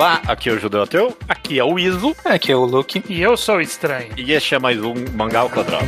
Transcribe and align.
Olá, 0.00 0.22
aqui 0.26 0.48
é 0.48 0.52
o 0.54 0.58
Judeu 0.58 0.82
Ateu. 0.82 1.14
Aqui 1.28 1.58
é 1.58 1.62
o 1.62 1.78
Iso. 1.78 2.16
Aqui 2.24 2.50
é 2.50 2.56
o 2.56 2.64
Luke. 2.64 3.04
E 3.06 3.20
eu 3.20 3.36
sou 3.36 3.56
o 3.56 3.60
estranho. 3.60 4.10
E 4.16 4.32
este 4.32 4.54
é 4.54 4.58
mais 4.58 4.82
um 4.82 4.94
Mangá 5.12 5.40
ao 5.40 5.50
Quadrado. 5.50 5.84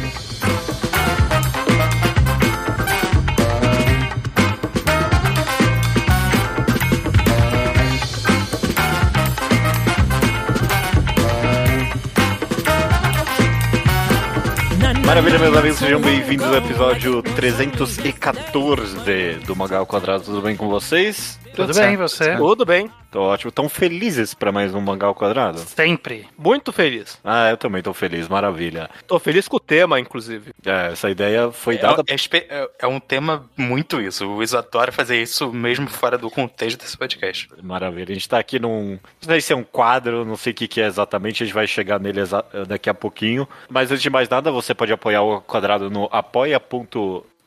Maravilha, 15.06 15.38
meus 15.38 15.56
amigos, 15.56 15.78
sejam 15.78 16.02
bem-vindos 16.02 16.44
ao 16.44 16.56
episódio 16.56 17.22
314 17.22 19.38
do 19.46 19.56
Mangá 19.56 19.78
ao 19.78 19.86
Quadrado. 19.86 20.24
Tudo 20.24 20.42
bem 20.42 20.54
com 20.54 20.68
vocês? 20.68 21.40
Tudo 21.54 21.74
bem, 21.74 21.96
você? 21.96 22.36
Tudo 22.36 22.64
bem. 22.64 22.90
Tô 23.10 23.20
ótimo. 23.20 23.52
Tão 23.52 23.68
felizes 23.68 24.32
para 24.32 24.50
mais 24.50 24.74
um 24.74 24.80
Mangá 24.80 25.06
ao 25.06 25.14
Quadrado? 25.14 25.58
Sempre. 25.58 26.26
Muito 26.38 26.72
feliz. 26.72 27.18
Ah, 27.22 27.50
eu 27.50 27.58
também 27.58 27.82
tô 27.82 27.92
feliz, 27.92 28.26
maravilha. 28.26 28.88
Tô 29.06 29.18
feliz 29.18 29.46
com 29.46 29.56
o 29.56 29.60
tema, 29.60 30.00
inclusive. 30.00 30.52
É, 30.64 30.92
essa 30.92 31.10
ideia 31.10 31.52
foi 31.52 31.74
É, 31.74 31.78
dada. 31.78 32.02
é 32.08 32.14
é- 32.14 32.70
é 32.80 32.86
um 32.86 32.98
tema 32.98 33.44
muito 33.54 34.00
isso. 34.00 34.26
O 34.26 34.42
Iso 34.42 34.56
adora 34.56 34.90
fazer 34.90 35.20
isso 35.20 35.52
mesmo 35.52 35.88
fora 35.88 36.16
do 36.16 36.30
contexto 36.30 36.80
desse 36.80 36.96
podcast. 36.96 37.48
Maravilha. 37.62 38.12
A 38.12 38.14
gente 38.14 38.28
tá 38.28 38.38
aqui 38.38 38.58
num. 38.58 38.92
Não 38.92 39.28
sei 39.28 39.40
se 39.42 39.52
é 39.52 39.56
um 39.56 39.64
quadro, 39.64 40.24
não 40.24 40.36
sei 40.36 40.52
o 40.52 40.56
que, 40.56 40.66
que 40.66 40.80
é 40.80 40.86
exatamente, 40.86 41.42
a 41.42 41.46
gente 41.46 41.54
vai 41.54 41.66
chegar 41.66 42.00
nele 42.00 42.20
exa- 42.20 42.44
daqui 42.66 42.88
a 42.88 42.94
pouquinho. 42.94 43.46
Mas 43.68 43.90
antes 43.90 44.02
de 44.02 44.08
mais 44.08 44.26
nada, 44.28 44.50
você 44.50 44.72
pode 44.74 44.90
apoiar 44.92 45.20
o 45.22 45.42
quadrado 45.42 45.90
no 45.90 46.08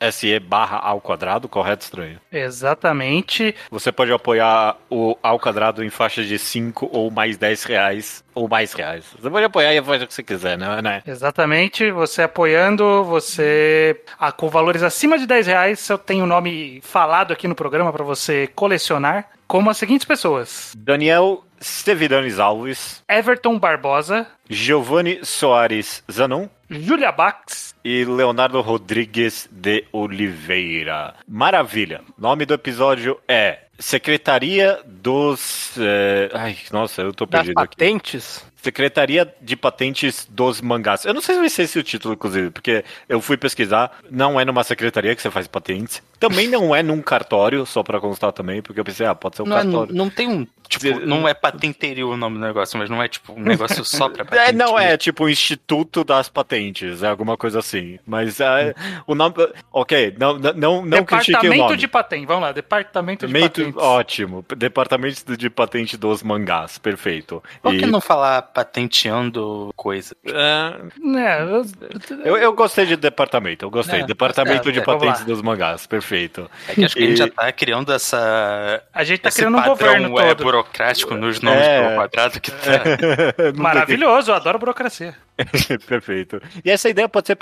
apoia.se 0.00 0.38
barra 0.40 0.78
ao 0.78 1.00
quadrado, 1.00 1.48
correto, 1.48 1.84
estranho? 1.84 2.20
Exatamente. 2.30 3.54
Você 3.70 3.90
pode 3.90 4.12
apoiar 4.12 4.76
o 4.90 5.16
ao 5.22 5.38
quadrado 5.38 5.82
em 5.82 5.90
faixas 5.90 6.26
de 6.26 6.38
5 6.38 6.88
ou 6.92 7.10
mais 7.10 7.36
10 7.36 7.64
reais. 7.64 8.24
Ou 8.34 8.48
mais 8.48 8.72
reais. 8.72 9.04
Você 9.18 9.30
pode 9.30 9.44
apoiar 9.44 9.74
e 9.74 9.82
faz 9.82 10.02
o 10.02 10.06
que 10.06 10.14
você 10.14 10.22
quiser, 10.22 10.58
né? 10.58 10.82
né? 10.82 11.02
Exatamente. 11.06 11.90
Você 11.90 12.22
apoiando, 12.22 13.04
você. 13.04 14.00
Ah, 14.18 14.30
com 14.30 14.48
valores 14.48 14.82
acima 14.82 15.18
de 15.18 15.26
10 15.26 15.46
reais, 15.46 15.88
eu 15.88 15.98
tenho 15.98 16.24
o 16.24 16.26
nome 16.26 16.80
falado 16.82 17.32
aqui 17.32 17.48
no 17.48 17.54
programa 17.54 17.92
para 17.92 18.04
você 18.04 18.46
colecionar. 18.48 19.30
Como 19.46 19.70
as 19.70 19.76
seguintes 19.78 20.06
pessoas: 20.06 20.74
Daniel 20.76 21.44
Stevidanes 21.60 22.38
Alves, 22.38 23.02
Everton 23.08 23.58
Barbosa, 23.58 24.26
Giovanni 24.48 25.20
Soares 25.22 26.02
Zanon. 26.10 26.48
Julia 26.68 27.12
Bax, 27.12 27.74
e 27.84 28.04
Leonardo 28.04 28.60
Rodrigues 28.60 29.48
de 29.52 29.84
Oliveira. 29.92 31.14
Maravilha. 31.28 32.00
Nome 32.18 32.44
do 32.44 32.54
episódio 32.54 33.18
é 33.28 33.60
Secretaria 33.78 34.80
dos. 34.84 35.74
eh, 35.78 36.28
Ai, 36.34 36.56
nossa, 36.72 37.02
eu 37.02 37.12
tô 37.12 37.24
Das 37.26 37.40
perdido 37.42 37.58
aqui. 37.60 37.76
patentes. 37.76 38.44
Secretaria 38.60 39.32
de 39.40 39.54
Patentes 39.54 40.26
dos 40.28 40.60
Mangás. 40.60 41.04
Eu 41.04 41.14
não 41.14 41.20
sei 41.20 41.36
se 41.36 41.40
vai 41.40 41.48
ser 41.50 41.62
esse 41.62 41.78
o 41.78 41.84
título, 41.84 42.14
inclusive, 42.14 42.50
porque 42.50 42.84
eu 43.08 43.20
fui 43.20 43.36
pesquisar. 43.36 43.92
Não 44.10 44.40
é 44.40 44.44
numa 44.44 44.64
secretaria 44.64 45.14
que 45.14 45.22
você 45.22 45.30
faz 45.30 45.46
patentes. 45.46 46.02
Também 46.18 46.48
não 46.48 46.74
é 46.74 46.82
num 46.82 47.00
cartório, 47.00 47.64
só 47.64 47.84
pra 47.84 48.00
constar 48.00 48.32
também, 48.32 48.60
porque 48.60 48.80
eu 48.80 48.84
pensei, 48.84 49.06
ah, 49.06 49.14
pode 49.14 49.36
ser 49.36 49.42
um 49.42 49.46
Não, 49.46 49.56
é- 49.58 49.62
cartório. 49.62 49.94
não 49.94 50.10
tem 50.10 50.26
um. 50.28 50.44
Tipo, 50.68 51.00
não 51.00 51.26
é 51.28 51.34
patenteiro 51.34 52.10
o 52.10 52.16
nome 52.16 52.38
do 52.38 52.44
negócio, 52.44 52.78
mas 52.78 52.88
não 52.90 53.02
é 53.02 53.08
tipo 53.08 53.32
um 53.32 53.40
negócio 53.42 53.84
só 53.84 54.08
pra 54.08 54.22
É, 54.22 54.26
patente. 54.26 54.52
não 54.52 54.78
é 54.78 54.96
tipo 54.96 55.24
o 55.24 55.28
Instituto 55.28 56.04
das 56.04 56.28
Patentes, 56.28 57.02
é 57.02 57.08
alguma 57.08 57.36
coisa 57.36 57.58
assim. 57.58 57.98
Mas 58.06 58.40
é, 58.40 58.74
o 59.06 59.14
nome. 59.14 59.34
Ok, 59.72 60.14
não, 60.18 60.38
não, 60.38 60.52
não, 60.52 60.84
não 60.86 61.04
critique 61.04 61.30
o 61.32 61.34
Departamento 61.40 61.64
nome. 61.64 61.76
de 61.76 61.88
Patente. 61.88 62.26
Vamos 62.26 62.42
lá, 62.42 62.52
Departamento 62.52 63.26
de 63.26 63.32
Departamento- 63.32 63.74
Patentes. 63.74 63.82
ótimo. 63.82 64.44
Departamento 64.56 65.36
de 65.36 65.50
Patente 65.50 65.96
dos 65.96 66.22
Mangás, 66.22 66.78
perfeito. 66.78 67.42
Por 67.62 67.74
E- 67.74 67.78
que 67.78 67.86
não 67.86 68.00
falar 68.00 68.42
patenteando 68.42 69.72
coisa? 69.76 70.16
É, 70.26 70.76
É, 71.18 72.28
eu- 72.28 72.36
eu, 72.36 72.52
gostei 72.52 72.86
de 72.86 72.96
departamento, 72.96 73.64
eu 73.64 73.70
gostei. 73.70 74.00
É, 74.00 74.06
Departamento 74.06 74.68
é, 74.68 74.72
de 74.72 74.78
é, 74.80 74.82
Patentes 74.82 75.24
dos 75.24 75.42
Mangás, 75.42 75.86
perfeito. 75.86 76.50
É 76.68 76.74
que 76.74 76.84
acho 76.84 76.94
que 76.96 77.02
a 77.02 77.06
gente 77.06 77.14
E- 77.14 77.18
já 77.18 77.28
tá 77.28 77.52
criando 77.52 77.92
essa. 77.92 78.82
a 78.92 79.04
gente 79.04 79.20
tá 79.20 79.30
criando 79.30 79.54
um 79.54 79.62
padrão 79.62 79.74
governo 79.76 80.20
é, 80.20 80.34
todo. 80.34 80.44
Burocrático 80.62 81.14
nos 81.14 81.40
nomes 81.40 81.60
É. 81.66 81.88
do 81.90 81.94
quadrado 81.96 82.40
que 82.40 82.50
tá. 82.50 82.82
Maravilhoso, 83.56 84.30
eu 84.30 84.34
adoro 84.34 84.58
burocracia. 84.58 85.14
Perfeito. 85.86 86.40
E 86.64 86.70
essa 86.70 86.88
ideia 86.88 87.08
pode 87.08 87.26
ser, 87.26 87.36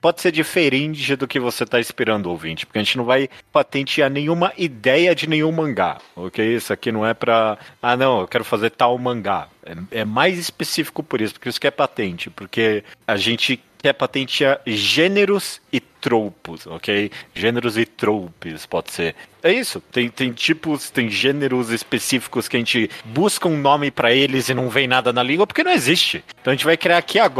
pode 0.00 0.20
ser 0.20 0.32
diferente 0.32 1.14
do 1.16 1.28
que 1.28 1.38
você 1.38 1.64
está 1.64 1.78
esperando, 1.78 2.26
ouvinte, 2.26 2.64
porque 2.64 2.78
a 2.78 2.82
gente 2.82 2.96
não 2.96 3.04
vai 3.04 3.28
patentear 3.52 4.10
nenhuma 4.10 4.52
ideia 4.56 5.14
de 5.14 5.28
nenhum 5.28 5.52
mangá, 5.52 5.98
ok? 6.16 6.56
Isso 6.56 6.72
aqui 6.72 6.90
não 6.90 7.06
é 7.06 7.12
pra. 7.12 7.58
Ah, 7.82 7.96
não, 7.96 8.20
eu 8.20 8.28
quero 8.28 8.44
fazer 8.44 8.70
tal 8.70 8.96
mangá. 8.98 9.48
É, 9.64 10.00
é 10.00 10.04
mais 10.04 10.38
específico 10.38 11.02
por 11.02 11.20
isso, 11.20 11.34
porque 11.34 11.48
isso 11.48 11.60
que 11.60 11.66
é 11.66 11.70
patente, 11.70 12.30
porque 12.30 12.82
a 13.06 13.16
gente 13.16 13.62
quer 13.84 13.92
patentear 13.92 14.62
gêneros 14.66 15.60
e 15.70 15.78
tropos, 15.78 16.66
ok? 16.66 17.10
Gêneros 17.34 17.76
e 17.76 17.84
tropes, 17.84 18.64
pode 18.64 18.90
ser. 18.90 19.14
É 19.42 19.52
isso. 19.52 19.78
Tem, 19.92 20.08
tem 20.08 20.32
tipos, 20.32 20.88
tem 20.88 21.10
gêneros 21.10 21.68
específicos 21.68 22.48
que 22.48 22.56
a 22.56 22.58
gente 22.58 22.90
busca 23.04 23.46
um 23.46 23.58
nome 23.58 23.90
pra 23.90 24.10
eles 24.10 24.48
e 24.48 24.54
não 24.54 24.70
vem 24.70 24.88
nada 24.88 25.12
na 25.12 25.22
língua 25.22 25.46
porque 25.46 25.62
não 25.62 25.70
existe. 25.70 26.24
Então 26.40 26.50
a 26.50 26.56
gente 26.56 26.64
vai 26.64 26.78
criar 26.78 26.96
aqui 26.96 27.18
agora. 27.18 27.33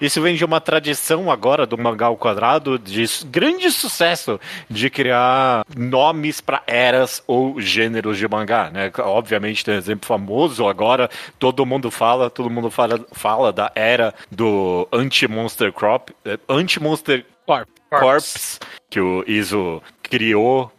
Isso 0.00 0.20
vem 0.20 0.34
de 0.34 0.44
uma 0.44 0.60
tradição 0.60 1.30
agora 1.30 1.66
do 1.66 1.76
mangá 1.78 2.06
ao 2.06 2.16
quadrado 2.16 2.78
de 2.78 3.04
grande 3.26 3.70
sucesso 3.70 4.40
de 4.68 4.90
criar 4.90 5.64
nomes 5.76 6.40
pra 6.40 6.62
eras 6.66 7.22
ou 7.26 7.60
gêneros 7.60 8.18
de 8.18 8.26
mangá, 8.26 8.70
né? 8.70 8.90
Obviamente 8.98 9.64
tem 9.64 9.74
um 9.74 9.78
exemplo 9.78 10.06
famoso 10.06 10.66
agora, 10.66 11.10
todo 11.38 11.66
mundo 11.66 11.90
fala, 11.90 12.30
todo 12.30 12.50
mundo 12.50 12.70
fala, 12.70 13.04
fala 13.12 13.52
da 13.52 13.70
era 13.74 14.14
do 14.30 14.88
anti-monster 14.92 15.72
crop, 15.72 16.12
eh, 16.24 16.38
anti-monster 16.48 17.24
Corp. 17.46 17.68
Corps, 17.90 18.58
que 18.94 19.00
o 19.00 19.24
Iso 19.26 19.82
criou, 20.00 20.70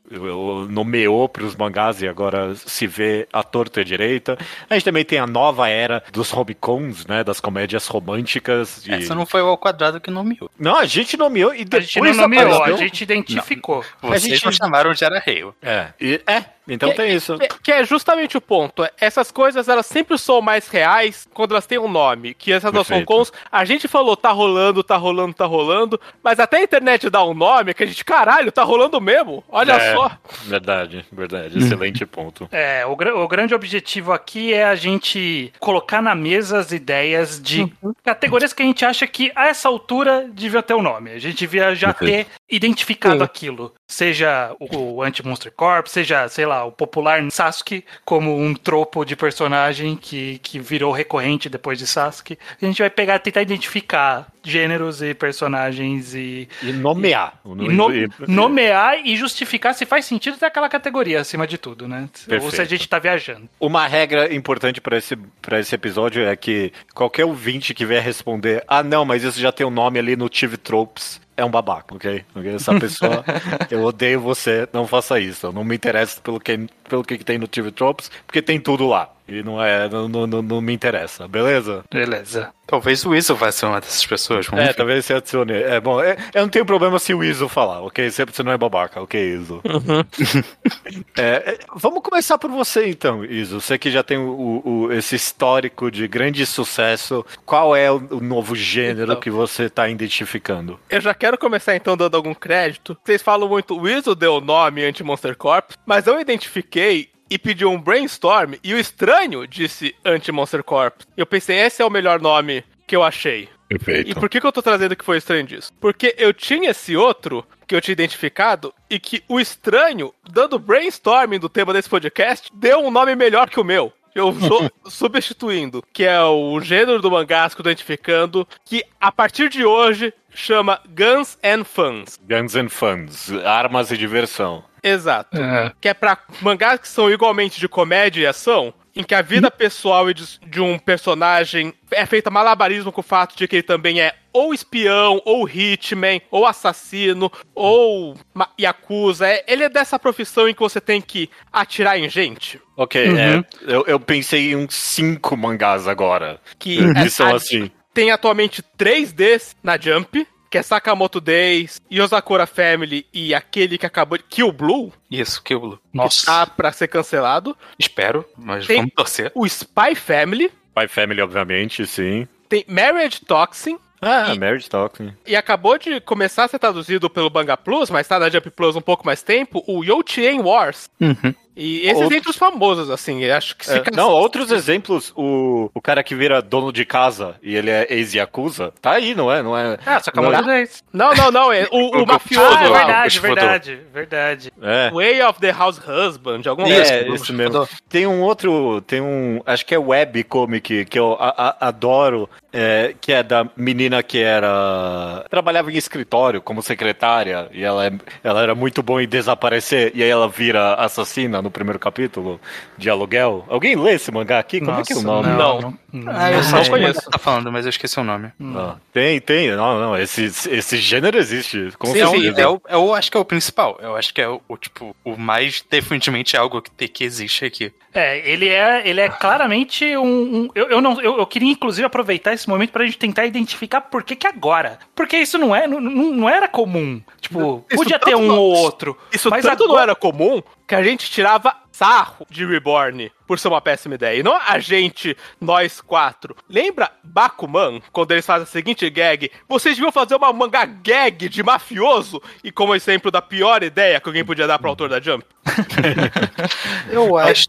nomeou 0.70 1.28
para 1.28 1.44
os 1.44 1.54
mangás 1.56 2.02
e 2.02 2.08
agora 2.08 2.56
se 2.56 2.88
vê 2.88 3.28
à 3.34 3.44
torta 3.44 3.80
e 3.80 3.82
à 3.82 3.84
direita. 3.84 4.38
A 4.70 4.74
gente 4.74 4.86
também 4.86 5.04
tem 5.04 5.20
a 5.20 5.28
nova 5.28 5.68
era 5.68 6.02
dos 6.14 6.32
romicons, 6.32 7.06
né, 7.06 7.24
das 7.26 7.42
comédias 7.42 7.88
românticas. 7.88 8.86
e- 8.88 8.94
Essa 8.94 9.14
não 9.16 9.26
foi 9.26 9.42
o 9.42 9.48
ao 9.48 9.58
quadrado 9.58 10.00
que 10.00 10.10
nomeou. 10.10 10.50
Não, 10.58 10.78
a 10.78 10.86
gente 10.86 11.18
nomeou 11.18 11.54
e 11.54 11.62
A 11.62 11.66
depois 11.66 11.86
gente 11.88 12.02
não 12.16 12.22
nomeou, 12.22 12.54
a 12.54 12.56
apareceu- 12.58 12.78
gente 12.78 13.02
identificou. 13.02 13.84
Vocês 14.02 14.24
gente- 14.24 14.46
não 14.46 14.52
chamaram 14.54 14.94
de 14.94 15.04
Ararreio. 15.04 15.54
É, 15.62 15.88
e- 16.00 16.22
é, 16.28 16.46
então 16.68 16.94
tem 16.94 17.14
isso. 17.14 17.38
Que, 17.40 17.48
que 17.64 17.72
é 17.72 17.84
justamente 17.84 18.38
o 18.38 18.42
ponto. 18.42 18.84
é, 18.84 18.92
Essas 19.02 19.32
coisas, 19.32 19.68
elas 19.68 19.86
sempre 19.88 20.18
são 20.18 20.40
mais 20.42 20.68
reais 20.68 21.28
quando 21.34 21.52
elas 21.52 21.66
têm 21.66 21.80
um 21.80 21.88
nome. 21.90 22.34
Que 22.36 22.52
essas 22.52 22.72
das. 22.72 22.90
Hong 22.90 23.04
Kongs, 23.06 23.32
a 23.52 23.66
gente 23.66 23.88
falou, 23.88 24.16
tá 24.16 24.32
rolando, 24.32 24.84
tá 24.84 24.96
rolando, 24.98 25.34
tá 25.34 25.46
rolando. 25.46 26.00
Mas 26.24 26.40
até 26.40 26.58
a 26.58 26.64
internet 26.64 27.10
dá 27.10 27.24
um 27.26 27.34
nome 27.34 27.74
que 27.74 27.84
a 27.84 27.86
gente, 27.88 28.05
caralho, 28.06 28.52
tá 28.52 28.64
rolando 28.64 29.02
mesmo. 29.02 29.44
Olha 29.50 29.74
É, 29.74 29.94
só. 29.96 30.12
Verdade, 30.44 31.06
verdade. 31.12 31.58
Excelente 31.60 32.06
ponto. 32.06 32.48
É, 32.52 32.86
o, 32.86 32.92
o 32.92 33.28
grande 33.28 33.54
objetivo 33.56 34.14
aqui 34.14 34.54
é 34.54 34.64
a 34.64 34.76
gente 34.76 35.52
colocar 35.60 36.02
na 36.02 36.14
mesa 36.16 36.60
as 36.60 36.72
ideias 36.72 37.42
de 37.42 37.72
categorias 38.04 38.54
que 38.54 38.62
a 38.62 38.66
gente 38.66 38.86
acha 38.86 39.08
que 39.08 39.32
a 39.36 39.48
essa 39.48 39.68
altura 39.68 40.30
devia 40.32 40.62
ter 40.62 40.74
o 40.76 40.82
nome. 40.82 41.12
A 41.12 41.20
gente 41.20 41.40
devia 41.40 41.74
já 41.76 41.94
ter 41.94 42.28
identificado 42.50 43.18
Sim. 43.18 43.24
aquilo. 43.24 43.74
Seja 43.88 44.56
o, 44.60 44.96
o 44.96 45.02
Anti-Monster 45.04 45.52
Corp, 45.52 45.86
seja, 45.88 46.28
sei 46.28 46.46
lá, 46.46 46.66
o 46.66 46.72
popular 46.72 47.22
Sasuke 47.30 47.86
como 48.04 48.36
um 48.36 48.56
tropo 48.56 49.06
de 49.06 49.16
personagem 49.16 49.96
que, 49.96 50.40
que 50.40 50.60
virou 50.60 50.92
recorrente 50.92 51.48
depois 51.48 51.78
de 51.78 51.86
Sasuke. 51.86 52.38
A 52.60 52.66
gente 52.66 52.80
vai 52.82 52.90
pegar, 52.90 53.20
tentar 53.20 53.44
identificar 53.44 54.28
gêneros 54.44 55.02
e 55.04 55.14
personagens 55.14 56.16
e, 56.16 56.48
E 56.64 56.72
nomear. 56.74 57.40
e 57.46 57.50
no- 57.50 57.90
nomear 58.28 59.06
e 59.06 59.16
justificar 59.16 59.74
se 59.76 59.86
faz 59.86 60.06
sentido 60.06 60.38
ter 60.38 60.46
aquela 60.48 60.70
categoria 60.70 61.22
acima 61.22 61.46
de 61.46 61.58
tudo, 61.58 61.88
né? 61.88 62.02
Ou 62.02 62.10
se 62.18 62.26
a 62.26 62.40
Perfeito. 62.40 62.70
gente 62.70 62.90
tá 62.90 62.98
viajando. 63.00 63.48
Uma 63.60 63.88
regra 63.88 64.34
importante 64.34 64.82
para 64.82 64.98
esse, 64.98 65.16
pra 65.42 65.60
esse 65.60 65.74
episódio 65.76 66.26
é 66.28 66.36
que 66.36 66.72
qualquer 66.94 67.26
ouvinte 67.26 67.74
que 67.74 67.86
vier 67.86 68.04
responder, 68.04 68.64
ah, 68.68 68.84
não, 68.84 69.06
mas 69.06 69.24
isso 69.24 69.40
já 69.40 69.52
tem 69.52 69.66
um 69.66 69.70
nome 69.72 70.00
ali 70.00 70.16
no 70.16 70.30
TV 70.30 70.58
Tropes, 70.58 71.22
é 71.38 71.44
um 71.44 71.50
babaca, 71.50 71.96
ok? 71.96 72.24
Essa 72.56 72.78
pessoa, 72.80 73.24
eu 73.70 73.84
odeio 73.84 74.22
você, 74.22 74.68
não 74.72 74.88
faça 74.88 75.20
isso. 75.20 75.48
Eu 75.48 75.52
não 75.52 75.64
me 75.64 75.76
interesso 75.76 76.22
pelo 76.22 76.40
que, 76.40 76.68
pelo 76.88 77.04
que 77.04 77.18
tem 77.18 77.38
no 77.38 77.48
TV 77.48 77.72
Tropes, 77.72 78.10
porque 78.26 78.42
tem 78.42 78.60
tudo 78.60 78.88
lá. 78.88 79.15
E 79.28 79.42
não 79.42 79.62
é, 79.62 79.90
não, 79.90 80.08
não, 80.08 80.28
não- 80.28 80.42
não 80.42 80.62
me 80.62 80.72
interessa, 80.74 81.28
beleza? 81.28 81.84
Beleza. 81.92 82.52
Talvez 82.68 83.06
o 83.06 83.14
Iso 83.16 83.36
vai 83.36 83.52
ser 83.52 83.66
uma 83.68 83.80
dessas 83.80 84.06
pessoas. 84.06 84.48
Vamos 84.48 84.64
É, 84.64 84.68
ver. 84.70 84.74
talvez 84.76 85.06
você 85.06 85.14
adicione. 85.16 85.54
É 85.54 85.80
bom, 85.80 86.02
é- 86.02 86.18
eu 86.34 86.42
não 86.44 86.50
tenho 86.50 86.66
problema 86.66 86.98
se 87.00 87.14
o 87.14 87.24
Iso 87.24 87.48
falar, 87.48 87.82
ok? 87.82 88.10
Você, 88.10 88.26
você 88.26 88.42
não 88.44 88.52
é 88.52 88.58
babaca, 88.58 89.02
ok, 89.02 89.20
Iso? 89.36 89.62
É, 91.18 91.54
é, 91.54 91.60
vamos 91.76 92.02
começar 92.02 92.38
por 92.38 92.50
você 92.52 92.88
então, 92.90 93.24
Iso. 93.24 93.60
Você 93.62 93.78
que 93.78 93.90
já 93.92 94.04
tem 94.04 94.18
o, 94.18 94.62
o- 94.66 94.92
esse 94.94 95.16
histórico 95.16 95.90
de 95.90 96.08
grande 96.08 96.46
sucesso, 96.46 97.26
qual 97.46 97.76
é 97.76 97.92
o, 97.92 97.96
o 98.12 98.20
novo 98.20 98.56
gênero 98.56 99.12
Então. 99.12 99.20
que 99.22 99.30
você 99.30 99.64
está 99.64 99.88
identificando? 99.88 100.80
Eu 100.90 101.02
já 101.02 101.14
quero 101.14 101.38
começar 101.38 101.76
então 101.76 101.96
dando 101.98 102.16
algum 102.16 102.34
crédito. 102.34 102.98
Vocês 103.04 103.22
falam 103.22 103.48
muito, 103.48 103.80
o 103.80 103.88
Iso 103.88 104.14
deu 104.16 104.36
o 104.36 104.42
nome 104.42 104.84
Anti-Monster 104.84 105.36
Corp, 105.38 105.72
mas 105.86 106.08
eu 106.08 106.20
identifiquei 106.20 107.10
e 107.30 107.38
pediu 107.38 107.72
um 107.72 107.82
brainstorm 107.82 108.56
e 108.64 108.74
o 108.74 108.80
estranho 108.80 109.48
disse 109.48 109.96
Anti-Monster 110.04 110.64
Corp. 110.64 111.02
Eu 111.18 111.26
pensei, 111.26 111.58
esse 111.58 111.82
é 111.82 111.86
o 111.86 111.90
melhor 111.90 112.20
nome 112.20 112.64
que 112.88 112.96
eu 112.96 113.04
achei. 113.04 113.50
Perfeito. 113.68 114.12
E 114.12 114.14
por 114.14 114.30
que, 114.30 114.40
que 114.40 114.46
eu 114.46 114.52
tô 114.52 114.62
trazendo 114.62 114.96
que 114.96 115.04
foi 115.04 115.18
estranho 115.18 115.46
disso? 115.46 115.74
Porque 115.80 116.16
eu 116.18 116.34
tinha 116.34 116.70
esse 116.70 116.96
outro 116.96 117.46
que 117.66 117.76
eu 117.76 117.82
tinha 117.82 117.94
identificado 117.94 118.74
e 118.90 119.00
que 119.00 119.24
o 119.28 119.40
estranho, 119.40 120.14
dando 120.30 120.60
brainstorming 120.60 121.40
do 121.40 121.50
tema 121.50 121.74
desse 121.74 121.90
podcast, 121.90 122.50
deu 122.54 122.80
um 122.80 122.92
nome 122.92 123.16
melhor 123.16 123.50
que 123.50 123.60
o 123.60 123.64
meu. 123.64 123.92
Eu 124.16 124.30
estou 124.30 124.72
substituindo, 124.88 125.84
que 125.94 126.06
é 126.06 126.22
o 126.22 126.60
gênero 126.62 127.02
do 127.02 127.12
mangá 127.12 127.50
que 127.50 127.60
eu 127.60 127.64
tô 127.64 127.70
identificando, 127.70 128.48
que 128.64 128.82
a 129.00 129.12
partir 129.12 129.50
de 129.50 129.66
hoje 129.66 130.14
chama 130.34 130.82
Guns 130.88 131.38
and 131.44 131.66
Funs. 131.66 132.18
Guns 132.28 132.56
and 132.56 132.70
Funds, 132.70 133.30
armas 133.44 133.92
e 133.92 133.98
diversão. 133.98 134.64
Exato. 134.82 135.38
É. 135.38 135.74
Que 135.82 135.90
é 135.90 135.94
pra 135.94 136.18
mangás 136.42 136.80
que 136.80 136.88
são 136.88 137.12
igualmente 137.12 137.60
de 137.60 137.68
comédia 137.68 138.22
e 138.22 138.28
ação, 138.28 138.74
em 138.96 139.04
que 139.04 139.14
a 139.14 139.22
vida 139.22 139.52
pessoal 139.52 140.10
e 140.10 140.14
de, 140.14 140.40
de 140.48 140.62
um 140.62 140.80
personagem 140.80 141.74
é 141.92 142.06
feita 142.06 142.32
malabarismo 142.32 142.92
com 142.92 143.02
o 143.02 143.04
fato 143.04 143.36
de 143.36 143.48
que 143.48 143.58
ele 143.58 143.64
também 143.64 144.00
é 144.00 144.16
ou 144.36 144.54
espião, 144.54 145.22
ou 145.26 145.48
hitman, 145.48 146.22
ou 146.30 146.46
assassino, 146.46 147.32
ou 147.54 148.16
yakuza. 148.60 149.28
É, 149.28 149.44
ele 149.48 149.64
é 149.64 149.70
dessa 149.70 149.98
profissão 149.98 150.48
em 150.48 150.54
que 150.54 150.60
você 150.60 150.82
tem 150.82 151.02
que 151.02 151.30
atirar 151.52 151.98
em 152.00 152.10
gente. 152.10 152.60
Ok, 152.76 153.08
Uhum. 153.10 153.18
é, 153.18 153.44
eu, 153.62 153.86
eu 153.88 154.00
pensei 154.00 154.52
em 154.52 154.56
uns 154.58 154.74
cinco 154.76 155.38
mangás 155.38 155.88
agora. 155.88 156.40
Que 156.60 156.78
Que 156.94 157.00
é- 157.00 157.10
são 157.10 157.34
assim. 157.34 157.72
tem 157.94 158.12
atualmente 158.12 158.62
três 158.62 159.14
desses 159.14 159.56
na 159.64 159.78
Jump, 159.78 160.28
que 160.52 160.58
é 160.58 160.62
Sakamoto 160.62 161.20
Days, 161.22 161.82
Yosakura 161.92 162.46
Family 162.46 163.06
e 163.14 163.34
aquele 163.34 163.78
que 163.78 163.86
acabou 163.86 164.18
de 164.18 164.24
Kill 164.26 164.52
Blue, 164.52 164.92
Isso, 165.10 165.42
que 165.42 165.54
eu 165.54 165.80
Nossa. 165.94 166.26
tá 166.26 166.46
pra 166.48 166.72
ser 166.72 166.88
cancelado. 166.88 167.58
espero, 167.80 168.26
mas 168.38 168.66
Tem- 168.68 168.78
vamos 168.78 168.92
torcer. 168.94 169.32
O 169.34 169.46
Spy 169.46 169.96
Family, 169.96 170.52
Spy 170.78 170.88
Family, 170.90 171.22
obviamente, 171.22 171.86
sim. 171.88 172.28
tem 172.50 172.64
Marriage 172.68 173.22
Toxin, 173.26 173.78
Ah, 174.08 174.34
E- 174.34 174.40
Marriage 174.40 174.70
Talking. 174.70 175.14
E 175.26 175.36
acabou 175.36 175.78
de 175.80 176.00
começar 176.00 176.44
a 176.44 176.48
ser 176.48 176.60
traduzido 176.60 177.10
pelo 177.10 177.30
Banga 177.30 177.58
Plus, 177.58 177.90
mas 177.90 178.08
tá 178.08 178.20
na 178.20 178.30
Jump 178.30 178.52
Plus 178.52 178.76
um 178.76 178.82
pouco 178.82 179.04
mais 179.06 179.24
tempo, 179.24 179.64
o 179.68 179.84
Youtien 179.84 180.40
Wars. 180.42 180.90
Uhum. 181.02 181.34
E 181.56 181.82
esses 181.88 182.02
Outro- 182.02 182.18
entre 182.18 182.30
os 182.30 182.36
famosos, 182.36 182.90
assim, 182.90 183.24
eu 183.24 183.34
acho 183.36 183.56
que 183.56 183.70
É, 183.70 183.76
fica... 183.76 183.92
não, 183.96 184.10
outros 184.12 184.52
exemplos, 184.52 185.14
o, 185.16 185.70
o 185.74 185.82
cara 185.82 186.04
que 186.04 186.14
vira 186.14 186.42
dono 186.42 186.72
de 186.74 186.84
casa 186.86 187.36
e 187.42 187.56
ele 187.56 187.70
é 187.70 187.88
ex-Yakuza, 187.90 188.74
tá 188.82 188.92
aí, 188.92 189.16
não 189.16 189.32
é? 189.32 189.42
Não 189.42 189.58
é? 189.58 189.78
Ah, 189.86 190.00
Sakamoto 190.02 190.34
Não, 190.38 190.44
Days. 190.44 190.84
Não, 190.92 191.14
não, 191.14 191.32
não, 191.32 191.54
é 191.54 191.68
o, 191.72 191.78
o 191.98 192.04
O- 192.04 192.06
mafioso 192.06 192.46
Ah, 192.58 192.64
é 192.64 192.68
lá, 192.68 192.78
verdade, 192.80 193.14
Shifudo. 193.14 193.36
verdade, 193.36 193.80
verdade. 193.94 194.52
É. 194.62 194.92
Way 194.92 195.22
of 195.24 195.40
the 195.40 195.52
House 195.52 195.80
Husband, 195.80 196.42
alguma 196.46 196.68
É, 196.68 197.04
coisa. 197.06 197.16
Isso, 197.24 197.34
mesmo. 197.34 197.68
Tem 197.88 198.06
um 198.06 198.22
outro, 198.22 198.82
tem 198.82 199.00
um, 199.02 199.42
acho 199.46 199.66
que 199.66 199.74
é 199.74 199.78
webcomic 199.80 200.86
que 200.86 201.00
eu 201.00 201.14
a- 201.20 201.56
a- 201.60 201.68
adoro, 201.68 202.30
é, 202.52 202.94
que 203.00 203.12
é 203.14 203.24
da 203.24 203.46
menina 203.56 204.02
que 204.04 204.20
era 204.22 205.26
trabalhava 205.30 205.72
em 205.72 205.76
escritório 205.78 206.42
como 206.42 206.62
secretária 206.62 207.48
e 207.52 207.64
ela, 207.64 207.86
é- 207.88 207.92
ela 208.24 208.42
era 208.42 208.56
muito 208.56 208.82
boa 208.84 209.02
em 209.04 209.08
desaparecer 209.08 209.92
e 209.96 210.04
aí 210.04 210.10
ela 210.10 210.28
vira 210.28 210.74
assassina 210.76 211.42
no 211.46 211.52
primeiro 211.52 211.80
capítulo 211.80 212.40
de 212.78 212.90
aluguel. 212.90 213.46
Alguém 213.48 213.76
lê 213.76 213.94
esse 213.94 214.12
mangá 214.12 214.40
aqui? 214.40 214.60
Como 214.60 214.78
é 214.80 214.84
que 214.84 214.92
é 214.94 214.98
o 214.98 215.02
nome? 215.02 215.30
Não. 215.30 215.74
Ah, 216.08 216.30
eu 216.32 216.38
Não 216.38 216.44
sei 216.44 216.60
o 216.60 216.64
que 216.64 216.70
conheço. 216.72 217.02
você 217.02 217.10
tá 217.10 217.18
falando, 217.18 217.50
mas 217.52 217.66
eu 217.66 217.70
esqueci 217.70 217.98
o 218.00 218.04
nome. 218.04 218.30
Não. 218.38 218.78
Tem, 218.92 219.22
tem. 219.22 219.52
Não, 219.52 219.80
não. 219.80 219.98
Esse, 219.98 220.26
esse 220.26 220.78
gênero 220.78 221.18
existe. 221.18 221.70
Com 221.80 221.88
Sim, 221.88 222.00
É 222.00 222.08
o- 222.08 222.10
sim, 222.12 222.22
certeza. 222.24 222.42
é 222.42 222.48
o- 222.50 222.62
eu 222.68 222.94
acho 222.94 223.10
que 223.10 223.16
é 223.16 223.20
o 223.20 223.24
principal. 223.26 223.78
Eu 223.82 223.96
acho 223.96 224.14
que 224.14 224.20
é 224.22 224.28
o, 224.28 224.42
o, 224.48 224.58
tipo, 224.58 224.94
o 225.06 225.16
mais 225.16 225.64
definitivamente 225.70 226.36
algo 226.36 226.62
que, 226.62 226.88
que 226.90 227.04
existe 227.06 227.46
aqui. 227.46 227.72
É, 227.94 228.30
ele 228.30 228.50
é, 228.50 228.86
ele 228.86 229.00
é 229.00 229.08
claramente 229.08 229.96
um. 229.96 230.04
um- 230.04 230.50
eu, 230.54 230.68
eu, 230.68 230.82
não, 230.82 231.00
eu, 231.02 231.18
eu 231.18 231.26
queria, 231.26 231.50
inclusive, 231.52 231.86
aproveitar 231.86 232.34
esse 232.34 232.50
momento 232.50 232.72
pra 232.72 232.84
gente 232.86 232.98
tentar 232.98 233.26
identificar 233.26 233.80
por 233.80 234.04
que, 234.04 234.18
que 234.18 234.28
agora. 234.28 234.80
Porque 234.94 235.16
isso 235.16 235.38
não, 235.38 235.56
é, 235.56 235.66
não, 235.66 235.80
não 235.80 236.12
não 236.12 236.30
era 236.30 236.48
comum. 236.48 237.02
Tipo, 237.22 237.64
Isso 237.70 237.78
podia 237.82 237.98
ter 238.00 238.16
um 238.16 238.28
não- 238.28 238.38
ou 238.38 238.54
outro. 238.54 238.98
Isso 239.14 239.30
mas 239.30 239.46
tanto 239.46 239.60
não 239.64 239.68
agora- 239.68 239.84
era 239.84 239.96
comum 239.96 240.44
que 240.68 240.76
a 240.76 240.84
gente 240.84 241.10
tirava 241.10 241.56
sarro 241.76 242.26
de 242.30 242.46
Reborn 242.46 243.12
por 243.28 243.38
ser 243.40 243.48
uma 243.50 243.60
péssima 243.60 243.96
ideia. 243.96 244.20
E 244.20 244.24
não 244.24 244.36
a 244.36 244.60
gente, 244.60 245.16
nós 245.42 245.82
quatro. 245.82 246.36
Lembra 246.50 246.92
Bakuman, 247.04 247.82
quando 247.92 248.12
eles 248.12 248.26
fazem 248.26 248.44
a 248.44 248.46
seguinte 248.46 248.90
gag? 248.90 249.30
Vocês 249.50 249.76
deviam 249.76 249.92
fazer 249.92 250.16
uma 250.16 250.32
manga 250.32 250.64
gag 250.66 251.28
de 251.28 251.44
mafioso? 251.44 252.22
E 252.44 252.52
como 252.52 252.74
exemplo 252.76 253.12
da 253.12 253.22
pior 253.22 253.62
ideia 253.64 254.00
que 254.00 254.08
alguém 254.08 254.24
podia 254.24 254.48
dar 254.48 254.58
pro 254.60 254.70
autor 254.70 254.90
da 254.90 255.02
Jump? 255.02 255.26
Eu 256.92 257.18
acho- 257.18 257.46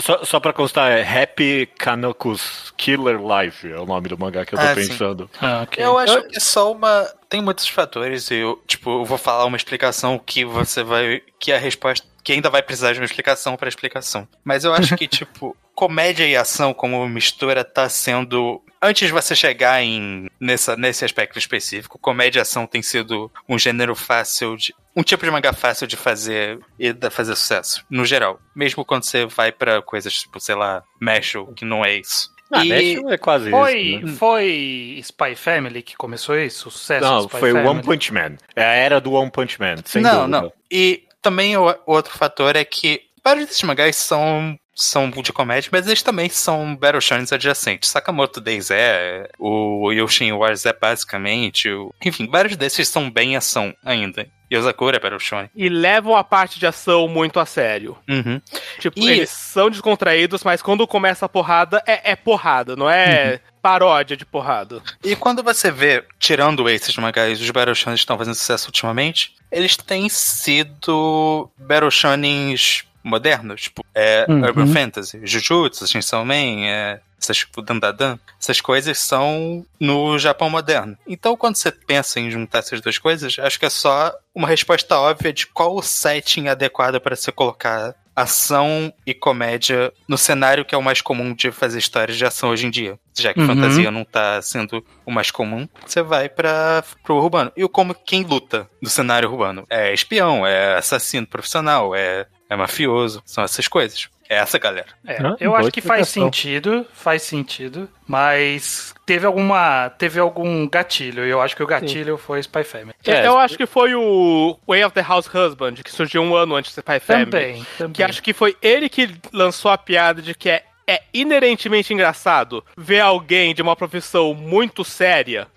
Só, 0.00 0.24
só 0.24 0.40
pra 0.40 0.52
constar, 0.52 0.90
é 0.90 1.02
Happy 1.22 1.66
Kanoku's 1.78 2.72
Killer 2.76 3.18
Life 3.20 3.70
é 3.70 3.78
o 3.78 3.86
nome 3.86 4.08
do 4.08 4.18
mangá 4.18 4.44
que 4.44 4.54
eu 4.54 4.58
tô 4.58 4.64
Ah, 4.64 4.74
pensando. 4.74 5.30
Ah, 5.40 5.60
ok. 5.62 5.84
Eu 5.84 5.98
acho 5.98 6.22
que 6.28 6.36
é 6.36 6.40
só 6.40 6.72
uma. 6.72 7.08
Tem 7.28 7.40
muitos 7.40 7.68
fatores 7.68 8.30
e 8.30 8.36
eu, 8.36 8.60
tipo, 8.66 8.90
eu 8.90 9.04
vou 9.04 9.18
falar 9.18 9.44
uma 9.44 9.56
explicação 9.56 10.18
que 10.18 10.44
você 10.44 10.82
vai. 10.82 11.22
Que 11.38 11.52
a 11.52 11.58
resposta. 11.58 12.06
Que 12.22 12.32
ainda 12.32 12.50
vai 12.50 12.62
precisar 12.62 12.92
de 12.92 12.98
uma 13.00 13.04
explicação 13.06 13.56
pra 13.56 13.68
explicação. 13.68 14.28
Mas 14.44 14.64
eu 14.64 14.72
acho 14.74 14.96
que, 14.96 15.06
tipo, 15.08 15.56
comédia 15.74 16.26
e 16.26 16.36
ação 16.36 16.72
como 16.74 17.08
mistura 17.08 17.64
tá 17.64 17.88
sendo. 17.88 18.62
Antes 18.82 19.08
de 19.08 19.12
você 19.12 19.34
chegar 19.36 19.82
em 19.82 20.28
nessa, 20.40 20.74
nesse 20.76 21.04
aspecto 21.04 21.38
específico, 21.38 21.98
comédia 21.98 22.40
e 22.40 22.42
ação 22.42 22.66
tem 22.66 22.80
sido 22.82 23.30
um 23.48 23.58
gênero 23.58 23.94
fácil 23.94 24.56
de. 24.56 24.74
Um 24.96 25.02
tipo 25.02 25.24
de 25.24 25.30
mangá 25.30 25.52
fácil 25.52 25.86
de 25.86 25.96
fazer 25.96 26.58
e 26.78 26.92
de 26.92 27.10
fazer 27.10 27.36
sucesso, 27.36 27.84
no 27.88 28.04
geral. 28.04 28.40
Mesmo 28.56 28.84
quando 28.84 29.04
você 29.04 29.24
vai 29.26 29.52
pra 29.52 29.80
coisas 29.80 30.12
tipo, 30.14 30.40
sei 30.40 30.54
lá, 30.56 30.82
Mashal, 31.00 31.46
que 31.54 31.64
não 31.64 31.84
é 31.84 31.94
isso. 31.98 32.28
Ah, 32.52 32.64
E- 32.66 32.96
é 33.08 33.16
quase 33.16 33.48
Foi, 33.50 33.78
isso. 33.80 34.06
né? 34.06 34.12
foi 34.18 34.98
Spy 35.04 35.36
Family 35.36 35.82
que 35.82 35.96
começou 35.96 36.36
isso? 36.36 36.68
O 36.68 36.70
sucesso 36.72 37.04
Não, 37.04 37.20
Spy 37.20 37.38
foi 37.38 37.52
o 37.52 37.54
Family? 37.54 37.68
One 37.70 37.82
Punch 37.84 38.12
Man. 38.12 38.36
É 38.56 38.64
a 38.64 38.72
era 38.74 39.00
do 39.00 39.12
One 39.12 39.30
Punch 39.30 39.60
Man, 39.60 39.76
sem 39.84 40.02
não, 40.02 40.22
dúvida. 40.28 40.40
não. 40.40 40.52
E 40.68 41.04
também 41.22 41.56
o 41.56 41.74
outro 41.86 42.16
fator 42.16 42.56
é 42.56 42.64
que 42.64 43.02
vários 43.24 43.46
desses 43.46 43.62
mangás 43.62 43.96
são, 43.96 44.58
são 44.74 45.10
de 45.10 45.32
comédia, 45.32 45.68
mas 45.72 45.86
eles 45.86 46.02
também 46.02 46.28
são 46.28 46.74
Battle 46.76 47.00
Shonens 47.00 47.32
adjacentes. 47.32 47.90
Sakamoto 47.90 48.40
Days 48.40 48.70
é, 48.70 49.28
o 49.38 49.92
Yoshin 49.92 50.32
Wars 50.32 50.64
é 50.66 50.72
basicamente, 50.72 51.68
o... 51.70 51.94
enfim, 52.04 52.28
vários 52.28 52.56
desses 52.56 52.88
são 52.88 53.10
bem 53.10 53.36
ação 53.36 53.74
ainda. 53.84 54.26
Yosakura 54.52 54.96
é 54.96 55.00
Battle 55.00 55.20
Shonen. 55.20 55.48
E 55.54 55.68
levam 55.68 56.16
a 56.16 56.24
parte 56.24 56.58
de 56.58 56.66
ação 56.66 57.06
muito 57.06 57.38
a 57.38 57.46
sério. 57.46 57.96
Uhum. 58.08 58.40
Tipo, 58.80 58.98
E- 58.98 59.08
eles 59.08 59.30
são 59.30 59.70
descontraídos, 59.70 60.42
mas 60.42 60.60
quando 60.60 60.84
começa 60.88 61.24
a 61.24 61.28
porrada, 61.28 61.80
é, 61.86 62.10
é 62.10 62.16
porrada, 62.16 62.74
não 62.74 62.90
é 62.90 63.40
paródia 63.62 64.16
de 64.16 64.24
porrada. 64.24 64.82
E 65.04 65.14
quando 65.16 65.42
você 65.42 65.70
vê, 65.70 66.04
tirando 66.18 66.68
esses 66.68 66.96
mangás, 66.96 67.40
os 67.40 67.50
Battle 67.50 67.74
Shonens 67.74 68.00
estão 68.00 68.18
fazendo 68.18 68.34
sucesso 68.34 68.68
ultimamente, 68.68 69.34
eles 69.50 69.76
têm 69.76 70.08
sido 70.08 71.50
Battle 71.58 71.90
Shonens 71.90 72.84
modernos, 73.02 73.62
tipo, 73.62 73.84
é, 73.94 74.26
Uhum. 74.28 74.42
Urban 74.42 74.66
Fantasy, 74.66 75.20
Jujutsu, 75.24 75.86
Chainsaw 75.86 76.24
Man, 76.24 76.66
é, 76.66 77.00
essas, 77.20 77.38
tipo, 77.38 77.62
Dandadan, 77.62 78.18
essas 78.40 78.60
coisas 78.60 78.98
são 78.98 79.64
no 79.78 80.18
Japão 80.18 80.48
moderno. 80.50 80.96
Então, 81.06 81.36
quando 81.36 81.56
você 81.56 81.70
pensa 81.70 82.20
em 82.20 82.30
juntar 82.30 82.60
essas 82.60 82.80
duas 82.80 82.98
coisas, 82.98 83.38
acho 83.38 83.58
que 83.58 83.66
é 83.66 83.70
só 83.70 84.12
uma 84.34 84.48
resposta 84.48 84.98
óbvia 84.98 85.32
de 85.32 85.46
qual 85.46 85.76
o 85.76 85.82
setting 85.82 86.48
adequado 86.48 87.00
para 87.00 87.16
você 87.16 87.30
colocar 87.32 87.94
ação 88.22 88.92
e 89.06 89.12
comédia 89.14 89.92
no 90.08 90.16
cenário 90.18 90.64
que 90.64 90.74
é 90.74 90.78
o 90.78 90.82
mais 90.82 91.00
comum 91.00 91.34
de 91.34 91.50
fazer 91.50 91.78
histórias 91.78 92.16
de 92.16 92.24
ação 92.24 92.50
hoje 92.50 92.66
em 92.66 92.70
dia. 92.70 92.98
Já 93.18 93.32
que 93.34 93.40
Uhum. 93.40 93.46
fantasia 93.46 93.90
não 93.90 94.04
tá 94.04 94.40
sendo 94.42 94.84
o 95.04 95.10
mais 95.10 95.30
comum, 95.30 95.68
você 95.86 96.02
vai 96.02 96.28
para 96.28 96.82
pro 97.02 97.16
urbano. 97.16 97.52
E 97.56 97.66
como 97.68 97.94
quem 97.94 98.22
luta 98.22 98.68
no 98.80 98.88
cenário 98.88 99.30
urbano? 99.30 99.66
É 99.68 99.92
espião, 99.92 100.46
é 100.46 100.76
assassino 100.76 101.26
profissional, 101.26 101.94
é, 101.94 102.26
é 102.48 102.56
mafioso, 102.56 103.22
são 103.26 103.44
essas 103.44 103.68
coisas. 103.68 104.08
É 104.30 104.36
essa 104.36 104.58
galera. 104.60 104.86
É, 105.04 105.16
Ah, 105.20 105.36
eu 105.40 105.56
acho 105.56 105.72
que 105.72 105.80
faz 105.80 106.08
sentido, 106.08 106.86
faz 106.92 107.22
sentido, 107.22 107.88
mas 108.06 108.94
teve 109.04 109.26
alguma, 109.26 109.90
teve 109.98 110.20
algum 110.20 110.68
gatilho, 110.68 111.26
e 111.26 111.30
eu 111.30 111.40
acho 111.42 111.56
que 111.56 111.62
o 111.64 111.66
gatilho 111.66 112.16
foi 112.16 112.38
Spy 112.38 112.62
Family. 112.62 112.94
É, 113.04 113.26
eu 113.26 113.36
acho 113.36 113.56
que 113.56 113.66
foi 113.66 113.92
o 113.96 114.56
Way 114.68 114.84
of 114.84 114.94
the 114.94 115.02
House 115.02 115.26
Husband, 115.26 115.74
que 115.82 115.90
surgiu 115.90 116.22
um 116.22 116.34
ano 116.36 116.54
antes 116.54 116.72
do 116.72 116.78
Spy 116.80 117.00
Family. 117.00 117.24
Também, 117.30 117.66
também. 117.76 117.92
Que 117.92 118.02
acho 118.04 118.22
que 118.22 118.32
foi 118.32 118.56
ele 118.62 118.88
que 118.88 119.10
lançou 119.32 119.68
a 119.70 119.76
piada 119.76 120.22
de 120.22 120.32
que 120.32 120.48
é, 120.48 120.62
é 120.86 121.02
inerentemente 121.12 121.92
engraçado 121.92 122.64
ver 122.76 123.00
alguém 123.00 123.52
de 123.52 123.62
uma 123.62 123.74
profissão 123.74 124.32
muito 124.32 124.84
séria 124.84 125.48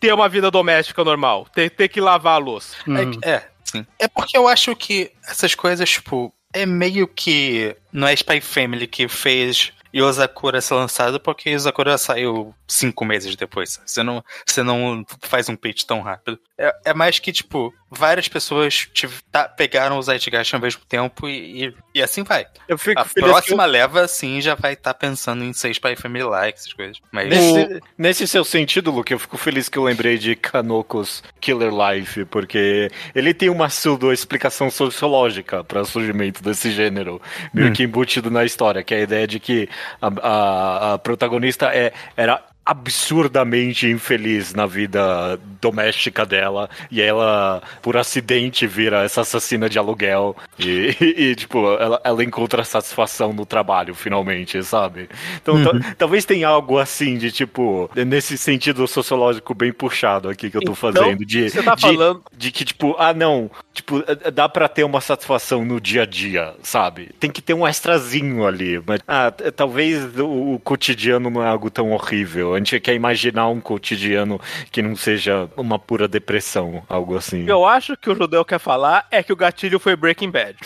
ter 0.00 0.12
uma 0.12 0.28
vida 0.28 0.50
doméstica 0.50 1.02
normal, 1.02 1.46
ter, 1.54 1.70
ter 1.70 1.88
que 1.88 1.98
lavar 2.00 2.34
a 2.34 2.38
louça. 2.38 2.76
Hum. 2.86 2.96
É, 2.96 3.06
que- 3.06 3.18
é, 3.28 3.42
sim. 3.64 3.86
É 3.98 4.06
porque 4.06 4.36
eu 4.36 4.46
acho 4.46 4.76
que 4.76 5.10
essas 5.26 5.54
coisas, 5.54 5.88
tipo, 5.88 6.30
é 6.56 6.66
meio 6.66 7.06
que. 7.06 7.76
Não 7.92 8.08
é 8.08 8.14
Spy 8.14 8.40
Family 8.40 8.86
que 8.86 9.08
fez 9.08 9.72
Yosakura 9.94 10.60
ser 10.60 10.74
lançado, 10.74 11.18
porque 11.20 11.50
Yosakura 11.50 11.96
saiu 11.96 12.54
cinco 12.66 13.04
meses 13.04 13.36
depois. 13.36 13.80
Você 13.84 14.02
não, 14.02 14.22
você 14.46 14.62
não 14.62 15.04
faz 15.22 15.48
um 15.48 15.56
pitch 15.56 15.84
tão 15.84 16.00
rápido. 16.00 16.38
É, 16.58 16.74
é 16.86 16.94
mais 16.94 17.18
que, 17.18 17.32
tipo, 17.32 17.72
várias 17.96 18.28
pessoas 18.28 18.86
tiv- 18.94 19.20
tá- 19.32 19.48
pegaram 19.48 19.98
o 19.98 20.02
Zeitgeist 20.02 20.54
ao 20.54 20.60
mesmo 20.60 20.82
tempo 20.88 21.28
e, 21.28 21.64
e, 21.66 21.74
e 21.96 22.02
assim 22.02 22.22
vai. 22.22 22.46
Eu 22.68 22.76
fico 22.78 23.00
A 23.00 23.04
feliz 23.04 23.28
próxima 23.30 23.64
leva, 23.64 24.06
sim, 24.06 24.40
já 24.40 24.54
vai 24.54 24.74
estar 24.74 24.94
pensando 24.94 25.42
em 25.42 25.52
ser 25.52 25.70
Spy 25.70 25.96
Family 25.96 26.24
Like, 26.24 26.58
essas 26.58 26.72
coisas. 26.72 26.98
Mas 27.10 27.28
Nesse, 27.28 27.80
nesse 27.96 28.28
seu 28.28 28.44
sentido, 28.44 28.90
Luke, 28.90 29.12
eu 29.12 29.18
fico 29.18 29.36
feliz 29.36 29.68
que 29.68 29.78
eu 29.78 29.84
lembrei 29.84 30.18
de 30.18 30.36
Kanokos 30.36 31.22
Killer 31.40 31.72
Life, 31.72 32.24
porque 32.26 32.90
ele 33.14 33.32
tem 33.34 33.48
uma 33.48 33.68
pseudo-explicação 33.68 34.70
sociológica 34.70 35.64
para 35.64 35.80
o 35.80 35.84
surgimento 35.86 36.42
desse 36.42 36.70
gênero, 36.70 37.20
meio 37.52 37.72
que 37.72 37.82
embutido 37.82 38.30
na 38.30 38.44
história, 38.44 38.82
que 38.82 38.94
é 38.94 38.98
a 38.98 39.02
ideia 39.02 39.26
de 39.26 39.40
que 39.40 39.68
a, 40.00 40.08
a- 40.08 40.94
a 40.94 40.98
protagonista 40.98 41.66
é, 41.74 41.92
era 42.16 42.42
absurdamente 42.66 43.86
infeliz 43.88 44.52
na 44.54 44.66
vida 44.66 45.38
doméstica 45.60 46.24
dela 46.26 46.68
e 46.90 47.00
ela 47.00 47.62
por 47.82 47.96
acidente 47.96 48.66
vira 48.66 49.04
essa 49.04 49.20
assassina 49.20 49.68
de 49.68 49.78
aluguel 49.78 50.34
e, 50.58 50.96
e, 51.00 51.34
tipo 51.34 51.58
ela, 51.74 52.00
ela 52.04 52.24
encontra 52.24 52.64
satisfação 52.64 53.32
no 53.32 53.46
trabalho 53.46 53.94
finalmente 53.94 54.62
sabe 54.62 55.08
então 55.40 55.62
ta- 55.62 55.94
talvez 55.98 56.24
tenha 56.24 56.48
algo 56.48 56.78
assim 56.78 57.16
de 57.18 57.30
tipo 57.30 57.90
nesse 57.94 58.36
sentido 58.38 58.86
sociológico 58.88 59.54
bem 59.54 59.72
puxado 59.72 60.28
aqui 60.28 60.50
que 60.50 60.56
eu 60.56 60.60
tô 60.62 60.72
Então, 60.72 60.74
fazendo 60.92 61.24
de 61.24 61.48
Você 61.50 61.62
tá 61.62 61.74
de- 61.74 61.82
falando. 61.82 62.22
de 62.36 62.50
que, 62.50 62.64
tipo, 62.64 62.94
ah, 62.98 63.12
não, 63.14 63.50
tipo, 63.72 64.02
eh, 64.06 64.30
dá 64.30 64.48
pra 64.48 64.68
ter 64.68 64.84
uma 64.84 65.00
satisfação 65.00 65.64
no 65.64 65.80
dia 65.80 66.02
a 66.02 66.06
dia, 66.06 66.54
sabe? 66.62 67.10
Tem 67.20 67.30
que 67.30 67.40
ter 67.40 67.54
um 67.54 67.66
extrazinho 67.66 68.46
ali. 68.46 68.80
Mas, 68.86 69.00
ah, 69.06 69.30
talvez 69.54 70.18
o, 70.18 70.54
o 70.54 70.58
cotidiano 70.58 71.30
não 71.30 71.42
é 71.42 71.46
algo 71.48 71.70
tão 71.70 71.92
horrível. 71.92 72.55
A 72.56 72.58
gente 72.58 72.80
quer 72.80 72.94
imaginar 72.94 73.48
um 73.48 73.60
cotidiano 73.60 74.40
que 74.70 74.82
não 74.82 74.96
seja 74.96 75.48
uma 75.56 75.78
pura 75.78 76.08
depressão, 76.08 76.82
algo 76.88 77.16
assim. 77.16 77.46
Eu 77.46 77.66
acho 77.66 77.96
que 77.96 78.10
o 78.10 78.14
judeu 78.14 78.44
quer 78.44 78.58
falar 78.58 79.06
é 79.10 79.22
que 79.22 79.32
o 79.32 79.36
gatilho 79.36 79.78
foi 79.78 79.94
Breaking 79.94 80.30
Bad. 80.30 80.56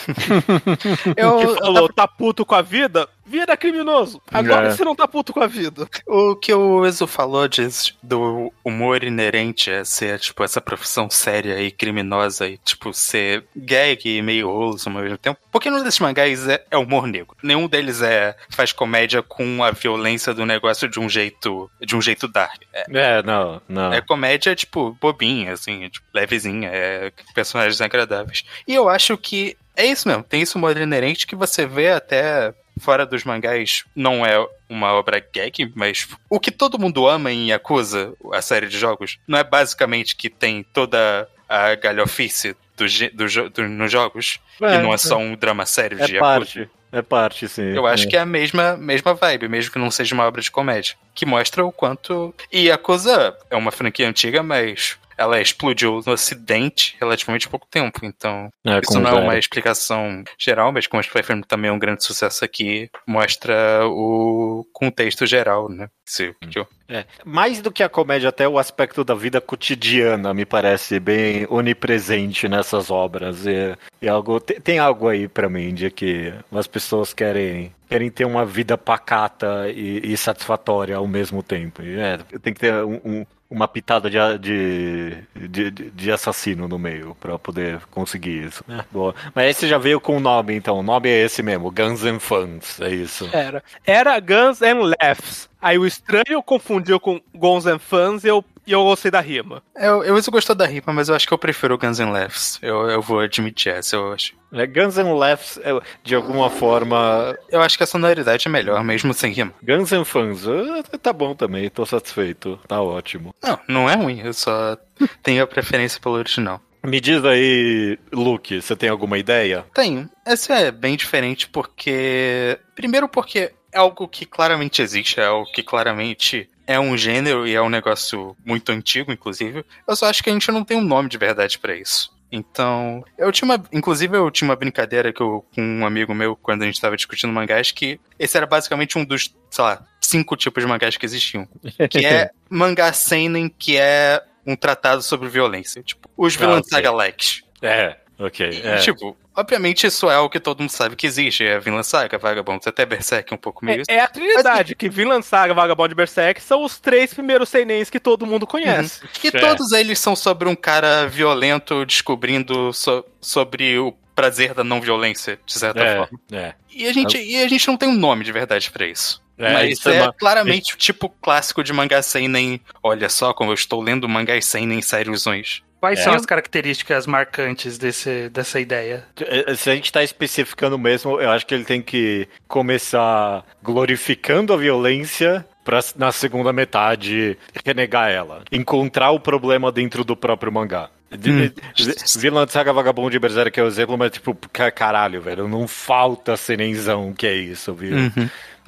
eu, 1.17 1.39
que 1.39 1.45
eu 1.45 1.57
falou, 1.57 1.93
tá 1.93 2.07
puto 2.07 2.47
com 2.47 2.55
a 2.55 2.63
vida? 2.63 3.09
Vira 3.31 3.57
criminoso. 3.57 4.21
Agora 4.29 4.67
É. 4.67 4.71
você 4.73 4.85
não 4.85 4.97
tá 4.97 5.07
puto 5.07 5.33
com 5.33 5.41
a 5.41 5.47
vida. 5.47 5.87
O 6.05 6.35
que 6.35 6.53
o 6.53 6.85
Enzo 6.85 7.07
falou 7.07 7.47
de, 7.47 7.61
do 8.03 8.53
humor 8.65 9.05
inerente 9.05 9.71
a 9.71 9.85
ser, 9.85 10.19
tipo, 10.19 10.43
essa 10.43 10.61
profissão 10.61 11.09
séria 11.09 11.61
e 11.63 11.71
criminosa 11.71 12.49
e, 12.49 12.59
tipo, 12.59 12.93
ser 12.93 13.45
gag 13.55 14.01
e 14.05 14.21
meio 14.21 14.49
wholesome 14.51 14.97
ao 14.97 15.03
mesmo 15.05 15.17
tempo. 15.19 15.39
Porque 15.53 15.71
nenhum 15.71 15.85
desses 15.85 16.01
mangás 16.01 16.49
é, 16.49 16.65
é 16.71 16.77
humor 16.77 17.07
negro. 17.07 17.37
Nenhum 17.41 17.69
deles 17.69 18.03
é 18.03 18.35
faz 18.51 18.73
comédia 18.73 19.23
com 19.23 19.63
a 19.63 19.71
violência 19.71 20.35
do 20.35 20.45
negócio 20.45 20.89
de 20.89 20.99
um 20.99 21.09
jeito, 21.09 21.71
de 21.81 21.95
um 21.95 22.03
jeito 22.03 22.27
dark. 22.27 22.61
É, 22.73 22.85
É, 22.93 23.23
não, 23.23 23.63
não. 23.69 23.93
é 23.93 24.01
comédia, 24.01 24.57
tipo, 24.57 24.97
bobinha, 25.01 25.53
assim, 25.53 25.89
tipo, 25.89 26.05
levezinha, 26.13 26.69
é 26.73 27.13
personagens 27.33 27.81
agradáveis. 27.81 28.43
E 28.67 28.75
eu 28.75 28.89
acho 28.89 29.17
que 29.17 29.57
é 29.77 29.87
isso 29.87 30.07
mesmo, 30.09 30.23
tem 30.25 30.43
esse 30.43 30.57
humor 30.57 30.77
inerente 30.77 31.27
que 31.27 31.37
você 31.37 31.65
vê 31.65 31.91
até 31.91 32.53
fora 32.81 33.07
dos 33.07 33.23
mangás, 33.25 33.85
não 33.95 34.25
é 34.27 34.45
uma 34.69 34.93
obra 34.93 35.25
gag, 35.33 35.73
mas 35.77 36.09
o 36.29 36.41
que 36.41 36.51
todo 36.51 36.79
mundo 36.79 37.07
ama 37.07 37.31
em 37.31 37.51
Yakuza, 37.51 38.15
a 38.33 38.43
série 38.43 38.67
de 38.69 38.79
jogos, 38.79 39.19
não 39.29 39.39
é 39.39 39.45
basicamente 39.45 40.17
que 40.17 40.29
tem 40.31 40.63
toda 40.73 41.29
a 41.49 41.75
galhofice 41.75 42.57
do, 42.77 42.89
ge- 42.89 43.11
do, 43.11 43.27
do- 43.51 43.69
nos 43.69 43.91
jogos, 43.93 44.39
É, 44.61 44.77
e 44.77 44.79
não 44.79 44.93
é 44.93 44.97
só 44.97 45.17
um 45.19 45.37
drama 45.37 45.67
sério 45.67 45.97
de 45.99 46.03
É 46.05 46.07
Yakuza. 46.19 46.21
parte. 46.21 46.71
É 46.93 47.03
parte, 47.03 47.49
sim. 47.49 47.63
Eu 47.73 47.87
acho 47.87 48.09
que 48.09 48.17
é 48.17 48.19
a 48.21 48.27
mesma, 48.27 48.77
mesma 48.77 49.15
vibe, 49.15 49.47
mesmo 49.49 49.71
que 49.71 49.79
não 49.79 49.93
seja 49.93 50.13
uma 50.13 50.27
obra 50.27 50.43
de 50.43 50.51
comédia. 50.51 50.97
Que 51.15 51.25
mostra 51.25 51.65
o 51.65 51.71
quanto. 51.71 52.35
E 52.51 52.63
Yakuza 52.67 53.37
é 53.49 53.55
uma 53.55 53.71
franquia 53.71 54.09
antiga, 54.09 54.43
mas 54.43 54.99
ela 55.21 55.41
explodiu 55.41 56.01
no 56.07 56.13
acidente 56.15 56.97
relativamente 56.99 57.49
pouco 57.49 57.67
tempo. 57.71 58.01
Então, 58.05 58.49
É, 58.65 58.81
isso 58.81 58.99
não 58.99 59.11
é 59.11 59.13
uma 59.25 59.39
explicação 59.39 60.25
geral, 60.39 60.73
mas 60.73 60.87
como 60.87 61.03
Spy 61.03 61.23
Family 61.23 61.47
também 61.47 61.69
é 61.69 61.73
um 61.73 61.79
grande 61.79 62.03
sucesso 62.03 62.45
aqui, 62.45 62.89
mostra 63.07 63.87
o 63.87 64.67
contexto 64.73 65.27
geral, 65.27 65.69
né? 65.69 65.89
Se, 66.07 66.35
eu- 66.57 66.67
É, 66.89 67.05
mais 67.25 67.61
do 67.61 67.71
que 67.71 67.83
a 67.85 67.89
comédia, 67.89 68.31
até 68.31 68.49
o 68.49 68.59
aspecto 68.59 69.05
da 69.05 69.15
vida 69.15 69.41
cotidiana 69.41 70.35
me 70.35 70.45
parece 70.45 70.99
bem 70.99 71.47
onipresente 71.49 72.49
nessas 72.49 72.91
obras. 72.91 73.47
E, 73.47 73.77
e 74.03 74.09
algo, 74.09 74.41
te- 74.41 74.59
tem 74.61 74.79
algo 74.81 75.07
aí 75.07 75.29
pra 75.29 75.49
mim 75.49 75.73
de 75.73 75.89
que 75.91 76.33
as 76.51 76.67
pessoas 76.67 77.13
querem, 77.15 77.73
querem 77.89 78.11
ter 78.11 78.25
uma 78.25 78.45
vida 78.45 78.77
pacata 78.77 79.69
e, 79.71 80.01
e 80.13 80.17
satisfatória 80.17 80.97
ao 80.97 81.07
mesmo 81.07 81.43
tempo. 81.45 81.81
E, 81.83 81.97
é, 81.99 82.19
tem 82.43 82.53
que 82.53 82.61
ter 82.61 82.75
um- 82.85 83.01
um- 83.05 83.27
uma 83.51 83.67
pitada 83.67 84.09
de, 84.09 84.17
de, 84.39 85.71
de, 85.71 85.91
de- 85.91 86.13
assassino 86.13 86.69
no 86.69 86.79
meio 86.79 87.17
pra 87.21 87.37
poder 87.39 87.81
conseguir 87.91 88.47
isso. 88.47 88.65
É, 88.69 88.85
boa. 88.93 89.15
Mas 89.35 89.51
esse 89.51 89.67
já 89.67 89.77
veio 89.77 90.01
com 90.01 90.17
o 90.17 90.21
nome, 90.21 90.55
então. 90.55 90.79
O 90.79 90.83
nome 90.83 91.09
é 91.09 91.25
esse 91.25 91.43
mesmo, 91.43 91.71
Guns 91.71 92.05
and 92.05 92.21
Fans. 92.21 92.81
É 92.81 92.89
isso. 92.91 93.29
Era. 93.33 93.63
Era 93.85 94.19
Guns 94.21 94.63
and 94.63 94.79
Laughs. 95.03 95.49
Aí 95.61 95.77
o 95.79 95.85
estranho 95.87 96.43
confundiu 96.45 97.01
com 97.01 97.21
Guns 97.35 97.67
and 97.67 97.81
Fans 97.81 98.23
e 98.25 98.29
eu, 98.29 98.45
e 98.71 98.73
eu 98.73 98.85
gostei 98.85 99.11
da 99.11 99.21
rima. 99.21 99.61
Eu, 99.75 100.05
eu 100.05 100.15
uso 100.15 100.31
gostou 100.31 100.55
da 100.55 100.65
rima, 100.65 100.93
mas 100.93 101.09
eu 101.09 101.15
acho 101.17 101.27
que 101.27 101.35
eu 101.35 101.39
prefiro 101.39 101.75
o 101.75 101.79
Guns 101.79 101.99
N' 101.99 102.13
Laughs. 102.13 102.57
Eu, 102.63 102.89
eu 102.89 103.03
vou 103.03 103.19
admitir 103.19 103.73
essa, 103.73 103.97
eu 103.97 104.13
acho. 104.13 104.33
É, 104.53 104.65
Guns 104.65 104.97
and 104.97 105.13
Laughs, 105.13 105.59
é, 105.59 105.73
de 106.05 106.15
alguma 106.15 106.49
forma, 106.49 107.37
Eu 107.49 107.61
acho 107.63 107.77
que 107.77 107.83
a 107.83 107.87
sonoridade 107.87 108.47
é 108.47 108.51
melhor, 108.51 108.85
mesmo 108.85 109.13
sem 109.13 109.33
rima. 109.33 109.53
Guns 109.61 109.93
and 109.93 110.05
Fans, 110.05 110.47
ah, 110.47 110.99
tá 110.99 111.13
bom 111.13 111.35
também, 111.35 111.69
tô 111.69 111.85
satisfeito, 111.85 112.61
tá 112.69 112.81
ótimo. 112.81 113.35
Não, 113.43 113.59
não 113.67 113.91
é 113.91 113.97
ruim, 113.97 114.21
eu 114.21 114.33
só 114.33 114.79
tenho 115.21 115.43
a 115.43 115.49
preferência 115.49 116.01
pelo 116.01 116.15
original. 116.15 116.61
Me 116.85 117.01
diz 117.01 117.25
aí, 117.25 117.99
Luke, 118.13 118.63
você 118.63 118.77
tem 118.77 118.89
alguma 118.89 119.19
ideia? 119.19 119.67
Tenho. 119.75 120.09
Essa 120.25 120.55
é 120.55 120.71
bem 120.71 120.97
diferente 120.97 121.49
porque. 121.49 122.59
Primeiro, 122.75 123.09
porque 123.09 123.53
é 123.73 123.79
algo 123.79 124.09
que 124.09 124.25
claramente 124.25 124.81
existe, 124.81 125.21
é 125.21 125.27
algo 125.27 125.51
que 125.53 125.63
claramente 125.63 126.49
é 126.71 126.79
um 126.79 126.97
gênero 126.97 127.49
e 127.49 127.55
é 127.55 127.61
um 127.61 127.69
negócio 127.69 128.37
muito 128.45 128.71
antigo, 128.71 129.11
inclusive. 129.11 129.65
Eu 129.89 129.97
só 129.97 130.07
acho 130.07 130.23
que 130.23 130.31
a 130.31 130.33
gente 130.33 130.53
não 130.53 130.63
tem 130.65 130.77
um 130.77 130.85
nome 130.85 131.09
de 131.09 131.19
verdade 131.19 131.59
pra 131.59 131.75
isso. 131.75 132.13
Então, 132.31 133.05
eu 133.19 133.33
tinha 133.33 133.45
uma. 133.47 133.61
Inclusive, 133.73 134.17
eu 134.17 134.31
tinha 134.31 134.49
uma 134.49 134.55
brincadeira 134.55 135.13
que 135.13 135.21
eu, 135.21 135.45
com 135.53 135.61
um 135.61 135.85
amigo 135.85 136.15
meu, 136.15 136.37
quando 136.37 136.63
a 136.63 136.67
gente 136.67 136.81
tava 136.81 136.97
discutindo 136.97 137.33
mangás, 137.33 137.73
que 137.73 137.99
esse 138.17 138.37
era 138.37 138.47
basicamente 138.47 138.97
um 138.97 139.05
dos, 139.05 139.35
sei 139.51 139.65
lá, 139.65 139.85
cinco 140.01 140.37
tipos 140.37 140.63
de 140.63 140.69
mangás 140.69 140.97
que 140.97 141.05
existiam. 141.05 141.49
Que 141.91 142.07
é 142.07 142.31
mangá 142.49 142.93
seinen, 142.93 143.49
que 143.49 143.77
é 143.77 144.23
um 144.47 144.55
tratado 144.55 145.03
sobre 145.03 145.29
violência. 145.29 145.83
Tipo, 145.83 146.09
os 146.17 146.37
Ah, 146.37 146.39
Villain 146.39 146.59
ok. 146.61 146.69
Saga 146.71 146.93
Likes. 146.93 147.43
É, 147.61 147.97
ok. 148.17 148.61
É. 148.63 148.77
Tipo, 148.77 149.17
obviamente 149.41 149.87
isso 149.87 150.09
é 150.11 150.19
o 150.19 150.29
que 150.31 150.39
todo 150.39 150.61
mundo 150.61 150.71
sabe 150.71 150.95
que 150.97 151.07
existe. 151.07 151.45
É 151.45 151.59
Vinland 151.59 151.87
Saga, 151.87 152.19
Vagabond, 152.19 152.63
até 152.69 152.87
Berserk 152.87 153.33
um 153.35 153.37
pouco 153.37 153.65
meio. 153.65 153.83
É, 153.89 153.95
é 153.97 154.01
a 154.01 154.09
Trinidade, 154.09 154.75
que 154.77 154.89
Vinland 154.89 155.25
Saga, 155.27 155.53
Vagabond 155.55 155.93
e 155.93 155.95
Berserk 155.95 156.41
são 156.41 156.63
os 156.65 156.79
três 156.79 157.13
primeiros 157.13 157.49
seinens 157.49 157.91
que 157.91 157.99
todo 157.99 158.27
mundo 158.27 158.47
conhece. 158.47 159.01
E 159.25 159.29
É. 159.29 159.31
todos 159.31 159.73
eles 159.73 159.99
são 159.99 160.15
sobre 160.15 160.49
um 160.49 160.55
cara 160.55 161.07
violento 161.09 161.85
descobrindo 161.85 162.73
so- 162.73 163.05
sobre 163.21 163.79
o 163.79 163.93
prazer 164.15 164.53
da 164.55 164.63
não 164.63 164.81
violência, 164.81 165.39
de 165.47 165.53
certa 165.59 165.81
É, 165.83 165.97
forma. 165.97 166.21
é. 166.33 166.55
E 166.71 166.87
a, 166.87 166.93
gente, 166.93 167.17
e 167.19 167.43
a 167.43 167.49
gente 167.49 167.67
não 167.69 167.77
tem 167.77 167.89
um 167.89 167.97
nome 167.97 168.23
de 168.25 168.33
verdade 168.33 168.71
pra 168.71 168.87
isso. 168.87 169.23
É, 169.39 169.55
Mas 169.55 169.79
isso 169.79 169.89
é, 169.89 169.97
é 169.97 170.03
uma- 170.03 170.13
claramente 170.13 170.75
o 170.75 170.77
tipo 170.77 171.09
clássico 171.09 171.65
de 171.65 171.73
mangá 171.73 172.03
seinen. 172.03 172.61
Olha 172.83 173.09
só 173.09 173.33
como 173.33 173.51
eu 173.51 173.55
estou 173.55 173.81
lendo 173.81 174.07
mangás 174.07 174.45
seinen 174.45 174.83
sériosões. 174.83 175.63
Quais 175.81 175.99
É. 175.99 176.03
são 176.03 176.13
as 176.13 176.27
características 176.27 177.07
marcantes 177.07 177.79
desse, 177.79 178.29
dessa 178.29 178.61
ideia? 178.61 179.05
É, 179.19 179.55
Se 179.55 179.71
a 179.71 179.75
gente 179.75 179.91
tá 179.91 180.03
especificando 180.05 180.79
mesmo, 180.79 181.19
eu 181.21 181.31
acho 181.31 181.47
que 181.47 181.55
ele 181.55 181.65
tem 181.65 181.81
que 181.81 182.29
começar 182.47 183.45
glorificando 183.63 184.53
a 184.53 184.57
violência 184.57 185.45
pra 185.65 185.81
na 185.97 186.13
segunda 186.13 186.53
metade 186.53 187.37
renegar 187.65 188.11
ela. 188.11 188.43
Encontrar 188.53 189.11
o 189.11 189.19
problema 189.21 189.73
dentro 189.73 190.05
do 190.05 190.15
próprio 190.15 190.53
mangá. 190.53 190.91
De- 191.11 191.49
de- 191.75 191.95
Vinland 192.21 192.53
Saga 192.53 192.73
Vagabond 192.73 193.11
de 193.11 193.19
Berserk 193.19 193.59
é 193.59 193.63
o 193.65 193.67
exemplo, 193.67 193.99
mas 193.99 194.13
tipo, 194.13 194.33
ca- 194.53 194.71
caralho, 194.71 195.21
velho, 195.21 195.49
não 195.49 195.67
falta 195.67 196.37
serenzão 196.37 197.13
que 197.13 197.27
é 197.27 197.35
isso, 197.35 197.75
viu? 197.75 197.97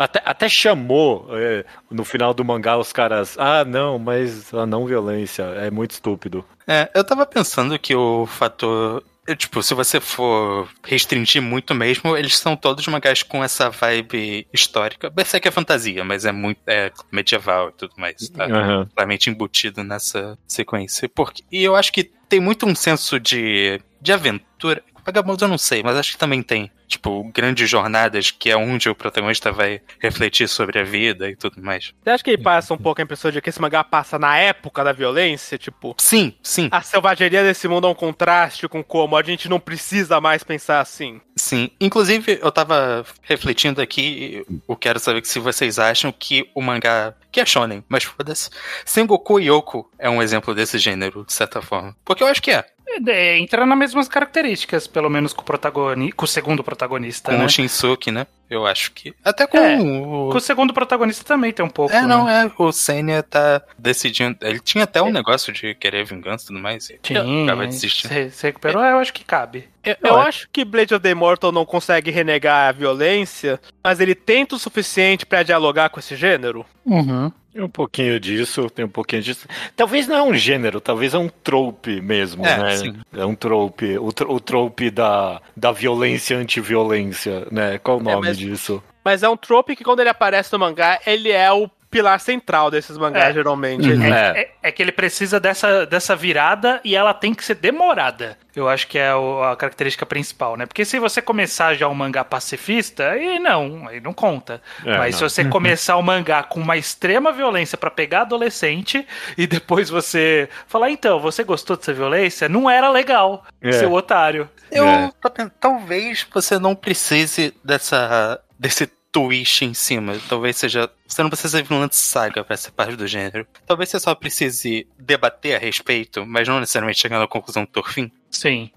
Até, 0.02 0.22
até 0.24 0.48
chamou 0.48 1.28
é, 1.30 1.64
no 1.90 2.04
final 2.04 2.34
do 2.34 2.44
mangá 2.44 2.76
os 2.76 2.92
caras, 2.92 3.36
ah, 3.38 3.64
não, 3.64 3.98
mas 3.98 4.52
a 4.52 4.66
não 4.66 4.84
violência 4.86 5.42
é 5.42 5.70
muito 5.70 5.92
estúpido. 5.92 6.44
É, 6.66 6.90
eu 6.94 7.04
tava 7.04 7.24
pensando 7.26 7.78
que 7.78 7.94
o 7.94 8.26
fator. 8.26 9.02
é, 9.28 9.36
Tipo, 9.36 9.62
se 9.62 9.74
você 9.74 10.00
for 10.00 10.68
restringir 10.84 11.40
muito 11.40 11.74
mesmo, 11.74 12.16
eles 12.16 12.36
são 12.36 12.56
todos 12.56 12.86
mangás 12.88 13.22
com 13.22 13.42
essa 13.44 13.70
vibe 13.70 14.46
histórica. 14.52 15.08
Berserk 15.08 15.46
é 15.46 15.50
fantasia, 15.50 16.04
mas 16.04 16.24
é 16.24 16.32
muito 16.32 16.58
é 16.66 16.90
medieval 17.10 17.68
e 17.68 17.72
tudo 17.72 17.94
mais. 17.96 18.28
Tá 18.28 18.46
Aham. 18.46 18.88
claramente 18.94 19.30
embutido 19.30 19.84
nessa 19.84 20.36
sequência. 20.46 21.08
Porque, 21.08 21.44
e 21.52 21.62
eu 21.62 21.76
acho 21.76 21.92
que 21.92 22.04
tem 22.28 22.40
muito 22.40 22.66
um 22.66 22.74
senso 22.74 23.20
de, 23.20 23.80
de 24.00 24.12
aventura. 24.12 24.82
Vagabundos 25.04 25.42
eu 25.42 25.48
não 25.48 25.58
sei, 25.58 25.82
mas 25.82 25.96
acho 25.96 26.12
que 26.12 26.18
também 26.18 26.42
tem. 26.42 26.70
Tipo, 26.86 27.24
grandes 27.34 27.68
jornadas, 27.70 28.30
que 28.30 28.50
é 28.50 28.56
onde 28.56 28.88
o 28.88 28.94
protagonista 28.94 29.50
vai 29.50 29.80
refletir 29.98 30.46
sobre 30.46 30.78
a 30.78 30.84
vida 30.84 31.28
e 31.30 31.34
tudo 31.34 31.62
mais. 31.62 31.92
Você 32.02 32.10
acha 32.10 32.22
que 32.22 32.30
ele 32.30 32.42
passa 32.42 32.74
um 32.74 32.78
pouco 32.78 33.00
a 33.00 33.04
impressão 33.04 33.30
de 33.30 33.40
que 33.40 33.48
esse 33.48 33.60
mangá 33.60 33.82
passa 33.82 34.18
na 34.18 34.36
época 34.36 34.84
da 34.84 34.92
violência? 34.92 35.56
Tipo, 35.56 35.94
Sim, 35.98 36.34
sim, 36.42 36.68
a 36.70 36.82
selvageria 36.82 37.42
desse 37.42 37.66
mundo 37.66 37.86
é 37.86 37.90
um 37.90 37.94
contraste 37.94 38.68
com 38.68 38.84
como 38.84 39.16
a 39.16 39.22
gente 39.22 39.48
não 39.48 39.58
precisa 39.58 40.20
mais 40.20 40.44
pensar 40.44 40.80
assim. 40.80 41.20
sim. 41.34 41.70
Inclusive, 41.80 42.38
eu 42.42 42.52
tava 42.52 43.04
refletindo 43.22 43.80
aqui, 43.80 44.44
eu 44.68 44.76
quero 44.76 44.98
saber 44.98 45.24
se 45.24 45.38
vocês 45.38 45.78
acham 45.78 46.12
que 46.12 46.48
o 46.54 46.60
mangá, 46.60 47.14
que 47.30 47.40
é 47.40 47.46
shonen, 47.46 47.82
mas 47.88 48.04
foda-se, 48.04 48.50
Sengoku 48.84 49.40
Yoko 49.40 49.90
é 49.98 50.10
um 50.10 50.22
exemplo 50.22 50.54
desse 50.54 50.78
gênero, 50.78 51.24
de 51.24 51.32
certa 51.32 51.62
forma. 51.62 51.96
Porque 52.04 52.22
eu 52.22 52.26
acho 52.26 52.42
que 52.42 52.50
é. 52.50 52.64
É, 53.06 53.38
entra 53.38 53.64
nas 53.64 53.78
mesmas 53.78 54.08
características, 54.08 54.86
pelo 54.86 55.08
menos 55.08 55.32
com 55.32 55.42
o 55.42 55.44
protagoni 55.44 56.12
com 56.12 56.24
o 56.24 56.28
segundo 56.28 56.62
protagonista, 56.62 57.32
Com 57.32 57.38
né? 57.38 57.44
o 57.44 57.48
Shinsuke, 57.48 58.10
né? 58.10 58.26
Eu 58.52 58.66
acho 58.66 58.92
que. 58.92 59.14
Até 59.24 59.46
com 59.46 59.56
É, 59.56 59.78
o. 59.80 60.28
Com 60.30 60.36
o 60.38 60.40
segundo 60.40 60.72
protagonista 60.74 61.24
também 61.24 61.52
tem 61.52 61.64
um 61.64 61.70
pouco. 61.70 61.94
É, 61.94 62.02
não, 62.02 62.26
né? 62.26 62.46
é. 62.46 62.62
O 62.62 62.70
Senya 62.72 63.22
tá 63.22 63.62
decidindo. 63.78 64.36
Ele 64.42 64.60
tinha 64.60 64.84
até 64.84 65.00
um 65.02 65.10
negócio 65.10 65.52
de 65.52 65.74
querer 65.74 66.04
vingança 66.04 66.44
e 66.44 66.46
tudo 66.48 66.58
mais. 66.60 66.90
E 66.90 66.98
Tinha, 67.02 67.22
acaba 67.44 67.66
desistindo. 67.66 68.12
se, 68.12 68.30
se 68.30 68.46
recuperou, 68.46 68.82
eu 68.82 68.98
acho 68.98 69.12
que 69.12 69.24
cabe. 69.24 69.68
Eu, 69.84 69.96
Eu 70.02 70.10
eu 70.10 70.16
acho. 70.20 70.48
que 70.52 70.64
Blade 70.64 70.94
of 70.94 71.02
the 71.02 71.10
Immortal 71.10 71.50
não 71.50 71.64
consegue 71.64 72.10
renegar 72.10 72.68
a 72.68 72.72
violência, 72.72 73.60
mas 73.82 73.98
ele 74.00 74.14
tenta 74.14 74.54
o 74.54 74.58
suficiente 74.58 75.26
pra 75.26 75.42
dialogar 75.42 75.88
com 75.90 75.98
esse 75.98 76.14
gênero. 76.14 76.64
Uhum. 76.86 77.32
Tem 77.52 77.60
um 77.62 77.68
pouquinho 77.68 78.18
disso, 78.18 78.70
tem 78.70 78.82
um 78.84 78.88
pouquinho 78.88 79.20
disso. 79.20 79.46
Talvez 79.76 80.08
não 80.08 80.16
é 80.16 80.22
um 80.22 80.32
gênero, 80.34 80.80
talvez 80.80 81.12
é 81.12 81.18
um 81.18 81.28
trope 81.28 82.00
mesmo, 82.00 82.46
É, 82.46 82.56
né? 82.56 82.76
sim. 82.76 82.94
É 83.12 83.26
um 83.26 83.34
trope, 83.34 83.98
o, 83.98 84.10
tro- 84.10 84.32
o 84.32 84.40
trope 84.40 84.90
da, 84.90 85.38
da 85.54 85.70
violência 85.70 86.38
anti-violência, 86.38 87.46
né? 87.50 87.78
Qual 87.78 87.98
o 87.98 88.02
nome 88.02 88.28
mas- 88.28 88.38
disso? 88.44 88.82
Mas 89.04 89.22
é 89.22 89.28
um 89.28 89.36
trope 89.36 89.76
que 89.76 89.84
quando 89.84 90.00
ele 90.00 90.08
aparece 90.08 90.52
no 90.52 90.58
mangá, 90.58 91.00
ele 91.06 91.30
é 91.30 91.50
o 91.52 91.68
pilar 91.92 92.18
central 92.18 92.70
desses 92.70 92.96
mangás, 92.96 93.26
É. 93.28 93.32
geralmente. 93.34 93.86
Uhum. 93.86 94.02
Ele- 94.02 94.12
É. 94.12 94.40
É, 94.62 94.68
é 94.68 94.72
que 94.72 94.82
ele 94.82 94.90
precisa 94.90 95.38
dessa, 95.38 95.84
dessa 95.84 96.16
virada 96.16 96.80
e 96.82 96.96
ela 96.96 97.12
tem 97.12 97.34
que 97.34 97.44
ser 97.44 97.54
demorada. 97.56 98.36
Eu 98.56 98.68
acho 98.68 98.86
que 98.88 98.98
é 98.98 99.14
o- 99.14 99.42
a 99.44 99.54
característica 99.56 100.04
principal, 100.06 100.56
né? 100.56 100.64
Porque 100.66 100.84
se 100.84 100.98
você 100.98 101.20
começar 101.22 101.74
já 101.74 101.86
um 101.88 101.94
mangá 101.94 102.24
pacifista, 102.24 103.10
aí 103.10 103.38
não, 103.38 103.86
aí 103.88 104.00
não 104.00 104.12
conta. 104.14 104.60
É, 104.84 104.96
Mas 104.96 105.20
não. 105.20 105.28
se 105.28 105.34
você 105.36 105.44
começar 105.44 105.96
o 105.96 106.02
mangá 106.02 106.42
com 106.42 106.60
uma 106.60 106.76
extrema 106.76 107.30
violência 107.30 107.76
pra 107.78 107.90
pegar 107.90 108.22
adolescente 108.22 109.06
e 109.36 109.46
depois 109.46 109.90
você 109.90 110.48
falar, 110.66 110.90
então, 110.90 111.20
você 111.20 111.44
gostou 111.44 111.76
dessa 111.76 111.92
violência? 111.92 112.48
Não 112.48 112.68
era 112.70 112.90
legal, 112.90 113.44
É. 113.60 113.72
seu 113.72 113.92
otário. 113.92 114.48
Eu 114.70 114.86
É. 114.88 115.10
tô 115.20 115.28
pensando, 115.30 115.52
talvez 115.60 116.26
você 116.32 116.58
não 116.58 116.74
precise 116.74 117.54
dessa 117.62 118.40
desse 118.58 118.88
twist 119.12 119.64
em 119.64 119.74
cima. 119.74 120.14
Talvez 120.28 120.56
seja. 120.56 120.90
Você 121.06 121.22
não 121.22 121.28
precisa 121.28 121.62
de 121.62 121.68
vilã 121.68 121.86
de 121.86 121.94
saga 121.94 122.42
pra 122.42 122.56
ser 122.56 122.70
parte 122.70 122.96
do 122.96 123.06
gênero. 123.06 123.46
Talvez 123.66 123.90
você 123.90 124.00
só 124.00 124.14
precise 124.14 124.86
debater 124.98 125.54
a 125.56 125.58
respeito, 125.58 126.24
mas 126.24 126.48
não 126.48 126.58
necessariamente 126.58 126.98
chegar 126.98 127.18
na 127.18 127.26
conclusão 127.28 127.68
do 127.70 127.82
fim. 127.82 128.10
Sim. 128.30 128.70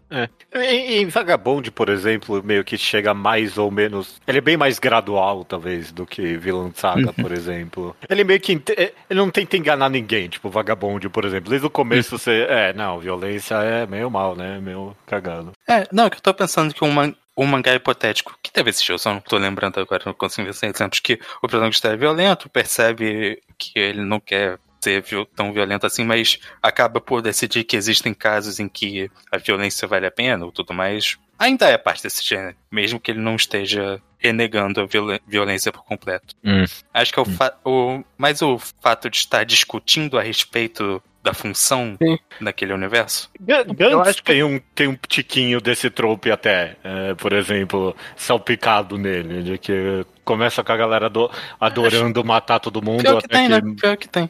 Em, 0.54 0.98
em 0.98 1.08
Vagabond, 1.08 1.72
por 1.72 1.88
exemplo, 1.88 2.44
meio 2.44 2.62
que 2.66 2.78
chega 2.78 3.14
mais 3.14 3.58
ou 3.58 3.72
menos. 3.72 4.20
Ele 4.28 4.40
é 4.40 4.42
bem 4.42 4.58
mais 4.58 4.80
gradual, 4.80 5.46
talvez, 5.46 5.94
do 5.94 6.06
que 6.06 6.36
Vilã 6.36 6.72
Saga, 6.76 7.14
por 7.14 7.32
exemplo. 7.32 7.96
Ele 8.10 8.26
meio 8.26 8.40
que. 8.42 8.52
inte- 8.52 8.74
Ele 9.10 9.18
não 9.20 9.32
tenta 9.32 9.56
enganar 9.56 9.88
ninguém, 9.90 10.28
tipo 10.28 10.50
Vagabond, 10.50 11.08
por 11.08 11.24
exemplo. 11.24 11.50
Desde 11.50 11.66
o 11.66 11.70
começo 11.70 12.18
você. 12.18 12.46
É, 12.50 12.74
não, 12.74 13.00
violência 13.00 13.56
é 13.56 13.88
meio 13.88 14.12
mal, 14.12 14.36
né? 14.36 14.60
Meio 14.60 14.94
cagado. 15.08 15.54
É, 15.68 15.88
não, 15.90 16.10
que 16.10 16.18
eu 16.18 16.22
tô 16.22 16.34
pensando 16.34 16.74
que 16.74 16.84
um, 16.84 16.92
man- 16.92 17.16
um 17.38 17.46
mangá 17.46 17.74
hipotético, 17.74 18.38
que 18.42 18.52
teve 18.52 18.70
esse 18.70 18.84
show, 18.84 18.98
só 18.98 19.14
não 19.14 19.20
tô 19.22 19.38
lembrando 19.38 19.80
agora, 19.80 20.04
não 20.06 20.14
consigo 20.14 20.52
ver 20.52 20.52
exemplos, 20.52 21.00
que 21.00 21.20
o 21.42 21.48
protagonista 21.48 21.90
é 21.90 21.98
violento, 21.98 22.50
percebe 22.50 23.42
que 23.58 23.72
ele 23.78 24.02
não 24.04 24.20
quer 24.20 24.58
ser 24.82 25.02
viol- 25.02 25.26
tão 25.26 25.52
violento 25.52 25.86
assim, 25.86 26.04
mas 26.04 26.38
acaba 26.62 27.02
por 27.02 27.22
decidir 27.22 27.64
que 27.64 27.76
existem 27.76 28.14
casos 28.14 28.60
em 28.60 28.68
que 28.70 29.10
a 29.32 29.38
violência 29.38 29.88
vale 29.88 30.06
a 30.06 30.12
pena 30.12 30.46
ou 30.46 30.52
tudo 30.52 30.74
mais. 30.74 31.18
Ainda 31.38 31.68
é 31.68 31.78
parte 31.78 32.04
desse 32.04 32.24
gênero, 32.24 32.56
mesmo 32.72 33.00
que 33.00 33.12
ele 33.12 33.20
não 33.20 33.36
esteja 33.36 34.00
renegando 34.20 34.80
a 34.82 34.86
violen- 34.86 35.20
violência 35.28 35.72
por 35.72 35.84
completo. 35.84 36.36
Hum. 36.44 36.64
Acho 36.94 37.12
que 37.12 37.20
é 37.20 37.22
o, 37.22 37.26
fa- 37.26 37.58
o 37.66 38.04
mais 38.18 38.42
o 38.42 38.58
fato 38.82 39.10
de 39.10 39.18
estar 39.18 39.44
discutindo 39.44 40.18
a 40.18 40.22
respeito 40.22 41.02
da 41.26 41.34
função 41.34 41.98
Sim. 42.02 42.18
naquele 42.40 42.72
universo. 42.72 43.30
Gu- 43.42 43.52
Eu 43.52 43.74
Gantz 43.74 44.08
acho 44.10 44.18
que- 44.24 44.32
tem, 44.32 44.44
um, 44.44 44.60
tem 44.76 44.88
um 44.88 44.96
tiquinho 45.08 45.60
desse 45.60 45.90
trope 45.90 46.32
até, 46.32 46.76
é, 46.84 47.16
por 47.16 47.34
exemplo, 47.34 47.96
salpicado 48.16 48.98
nele, 48.98 49.42
de 49.42 49.58
que 49.58 50.06
começa 50.24 50.64
com 50.64 50.72
a 50.72 50.78
galera 50.78 51.10
do- 51.10 51.30
adorando 51.60 52.24
matar 52.24 52.60
todo 52.60 52.82
mundo 52.82 53.02
Pior 53.02 53.20
que 53.20 53.26
até 53.26 53.36
tem, 53.38 53.46
que. 53.48 53.66
né? 53.66 53.76
Pior 53.82 53.98
que 53.98 54.08
tem. 54.08 54.30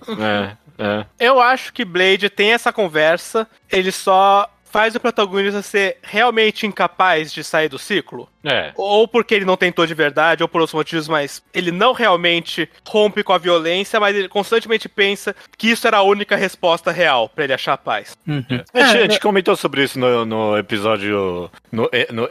É, 0.79 0.83
é. 0.83 1.05
Eu 1.19 1.39
acho 1.41 1.73
que 1.73 1.83
Blade 1.83 2.29
tem 2.29 2.53
essa 2.53 2.71
conversa, 2.71 3.45
ele 3.71 3.91
só 3.91 4.49
faz 4.63 4.93
o 4.95 4.99
protagonista 4.99 5.61
ser 5.61 5.97
realmente 6.03 6.65
incapaz 6.65 7.31
de 7.31 7.43
sair 7.43 7.69
do 7.69 7.79
ciclo. 7.79 8.27
É. 8.45 8.71
Ou 8.75 9.07
porque 9.07 9.33
ele 9.33 9.45
não 9.45 9.57
tentou 9.57 9.85
de 9.87 9.93
verdade, 9.93 10.43
ou 10.43 10.47
por 10.49 10.61
outros 10.61 10.73
motivos, 10.75 11.07
mas 11.07 11.41
ele 11.53 11.71
não 11.71 11.93
realmente 11.93 12.69
rompe 12.87 13.23
com 13.23 13.33
a 13.33 13.37
violência, 13.37 13.99
mas 13.99 14.15
ele 14.15 14.29
constantemente 14.29 14.87
pensa 14.87 15.35
que 15.57 15.69
isso 15.71 15.87
era 15.87 15.97
a 15.97 16.03
única 16.03 16.35
resposta 16.35 16.91
real 16.91 17.27
pra 17.29 17.43
ele 17.43 17.53
achar 17.53 17.77
paz. 17.77 18.17
Uhum. 18.27 18.43
A 18.73 18.79
gente, 18.83 18.97
a 18.97 19.01
gente 19.01 19.19
comentou 19.19 19.55
sobre 19.55 19.83
isso 19.83 19.97
no, 19.99 20.25
no 20.25 20.57
episódio, 20.57 21.49
no, 21.71 21.89
no, 22.11 22.27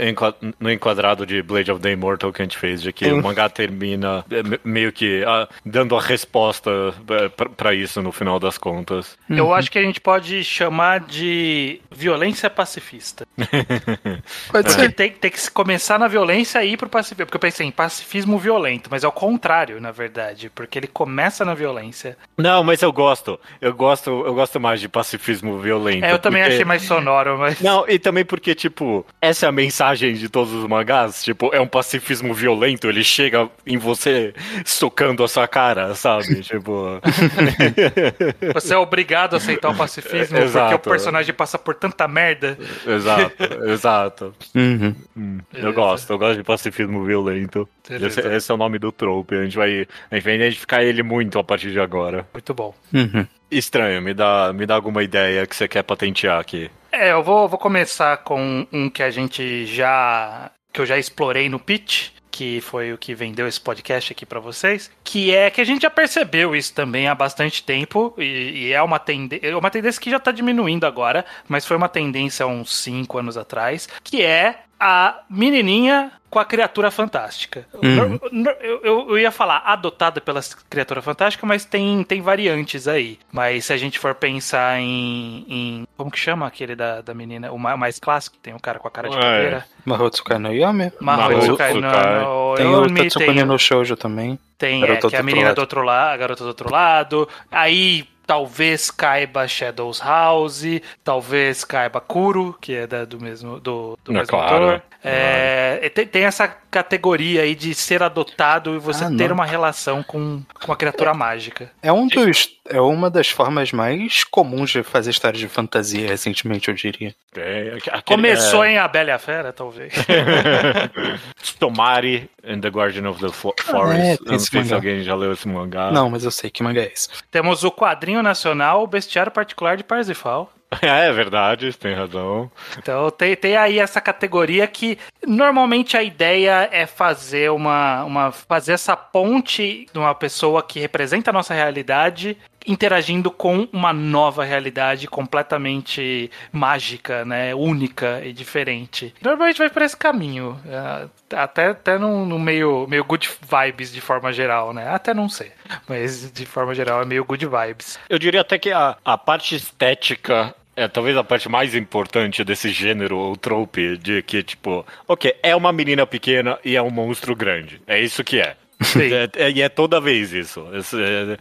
no 0.60 0.70
enquadrado 0.70 1.26
de 1.26 1.42
Blade 1.42 1.70
of 1.72 1.80
the 1.80 1.90
Immortal 1.92 2.32
que 2.32 2.42
a 2.42 2.44
gente 2.44 2.58
fez, 2.58 2.80
de 2.82 2.92
que 2.92 3.06
o 3.06 3.22
mangá 3.22 3.48
termina 3.48 4.24
é, 4.30 4.42
me- 4.42 4.60
meio 4.64 4.92
que 4.92 5.24
ah, 5.26 5.48
dando 5.64 5.96
a 5.96 6.00
resposta 6.00 6.70
é, 7.10 7.28
pra- 7.28 7.48
pra 7.48 7.74
isso 7.74 8.00
no 8.02 8.12
final 8.12 8.38
das 8.38 8.56
contas. 8.58 9.16
Eu 9.28 9.52
acho 9.52 9.70
que 9.70 9.78
a 9.78 9.82
gente 9.82 10.00
pode 10.00 10.42
chamar 10.44 11.00
de 11.00 11.80
violência 11.90 12.48
pacifista. 12.50 13.26
Pode 14.50 14.72
ser. 14.72 14.92
tem, 14.92 15.10
tem 15.10 15.30
que 15.30 15.40
se 15.40 15.50
começar 15.50 15.98
na 15.98 16.03
violência 16.08 16.62
e 16.64 16.72
ir 16.72 16.76
pro 16.76 16.88
pacifismo. 16.88 17.26
Porque 17.26 17.36
eu 17.36 17.40
pensei 17.40 17.66
em 17.66 17.70
pacifismo 17.70 18.38
violento, 18.38 18.88
mas 18.90 19.04
é 19.04 19.08
o 19.08 19.12
contrário, 19.12 19.80
na 19.80 19.90
verdade. 19.90 20.50
Porque 20.54 20.78
ele 20.78 20.86
começa 20.86 21.44
na 21.44 21.54
violência. 21.54 22.16
Não, 22.36 22.62
mas 22.64 22.82
eu 22.82 22.92
gosto. 22.92 23.38
Eu 23.60 23.74
gosto, 23.74 24.10
eu 24.10 24.34
gosto 24.34 24.58
mais 24.60 24.80
de 24.80 24.88
pacifismo 24.88 25.58
violento. 25.58 26.04
É, 26.04 26.12
eu 26.12 26.18
também 26.18 26.42
porque- 26.42 26.54
achei 26.54 26.64
mais 26.64 26.82
sonoro, 26.82 27.38
mas. 27.38 27.60
Não, 27.60 27.84
e 27.88 27.98
também 27.98 28.24
porque, 28.24 28.54
tipo, 28.54 29.06
essa 29.20 29.46
é 29.46 29.48
a 29.48 29.52
mensagem 29.52 30.14
de 30.14 30.28
todos 30.28 30.52
os 30.52 30.66
mangás. 30.66 31.22
Tipo, 31.22 31.50
é 31.54 31.60
um 31.60 31.66
pacifismo 31.66 32.32
violento, 32.34 32.88
ele 32.88 33.04
chega 33.04 33.48
em 33.66 33.76
você 33.78 34.34
socando 34.64 35.22
a 35.24 35.28
sua 35.28 35.46
cara, 35.48 35.94
sabe? 35.94 36.40
tipo. 36.42 37.00
Você 38.54 38.74
é 38.74 38.76
obrigado 38.76 39.34
a 39.34 39.36
aceitar 39.36 39.70
o 39.70 39.74
pacifismo 39.76 40.38
Exato. 40.38 40.70
porque 40.78 40.88
o 40.88 40.92
personagem 40.92 41.34
passa 41.34 41.58
por 41.58 41.74
tanta 41.74 42.06
merda. 42.08 42.58
exato, 42.86 43.44
exato. 43.66 44.34
Uhum. 44.54 44.94
Hum, 45.16 45.38
eu 45.52 45.72
gosto, 45.72 45.93
eu 46.08 46.18
gosto 46.18 46.36
de 46.38 46.44
pacifismo 46.44 47.04
violento. 47.04 47.68
Esse, 47.88 48.20
esse 48.20 48.50
é 48.50 48.54
o 48.54 48.58
nome 48.58 48.78
do 48.78 48.90
trope. 48.90 49.34
A 49.34 49.44
gente 49.44 49.56
vai, 49.56 49.86
a 50.10 50.14
gente 50.14 50.24
vai 50.24 50.34
identificar 50.34 50.82
ele 50.82 51.02
muito 51.02 51.38
a 51.38 51.44
partir 51.44 51.70
de 51.70 51.80
agora. 51.80 52.26
Muito 52.32 52.54
bom. 52.54 52.74
Uhum. 52.92 53.26
Estranho, 53.50 54.02
me 54.02 54.14
dá, 54.14 54.52
me 54.52 54.66
dá 54.66 54.74
alguma 54.74 55.02
ideia 55.02 55.46
que 55.46 55.54
você 55.54 55.68
quer 55.68 55.82
patentear 55.82 56.40
aqui. 56.40 56.70
É, 56.90 57.12
eu 57.12 57.22
vou, 57.22 57.48
vou 57.48 57.58
começar 57.58 58.16
com 58.18 58.66
um 58.72 58.88
que 58.88 59.02
a 59.02 59.10
gente 59.10 59.66
já. 59.66 60.50
que 60.72 60.80
eu 60.80 60.86
já 60.86 60.98
explorei 60.98 61.48
no 61.48 61.58
pitch. 61.58 62.10
Que 62.30 62.60
foi 62.60 62.92
o 62.92 62.98
que 62.98 63.14
vendeu 63.14 63.46
esse 63.46 63.60
podcast 63.60 64.12
aqui 64.12 64.26
pra 64.26 64.40
vocês. 64.40 64.90
Que 65.04 65.32
é 65.32 65.50
que 65.50 65.60
a 65.60 65.64
gente 65.64 65.82
já 65.82 65.90
percebeu 65.90 66.56
isso 66.56 66.74
também 66.74 67.06
há 67.06 67.14
bastante 67.14 67.62
tempo. 67.62 68.12
E, 68.18 68.22
e 68.66 68.72
é 68.72 68.82
uma, 68.82 68.98
tende 68.98 69.38
é 69.40 69.54
uma 69.54 69.70
tendência 69.70 70.00
que 70.00 70.10
já 70.10 70.18
tá 70.18 70.32
diminuindo 70.32 70.84
agora. 70.84 71.24
Mas 71.46 71.64
foi 71.64 71.76
uma 71.76 71.88
tendência 71.88 72.42
há 72.42 72.48
uns 72.48 72.76
5 72.82 73.18
anos 73.18 73.36
atrás. 73.36 73.88
Que 74.02 74.22
é 74.22 74.64
a 74.86 75.20
menininha 75.30 76.12
com 76.28 76.38
a 76.38 76.44
criatura 76.44 76.90
fantástica. 76.90 77.64
Uhum. 77.74 78.18
Eu, 78.60 78.80
eu- 78.82 79.06
eu 79.10 79.18
ia 79.18 79.30
falar 79.30 79.62
adotada 79.64 80.20
pela 80.20 80.40
criatura 80.68 81.00
fantástica, 81.00 81.46
mas 81.46 81.64
tem, 81.64 82.02
tem 82.04 82.20
variantes 82.20 82.86
aí. 82.88 83.18
Mas 83.32 83.64
se 83.66 83.72
a 83.72 83.76
gente 83.78 83.98
for 83.98 84.14
pensar 84.14 84.78
em. 84.80 85.46
em- 85.48 85.86
como 85.96 86.10
que 86.10 86.18
chama 86.18 86.46
aquele 86.46 86.74
da, 86.76 87.00
da 87.00 87.14
menina? 87.14 87.50
O 87.52 87.58
ma- 87.58 87.76
mais 87.76 87.98
clássico, 88.00 88.36
tem 88.42 88.52
um 88.52 88.58
cara 88.58 88.78
com 88.80 88.88
a 88.88 88.90
cara 88.90 89.08
de 89.08 89.16
É. 89.16 89.20
caveira. 89.20 89.64
Mahotsukai 89.86 90.38
no 90.38 90.52
Yome. 90.52 90.92
Mahotsukai 91.00 91.72
no, 91.74 92.54
Tem 92.56 92.66
o 92.66 93.08
tem, 93.10 93.44
no 93.44 93.58
Shoujo 93.58 93.96
também. 93.96 94.38
tem 94.58 94.82
é, 94.82 94.96
que 94.96 95.14
é 95.16 95.18
a 95.18 95.22
menina 95.22 95.54
do 95.54 95.60
outro 95.60 95.82
lado, 95.82 96.14
a 96.14 96.16
garota 96.16 96.42
do 96.42 96.48
outro 96.48 96.70
lado. 96.70 97.28
Aí 97.50 98.06
talvez 98.26 98.90
caiba 98.90 99.46
Shadows 99.46 100.00
House, 100.00 100.62
talvez 101.02 101.64
caiba 101.64 102.00
Kuro, 102.00 102.56
que 102.60 102.74
é 102.74 102.86
da- 102.86 103.04
do 103.04 103.20
mesmo 103.20 103.60
do, 103.60 103.98
do 104.04 104.10
É 104.12 104.14
mesmo 104.14 104.26
claro, 104.28 104.54
autor. 104.64 104.82
É, 105.06 105.80
e 105.82 105.90
tem, 105.90 106.06
tem 106.06 106.24
essa 106.24 106.48
categoria 106.48 107.42
aí 107.42 107.54
de 107.54 107.74
ser 107.74 108.02
adotado 108.02 108.74
e 108.74 108.78
você 108.78 109.04
Ah, 109.04 109.08
ter 109.08 109.28
não. 109.28 109.34
uma 109.34 109.44
relação 109.44 110.02
com, 110.02 110.42
com 110.60 110.66
uma 110.66 110.76
criatura 110.76 111.12
mágica. 111.12 111.70
É, 111.82 111.92
um 111.92 112.06
dos, 112.08 112.48
é 112.66 112.80
uma 112.80 113.10
das 113.10 113.28
formas 113.28 113.70
mais 113.70 114.24
comuns 114.24 114.70
de 114.70 114.82
fazer 114.82 115.10
histórias 115.10 115.38
de 115.40 115.46
fantasia 115.48 116.08
recentemente, 116.08 116.68
eu 116.68 116.74
diria. 116.74 117.14
É, 117.36 117.76
aquele- 117.88 118.02
Começou 118.02 118.64
é, 118.64 118.72
em 118.72 118.78
A 118.78 118.88
Bela 118.88 119.10
e 119.10 119.12
a 119.12 119.18
Fera, 119.18 119.52
talvez. 119.52 119.92
Tomari 121.58 122.28
and 122.46 122.60
the 122.60 122.68
Guardian 122.68 123.08
of 123.08 123.20
the 123.20 123.28
Fo- 123.30 123.54
Forest. 123.60 124.22
Eu 124.24 124.32
não 124.32 124.38
sei 124.38 124.62
se 124.62 124.64
mangá. 124.70 124.76
alguém 124.76 125.02
já 125.02 125.14
leu 125.14 125.32
esse 125.32 125.48
mangá. 125.48 125.90
Não, 125.90 126.10
mas 126.10 126.24
eu 126.24 126.30
sei 126.30 126.50
que 126.50 126.62
manga 126.62 126.80
é 126.80 126.90
esse. 126.92 127.08
Temos 127.30 127.64
o 127.64 127.70
quadrinho 127.70 128.13
nacional, 128.22 128.82
o 128.82 128.86
Bestiário 128.86 129.32
Particular 129.32 129.76
de 129.76 129.84
Parsifal. 129.84 130.50
É, 130.82 131.06
é 131.06 131.12
verdade, 131.12 131.76
tem 131.76 131.94
razão. 131.94 132.50
Então 132.78 133.10
tem, 133.10 133.36
tem 133.36 133.56
aí 133.56 133.78
essa 133.78 134.00
categoria 134.00 134.66
que 134.66 134.98
normalmente 135.26 135.96
a 135.96 136.02
ideia 136.02 136.68
é 136.72 136.86
fazer 136.86 137.50
uma, 137.50 138.04
uma 138.04 138.32
fazer 138.32 138.72
essa 138.72 138.96
ponte 138.96 139.86
de 139.92 139.98
uma 139.98 140.14
pessoa 140.14 140.62
que 140.62 140.80
representa 140.80 141.30
a 141.30 141.32
nossa 141.32 141.54
realidade 141.54 142.36
interagindo 142.66 143.30
com 143.30 143.68
uma 143.72 143.92
nova 143.92 144.44
realidade 144.44 145.06
completamente 145.06 146.30
mágica, 146.52 147.24
né, 147.24 147.54
única 147.54 148.22
e 148.24 148.32
diferente. 148.32 149.14
Normalmente 149.20 149.58
vai 149.58 149.70
por 149.70 149.82
esse 149.82 149.96
caminho, 149.96 150.58
é, 150.66 151.08
até 151.36 151.68
até 151.68 151.98
no, 151.98 152.24
no 152.24 152.38
meio 152.38 152.86
meio 152.88 153.04
good 153.04 153.28
vibes 153.42 153.92
de 153.92 154.00
forma 154.00 154.32
geral, 154.32 154.72
né? 154.72 154.88
Até 154.88 155.12
não 155.12 155.28
sei, 155.28 155.52
mas 155.88 156.30
de 156.30 156.46
forma 156.46 156.74
geral 156.74 157.02
é 157.02 157.04
meio 157.04 157.24
good 157.24 157.46
vibes. 157.46 157.98
Eu 158.08 158.18
diria 158.18 158.40
até 158.40 158.58
que 158.58 158.70
a, 158.70 158.96
a 159.04 159.18
parte 159.18 159.54
estética 159.54 160.54
é 160.76 160.88
talvez 160.88 161.16
a 161.16 161.24
parte 161.24 161.48
mais 161.48 161.74
importante 161.74 162.42
desse 162.44 162.70
gênero 162.70 163.16
ou 163.16 163.36
trope 163.36 163.96
de 163.96 164.22
que, 164.22 164.42
tipo, 164.42 164.84
ok, 165.06 165.34
é 165.42 165.54
uma 165.54 165.72
menina 165.72 166.06
pequena 166.06 166.58
e 166.64 166.76
é 166.76 166.82
um 166.82 166.90
monstro 166.90 167.34
grande. 167.36 167.80
É 167.86 168.00
isso 168.00 168.24
que 168.24 168.40
é. 168.40 168.56
Sim. 168.82 169.12
É- 169.12 169.28
é- 169.36 169.50
e 169.50 169.62
é 169.62 169.68
toda 169.68 170.00
vez 170.00 170.32
isso. 170.32 170.66
Esse, 170.74 170.96
é- 171.00 171.38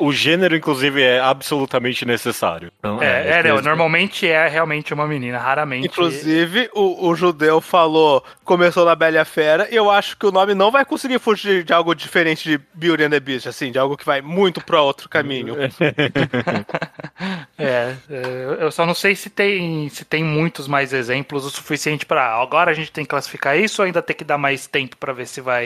o 0.00 0.12
gênero, 0.12 0.54
inclusive, 0.56 1.02
é 1.02 1.18
absolutamente 1.20 2.04
necessário. 2.04 2.70
Então, 2.78 3.02
É, 3.02 3.38
é, 3.38 3.42
não, 3.42 3.56
esse- 3.56 3.64
normalmente 3.64 4.26
é 4.26 4.46
realmente 4.48 4.94
uma 4.94 5.06
menina, 5.06 5.38
raramente. 5.38 5.86
Inclusive, 5.86 6.70
o, 6.74 7.08
o 7.08 7.14
judeu 7.14 7.60
falou, 7.60 8.24
começou 8.44 8.84
na 8.84 8.94
Bela 8.94 9.20
a 9.20 9.24
Fera, 9.24 9.68
e 9.70 9.74
eu 9.76 9.90
acho 9.90 10.16
que 10.16 10.26
o 10.26 10.32
nome 10.32 10.54
não 10.54 10.70
vai 10.70 10.84
conseguir 10.84 11.18
fugir 11.18 11.64
de 11.64 11.72
algo 11.72 11.94
diferente 11.94 12.48
de 12.48 12.60
Beauty 12.74 13.04
and 13.04 13.10
the 13.10 13.20
Beast, 13.20 13.46
assim, 13.46 13.70
de 13.72 13.78
algo 13.78 13.96
que 13.96 14.04
vai 14.06 14.20
muito 14.22 14.60
pra 14.60 14.80
outro 14.80 15.08
caminho. 15.08 15.56
É, 17.58 17.94
é, 18.10 18.56
eu 18.60 18.70
só 18.70 18.84
não 18.84 18.92
sei 18.94 19.14
se 19.16 19.30
tem, 19.30 19.88
se 19.88 20.04
tem 20.04 20.22
muitos 20.22 20.68
mais 20.68 20.92
exemplos 20.92 21.46
o 21.46 21.50
suficiente 21.50 22.04
pra. 22.04 22.34
agora 22.40 22.70
a 22.70 22.74
gente 22.74 22.92
tem 22.92 23.04
que 23.04 23.08
classificar 23.08 23.58
isso 23.58 23.80
ou 23.80 23.86
ainda 23.86 24.02
tem 24.02 24.14
que 24.14 24.24
dar 24.24 24.36
mais 24.36 24.66
tempo 24.66 24.96
pra 24.98 25.12
ver 25.14 25.26
se 25.26 25.40
vai 25.40 25.64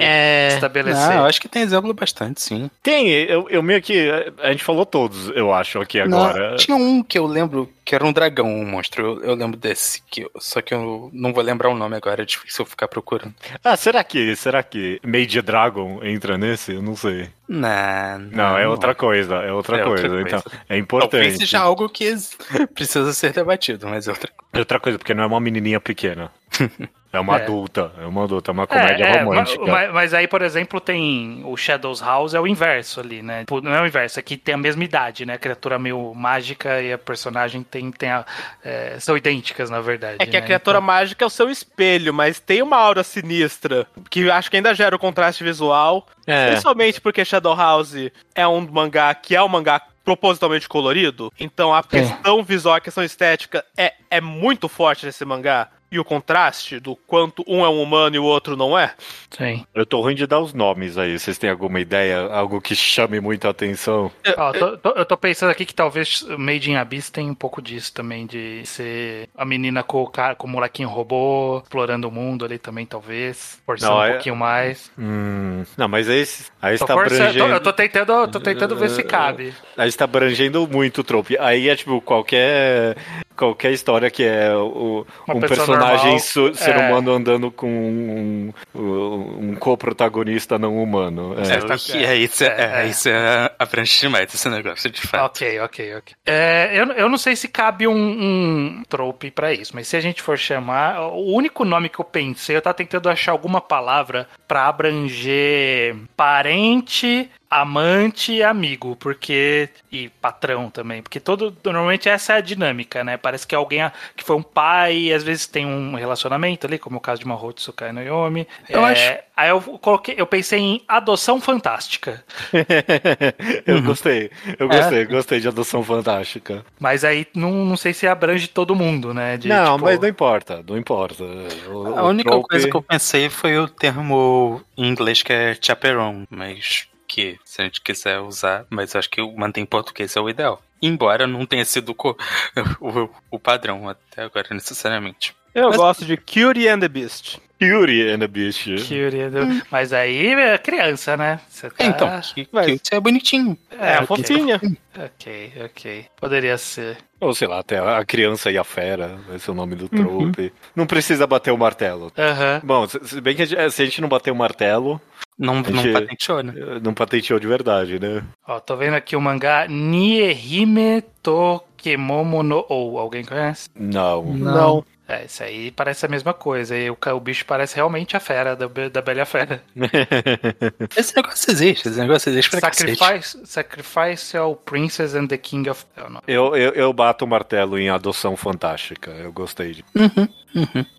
estabelecer. 0.55 1.10
Ah, 1.11 1.17
eu 1.17 1.25
acho 1.25 1.41
que 1.41 1.49
tem 1.49 1.63
exemplo 1.63 1.93
bastante, 1.95 2.41
sim. 2.41 2.71
Tem, 2.83 3.09
eu, 3.09 3.49
eu 3.51 3.63
meio 3.63 3.81
que. 3.83 4.09
A 4.39 4.51
gente 4.53 4.65
falou 4.65 4.85
todos, 4.87 5.29
eu 5.31 5.53
acho, 5.53 5.81
aqui 5.81 6.01
agora. 6.01 6.51
Não, 6.51 6.57
tinha 6.57 6.77
um 6.77 7.03
que 7.03 7.19
eu 7.19 7.27
lembro 7.27 7.71
que 7.85 7.95
era 7.95 8.05
um 8.05 8.13
dragão, 8.13 8.47
um 8.47 8.65
monstro. 8.65 9.05
Eu, 9.05 9.25
eu 9.31 9.35
lembro 9.35 9.59
desse, 9.59 10.03
que 10.11 10.23
eu- 10.23 10.31
só 10.39 10.61
que 10.61 10.73
eu 10.75 11.11
não 11.13 11.33
vou 11.33 11.43
lembrar 11.43 11.69
o 11.71 11.75
nome 11.75 11.97
agora, 11.97 12.23
é 12.23 12.25
difícil 12.27 12.63
eu 12.65 12.67
ficar 12.71 12.87
procurando. 12.89 13.35
Ah, 13.65 13.77
será 13.77 14.03
que, 14.05 14.35
será 14.37 14.63
que 14.63 15.01
Made 15.05 15.43
Dragon 15.43 16.01
entra 16.05 16.39
nesse? 16.39 16.73
Eu 16.73 16.83
não 16.83 16.95
sei. 16.97 17.29
Não, 17.53 18.19
Não, 18.31 18.57
é 18.59 18.69
outra 18.69 18.95
coisa, 18.95 19.35
é 19.39 19.53
outra 19.53 19.79
É 19.79 19.85
outra 19.85 20.09
coisa. 20.09 20.09
coisa. 20.09 20.21
Então, 20.23 20.39
é 20.39 20.43
Talvez 20.53 20.81
importante. 20.83 21.37
seja 21.39 21.59
algo 21.59 21.89
que 21.89 22.15
precisa 22.75 23.13
ser 23.13 23.33
debatido, 23.33 23.89
mas 23.89 24.07
é 24.07 24.13
outra 24.13 24.31
É 24.53 24.59
outra 24.61 24.79
coisa, 24.79 24.99
porque 24.99 25.15
não 25.15 25.25
é 25.25 25.27
uma 25.27 25.41
menininha 25.41 25.81
pequena. 25.81 26.31
É 27.13 27.19
uma 27.19 27.37
É. 27.39 27.43
adulta, 27.43 27.91
é 28.01 28.07
uma 28.07 28.23
adulta, 28.23 28.53
é 28.53 28.55
uma 28.55 28.69
comédia 28.69 29.05
É, 29.05 29.17
é, 29.17 29.23
romântica. 29.25 29.67
ma- 29.67 29.73
Mas, 29.73 29.93
mas 29.93 30.15
aí, 30.15 30.29
por 30.29 30.43
exemplo, 30.43 30.81
tem 30.81 31.43
o 31.45 31.57
Shadows 31.57 32.01
House, 32.01 32.35
é 32.35 32.41
o 32.41 32.47
inverso 32.47 33.01
ali, 33.01 33.21
né? 33.21 33.41
Tipo, 33.41 33.61
Não 33.61 33.75
é 33.75 33.83
o 33.83 33.87
inverso, 33.89 34.21
aqui 34.21 34.37
tem 34.37 34.55
a 34.55 34.57
mesma 34.57 34.85
idade, 34.85 35.27
né? 35.27 35.33
A 35.35 35.39
criatura 35.39 35.77
meio 35.77 36.15
mágica 36.15 36.81
e 36.81 36.93
a 36.93 36.97
personagem 36.99 37.65
tem, 37.65 37.91
tem 37.91 38.11
a- 38.11 38.25
é, 38.65 38.97
são 39.01 39.17
idênticas, 39.17 39.69
na 39.69 39.81
verdade. 39.81 40.19
É 40.21 40.25
que 40.27 40.37
a 40.37 40.41
né? 40.41 40.47
criatura 40.47 40.79
Então- 40.79 40.87
mágica 40.87 41.25
é 41.25 41.27
o 41.27 41.31
seu 41.31 41.51
espelho, 41.51 42.15
mas 42.15 42.39
tem 42.39 42.63
uma 42.63 42.77
aura 42.77 43.03
sinistra, 43.03 43.89
que 44.09 44.31
acho 44.31 44.49
que 44.49 44.59
ainda 44.59 44.73
gera 44.73 44.95
o 44.95 44.99
contraste 45.01 45.43
visual, 45.43 46.07
É. 46.29 46.51
principalmente 46.51 47.01
porque 47.01 47.25
Shadow 47.41 47.57
House 47.57 47.95
é 48.35 48.47
um 48.47 48.61
mangá 48.71 49.15
que 49.15 49.35
é 49.35 49.43
um 49.43 49.49
mangá 49.49 49.81
propositalmente 50.05 50.69
colorido, 50.69 51.33
então 51.39 51.75
a 51.75 51.83
questão 51.83 52.43
visual, 52.43 52.75
a 52.75 52.81
questão 52.81 53.03
estética 53.03 53.65
é, 53.77 53.95
é 54.11 54.21
muito 54.21 54.69
forte 54.69 55.07
nesse 55.07 55.25
mangá. 55.25 55.69
E 55.93 55.99
o 55.99 56.05
contraste 56.05 56.79
do 56.79 56.95
quanto 56.95 57.45
um 57.49 57.65
é 57.65 57.69
um 57.69 57.83
humano 57.83 58.15
e 58.15 58.19
o 58.19 58.25
outro 58.25 58.57
não 58.57 58.79
é. 58.79 58.95
Sim. 59.31 59.65
Eu 59.75 59.85
tô 59.85 60.01
ruim 60.01 60.15
de 60.15 60.25
dar 60.27 60.39
os 60.39 60.55
nomes 60.55 60.97
aí. 60.97 61.19
Vocês 61.19 61.37
têm 61.37 61.51
alguma 61.51 61.81
ideia? 61.81 62.21
Algo 62.33 62.61
que 62.61 62.77
chame 62.77 63.19
muita 63.21 63.49
atenção? 63.49 64.11
Ó, 64.37 64.53
tô- 64.53 64.77
tô- 64.79 64.91
eu 64.91 65.05
tô 65.05 65.17
pensando 65.17 65.51
aqui 65.51 65.65
que 65.65 65.75
talvez 65.75 66.23
Made 66.39 66.71
in 66.71 66.77
Abyss 66.77 67.11
tem 67.11 67.29
um 67.29 67.35
pouco 67.35 67.61
disso 67.61 67.93
também, 67.93 68.25
de 68.25 68.63
ser 68.67 69.29
a 69.37 69.45
menina 69.45 69.83
com 69.83 70.03
o, 70.03 70.07
cara, 70.07 70.37
com 70.37 70.47
o 70.47 70.51
molequinho 70.51 70.89
robô, 70.89 71.59
explorando 71.65 72.07
o 72.09 72.13
mundo 72.13 72.45
ali 72.45 72.59
também, 72.59 72.87
talvez. 72.87 73.61
Forçando 73.67 73.93
Não, 73.93 73.99
um 74.01 74.05
é- 74.05 74.11
pouquinho 74.13 74.37
mais. 74.37 74.93
Hum, 74.97 75.65
não, 75.77 75.89
mas 75.89 76.09
aí, 76.09 76.25
aí 76.63 76.79
Tô, 76.79 76.85
está 76.85 76.95
forçando- 76.95 77.19
tô- 77.19 77.25
abrangendo. 77.25 77.53
eu 77.55 77.61
tô 77.61 77.73
tentando, 77.73 78.13
eu 78.13 78.29
tô 78.29 78.39
tentando 78.41 78.77
ver 78.77 78.91
se 78.91 79.03
cabe. 79.03 79.53
Aí 79.77 79.89
está 79.89 80.05
abrangendo 80.05 80.69
muito 80.69 81.01
o 81.01 81.05
trope. 81.05 81.37
Aí 81.39 81.69
é 81.69 81.75
tipo 81.75 82.01
qualquer 82.01 82.97
qualquer 83.41 83.73
história 83.73 84.11
que 84.11 84.23
é 84.23 84.55
o, 84.55 85.07
Uma 85.27 85.37
um 85.37 85.41
personagem 85.41 86.05
normal, 86.05 86.19
su- 86.19 86.55
ser 86.55 86.77
é. 86.77 86.79
humano 86.79 87.13
andando 87.13 87.51
com 87.51 87.69
um, 87.71 88.53
um, 88.75 89.51
um 89.51 89.55
co-protagonista 89.57 90.59
não 90.59 90.81
humano. 90.83 91.35
É. 91.39 91.55
É, 91.55 91.59
tá- 91.61 91.75
é, 91.75 91.97
é, 91.99 92.03
é. 92.03 92.77
aí 92.77 92.93
você 92.93 93.13
abrange 93.59 93.99
demais 94.01 94.33
esse 94.35 94.49
negócio, 94.49 94.91
de 94.91 95.01
fato. 95.01 95.25
Ok, 95.27 95.61
ok, 95.61 95.95
ok. 95.97 96.15
É, 96.27 96.71
eu, 96.75 96.85
eu 96.93 97.09
não 97.09 97.17
sei 97.19 97.35
se 97.35 97.49
cabe 97.49 97.89
um, 97.89 97.95
um 97.95 98.83
trope 98.89 99.31
pra 99.31 99.53
isso, 99.53 99.73
mas 99.75 99.89
se 99.89 99.97
a 99.97 100.01
gente 100.01 100.21
for 100.21 100.37
chamar, 100.39 101.01
o 101.13 101.35
único 101.35 101.65
nome 101.65 101.89
que 101.89 101.99
eu 101.99 102.05
pensei, 102.05 102.55
eu 102.57 102.63
tava 102.63 102.75
tentando 102.75 103.09
achar 103.09 103.33
alguma 103.33 103.61
palavra 103.61 104.29
pra 104.47 104.67
abranger 104.69 105.97
parente, 106.17 107.31
amante 107.51 108.33
e 108.33 108.43
amigo, 108.43 108.95
porque 108.97 109.69
e 109.91 110.09
patrão 110.09 110.71
também, 110.71 111.03
porque 111.03 111.19
todo 111.19 111.57
normalmente 111.65 112.09
essa 112.09 112.35
é 112.35 112.37
a 112.37 112.41
dinâmica, 112.41 113.03
né? 113.03 113.17
Parece 113.17 113.47
que 113.47 113.55
alguém 113.55 113.83
a- 113.83 113.93
que 114.17 114.23
foi 114.23 114.37
um 114.37 114.43
pai, 114.43 114.97
e 114.97 115.13
às 115.13 115.25
vezes 115.25 115.47
tem 115.49 115.67
um 115.67 115.97
relacionamento 115.97 116.67
ali, 116.67 116.79
como 116.79 116.99
o 116.99 117.01
caso 117.01 117.21
de 117.21 117.27
Mahou 117.27 117.53
Tsukai 117.53 117.93
no 117.93 118.01
Yomi. 118.03 118.47
Eu 118.69 118.87
É, 118.87 118.93
acho- 118.93 119.31
Aí 119.37 119.49
eu 119.49 119.61
coloquei, 119.63 120.15
eu 120.19 120.27
pensei 120.27 120.59
em 120.61 120.83
adoção 120.87 121.41
fantástica. 121.41 122.23
eu 123.67 123.83
gostei, 123.83 124.31
eu 124.59 124.69
gostei, 124.69 125.05
gostei 125.07 125.41
de 125.41 125.49
adoção 125.49 125.83
fantástica. 125.83 126.65
Mas 126.79 127.05
aí 127.05 127.27
não, 127.35 127.51
não 127.65 127.77
sei 127.77 127.95
se 127.95 128.07
abrange 128.07 128.49
todo 128.49 128.75
mundo, 128.75 129.15
né? 129.15 129.39
De, 129.39 129.49
não, 129.49 129.75
tipo, 129.77 129.85
mas 129.87 129.99
não 129.99 130.09
importa, 130.09 130.63
não 130.69 130.77
importa. 130.77 131.25
O- 131.71 131.99
A 131.99 132.03
única 132.05 132.29
trope- 132.31 132.49
coisa 132.49 132.69
que 132.69 132.77
eu 132.77 132.83
pensei 132.83 133.31
foi 133.31 133.59
o 133.59 133.67
termo 133.67 134.61
em 134.77 134.87
inglês 134.89 135.23
que 135.23 135.33
é 135.33 135.57
chaperone, 135.61 136.27
mas 136.29 136.87
que 137.11 137.39
se 137.45 137.61
a 137.61 137.65
gente 137.65 137.81
quiser 137.81 138.21
usar, 138.21 138.65
mas 138.71 138.95
acho 138.95 139.11
que 139.11 139.21
manter 139.37 139.61
em 139.61 139.67
português 139.67 140.15
é 140.17 140.21
o 140.21 140.29
ideal. 140.29 140.63
Embora 140.81 141.27
não 141.27 141.45
tenha 141.45 141.65
sido 141.65 141.95
o, 142.81 143.09
o 143.31 143.39
padrão 143.39 143.89
até 143.89 144.23
agora, 144.23 144.47
necessariamente. 144.53 145.35
Eu 145.55 145.69
Mas- 145.69 145.77
gosto 145.77 146.05
de 146.05 146.17
Cutie 146.17 146.69
and 146.69 146.79
the 146.81 146.89
Beast. 146.89 147.39
Fury 147.61 148.11
and 148.11 148.21
the 148.21 148.27
Beast. 148.27 148.65
querido. 148.89 149.41
Mas 149.71 149.93
aí 149.93 150.29
é 150.29 150.57
criança, 150.57 151.17
né? 151.17 151.39
Você 151.49 151.69
tá... 151.71 151.85
É, 151.85 151.87
então, 151.89 152.09
que, 152.35 152.49
isso 152.73 152.83
é 152.93 152.99
bonitinho. 153.01 153.57
É, 153.79 153.97
a 153.97 154.03
ok. 154.03 154.07
fofinha. 154.17 154.61
Ok, 154.99 155.53
ok. 155.67 156.07
Poderia 156.19 156.57
ser. 156.57 156.97
Ou 157.21 157.35
sei 157.35 157.47
lá, 157.47 157.59
até 157.59 157.79
a 157.79 158.03
criança 158.05 158.51
e 158.51 158.57
a 158.57 158.65
fera, 158.65 159.19
esse 159.35 159.49
é 159.49 159.53
o 159.53 159.55
nome 159.57 159.75
do 159.75 159.89
trope. 159.91 160.53
Não 160.75 160.87
precisa 160.87 161.27
bater 161.27 161.51
o 161.53 161.59
martelo. 161.59 162.11
Aham. 162.17 162.61
Bom, 162.65 162.87
se 162.89 163.21
bem 163.21 163.37
que 163.37 163.43
a 163.43 163.45
gente- 163.45 163.71
se 163.73 163.83
a 163.83 163.85
gente 163.85 164.01
não 164.01 164.09
bater 164.09 164.31
o 164.31 164.35
martelo, 164.37 164.99
Não, 165.39 165.57
não 165.57 165.83
gente- 165.83 165.93
patenteou, 165.93 166.43
né? 166.43 166.55
eh, 166.57 166.81
não 166.83 166.95
patenteou 166.95 167.39
de 167.39 167.47
verdade, 167.47 168.01
né? 168.01 168.23
Ó, 168.49 168.59
tô 168.59 168.75
vendo 168.75 168.95
aqui 168.95 169.15
o 169.17 169.21
mangá 169.21 169.67
Niehime 169.69 171.03
Tokemomo 171.23 172.43
no 172.43 172.65
Ou. 172.71 172.99
Alguém 172.99 173.25
conhece? 173.25 173.69
Não. 173.79 174.23
Não. 174.35 174.85
É, 175.11 175.25
isso 175.25 175.43
aí 175.43 175.73
parece 175.73 176.07
a 176.07 176.09
mesma 176.09 176.33
coisa. 176.33 176.77
E 176.77 176.89
o, 176.89 176.97
o 176.97 177.21
bicho 177.21 177.45
parece 177.45 177.75
realmente 177.75 178.17
a 178.17 178.21
fera, 178.21 178.55
da, 178.55 178.69
da 178.69 179.03
Bela 179.03 179.25
Fera. 179.25 179.61
Esse 180.97 181.17
negócio 181.17 181.51
existe, 181.51 181.89
esse 181.89 181.99
negócio 181.99 182.31
existe 182.31 182.49
pra 182.49 182.61
cacete. 182.61 182.97
Sacrifice, 182.97 183.39
Sacrifice 183.45 184.37
é 184.37 184.41
o 184.41 184.55
Princess 184.55 185.15
and 185.15 185.27
the 185.27 185.37
King 185.37 185.69
of... 185.69 185.85
Eu, 186.29 186.55
eu, 186.55 186.73
eu 186.73 186.93
bato 186.93 187.25
o 187.25 187.29
martelo 187.29 187.77
em 187.77 187.91
Adoção 187.91 188.37
Fantástica. 188.37 189.11
Eu 189.11 189.33
gostei 189.33 189.73
de. 189.73 189.85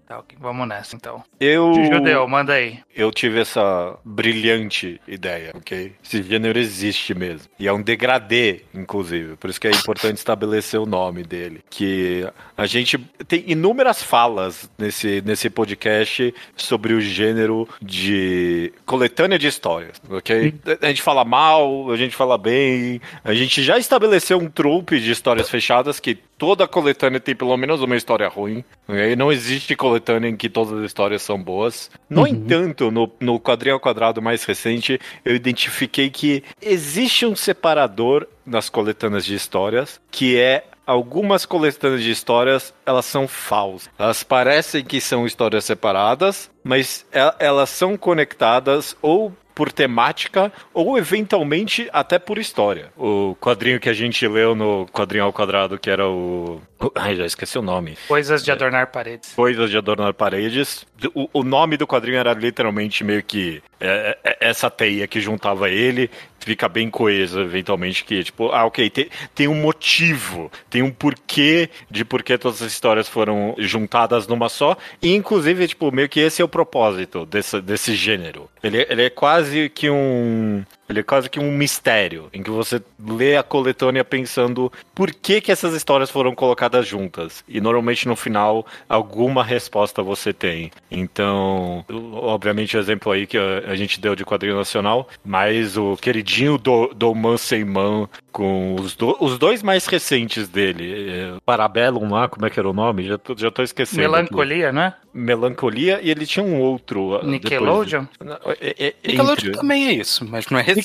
Tá, 0.08 0.20
ok, 0.20 0.38
Vamos 0.42 0.68
nessa, 0.68 0.96
então. 0.96 1.24
Eu, 1.40 1.74
Judeu, 1.74 2.28
manda 2.28 2.54
aí. 2.54 2.80
eu 2.94 3.12
tive 3.12 3.40
essa 3.40 3.98
brilhante 4.04 5.00
ideia, 5.08 5.52
ok? 5.56 5.94
Esse 6.04 6.22
gênero 6.22 6.60
existe 6.60 7.14
mesmo. 7.14 7.48
E 7.58 7.66
é 7.68 7.72
um 7.72 7.82
degradê, 7.82 8.62
inclusive. 8.74 9.38
Por 9.38 9.50
isso 9.50 9.62
que 9.62 9.68
é 9.68 9.72
importante 9.72 10.18
estabelecer 10.18 10.80
o 10.80 10.86
nome 10.86 11.24
dele. 11.24 11.62
Que 11.70 12.28
a 12.58 12.66
gente 12.66 12.98
tem 13.26 13.46
inúmeras 13.48 14.04
falas 14.04 14.70
nesse, 14.78 15.22
nesse 15.26 15.50
podcast 15.50 16.34
sobre 16.58 16.94
o 16.94 17.00
gênero 17.00 17.68
de 17.82 18.74
coletânea 18.86 19.40
de 19.40 19.48
histórias, 19.48 20.02
ok? 20.10 20.54
A 20.82 20.88
gente 20.88 21.02
fala 21.02 21.24
mal, 21.24 21.90
a 21.90 21.96
gente 21.96 22.16
fala 22.16 22.38
bem. 22.38 23.00
A 23.24 23.34
gente 23.34 23.64
já 23.64 23.78
estabeleceu 23.78 24.38
um 24.38 24.50
trope 24.50 25.00
de 25.00 25.10
histórias 25.12 25.50
fechadas 25.50 26.00
que 26.02 26.18
toda 26.42 26.68
coletânea 26.68 27.20
tem 27.20 27.36
pelo 27.36 27.56
menos 27.56 27.84
uma 27.84 27.96
história 27.96 28.28
ruim. 28.28 28.64
ok? 28.88 29.16
Não 29.16 29.32
existe 29.32 29.76
coletânea 29.76 30.28
em 30.28 30.36
que 30.36 30.50
todas 30.50 30.74
as 30.74 30.86
histórias 30.86 31.22
são 31.22 31.40
boas. 31.40 31.92
No 32.10 32.26
entanto, 32.26 32.90
no, 32.90 33.12
no 33.20 33.40
quadrinho 33.40 33.76
ao 33.76 33.80
quadrado 33.80 34.24
mais 34.24 34.44
recente, 34.44 35.00
eu 35.24 35.36
identifiquei 35.36 36.10
que 36.10 36.44
existe 36.60 37.28
um 37.28 37.36
separador 37.36 38.26
nas 38.44 38.70
coletâneas 38.70 39.24
de 39.24 39.36
histórias, 39.36 40.02
que 40.10 40.36
é 40.36 40.64
algumas 40.84 41.46
coletâneas 41.46 42.02
de 42.02 42.10
histórias, 42.10 42.74
elas 42.88 43.06
são 43.06 43.28
falsas. 43.28 43.92
Elas 44.00 44.24
parecem 44.24 44.84
que 44.84 45.00
são 45.00 45.28
histórias 45.28 45.64
separadas, 45.64 46.50
mas 46.64 47.06
e- 47.14 47.36
elas 47.38 47.70
são 47.70 47.96
conectadas 47.96 48.98
ou 49.00 49.32
por 49.62 49.72
temática 49.72 50.52
ou 50.74 50.98
eventualmente 50.98 51.88
até 51.94 52.18
por 52.18 52.40
história. 52.40 52.92
O 52.98 53.36
quadrinho 53.40 53.80
que 53.80 53.88
a 53.90 53.94
gente 53.94 54.28
leu 54.28 54.56
no 54.56 54.88
quadrinho 54.88 55.24
ao 55.26 55.32
quadrado, 55.32 55.78
que 55.78 55.88
era 55.88 56.08
o. 56.10 56.60
o- 56.80 56.92
Ai, 56.96 57.16
já 57.16 57.28
esqueci 57.28 57.60
o 57.60 57.62
nome. 57.62 57.96
Coisas 58.08 58.44
de 58.44 58.52
adornar 58.52 58.88
paredes. 58.88 59.34
Coisas 59.36 59.70
de 59.70 59.78
adornar 59.78 60.16
paredes. 60.16 60.84
O, 61.14 61.30
o 61.32 61.44
nome 61.44 61.78
do 61.78 61.86
quadrinho 61.86 62.18
era 62.18 62.34
literalmente 62.34 63.04
meio 63.04 63.22
que 63.22 63.62
é, 63.82 64.18
é, 64.24 64.38
essa 64.42 64.70
teia 64.70 65.08
que 65.08 65.20
juntava 65.20 65.70
ele. 65.70 66.10
Fica 66.44 66.68
bem 66.68 66.90
coeso, 66.90 67.40
eventualmente, 67.40 68.04
que, 68.04 68.24
tipo, 68.24 68.50
ah, 68.50 68.66
ok, 68.66 68.90
tem, 68.90 69.10
tem 69.36 69.48
um 69.48 69.54
motivo, 69.54 70.52
tem 70.72 70.82
um 70.82 70.90
porquê 70.90 71.70
de 71.90 72.04
por 72.04 72.24
que 72.24 72.36
todas 72.36 72.64
as 72.64 72.72
histórias 72.72 73.08
foram 73.08 73.54
juntadas 73.60 74.28
numa 74.28 74.50
só. 74.50 74.76
E, 75.04 75.14
inclusive, 75.14 75.68
tipo, 75.68 75.92
meio 75.92 76.10
que 76.10 76.20
esse 76.20 76.42
é 76.42 76.46
o 76.46 76.48
propósito 76.48 77.28
desse, 77.28 77.62
desse 77.62 77.94
gênero. 77.94 78.50
Ele, 78.64 78.80
é- 78.82 78.88
ele 78.90 79.04
é 79.04 79.10
quase 79.12 79.70
que 79.70 79.88
um. 79.90 80.64
Ele 80.92 81.00
é 81.00 81.04
quase 81.04 81.30
que 81.30 81.40
um 81.40 81.52
mistério, 81.52 82.28
em 82.34 82.44
que 82.44 82.50
você 82.50 82.82
lê 83.00 83.36
a 83.38 83.44
coletânea 83.44 84.04
pensando 84.04 84.72
por 84.94 85.12
que, 85.14 85.42
que 85.42 85.52
essas 85.52 85.74
histórias 85.74 86.10
foram 86.12 86.36
colocadas 86.36 86.86
juntas. 86.88 87.44
E 87.48 87.60
normalmente 87.62 88.08
no 88.08 88.16
final, 88.16 88.66
alguma 88.88 89.44
resposta 89.44 90.04
você 90.04 90.32
tem. 90.34 90.70
Então, 90.90 91.84
obviamente, 92.14 92.76
o 92.78 92.80
exemplo 92.80 93.12
aí 93.12 93.26
que 93.26 93.38
a, 93.38 93.64
a 93.72 93.76
gente 93.76 94.00
deu 94.00 94.16
de 94.16 94.24
quadrinho 94.26 94.56
nacional, 94.56 95.08
mas 95.24 95.78
o 95.78 95.98
queridinho 95.98 96.58
do, 96.58 96.88
do 96.94 97.14
Man 97.16 97.38
Sem 97.38 97.66
Man, 97.66 98.08
com 98.32 98.76
os, 98.80 98.96
do- 98.96 99.18
os 99.20 99.38
dois 99.38 99.64
mais 99.64 99.86
recentes 99.86 100.48
dele, 100.48 101.10
é, 101.10 101.34
Parabellum 101.46 102.10
lá, 102.12 102.28
como 102.28 102.46
é 102.46 102.50
que 102.50 102.60
era 102.60 102.70
o 102.70 102.74
nome? 102.74 103.04
Já 103.08 103.18
tô, 103.18 103.36
já 103.38 103.50
tô 103.52 103.64
esquecendo. 103.64 104.02
aqui. 104.04 104.12
Melancolia, 104.12 104.72
né? 104.72 104.94
Melancolia, 105.14 106.00
e 106.02 106.10
ele 106.10 106.26
tinha 106.26 106.44
um 106.46 106.60
outro. 106.60 107.16
ah, 107.18 107.24
Nickelodeon? 107.26 108.06
Não, 108.24 108.36
é- 108.46 108.76
é- 108.78 108.88
é 108.88 108.94
Nickelodeon 109.08 109.34
entre- 109.34 109.52
também 109.52 109.88
é 109.88 109.94
isso, 109.94 110.26
mas 110.26 110.48
não 110.48 110.58
é 110.60 110.62
recente. 110.62 110.81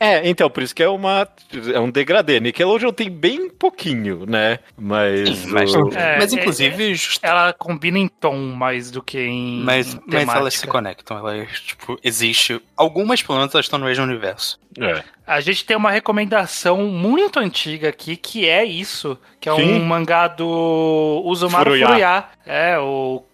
É, 0.00 0.28
então, 0.28 0.48
por 0.50 0.62
isso 0.62 0.74
que 0.74 0.82
é 0.82 0.88
uma. 0.88 1.26
É 1.72 1.78
um 1.80 1.90
degradê. 1.90 2.40
Nickelodeon 2.40 2.92
tem 2.92 3.10
bem 3.10 3.48
pouquinho, 3.50 4.24
né? 4.26 4.58
Mas. 4.76 5.28
Sim, 5.38 5.46
mas- 5.50 5.74
o- 5.74 5.88
É, 5.94 6.18
mas 6.18 6.32
é- 6.32 6.36
inclusive, 6.36 6.94
just- 6.94 7.20
Ela 7.22 7.52
combina 7.52 7.98
em 7.98 8.08
tom 8.08 8.36
mais 8.36 8.90
do 8.90 9.02
que 9.02 9.18
em 9.20 9.62
mas, 9.62 9.98
mas 10.06 10.28
elas 10.28 10.54
se 10.54 10.66
conectam. 10.66 11.16
Elas, 11.18 11.48
tipo, 11.60 11.98
existe. 12.02 12.60
Algumas, 12.76 13.22
pelo 13.22 13.38
menos, 13.38 13.54
elas 13.54 13.66
estão 13.66 13.78
no 13.78 13.86
mesmo 13.86 14.04
universo. 14.04 14.58
é. 14.80 15.02
A 15.26 15.40
gente 15.40 15.64
tem 15.64 15.74
uma 15.74 15.90
recomendação 15.90 16.82
muito 16.88 17.38
antiga 17.38 17.88
aqui, 17.88 18.14
que 18.14 18.46
é 18.46 18.62
isso, 18.62 19.16
que 19.40 19.48
é 19.48 19.54
Sim. 19.56 19.62
um 19.80 19.82
mangá 19.82 20.28
do 20.28 21.22
Uzumaru 21.24 21.70
Furuya. 21.70 21.86
Furuya. 21.86 22.24
É, 22.44 22.78
o 22.78 23.24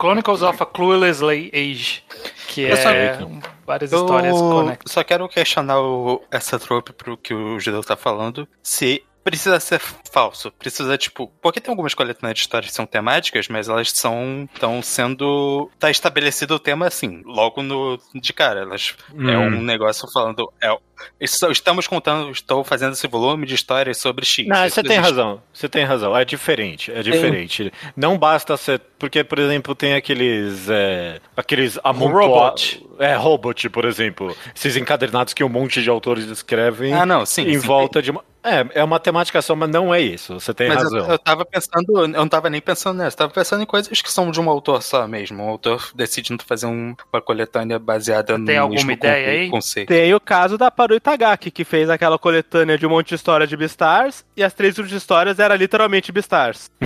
Chronicles 0.00 0.40
of 0.40 0.62
a 0.62 0.64
Clueless 0.64 1.22
Age, 1.22 2.02
que 2.48 2.62
Eu 2.62 2.74
é 2.74 3.18
várias 3.66 3.92
histórias 3.92 4.34
Eu 4.36 4.42
conectadas. 4.50 4.92
só 4.92 5.02
quero 5.04 5.28
questionar 5.28 5.80
o- 5.80 6.22
essa 6.30 6.58
trope 6.58 6.92
pro 6.92 7.16
que 7.16 7.32
o 7.34 7.58
Judeu 7.60 7.82
tá 7.82 7.96
falando. 7.96 8.46
Se 8.62 9.02
precisa 9.22 9.58
ser 9.58 9.80
falso. 10.12 10.52
Precisa, 10.52 10.98
tipo. 10.98 11.32
Porque 11.40 11.60
tem 11.60 11.72
algumas 11.72 11.94
coletâneas 11.94 12.36
de 12.36 12.42
histórias 12.42 12.70
que 12.70 12.76
são 12.76 12.84
temáticas, 12.86 13.48
mas 13.48 13.68
elas 13.68 13.90
são. 13.92 14.46
estão 14.52 14.82
sendo. 14.82 15.70
Tá 15.78 15.90
estabelecido 15.90 16.54
o 16.54 16.58
tema 16.58 16.86
assim, 16.86 17.22
logo 17.24 17.62
no 17.62 17.98
de 18.14 18.32
cara. 18.34 18.60
Elas. 18.60 18.94
É 19.10 19.14
Hum. 19.38 19.58
um 19.58 19.62
negócio 19.62 20.06
falando. 20.12 20.52
É, 20.62 20.76
estamos 21.20 21.86
contando. 21.86 22.30
Estou 22.30 22.62
fazendo 22.64 22.92
esse 22.92 23.06
volume 23.06 23.46
de 23.46 23.54
histórias 23.54 23.98
sobre 23.98 24.24
X. 24.24 24.46
Não, 24.46 24.68
você 24.68 24.82
tem 24.82 24.98
razão. 24.98 25.42
Você 25.52 25.68
tem 25.68 25.84
razão. 25.84 26.16
É 26.16 26.24
diferente. 26.24 26.92
É 26.92 27.02
diferente. 27.02 27.72
Não 27.96 28.18
basta 28.18 28.56
ser. 28.56 28.80
Porque, 28.98 29.22
por 29.24 29.38
exemplo, 29.38 29.74
tem 29.74 29.94
aqueles. 29.94 30.68
É, 30.68 31.20
aqueles 31.36 31.78
amontoados. 31.84 32.74
Robot. 32.80 32.94
É, 32.98 33.14
Robot, 33.16 33.68
por 33.70 33.84
exemplo. 33.84 34.34
Esses 34.54 34.76
encadernados 34.76 35.34
que 35.34 35.42
um 35.44 35.48
monte 35.48 35.82
de 35.82 35.90
autores 35.90 36.24
escrevem 36.26 36.92
Ah, 36.94 37.04
não, 37.06 37.26
sim. 37.26 37.42
em 37.42 37.58
sim. 37.60 37.66
volta 37.66 38.00
de 38.00 38.10
uma. 38.10 38.24
É, 38.46 38.80
é 38.80 38.84
uma 38.84 39.00
temática 39.00 39.40
só, 39.40 39.56
mas 39.56 39.70
não 39.70 39.92
é 39.94 40.02
isso. 40.02 40.34
Você 40.38 40.52
tem 40.52 40.68
Mas 40.68 40.82
eu, 40.82 40.90
razão. 40.90 41.10
eu 41.12 41.18
tava 41.18 41.46
pensando, 41.46 41.98
eu 42.02 42.06
não 42.06 42.28
tava 42.28 42.50
nem 42.50 42.60
pensando 42.60 42.98
nessa, 42.98 43.16
tava 43.16 43.32
pensando 43.32 43.62
em 43.62 43.66
coisas 43.66 44.02
que 44.02 44.12
são 44.12 44.30
de 44.30 44.38
um 44.38 44.50
autor 44.50 44.82
só 44.82 45.08
mesmo. 45.08 45.42
Um 45.42 45.48
autor 45.48 45.88
decidindo 45.94 46.44
fazer 46.44 46.66
um- 46.66 46.94
uma 47.10 47.22
coletânea 47.22 47.78
baseada 47.78 48.36
no 48.36 48.44
Tem 48.44 48.58
alguma 48.58 48.76
mesmo 48.76 48.90
ideia 48.90 49.24
conce- 49.24 49.30
aí? 49.38 49.48
conceito. 49.50 49.88
Tem 49.88 50.12
o 50.14 50.20
caso 50.20 50.58
da 50.58 50.70
Paru 50.84 50.94
Itagaki, 50.96 51.50
que 51.50 51.64
fez 51.64 51.88
aquela 51.88 52.18
coletânea 52.18 52.76
de 52.76 52.86
um 52.86 52.90
monte 52.90 53.08
de 53.08 53.14
história 53.14 53.46
de 53.46 53.56
Beastars, 53.56 54.22
e 54.36 54.44
as 54.44 54.52
três 54.52 54.76
últimas 54.76 55.00
histórias 55.00 55.38
eram 55.38 55.54
literalmente 55.56 56.12
Beastars. 56.12 56.70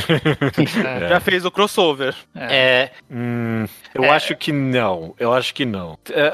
É. 0.85 1.09
Já 1.09 1.21
fez 1.21 1.45
o 1.45 1.51
crossover. 1.51 2.15
É. 2.35 2.91
Hum, 3.11 3.67
eu 3.95 4.05
É. 4.05 4.11
acho 4.11 4.37
que 4.37 4.53
não. 4.53 5.15
Eu 5.19 5.33
acho 5.33 5.53
que 5.55 5.65
não. 5.65 5.99
É, 6.11 6.27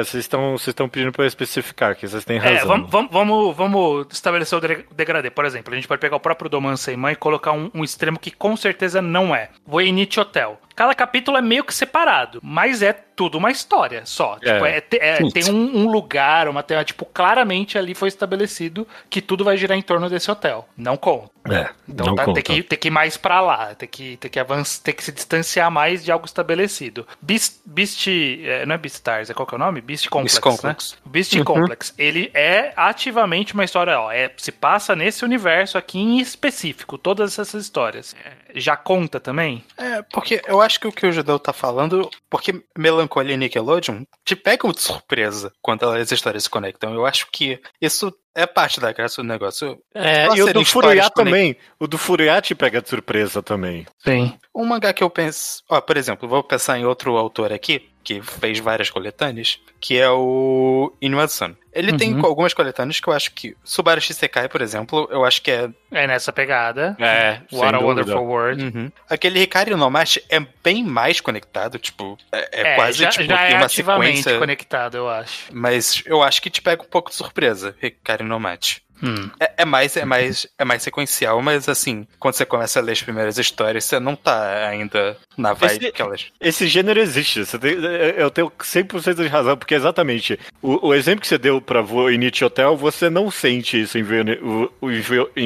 é, 0.00 0.04
vocês 0.04 0.22
estão 0.24 0.52
vocês 0.52 0.68
estão 0.68 0.88
pedindo 0.88 1.10
pra 1.12 1.24
eu 1.24 1.26
especificar 1.28 1.96
que 1.96 2.06
vocês 2.06 2.24
têm 2.24 2.38
razão. 2.38 2.54
É, 2.56 2.64
vamos, 2.64 2.90
vamos, 2.90 3.10
vamos, 3.10 3.56
vamos 3.56 4.06
estabelecer 4.12 4.56
o 4.56 4.60
de- 4.60 4.84
degradê. 4.94 5.30
Por 5.30 5.44
exemplo, 5.44 5.72
a 5.72 5.76
gente 5.76 5.88
pode 5.88 6.00
pegar 6.00 6.16
o 6.16 6.20
próprio 6.20 6.48
Doman 6.48 6.76
Sem 6.76 6.96
Mãe 6.96 7.12
e 7.14 7.16
colocar 7.16 7.52
um, 7.52 7.70
um 7.74 7.82
extremo 7.84 8.18
que 8.18 8.30
com 8.30 8.56
certeza 8.56 9.02
não 9.02 9.34
é. 9.34 9.48
Voynich 9.66 10.18
Hotel. 10.20 10.60
Cada 10.74 10.94
capítulo 10.94 11.36
é 11.36 11.42
meio 11.42 11.64
que 11.64 11.74
separado, 11.74 12.40
mas 12.42 12.82
é 12.82 12.92
tudo 12.92 13.36
uma 13.38 13.50
história 13.50 14.02
só. 14.06 14.36
Tipo, 14.38 14.64
É. 14.64 14.78
é- 14.78 14.80
te- 14.80 14.98
é- 14.98 15.18
tem 15.30 15.50
um, 15.52 15.80
um 15.82 15.90
lugar, 15.90 16.48
uma 16.48 16.62
tema, 16.62 16.82
tipo, 16.82 17.04
claramente 17.04 17.76
ali 17.76 17.94
foi 17.94 18.08
estabelecido 18.08 18.88
que 19.10 19.20
tudo 19.20 19.44
vai 19.44 19.56
girar 19.56 19.76
em 19.76 19.82
torno 19.82 20.08
desse 20.08 20.30
hotel. 20.30 20.66
Não 20.76 20.96
conta. 20.96 21.30
É, 21.50 21.68
Então 21.88 22.06
não 22.06 22.14
tá- 22.14 22.24
conta. 22.24 22.40
tem, 22.40 22.56
que, 22.56 22.62
tem 22.62 22.78
que 22.78 22.88
ir 22.88 22.90
mais 22.90 23.16
pra 23.16 23.40
lá, 23.40 23.74
tem 23.74 23.88
que, 23.88 24.16
tem 24.16 24.30
que 24.30 24.38
avançar, 24.40 24.82
tem 24.84 24.94
que 24.94 25.02
se 25.04 25.10
distanciar 25.12 25.70
mais 25.70 26.02
de 26.04 26.10
algo 26.12 26.24
estabelecido. 26.24 27.06
Beast, 27.20 27.56
Beast 27.66 28.06
é, 28.08 28.64
não 28.64 28.74
é 28.74 28.78
Beastars, 28.78 29.28
é 29.28 29.34
qual 29.34 29.46
que 29.46 29.54
é 29.54 29.56
o 29.56 29.58
nome? 29.58 29.80
Beast 29.80 30.08
Complex, 30.08 30.34
Beast 30.34 30.42
Complex. 30.42 30.92
né? 31.04 31.10
Beast 31.12 31.42
Complex, 31.44 31.94
ele 31.98 32.30
é 32.32 32.72
ativamente 32.76 33.54
uma 33.54 33.64
história, 33.64 33.98
ó, 34.00 34.10
é, 34.10 34.30
se 34.36 34.52
passa 34.52 34.94
nesse 34.96 35.24
universo 35.24 35.76
aqui 35.76 35.98
em 35.98 36.18
específico, 36.20 36.96
todas 36.96 37.38
essas 37.38 37.54
histórias. 37.62 38.14
É, 38.24 38.32
já 38.60 38.76
conta 38.76 39.18
também? 39.18 39.64
É, 39.76 40.00
porque 40.12 40.40
eu 40.46 40.61
acho 40.62 40.80
que 40.80 40.88
o 40.88 40.92
que 40.92 41.06
o 41.06 41.12
Judeu 41.12 41.38
tá 41.38 41.52
falando, 41.52 42.08
porque 42.30 42.64
Melancolia 42.76 43.34
e 43.34 43.36
Nickelodeon 43.36 44.04
te 44.24 44.36
pegam 44.36 44.72
de 44.72 44.80
surpresa 44.80 45.52
quando 45.60 45.88
as 45.88 46.10
histórias 46.10 46.44
se 46.44 46.50
conectam. 46.50 46.94
Eu 46.94 47.04
acho 47.04 47.26
que 47.30 47.60
isso 47.80 48.12
é 48.34 48.46
parte 48.46 48.80
da 48.80 48.92
graça 48.92 49.22
do 49.22 49.28
negócio. 49.28 49.78
É, 49.94 50.26
e 50.34 50.42
o 50.42 50.52
do 50.52 50.64
conect- 50.64 51.14
também. 51.14 51.56
O 51.78 51.86
do 51.86 51.98
Furuyá 51.98 52.40
te 52.40 52.54
pega 52.54 52.80
de 52.80 52.88
surpresa 52.88 53.42
também. 53.42 53.86
Sim. 53.98 54.34
Um 54.54 54.64
mangá 54.64 54.92
que 54.92 55.02
eu 55.02 55.10
penso. 55.10 55.62
Ó, 55.68 55.80
por 55.80 55.96
exemplo, 55.96 56.28
vou 56.28 56.42
pensar 56.42 56.78
em 56.78 56.84
outro 56.84 57.16
autor 57.16 57.52
aqui, 57.52 57.88
que 58.04 58.20
fez 58.20 58.58
várias 58.58 58.90
coletâneas, 58.90 59.58
que 59.80 59.98
é 59.98 60.10
o 60.10 60.92
Inuasan. 61.00 61.56
Ele 61.72 61.96
tem 61.96 62.12
Uhum. 62.12 62.26
algumas 62.26 62.52
coletâneas 62.52 63.00
que 63.00 63.08
eu 63.08 63.14
acho 63.14 63.32
que. 63.32 63.56
Subaru 63.64 63.98
Shisekai, 63.98 64.46
por 64.46 64.60
exemplo, 64.60 65.08
eu 65.10 65.24
acho 65.24 65.40
que 65.40 65.50
é. 65.50 65.70
É 65.90 66.06
nessa 66.06 66.30
pegada. 66.30 66.94
É, 67.00 67.40
What 67.50 67.74
a 67.74 67.78
Wonderful 67.78 68.24
World. 68.26 68.62
Uhum. 68.64 68.92
Aquele 69.08 69.40
Hikari 69.40 69.74
no 69.74 69.90
Machi 69.90 70.22
é 70.28 70.38
bem 70.62 70.84
mais 70.84 71.18
conectado, 71.22 71.78
tipo, 71.78 72.18
é, 72.30 72.48
é 72.52 72.72
É, 72.72 72.74
quase 72.76 72.98
já, 72.98 73.08
tipo, 73.08 73.24
já 73.24 73.38
tem 73.38 73.54
é 73.54 73.56
uma 73.56 73.64
ativamente 73.66 74.16
sequência. 74.18 74.38
conectado, 74.38 74.96
eu 74.98 75.08
acho. 75.08 75.44
Mas 75.50 76.02
eu 76.04 76.22
acho 76.22 76.42
que 76.42 76.50
te 76.50 76.60
pega 76.60 76.82
um 76.82 76.86
pouco 76.86 77.08
de 77.08 77.16
surpresa, 77.16 77.74
Hikari 77.82 78.21
no 78.24 78.38
Machi. 78.40 78.80
Hum. 79.04 79.28
É, 79.40 79.52
é 79.58 79.64
mais, 79.64 79.96
é, 79.96 80.04
mais, 80.04 80.46
é 80.56 80.64
mais 80.64 80.80
sequencial, 80.84 81.42
mas 81.42 81.68
assim, 81.68 82.06
quando 82.20 82.34
você 82.34 82.46
começa 82.46 82.78
a 82.78 82.82
ler 82.82 82.92
as 82.92 83.02
primeiras 83.02 83.36
histórias, 83.36 83.82
você 83.84 83.98
não 83.98 84.14
tá 84.14 84.68
ainda 84.68 85.16
na 85.36 85.52
vibe 85.54 85.72
Esse- 85.86 85.92
que 85.92 86.00
elas. 86.02 86.26
Esse 86.40 86.68
gênero 86.68 87.00
existe, 87.00 87.44
você 87.44 87.58
tem- 87.58 87.72
eu 88.16 88.30
tenho 88.30 88.52
100% 88.62 89.16
de 89.22 89.26
razão, 89.26 89.56
porque 89.56 89.74
exatamente, 89.74 90.38
o, 90.62 90.86
o 90.88 90.94
exemplo 90.94 91.20
que 91.20 91.26
você 91.26 91.36
deu 91.36 91.60
pra 91.60 91.80
Voynich 91.82 92.44
Hotel, 92.44 92.76
você 92.76 93.10
não 93.10 93.28
sente 93.28 93.80
isso 93.82 93.98
em, 93.98 94.04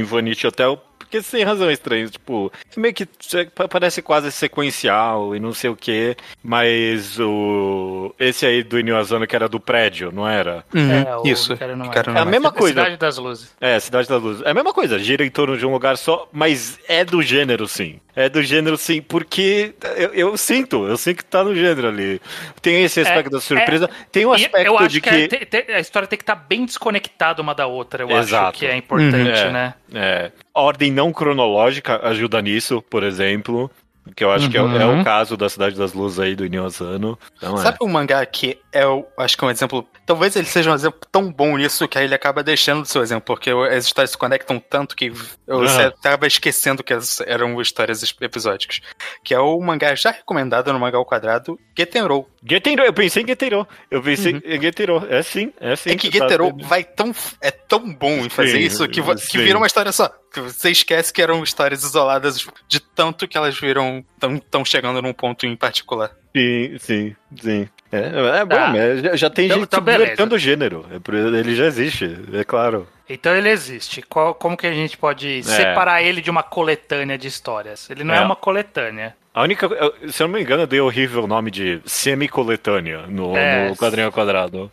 Voynich 0.04 0.46
Hotel, 0.46 0.82
porque 1.06 1.22
sem 1.22 1.44
razão 1.44 1.68
é 1.68 1.72
estranho, 1.72 2.10
tipo, 2.10 2.52
meio 2.76 2.92
que 2.92 3.04
é, 3.34 3.44
pa- 3.46 3.68
parece 3.68 4.02
quase 4.02 4.30
sequencial 4.32 5.34
e 5.34 5.40
não 5.40 5.52
sei 5.54 5.70
o 5.70 5.76
que, 5.76 6.16
mas 6.42 7.18
o 7.20 8.14
esse 8.18 8.44
aí 8.44 8.62
do 8.62 8.78
Inuyasano 8.78 9.26
que 9.26 9.34
era 9.36 9.48
do 9.48 9.60
prédio, 9.60 10.10
não 10.12 10.26
era? 10.28 10.64
É, 10.74 11.16
o 11.16 11.26
Isso. 11.26 11.52
Hikaru 11.54 11.76
Maru. 11.76 12.12
no 12.12 12.18
É 12.18 12.20
a 12.22 12.24
mesma 12.24 12.52
coisa. 12.52 12.80
Cidade 12.82 12.96
das 12.96 13.18
Luzes. 13.18 13.54
É, 13.60 13.78
Cidade 13.80 14.08
da 14.08 14.16
Luz. 14.16 14.42
É 14.42 14.50
a 14.50 14.54
mesma 14.54 14.72
coisa, 14.72 14.98
gira 14.98 15.24
em 15.24 15.30
torno 15.30 15.56
de 15.56 15.64
um 15.64 15.72
lugar 15.72 15.96
só, 15.96 16.28
mas 16.32 16.78
é 16.88 17.04
do 17.04 17.22
gênero, 17.22 17.66
sim. 17.68 18.00
É 18.14 18.30
do 18.30 18.42
gênero, 18.42 18.78
sim, 18.78 19.02
porque 19.02 19.74
eu, 19.96 20.14
eu 20.14 20.36
sinto, 20.38 20.86
eu 20.86 20.96
sinto 20.96 21.18
que 21.18 21.24
tá 21.24 21.44
no 21.44 21.54
gênero 21.54 21.88
ali. 21.88 22.18
Tem 22.62 22.82
esse 22.82 22.98
aspecto 23.00 23.30
da 23.30 23.40
surpresa, 23.42 23.90
tem 24.10 24.24
o 24.24 24.32
E 24.34 24.36
aspecto 24.46 24.66
eu 24.66 24.78
acho 24.78 24.88
de 24.88 25.00
que, 25.02 25.10
que. 25.28 25.34
a, 25.34 25.38
te- 25.38 25.44
te- 25.46 25.72
a 25.72 25.80
história 25.80 26.08
tem 26.08 26.16
que 26.16 26.22
estar 26.22 26.34
bem 26.34 26.64
desconectada 26.64 27.42
uma 27.42 27.54
da 27.54 27.66
outra, 27.66 28.02
eu 28.04 28.10
Exato. 28.10 28.46
acho 28.48 28.58
que 28.58 28.66
é 28.66 28.74
importante, 28.76 29.38
É, 29.38 29.52
né? 29.52 29.74
É, 29.94 30.32
ordem 30.54 30.90
não 30.92 31.12
cronológica 31.12 32.00
ajuda 32.06 32.40
nisso, 32.42 32.82
por 32.82 33.02
exemplo. 33.02 33.70
Que 34.14 34.22
eu 34.24 34.30
acho 34.30 34.48
que 34.48 34.56
é, 34.56 34.62
o- 34.62 34.76
é 34.76 34.86
Uhum. 34.86 35.00
o 35.00 35.04
caso 35.04 35.36
da 35.36 35.48
Cidade 35.48 35.76
das 35.76 35.92
Luzes 35.92 36.18
aí 36.20 36.36
do 36.36 36.44
Inuyasano. 36.46 37.18
Então, 37.36 37.54
é. 37.58 37.62
Sabe 37.62 37.78
um 37.82 37.88
mangá 37.88 38.24
que 38.24 38.58
é, 38.72 38.86
o, 38.86 39.04
acho 39.18 39.36
que 39.36 39.44
é 39.44 39.48
um 39.48 39.50
exemplo. 39.50 39.86
Talvez 40.06 40.36
ele 40.36 40.46
seja 40.46 40.70
um 40.70 40.74
exemplo 40.74 41.00
tão 41.10 41.32
bom 41.32 41.56
nisso 41.56 41.88
que 41.88 41.98
aí 41.98 42.04
ele 42.04 42.14
acaba 42.14 42.42
deixando 42.42 42.82
de 42.82 42.88
ser 42.88 42.98
o 42.98 43.02
exemplo, 43.02 43.24
porque 43.26 43.50
as 43.50 43.84
histórias 43.86 44.10
se 44.12 44.18
conectam 44.18 44.58
tanto 44.60 44.94
que 44.94 45.10
você 45.10 45.82
Ah. 45.82 45.86
acaba 45.88 46.26
esquecendo 46.26 46.82
que 46.84 46.92
as- 46.94 47.20
eram 47.22 47.60
histórias 47.60 48.02
episódicas. 48.20 48.80
Que 49.24 49.34
é 49.34 49.40
o 49.40 49.58
mangá 49.60 49.94
já 49.94 50.10
recomendado 50.12 50.72
no 50.72 50.78
Mangá 50.78 50.98
ao 50.98 51.04
Quadrado, 51.06 51.58
Getenrou. 51.76 52.28
Getero, 52.48 52.82
eu 52.84 52.92
pensei 52.92 53.22
em 53.24 53.26
Getero. 53.26 53.66
Eu 53.90 54.00
pensei 54.02 54.40
em 54.44 54.60
Getero. 54.62 55.04
É 55.10 55.22
sim, 55.22 55.52
é 55.60 55.74
sim. 55.74 55.90
é 55.90 55.96
que 55.96 56.10
tá- 56.10 56.18
Getenrou 56.28 56.56
vai 56.62 56.84
tão, 56.84 57.12
é 57.40 57.50
tão 57.50 57.92
bom 57.92 58.24
em 58.24 58.28
fazer 58.28 58.52
Sim, 58.52 58.58
isso 58.60 58.88
que, 58.88 59.02
que 59.02 59.38
vira 59.38 59.58
uma 59.58 59.66
história 59.66 59.90
só. 59.90 60.10
Você 60.40 60.70
esquece 60.70 61.12
que 61.12 61.22
eram 61.22 61.42
histórias 61.42 61.82
isoladas 61.82 62.46
de 62.68 62.80
tanto 62.80 63.26
que 63.28 63.36
elas 63.36 63.58
viram, 63.58 64.04
tão, 64.18 64.38
tão 64.38 64.64
chegando 64.64 65.00
num 65.02 65.12
ponto 65.12 65.46
em 65.46 65.56
particular. 65.56 66.10
Sim, 66.36 66.76
sim, 66.78 67.16
sim. 67.40 67.68
É, 67.90 68.40
é 68.40 68.44
bom, 68.44 68.56
Tá. 68.56 68.72
né? 68.72 68.96
já, 68.96 69.16
já 69.16 69.30
tem 69.30 69.46
Então- 69.46 69.58
gente 69.60 70.12
então 70.12 70.26
o 70.36 70.38
gênero. 70.38 70.84
É 70.90 71.38
Ele 71.38 71.54
já 71.54 71.64
existe, 71.66 72.16
é 72.32 72.44
claro. 72.44 72.86
Então 73.08 73.34
ele 73.34 73.48
existe. 73.48 74.02
Qual- 74.02 74.34
como 74.34 74.56
que 74.56 74.66
a 74.66 74.72
gente 74.72 74.96
pode 74.98 75.42
separar 75.44 76.02
ele 76.02 76.20
de 76.20 76.28
uma 76.30 76.42
coletânea 76.42 77.16
de 77.16 77.28
histórias? 77.28 77.88
Ele 77.88 78.02
não 78.04 78.12
é, 78.14 78.18
É. 78.18 78.20
uma 78.20 78.34
coletânea. 78.36 79.16
A 79.32 79.42
única. 79.42 79.68
Se 80.10 80.22
eu 80.22 80.26
não 80.28 80.34
me 80.34 80.40
engano, 80.42 80.62
eu 80.62 80.66
dei 80.66 80.80
o 80.80 80.86
horrível 80.86 81.26
nome 81.26 81.50
de 81.50 81.80
semi-coletânea 82.26 83.06
no, 83.06 83.36
É. 83.36 83.68
no 83.68 83.76
quadrinho 83.76 84.06
ao 84.06 84.12
quadrado. 84.12 84.70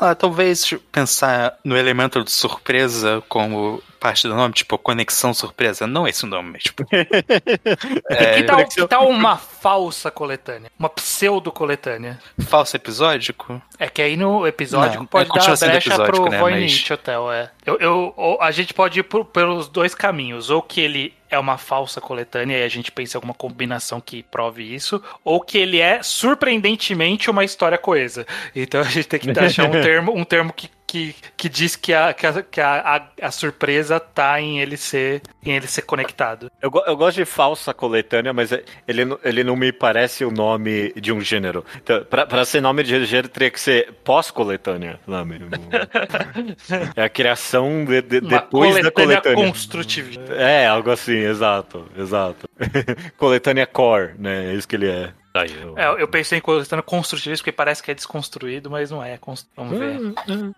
Ah, 0.00 0.14
talvez 0.14 0.72
pensar 0.90 1.54
no 1.64 1.76
elemento 1.76 2.22
de 2.24 2.30
surpresa 2.32 3.22
como 3.28 3.82
parte 4.06 4.28
do 4.28 4.34
nome, 4.34 4.54
tipo 4.54 4.78
conexão 4.78 5.34
surpresa. 5.34 5.86
Não 5.86 6.06
esse 6.06 6.24
o 6.24 6.28
nome, 6.28 6.52
mas 6.52 6.62
tipo. 6.62 6.84
que, 6.86 8.42
tal, 8.44 8.56
conexão- 8.56 8.84
que 8.84 8.88
tal 8.88 9.08
uma 9.08 9.36
falsa 9.36 10.10
coletânea? 10.10 10.70
Uma 10.78 10.88
pseudo-coletânea? 10.88 12.18
falso 12.46 12.76
episódico? 12.76 13.60
É 13.78 13.88
que 13.88 14.00
aí 14.02 14.16
no 14.16 14.46
episódio 14.46 15.00
Não, 15.00 15.06
pode 15.06 15.28
é, 15.28 15.32
continua 15.32 15.56
dar 15.56 15.66
brecha 15.68 15.88
episódico, 15.90 16.22
pro 16.22 16.30
né, 16.30 16.38
Voynich 16.38 16.92
Hotel, 16.92 17.32
é. 17.32 17.50
Eu, 17.64 17.76
eu- 17.78 18.38
a 18.40 18.50
gente 18.50 18.72
pode 18.72 19.00
ir 19.00 19.02
por- 19.02 19.24
pelos 19.24 19.68
dois 19.68 19.94
caminhos. 19.94 20.50
Ou 20.50 20.62
que 20.62 20.80
ele 20.80 21.14
é 21.28 21.36
uma 21.38 21.58
falsa 21.58 22.00
coletânea 22.00 22.58
e 22.58 22.62
a 22.62 22.68
gente 22.68 22.92
pensa 22.92 23.16
em 23.16 23.18
alguma 23.18 23.34
combinação 23.34 24.00
que 24.00 24.22
prove 24.22 24.62
isso, 24.74 25.02
ou 25.24 25.40
que 25.40 25.58
ele 25.58 25.80
é 25.80 26.00
surpreendentemente 26.02 27.28
uma 27.28 27.42
história 27.44 27.76
coesa. 27.76 28.24
Então 28.54 28.80
a 28.80 28.84
gente 28.84 29.08
tem 29.08 29.18
que 29.18 29.30
achar 29.38 29.64
um 29.66 29.70
termo, 29.82 30.16
um 30.16 30.24
termo 30.24 30.52
que, 30.52 30.70
que, 30.86 31.14
que 31.36 31.48
diz 31.48 31.74
que, 31.76 31.92
a, 31.92 32.12
que, 32.14 32.26
a, 32.26 32.42
que 32.42 32.60
a, 32.60 33.08
a- 33.22 33.30
surpresa 33.30 33.98
tá 33.98 34.40
em 34.40 34.60
ele 34.60 34.76
ser 34.76 35.20
em 35.44 35.54
ele 35.56 35.66
ser 35.66 35.82
conectado. 35.82 36.50
Eu, 36.62 36.70
eu 36.86 36.96
gosto 36.96 37.16
de 37.16 37.24
falsa 37.24 37.72
coletânea, 37.74 38.32
mas 38.32 38.52
é- 38.52 38.64
ele, 38.86 39.04
não- 39.04 39.18
ele 39.24 39.42
não 39.44 39.56
me 39.56 39.72
parece 39.72 40.24
o 40.24 40.30
nome 40.30 40.92
de 40.94 41.12
um 41.12 41.20
gênero. 41.20 41.64
Então, 41.76 42.04
pra, 42.04 42.26
pra 42.26 42.44
ser 42.44 42.60
nome 42.60 42.82
de 42.82 43.04
gênero, 43.04 43.28
teria 43.28 43.50
que 43.50 43.60
ser 43.60 43.92
pós-coletânea. 44.04 44.98
nome. 45.06 45.38
É 46.96 47.02
a 47.04 47.08
criação 47.08 47.84
de- 47.84 48.02
de- 48.02 48.20
depois 48.20 48.74
da 48.74 48.90
coletânea 48.90 49.20
coletânea. 49.20 49.46
construtivista. 49.46 50.32
É, 50.34 50.66
algo 50.66 50.90
assim, 50.90 51.16
exato, 51.16 51.86
exato. 51.96 52.48
coletânea 53.16 53.66
core, 53.66 54.14
né? 54.18 54.52
É 54.52 54.54
isso 54.54 54.66
que 54.68 54.76
ele 54.76 54.88
é. 54.88 55.12
Aí, 55.36 55.50
eu... 55.60 55.76
É, 55.78 56.02
eu 56.02 56.08
pensei 56.08 56.38
em 56.38 56.40
coletânea 56.40 56.82
construtivista 56.82 57.42
porque 57.42 57.52
parece 57.52 57.82
que 57.82 57.90
é 57.90 57.94
desconstruído, 57.94 58.70
mas 58.70 58.90
não 58.90 59.02
é. 59.02 59.16
Cons- 59.18 59.46
Vamos 59.56 59.78
ver. 59.78 59.98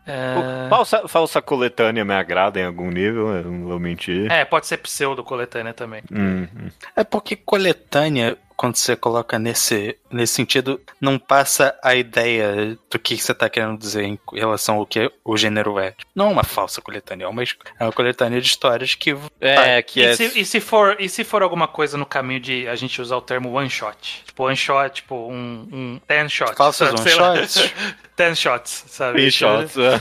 É... 0.06 0.68
Falsa, 0.68 1.08
falsa 1.08 1.42
coletânea 1.42 2.04
me 2.04 2.14
agrada 2.14 2.58
em 2.60 2.64
algum 2.64 2.90
nível, 2.90 3.28
eu 3.28 3.44
não 3.44 3.68
vou 3.68 3.78
mentir. 3.78 4.30
É, 4.30 4.44
pode 4.44 4.66
ser 4.66 4.78
pseudo-coletânea 4.78 5.74
também. 5.74 6.02
Hum, 6.12 6.46
hum. 6.56 6.68
É 6.96 7.04
porque 7.04 7.36
coletânea, 7.36 8.36
quando 8.58 8.74
você 8.74 8.96
coloca 8.96 9.38
nesse, 9.38 9.96
nesse 10.10 10.34
sentido, 10.34 10.80
não 11.00 11.16
passa 11.16 11.78
a 11.80 11.94
ideia 11.94 12.76
do 12.90 12.98
que 12.98 13.16
você 13.16 13.32
tá 13.32 13.48
querendo 13.48 13.78
dizer 13.78 14.02
em 14.02 14.18
relação 14.32 14.78
ao 14.78 14.86
que 14.86 15.08
o 15.24 15.36
gênero 15.36 15.78
é. 15.78 15.94
Não 16.12 16.26
é 16.26 16.32
uma 16.32 16.42
falsa 16.42 16.82
coletânea, 16.82 17.26
é 17.26 17.28
uma, 17.28 17.40
é 17.44 17.84
uma 17.84 17.92
coletânea 17.92 18.40
de 18.40 18.48
histórias 18.48 18.96
que. 18.96 19.16
É, 19.40 19.80
que 19.80 20.00
E, 20.00 20.04
é. 20.06 20.16
se, 20.16 20.40
e 20.40 20.44
se 20.44 20.58
for, 20.60 20.96
e 20.98 21.08
se 21.08 21.22
for 21.22 21.40
alguma 21.40 21.68
coisa 21.68 21.96
no 21.96 22.04
caminho 22.04 22.40
de 22.40 22.66
a 22.66 22.74
gente 22.74 23.00
usar 23.00 23.16
o 23.16 23.22
termo 23.22 23.52
one 23.52 23.70
shot? 23.70 24.24
Tipo, 24.26 24.46
one 24.46 24.56
shot, 24.56 24.92
tipo, 24.92 25.14
um, 25.14 25.68
um 25.72 26.00
ten 26.08 26.28
shot. 26.28 26.56
Falsos 26.56 26.90
lá. 27.16 27.30
one-shots. 27.30 27.72
ten 28.18 28.34
shots, 28.34 28.84
sabe? 28.88 29.12
Three 29.18 29.30
shots. 29.30 29.76
é. 29.78 29.94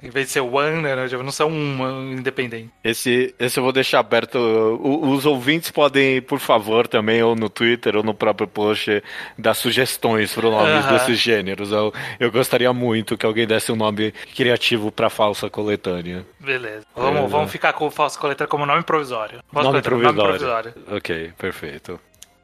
Em 0.02 0.10
vez 0.10 0.26
de 0.26 0.32
ser 0.32 0.40
one, 0.40 0.80
né? 0.82 0.94
Não 1.22 1.32
são 1.32 1.48
um 1.50 2.12
independente. 2.12 2.70
Esse, 2.84 3.34
esse 3.38 3.58
eu 3.58 3.64
vou 3.64 3.72
deixar 3.72 3.98
aberto. 3.98 4.36
O- 4.38 5.10
Os 5.10 5.26
ouvintes 5.26 5.70
podem, 5.70 6.22
por 6.22 6.38
favor, 6.38 6.86
também, 6.86 7.22
ou 7.22 7.34
no 7.34 7.48
Twitter 7.50 7.96
ou 7.96 8.02
no 8.04 8.14
próprio 8.14 8.46
post, 8.46 9.02
dar 9.36 9.54
sugestões 9.54 10.32
para 10.32 10.48
nomes 10.48 10.84
Aham. 10.84 10.92
desses 10.92 11.18
gêneros. 11.18 11.72
Eu, 11.72 11.92
eu 12.20 12.30
gostaria 12.30 12.72
muito 12.72 13.18
que 13.18 13.26
alguém 13.26 13.46
desse 13.46 13.72
um 13.72 13.76
nome 13.76 14.12
criativo 14.34 14.92
para 14.92 15.10
falsa 15.10 15.50
coletânea. 15.50 16.24
Beleza. 16.38 16.86
Vamos, 16.94 17.12
Beleza. 17.14 17.28
vamos 17.28 17.50
ficar 17.50 17.72
com 17.72 17.86
o 17.86 17.90
falso 17.90 18.18
coletânea 18.18 18.48
como 18.48 18.64
nome 18.64 18.84
provisório. 18.84 19.40
Nome 19.52 19.66
coletânea, 19.82 20.12
provisório. 20.14 20.74
Ok, 20.92 21.32
perfeito. 21.36 21.98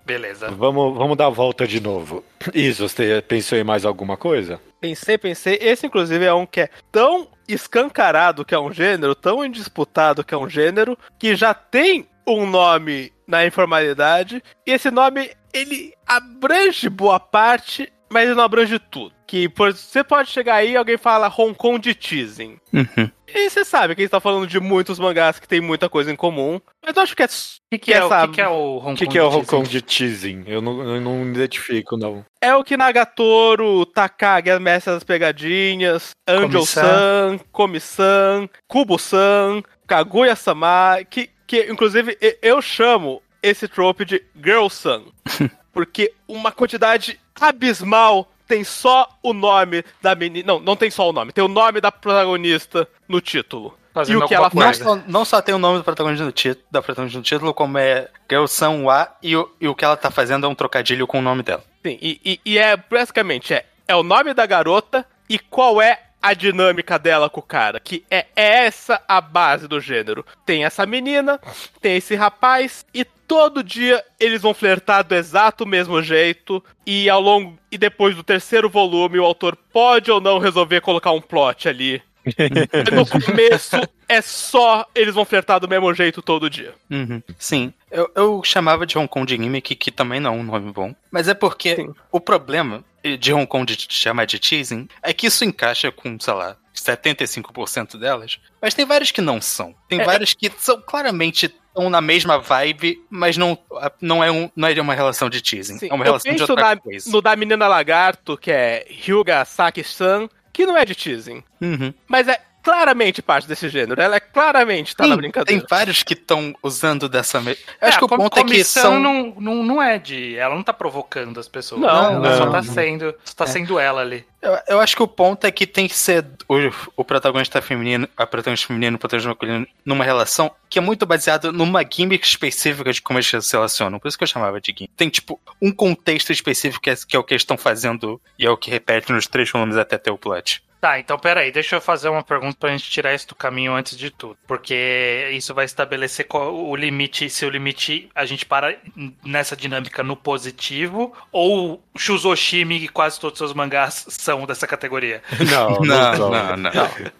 Beleza. 0.04 0.50
Vamos, 0.50 0.96
vamos 0.96 1.16
dar 1.16 1.26
a 1.26 1.30
volta 1.30 1.66
de 1.66 1.80
novo. 1.80 2.24
Isso, 2.52 2.88
você 2.88 3.22
pensou 3.26 3.56
em 3.56 3.64
mais 3.64 3.84
alguma 3.84 4.16
coisa? 4.16 4.60
Pensei, 4.80 5.16
pensei. 5.16 5.58
Esse, 5.60 5.86
inclusive, 5.86 6.24
é 6.24 6.34
um 6.34 6.44
que 6.44 6.62
é 6.62 6.70
tão 6.90 7.28
escancarado 7.46 8.44
que 8.44 8.54
é 8.54 8.58
um 8.58 8.72
gênero, 8.72 9.14
tão 9.14 9.44
indisputado 9.44 10.24
que 10.24 10.34
é 10.34 10.38
um 10.38 10.48
gênero, 10.48 10.98
que 11.18 11.36
já 11.36 11.54
tem 11.54 12.08
um 12.26 12.46
nome 12.46 13.12
na 13.26 13.46
informalidade. 13.46 14.42
E 14.66 14.72
esse 14.72 14.90
nome, 14.90 15.30
ele 15.52 15.92
abrange 16.06 16.88
boa 16.88 17.20
parte, 17.20 17.92
mas 18.12 18.26
ele 18.26 18.34
não 18.34 18.44
abrange 18.44 18.78
tudo. 18.78 19.12
Que 19.26 19.48
por, 19.48 19.72
você 19.72 20.04
pode 20.04 20.28
chegar 20.30 20.56
aí 20.56 20.72
e 20.72 20.76
alguém 20.76 20.98
fala 20.98 21.26
Hong 21.28 21.54
Kong 21.54 21.78
de 21.80 21.94
teasing. 21.94 22.58
Uhum. 22.72 23.10
E 23.34 23.48
você 23.48 23.64
sabe 23.64 23.94
que 23.94 24.02
a 24.02 24.04
gente 24.04 24.10
tá 24.10 24.20
falando 24.20 24.46
de 24.46 24.60
muitos 24.60 24.98
mangás 24.98 25.40
que 25.40 25.48
tem 25.48 25.58
muita 25.60 25.88
coisa 25.88 26.12
em 26.12 26.16
comum. 26.16 26.60
Mas 26.84 26.94
eu 26.94 27.02
acho 27.02 27.16
que 27.16 27.22
é. 27.22 27.26
O 27.26 27.28
que, 27.70 27.78
que, 27.78 27.92
é, 27.94 28.04
o 28.04 28.06
essa- 28.06 28.28
que, 28.28 28.34
que 28.34 28.40
é 28.42 28.48
o 28.48 28.76
Hong 28.78 28.92
O 28.92 28.96
que, 28.96 29.04
Kong 29.06 29.12
que 29.12 29.18
é 29.18 29.22
o 29.22 29.30
de 29.30 29.36
Hong 29.36 29.46
Kong 29.46 29.68
teasing? 29.68 29.78
de 29.78 29.82
teasing? 29.82 30.44
Eu 30.46 30.60
não, 30.60 30.82
eu 30.82 31.00
não 31.00 31.22
identifico, 31.30 31.96
não. 31.96 32.24
É 32.42 32.54
o 32.54 32.62
que 32.62 32.76
Nagatoro, 32.76 33.86
Takagi, 33.86 34.50
a 34.50 34.60
mestre 34.60 34.92
das 34.92 35.02
pegadinhas, 35.04 36.10
Angel-san, 36.28 37.38
Komi-san, 37.50 38.48
Kubo-san, 38.68 39.62
Kaguya-sama, 39.86 40.98
que, 41.08 41.30
que 41.46 41.70
inclusive 41.70 42.18
eu 42.42 42.60
chamo 42.60 43.22
esse 43.42 43.66
trope 43.66 44.04
de 44.04 44.22
Girl-san, 44.36 45.02
porque 45.72 46.12
uma 46.28 46.52
quantidade 46.52 47.18
abismal 47.40 48.28
tem 48.46 48.64
só 48.64 49.08
o 49.22 49.32
nome 49.32 49.84
da 50.02 50.14
menina, 50.14 50.46
não, 50.46 50.60
não 50.60 50.76
tem 50.76 50.90
só 50.90 51.08
o 51.08 51.12
nome, 51.12 51.32
tem 51.32 51.42
o 51.42 51.48
nome 51.48 51.80
da 51.80 51.90
protagonista 51.90 52.86
no 53.08 53.20
título. 53.20 53.76
Fazendo 53.94 54.20
e 54.20 54.24
o 54.24 54.28
que 54.28 54.34
ela 54.34 54.50
Não 54.52 54.62
faz. 54.62 54.78
coisa. 54.82 55.00
só, 55.02 55.06
não 55.10 55.24
só 55.24 55.42
tem 55.42 55.54
o 55.54 55.58
nome 55.58 55.78
do 55.78 55.84
protagonista 55.84 56.24
no 56.24 56.32
título, 56.32 56.64
da 56.70 56.80
protagonista 56.82 57.18
no 57.18 57.24
título, 57.24 57.52
como 57.54 57.76
é 57.78 58.08
Girl 58.30 58.46
San 58.46 58.82
Wa, 58.84 59.14
e 59.22 59.36
o, 59.36 59.50
e 59.60 59.68
o 59.68 59.74
que 59.74 59.84
ela 59.84 59.96
tá 59.96 60.10
fazendo 60.10 60.46
é 60.46 60.48
um 60.48 60.54
trocadilho 60.54 61.06
com 61.06 61.18
o 61.18 61.22
nome 61.22 61.42
dela. 61.42 61.62
Sim, 61.84 61.98
e, 62.00 62.20
e- 62.24 62.40
e 62.44 62.58
é 62.58 62.74
basicamente 62.76 63.52
é, 63.52 63.66
é 63.86 63.94
o 63.94 64.02
nome 64.02 64.32
da 64.32 64.46
garota 64.46 65.04
e 65.28 65.38
qual 65.38 65.80
é 65.82 66.00
a 66.22 66.32
dinâmica 66.34 66.98
dela 66.98 67.28
com 67.28 67.40
o 67.40 67.42
cara. 67.42 67.80
Que 67.80 68.04
é, 68.10 68.26
é 68.36 68.64
essa 68.66 69.02
a 69.08 69.20
base 69.20 69.66
do 69.68 69.78
gênero. 69.80 70.24
Tem 70.46 70.64
essa 70.64 70.86
menina, 70.86 71.38
tem 71.80 71.96
esse 71.96 72.14
rapaz, 72.14 72.86
e 72.94 73.04
todo 73.32 73.64
dia 73.64 74.04
eles 74.20 74.42
vão 74.42 74.52
flertar 74.52 75.02
do 75.02 75.14
exato 75.14 75.64
mesmo 75.66 76.02
jeito. 76.02 76.62
E 76.86 77.08
ao 77.08 77.20
longo. 77.20 77.58
E 77.70 77.78
depois 77.78 78.14
do 78.14 78.22
terceiro 78.22 78.68
volume, 78.68 79.18
o 79.18 79.24
autor 79.24 79.56
pode 79.72 80.10
ou 80.10 80.20
não 80.20 80.38
resolver 80.38 80.82
colocar 80.82 81.12
um 81.12 81.20
plot 81.20 81.68
ali 81.68 82.02
No 82.92 83.06
começo 83.06 83.76
é 84.08 84.20
só 84.20 84.86
eles 84.94 85.14
vão 85.14 85.24
flertar 85.24 85.58
do 85.58 85.68
mesmo 85.68 85.92
jeito 85.94 86.22
todo 86.22 86.50
dia. 86.50 86.74
Uhum. 86.90 87.22
Sim, 87.38 87.72
eu, 87.90 88.10
eu 88.14 88.42
chamava 88.44 88.86
de 88.86 88.96
Hong 88.96 89.08
Kong 89.08 89.26
de 89.26 89.42
Gimmick, 89.42 89.74
que 89.74 89.90
também 89.90 90.20
não 90.20 90.34
é 90.34 90.36
um 90.36 90.42
nome 90.42 90.70
bom. 90.70 90.94
Mas 91.10 91.26
é 91.26 91.34
porque 91.34 91.76
Sim. 91.76 91.94
o 92.10 92.20
problema 92.20 92.84
de 93.18 93.32
Hong 93.32 93.46
Kong 93.46 93.74
de 93.74 93.86
chamar 93.88 94.26
de 94.26 94.38
teasing 94.38 94.86
é 95.02 95.12
que 95.12 95.26
isso 95.26 95.44
encaixa 95.44 95.90
com, 95.90 96.18
sei 96.20 96.34
lá, 96.34 96.56
75% 96.74 97.98
delas. 97.98 98.38
Mas 98.60 98.74
tem 98.74 98.84
várias 98.84 99.10
que 99.10 99.20
não 99.20 99.40
são. 99.40 99.74
Tem 99.88 100.00
É, 100.00 100.04
várias 100.04 100.34
que 100.34 100.50
são 100.58 100.80
claramente 100.80 101.52
estão 101.74 101.88
na 101.90 102.00
mesma 102.00 102.38
vibe, 102.38 103.02
mas 103.08 103.36
não, 103.36 103.58
não, 104.00 104.22
é, 104.22 104.30
um, 104.30 104.50
não 104.54 104.68
é 104.68 104.80
uma 104.80 104.94
relação 104.94 105.28
de 105.30 105.40
teasing. 105.40 105.78
Sim, 105.78 105.88
é 105.90 105.94
uma 105.94 106.04
relação 106.04 106.34
de 106.34 106.42
outra 106.42 106.56
na- 106.74 106.76
coisa. 106.76 107.10
no 107.10 107.22
da 107.22 107.34
menina 107.34 107.66
lagarto, 107.66 108.36
que 108.36 108.50
é 108.50 108.86
Hyuga 108.88 109.44
Saki-san, 109.44 110.28
que 110.52 110.66
não 110.66 110.76
é 110.76 110.84
de 110.84 110.94
teasing. 110.94 111.42
Uhum. 111.60 111.92
Mas 112.06 112.28
é 112.28 112.38
claramente 112.62 113.20
parte 113.20 113.48
desse 113.48 113.68
gênero. 113.68 114.00
Ela 114.00 114.16
é 114.16 114.20
claramente 114.20 114.94
tá 114.94 115.04
Sim, 115.04 115.10
na 115.10 115.16
brincadeira. 115.16 115.60
Tem 115.60 115.66
vários 115.68 116.02
que 116.02 116.14
estão 116.14 116.54
usando 116.62 117.08
dessa. 117.08 117.40
Me... 117.40 117.52
Eu 117.52 117.56
É, 117.80 117.88
acho 117.88 117.98
que 117.98 118.04
a 118.04 118.06
o 118.06 118.08
ponto 118.08 118.38
é 118.38 118.44
que 118.44 118.64
são. 118.64 119.00
não, 119.00 119.34
não, 119.38 119.62
não 119.62 119.82
é 119.82 119.98
de. 119.98 120.36
Ela 120.36 120.54
não 120.54 120.62
tá 120.62 120.72
provocando 120.72 121.38
as 121.40 121.48
pessoas. 121.48 121.80
Não, 121.80 121.88
ela 122.24 122.36
só 122.36 122.44
não. 122.46 122.52
tá 122.52 122.62
sendo. 122.62 123.14
Só 123.24 123.34
tá 123.34 123.46
sendo 123.46 123.78
ela 123.78 124.00
ali. 124.00 124.24
Eu, 124.40 124.58
eu 124.68 124.80
acho 124.80 124.96
que 124.96 125.02
o 125.02 125.08
ponto 125.08 125.46
é 125.46 125.50
que 125.52 125.66
tem 125.66 125.86
que 125.86 125.94
ser 125.94 126.24
o, 126.48 126.56
o 126.96 127.04
protagonista 127.04 127.62
feminino, 127.62 128.08
a 128.16 128.26
protagonista 128.26 128.66
feminina 128.66 128.94
e 128.94 128.96
o 128.96 128.98
protagonista 128.98 129.28
masculino 129.28 129.66
numa 129.84 130.04
relação 130.04 130.50
que 130.68 130.78
é 130.78 130.82
muito 130.82 131.06
baseada 131.06 131.52
numa 131.52 131.84
gimmick 131.88 132.26
específica 132.26 132.92
de 132.92 133.00
como 133.00 133.18
eles 133.18 133.28
se 133.28 133.52
relacionam. 133.52 133.98
Por 134.00 134.08
isso 134.08 134.18
que 134.18 134.24
eu 134.24 134.28
chamava 134.28 134.60
de 134.60 134.72
gimmick. 134.72 134.92
Tem, 134.96 135.08
tipo, 135.08 135.40
um 135.60 135.70
contexto 135.70 136.32
específico 136.32 136.82
que 136.82 136.90
é, 136.90 136.94
que 137.06 137.14
é 137.14 137.18
o 137.18 137.24
que 137.24 137.34
eles 137.34 137.42
estão 137.42 137.56
fazendo 137.56 138.20
e 138.38 138.46
é 138.46 138.50
o 138.50 138.56
que 138.56 138.70
repete 138.70 139.12
nos 139.12 139.26
três 139.26 139.50
volumes 139.50 139.76
até 139.76 139.96
ter 139.96 140.10
o 140.10 140.18
plot. 140.18 140.62
Tá, 140.82 140.98
então 140.98 141.16
peraí, 141.16 141.52
deixa 141.52 141.76
eu 141.76 141.80
fazer 141.80 142.08
uma 142.08 142.24
pergunta 142.24 142.56
pra 142.58 142.70
gente 142.70 142.90
tirar 142.90 143.14
isso 143.14 143.28
do 143.28 143.36
caminho 143.36 143.72
antes 143.72 143.96
de 143.96 144.10
tudo. 144.10 144.36
Porque 144.48 145.30
isso 145.32 145.54
vai 145.54 145.64
estabelecer 145.64 146.26
qual 146.26 146.52
o 146.52 146.74
limite, 146.74 147.30
se 147.30 147.46
o 147.46 147.48
limite 147.50 148.08
a 148.12 148.24
gente 148.24 148.44
para 148.44 148.76
nessa 149.24 149.54
dinâmica 149.56 150.02
no 150.02 150.16
positivo, 150.16 151.12
ou 151.30 151.80
Shuzoshimi 151.96 152.78
e 152.82 152.88
quase 152.88 153.20
todos 153.20 153.34
os 153.40 153.46
seus 153.46 153.54
mangás 153.54 154.06
são 154.08 154.44
dessa 154.44 154.66
categoria. 154.66 155.22
Não, 155.48 155.70
Não, 155.82 156.16
são. 156.16 156.30
não, 156.30 156.56
não. 156.56 156.70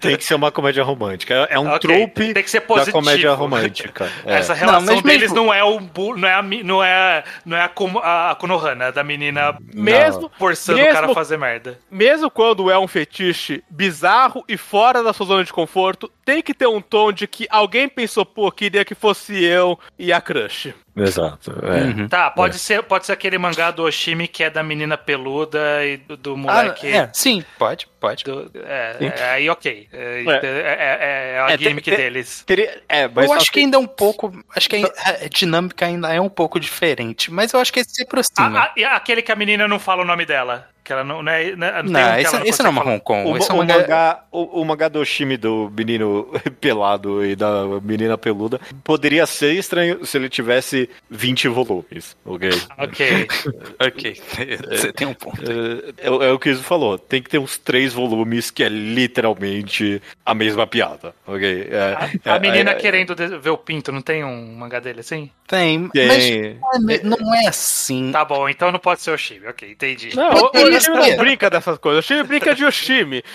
Tem 0.01 0.17
que 0.17 0.25
ser 0.25 0.35
uma 0.35 0.51
comédia 0.51 0.83
romântica. 0.83 1.47
É 1.49 1.55
é 1.55 1.59
um 1.61 1.69
Ok, 1.69 1.79
trope 1.89 2.35
tem 2.35 2.43
que 2.43 2.51
ser 2.51 2.61
da 2.61 2.67
positivo. 2.67 2.93
comédia 2.99 3.33
romântica. 3.35 4.11
É. 4.27 4.39
Essa 4.39 4.55
relação 4.55 4.97
Não, 4.97 5.03
deles 5.03 5.31
mesmo- 5.31 5.37
não 5.37 5.55
é 5.55 5.63
o 5.63 5.79
não 6.17 6.27
é 6.29 6.33
a, 6.35 6.43
não 6.43 6.83
é 6.83 7.25
não 7.45 7.57
é 7.57 7.61
a, 8.03 8.31
a 8.31 8.35
Konohana 8.35 8.91
da 8.91 9.05
menina 9.05 9.57
Mesmo, 9.73 10.29
forçando 10.37 10.79
mesmo- 10.79 10.91
o 10.91 10.95
cara 10.95 11.11
a 11.13 11.15
fazer 11.15 11.37
merda. 11.37 11.79
mesmo 11.91 12.29
quando 12.31 12.69
é 12.71 12.77
um 12.79 12.89
fetiche 12.89 13.52
bizarro 13.69 14.45
e 14.49 14.57
fora 14.57 15.03
da 15.03 15.13
sua 15.13 15.27
zona 15.27 15.45
de 15.45 15.53
conforto, 15.53 16.11
tem 16.25 16.41
que 16.41 16.55
ter 16.55 16.67
um 16.69 16.81
tom 16.81 17.11
de 17.13 17.27
que 17.27 17.47
alguém 17.51 17.89
pensou, 17.89 18.25
pô, 18.25 18.51
queria 18.53 18.85
que 18.85 18.95
fosse 18.95 19.43
eu 19.45 19.77
e 19.99 20.13
a 20.13 20.21
crush. 20.21 20.73
Exato. 20.95 21.51
é. 21.65 21.85
Uhum. 21.85 22.07
Tá, 22.09 22.31
pode 22.31 22.59
ser 22.59 22.83
pode 22.83 23.07
ser 23.07 23.13
aquele 23.13 23.39
mangá 23.39 23.71
do 23.71 23.83
Oshimi 23.83 24.29
que 24.29 24.45
é 24.45 24.51
da 24.51 24.63
menina 24.63 24.97
peluda 24.99 25.85
e 25.87 25.97
do, 25.97 26.17
do 26.19 26.35
Ah, 26.35 26.37
moleque 26.37 26.87
é, 26.87 27.09
sim, 27.15 27.43
pode, 27.59 27.89
pode. 27.99 28.25
do- 28.25 28.51
é, 28.63 28.97
é, 29.01 29.25
aí 29.31 29.49
ok. 29.49 29.89
É, 29.91 29.97
É. 29.97 30.31
é, 30.31 30.39
é- 30.45 31.33
é 31.37 31.41
a 31.41 31.51
É, 31.53 31.57
gimmick 31.59 31.89
tem- 31.89 31.97
deles. 31.97 32.45
Teria- 32.47 32.83
é, 32.89 33.09
mas 33.09 33.25
eu 33.25 33.33
acho 33.33 33.51
que 33.51 33.61
ainda 33.61 33.77
é 33.79 33.81
um 33.81 33.87
pouco. 33.87 34.33
Acho 34.55 34.69
que 34.69 34.77
a, 34.77 35.25
a 35.25 35.29
dinâmica 35.29 35.87
ainda 35.87 36.13
é 36.13 36.21
um 36.21 36.29
pouco 36.29 36.61
diferente, 36.61 37.33
mas 37.33 37.53
eu 37.55 37.61
acho 37.61 37.73
que 37.73 37.81
esse 37.81 37.95
se 37.95 38.03
aproxima. 38.03 38.59
Ah, 38.59 38.65
ah, 38.65 38.73
e 38.77 38.85
aquele 38.85 39.23
que 39.23 39.33
a 39.33 39.37
menina 39.37 39.67
não 39.67 39.79
fala 39.79 40.03
o 40.03 40.07
nome 40.07 40.27
dela. 40.27 40.69
Que 40.85 40.93
ela 40.93 41.05
não, 41.05 41.23
não 41.23 41.33
é. 41.33 41.55
Não, 41.55 41.71
tem 41.71 41.81
um 41.81 41.91
não, 41.91 42.19
esse, 42.19 42.35
ela 42.35 42.49
esse 42.49 42.63
não 42.63 42.67
é 42.67 42.71
uma 42.71 42.85
Hong 42.85 43.01
Kong. 43.01 43.31
O, 43.31 43.37
esse 43.37 43.51
é 43.51 43.55
o 43.55 43.57
um 43.57 43.59
mangá. 43.61 43.79
mangá, 43.79 44.25
o, 44.31 44.61
o 44.61 44.65
mangá 44.65 44.89
do 44.89 45.05
Shimi 45.05 45.37
do 45.37 45.73
menino 45.77 46.29
pelado 46.61 47.25
e 47.25 47.37
da 47.37 47.65
menina 47.83 48.19
peluda 48.19 48.61
poderia 48.83 49.27
ser 49.27 49.55
estranho 49.55 50.05
se 50.05 50.17
ele 50.17 50.29
tivesse 50.29 50.91
20 51.11 51.49
volumes, 51.49 52.17
ok? 52.25 52.51
Ok. 52.79 53.29
Ok, 53.83 54.21
você 54.69 54.93
tem 54.93 55.07
um 55.07 55.15
ponto. 55.15 55.41
É, 55.43 56.07
é, 56.07 56.07
é 56.07 56.33
o 56.33 56.39
que 56.39 56.49
o 56.49 56.53
Iso 56.53 56.63
falou, 56.63 56.99
tem 56.99 57.23
que 57.23 57.29
ter 57.29 57.39
uns 57.39 57.59
três 57.59 57.93
volumes 57.93 58.51
que 58.51 58.63
é 58.63 58.69
literalmente 58.69 60.01
a 60.25 60.35
mesma 60.35 60.67
piada, 60.67 61.15
ok? 61.27 61.69
É, 61.71 62.31
A 62.31 62.37
é, 62.37 62.39
menina 62.39 62.71
é, 62.71 62.75
querendo 62.75 63.15
ver 63.15 63.51
o 63.51 63.59
pinto, 63.59 63.91
não 63.91 64.01
tem 64.01 64.25
um 64.25 64.55
mangá 64.55 64.79
dele 64.79 65.01
assim? 65.01 65.31
Tem, 65.47 65.89
Tem. 65.89 66.59
mas 66.83 67.03
não 67.03 67.35
é 67.35 67.47
assim. 67.49 68.11
Tá 68.13 68.25
bom, 68.25 68.49
então 68.49 68.73
não 68.73 68.79
pode 68.79 69.03
ser 69.03 69.11
o 69.11 69.15
Oshimi, 69.15 69.47
ok, 69.47 69.71
entendi. 69.71 70.15
Não, 70.17 70.31
o 70.31 70.51
Yoshimi 70.75 70.97
não 70.97 71.17
brinca 71.17 71.51
dessas 71.51 71.79
coisas. 71.79 72.05
O 72.09 72.13
Yoshimi 72.13 72.29
brinca 72.29 72.55
de 72.55 72.65
Yoshimi. 72.65 73.23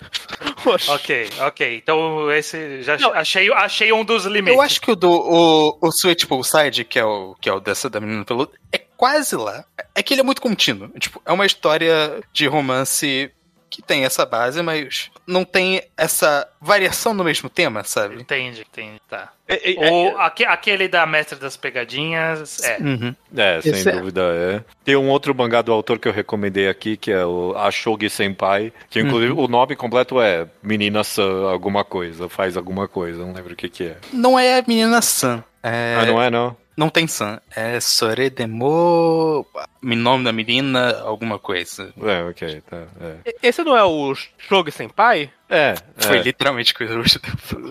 Ok, 0.90 1.30
ok. 1.40 1.78
Então 1.78 2.30
esse 2.32 2.82
já 2.82 2.98
Não. 2.98 3.14
achei, 3.14 3.52
achei 3.54 3.94
um 3.94 4.04
dos 4.04 4.26
limites. 4.26 4.54
Eu 4.54 4.62
acho 4.62 4.82
que 4.82 4.92
o 4.92 4.96
do 4.96 5.10
o, 5.10 5.78
o 5.82 5.92
Switch 5.92 6.26
Poolside, 6.26 6.84
que 6.84 7.00
é 7.00 7.06
o 7.06 7.36
que 7.40 7.48
é 7.48 7.54
o 7.54 7.60
dessa 7.62 7.90
da 7.90 8.02
menina 8.02 8.26
peluda, 8.26 8.52
é 8.72 8.78
quase 8.98 9.36
lá. 9.38 9.64
É 9.96 10.04
que 10.04 10.14
ele 10.14 10.22
é 10.22 10.24
muito 10.24 10.42
contínuo. 10.42 10.90
Tipo, 11.00 11.22
é 11.26 11.32
uma 11.32 11.46
história 11.46 12.22
de 12.34 12.48
romance 12.48 13.32
que 13.70 13.82
tem 13.82 14.05
essa 14.05 14.26
base, 14.26 14.61
mas 14.61 15.09
não 15.26 15.43
tem 15.43 15.82
essa 15.97 16.47
variação 16.61 17.13
no 17.13 17.24
mesmo 17.24 17.49
tema, 17.49 17.84
sabe? 17.84 18.15
Entendi, 18.22 18.61
entendi, 18.61 19.01
tá. 19.09 19.32
é, 19.47 19.74
é, 19.74 19.91
Ou 19.91 20.18
aque- 20.20 20.45
aquele 20.45 20.88
da 20.88 21.05
Mestre 21.05 21.38
das 21.38 21.57
Pegadinhas, 21.57 22.59
é. 22.63 22.78
Uhum. 22.80 23.15
É, 23.36 23.61
sem 23.61 23.72
Esse 23.74 23.89
é- 23.89 23.91
dúvida 23.91 24.22
é. 24.34 24.63
Tem 24.86 24.95
um 24.95 25.09
outro 25.09 25.34
mangá 25.36 25.61
do 25.61 25.72
autor 25.74 25.99
que 25.99 26.07
eu 26.07 26.13
recomendei 26.13 26.68
aqui, 26.70 26.95
que 26.97 27.11
é 27.11 27.26
o 27.26 27.53
Ashogi 27.57 28.09
Senpai, 28.09 28.72
que 28.89 28.99
inclusive 28.99 29.34
o 29.34 29.47
nome 29.47 29.76
completo 29.76 30.20
é 30.22 30.47
Menina 30.63 31.03
San 31.03 31.49
alguma 31.49 31.84
coisa, 31.84 32.30
faz 32.30 32.55
alguma 32.57 32.88
coisa, 32.88 33.20
não 33.26 33.34
lembro 33.34 33.53
o 33.53 33.55
que 33.55 33.68
que 33.70 33.84
é. 33.86 33.97
Não 34.13 34.39
é 34.39 34.59
a 34.59 34.63
menina 34.65 35.01
San. 35.01 35.43
É, 35.61 35.97
Ah, 35.99 36.05
não 36.05 36.22
é 36.22 36.30
não? 36.30 36.55
Não 36.78 36.89
tem 36.89 37.07
San. 37.07 37.41
É 37.55 37.80
Soredemo. 37.80 39.45
O 39.84 39.96
nome 39.96 40.24
da 40.24 40.32
menina, 40.34 41.00
alguma 41.02 41.38
coisa. 41.40 41.94
É, 42.02 42.24
ok, 42.24 42.62
tá. 42.70 42.84
É, 43.26 43.36
Esse 43.44 43.64
não 43.64 43.76
é 43.78 43.84
o 43.84 44.14
Shogi 44.38 44.72
Senpai? 44.72 45.30
é, 45.50 45.76
Foi 45.96 46.18
é, 46.18 46.22
literalmente 46.24 46.74
coisa 46.74 46.98
hoje. 47.00 47.20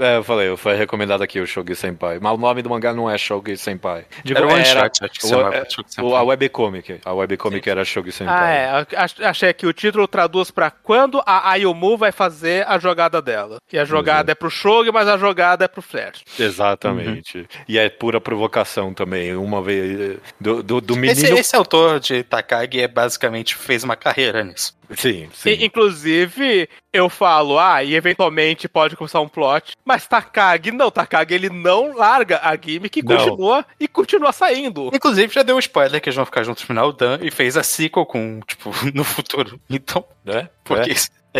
é, 0.00 0.16
eu 0.16 0.24
falei, 0.24 0.56
foi 0.56 0.74
recomendado 0.76 1.20
aqui 1.22 1.38
o 1.40 1.46
Shogi 1.46 1.74
Senpai, 1.74 2.18
mas 2.20 2.32
o 2.32 2.36
nome 2.38 2.62
do 2.62 2.70
mangá 2.70 2.92
não 2.94 3.10
é 3.10 3.18
Shogi 3.18 3.56
Senpai. 3.56 4.06
Digo, 4.24 4.38
Era 4.38 4.46
one 4.46 4.60
era- 4.66 4.80
shot, 4.84 5.04
acho 5.04 5.12
que 5.20 5.26
o- 5.26 5.28
chamava 5.28 5.56
é, 5.56 5.64
Shogi 5.68 5.88
o- 5.88 5.92
Senpai. 5.92 6.12
A 6.18 6.22
webcomic, 6.22 7.00
a 7.04 7.12
webcomic 7.12 7.68
era 7.68 7.84
Shogi 7.84 8.12
Senpai. 8.12 8.34
Ah, 8.36 8.50
é. 8.50 8.86
Ach- 8.96 9.20
Achei 9.22 9.52
que 9.52 9.66
o 9.66 9.72
título 9.72 10.06
traduz 10.08 10.50
pra 10.50 10.70
quando 10.70 11.20
a 11.26 11.50
Ayumu 11.50 11.96
vai 11.98 12.12
fazer 12.12 12.66
a 12.68 12.78
jogada 12.78 13.20
dela. 13.20 13.58
E 13.72 13.78
a 13.78 13.84
jogada 13.84 14.32
é 14.32 14.34
pro 14.34 14.48
Shogi, 14.48 14.90
mas 14.92 15.06
a 15.08 15.18
jogada 15.18 15.64
é 15.64 15.68
pro 15.68 15.82
Flash. 15.82 16.22
Exatamente. 16.38 17.46
E 17.68 17.78
é 17.78 17.88
pura 17.88 18.20
provocação 18.20 18.94
também. 18.94 19.34
Uma 19.36 19.60
vez. 19.62 20.18
Do, 20.40 20.62
do, 20.62 20.80
do 20.80 20.96
menino. 20.96 21.12
Esse, 21.12 21.32
esse 21.32 21.56
autor 21.56 22.00
Takagi 22.24 22.80
é 22.80 22.88
basicamente 22.88 23.54
fez 23.54 23.84
uma 23.84 23.96
carreira 23.96 24.42
nisso. 24.42 24.76
Sim, 24.96 25.28
sim. 25.32 25.50
E, 25.50 25.64
inclusive, 25.64 26.68
eu 26.92 27.08
falo, 27.08 27.58
ah, 27.58 27.82
e 27.82 27.94
eventualmente 27.94 28.68
pode 28.68 28.96
começar 28.96 29.20
um 29.20 29.28
plot. 29.28 29.72
Mas 29.84 30.06
Takagi, 30.06 30.70
não, 30.70 30.90
Takagi, 30.90 31.34
ele 31.34 31.50
não 31.50 31.96
larga 31.96 32.40
a 32.42 32.56
gimmick 32.56 32.98
e 32.98 33.02
Não. 33.02 33.16
continua, 33.16 33.66
e 33.80 33.88
continua 33.88 34.32
saindo. 34.32 34.90
Inclusive, 34.94 35.32
já 35.34 35.42
deu 35.42 35.56
um 35.56 35.60
spoiler 35.60 36.00
que 36.00 36.08
eles 36.08 36.16
vão 36.16 36.24
ficar 36.24 36.42
juntos 36.44 36.62
no 36.62 36.66
final, 36.66 36.88
o 36.88 36.92
Dan, 36.92 37.18
e 37.20 37.30
fez 37.30 37.56
a 37.56 37.62
sequel 37.62 38.06
com, 38.06 38.40
tipo, 38.46 38.70
no 38.94 39.04
futuro. 39.04 39.60
Então, 39.68 40.04
né? 40.24 40.48
porque 40.62 40.92
É, 40.92 40.94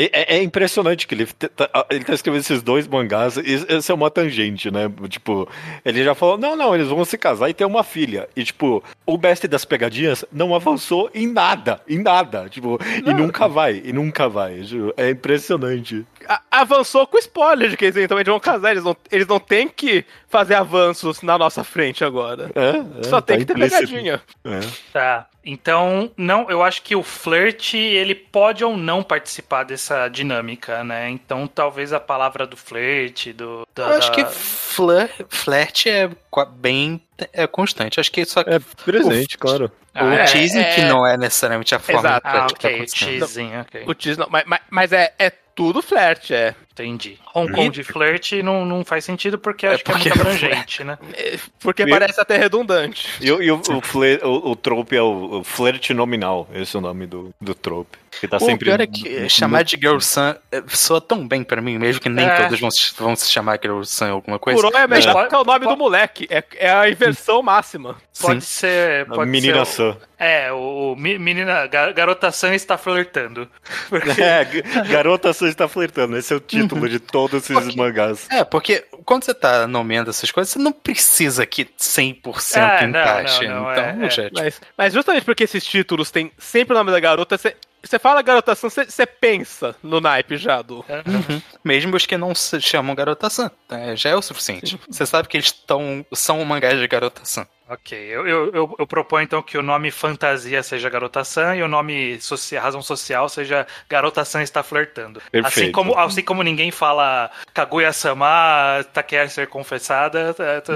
é- 0.04 0.36
é 0.36 0.42
impressionante 0.42 1.06
que 1.06 1.14
ele 1.14 1.26
tá, 1.26 1.86
ele 1.90 2.04
tá 2.04 2.12
escrevendo 2.14 2.40
esses 2.42 2.62
dois 2.62 2.86
mangás. 2.86 3.36
Essa 3.68 3.92
é 3.92 3.94
uma 3.94 4.10
tangente, 4.10 4.70
né? 4.70 4.90
Tipo, 5.08 5.48
ele 5.84 6.04
já 6.04 6.14
falou: 6.14 6.36
não, 6.36 6.54
não, 6.54 6.74
eles 6.74 6.88
vão 6.88 7.04
se 7.04 7.16
casar 7.16 7.48
e 7.48 7.54
ter 7.54 7.64
uma 7.64 7.82
filha. 7.82 8.28
E, 8.36 8.44
tipo, 8.44 8.82
o 9.06 9.16
Best 9.16 9.46
das 9.48 9.64
pegadinhas 9.64 10.24
não 10.32 10.54
avançou 10.54 11.10
em 11.14 11.26
nada, 11.26 11.80
em 11.88 11.98
nada. 12.02 12.48
Tipo, 12.48 12.78
e 13.06 13.14
nunca 13.14 13.48
vai, 13.48 13.80
e 13.84 13.92
nunca 13.92 14.28
vai. 14.28 14.60
É 14.96 15.10
impressionante. 15.10 16.04
A- 16.28 16.42
avançou 16.50 17.06
com 17.06 17.18
spoiler 17.18 17.70
de 17.70 17.76
que 17.76 17.84
eles 17.84 17.96
eventualmente 17.96 18.30
vão 18.30 18.40
casar. 18.40 18.72
Eles 18.72 18.84
não, 18.84 18.96
eles 19.10 19.26
não 19.26 19.38
têm 19.38 19.68
que 19.68 20.04
fazer 20.28 20.54
avanços 20.54 21.22
na 21.22 21.38
nossa 21.38 21.62
frente 21.64 22.04
agora. 22.04 22.50
É, 22.54 23.00
é, 23.00 23.02
Só 23.04 23.20
tem 23.20 23.36
tá 23.36 23.40
que 23.40 23.44
ter 23.46 23.52
implícito. 23.54 23.86
pegadinha. 23.86 24.22
É. 24.44 24.60
Tá. 24.92 25.26
Então, 25.48 26.10
não, 26.16 26.50
eu 26.50 26.60
acho 26.60 26.82
que 26.82 26.96
o 26.96 27.04
flirt, 27.04 27.74
ele 27.74 28.16
pode 28.16 28.64
ou 28.64 28.76
não 28.76 29.00
participar 29.00 29.62
dessa 29.62 30.08
dinâmica, 30.08 30.82
né? 30.82 31.08
Então, 31.08 31.46
talvez 31.46 31.92
a 31.92 32.00
palavra 32.00 32.44
do 32.48 32.56
flirt, 32.56 33.28
do. 33.32 33.64
da- 33.72 33.84
eu 33.84 33.98
acho 33.98 34.10
da- 34.10 34.14
que 34.16 34.24
flir, 34.24 35.08
flerte 35.28 35.88
é 35.88 36.10
bem 36.56 37.00
é 37.32 37.46
constante. 37.46 38.00
Acho 38.00 38.10
que 38.10 38.24
só 38.24 38.42
que 38.42 38.50
É 38.50 38.58
presente, 38.84 39.38
claro. 39.38 39.66
o 39.94 39.98
Ah, 39.98 40.14
é, 40.16 40.24
teasing 40.24 40.58
é- 40.58 40.74
que 40.74 40.82
não 40.82 41.06
é 41.06 41.16
necessariamente 41.16 41.74
a 41.74 41.78
forma 41.78 42.00
Exato. 42.00 42.26
Ah, 42.26 42.30
flerte 42.32 42.54
que 42.54 42.60
tá 42.60 42.66
ok, 42.68 42.76
acontecendo. 42.76 43.18
teasing, 43.20 43.56
ok. 43.58 43.84
O 43.86 43.94
tease 43.94 44.18
não, 44.18 44.26
mas, 44.28 44.42
mas, 44.46 44.60
mas 44.68 44.92
é, 44.92 45.14
é 45.16 45.30
tudo 45.54 45.80
flerte, 45.80 46.34
é. 46.34 46.54
Entendi. 46.78 47.18
Hong 47.34 47.50
Kong 47.52 47.70
de 47.70 47.82
flirt 47.82 48.32
não, 48.42 48.66
não 48.66 48.84
faz 48.84 49.02
sentido 49.04 49.38
porque 49.38 49.66
acho 49.66 49.82
porque- 49.82 50.02
que 50.02 50.08
é 50.10 50.14
muito 50.14 50.20
abrangente, 50.36 50.84
né? 50.84 50.98
Porque 51.60 51.82
Eu- 51.84 51.88
parece 51.88 52.20
até 52.20 52.36
redundante. 52.36 53.08
E, 53.20 53.30
o- 53.32 53.42
e 53.42 53.50
o, 53.50 53.56
o, 53.70 53.80
fle- 53.80 54.20
o, 54.22 54.50
o 54.50 54.56
trope 54.56 54.94
é 54.96 55.02
o, 55.02 55.38
o 55.40 55.44
flerte 55.44 55.94
nominal. 55.94 56.48
Esse 56.54 56.76
é 56.76 56.78
o 56.78 56.82
nome 56.82 57.06
do, 57.06 57.34
do 57.40 57.54
trope. 57.54 57.96
Que 58.20 58.26
tá 58.26 58.38
o 58.38 58.40
sempre. 58.40 58.64
pior 58.66 58.80
é 58.80 58.86
que 58.86 59.28
chamar 59.28 59.62
de 59.62 59.76
Girl 59.76 59.98
Sun 59.98 60.34
é, 60.50 60.62
soa 60.68 61.02
tão 61.02 61.28
bem 61.28 61.44
pra 61.44 61.60
mim, 61.60 61.76
mesmo 61.76 62.00
que 62.00 62.08
nem 62.08 62.24
É. 62.26 62.44
todos 62.44 62.58
vão 62.58 62.70
se, 62.70 62.94
vão 62.96 63.14
se 63.14 63.30
chamar 63.30 63.58
Girl 63.62 63.82
Sun 63.82 64.06
alguma 64.10 64.38
coisa. 64.38 64.58
Kuroi 64.58 64.80
é 64.80 64.86
melhor 64.86 65.10
É. 65.10 65.20
porque 65.20 65.34
é 65.34 65.38
o 65.38 65.44
nome 65.44 65.66
do 65.66 65.76
moleque. 65.76 66.26
É, 66.30 66.42
é 66.56 66.70
a 66.70 66.88
inversão 66.88 67.42
máxima. 67.42 67.96
Pode 68.18 68.40
Sim. 68.42 68.46
ser. 68.60 69.02
A 69.02 69.14
Pode 69.16 69.30
menina 69.30 69.64
ser 69.66 69.82
o- 69.82 69.92
Sam. 69.92 69.98
É, 70.18 70.50
o, 70.50 70.92
o 70.92 70.96
menina, 70.96 71.66
gar- 71.66 71.92
garota 71.92 72.30
Sam 72.32 72.54
está 72.54 72.78
flertando. 72.78 73.46
Porque 73.90 74.08
É, 74.22 74.46
garota 74.88 75.30
Sam 75.34 75.48
está 75.48 75.68
flertando. 75.68 76.16
Esse 76.16 76.32
é 76.32 76.36
o 76.36 76.40
título 76.40 76.65
de 76.88 76.98
todos 77.00 77.48
esses 77.50 77.74
mangás. 77.74 78.26
É, 78.30 78.44
porque 78.44 78.84
quando 79.04 79.24
você 79.24 79.34
tá 79.34 79.66
nomeando 79.66 80.10
essas 80.10 80.30
coisas, 80.30 80.52
você 80.52 80.58
não 80.58 80.72
precisa 80.72 81.44
que 81.46 81.64
100% 81.64 82.56
É, 82.56 82.86
não, 82.86 82.88
encaixe. 82.88 83.46
não, 83.48 83.62
não, 83.64 83.72
então, 83.72 83.84
é, 83.84 84.06
é. 84.06 84.10
gente, 84.10 84.32
Mas, 84.34 84.60
mas 84.76 84.92
justamente 84.92 85.24
porque 85.24 85.44
esses 85.44 85.64
títulos 85.64 86.10
têm 86.10 86.32
sempre 86.38 86.74
o 86.74 86.78
nome 86.78 86.90
da 86.90 87.00
garota, 87.00 87.36
você 87.38 87.56
você 87.86 87.98
fala 87.98 88.22
garotação, 88.22 88.68
você 88.70 88.84
você 88.84 89.06
pensa 89.06 89.74
no 89.82 90.00
naipe 90.00 90.36
já 90.36 90.60
do. 90.62 90.84
Uhum. 90.88 91.40
Mesmo 91.64 91.96
os 91.96 92.04
que 92.06 92.16
não 92.16 92.34
se 92.34 92.60
chamam 92.60 92.94
Garota 92.94 93.28
San, 93.30 93.50
é, 93.70 93.94
já 93.96 94.10
é 94.10 94.16
o 94.16 94.22
suficiente. 94.22 94.78
Você 94.88 95.04
sabe 95.06 95.28
que 95.28 95.36
eles 95.36 95.50
tão, 95.52 96.04
são 96.12 96.40
um 96.40 96.44
mangá 96.44 96.72
de 96.72 96.86
Garota 96.88 97.22
San. 97.24 97.46
Ok, 97.68 97.98
eu, 97.98 98.24
eu, 98.28 98.52
eu, 98.54 98.76
eu 98.78 98.86
proponho 98.86 99.24
então 99.24 99.42
que 99.42 99.58
o 99.58 99.62
nome 99.62 99.90
fantasia 99.90 100.62
seja 100.62 100.88
Garota 100.88 101.24
San 101.24 101.56
e 101.56 101.62
o 101.64 101.68
nome 101.68 102.20
socia- 102.20 102.60
razão 102.60 102.80
social 102.80 103.28
seja 103.28 103.66
Garota 103.88 104.24
San 104.24 104.40
está 104.42 104.62
flertando. 104.62 105.18
Assim 105.20 105.30
Perfeito. 105.42 105.72
como, 105.72 105.98
assim 105.98 106.22
como 106.22 106.44
ninguém 106.44 106.70
fala 106.70 107.28
Kaguya-sama 107.52 108.84
tá 108.92 109.02
quer 109.02 109.28
ser 109.30 109.48
confessada, 109.48 110.34
é, 110.38 110.60
tá- 110.60 110.72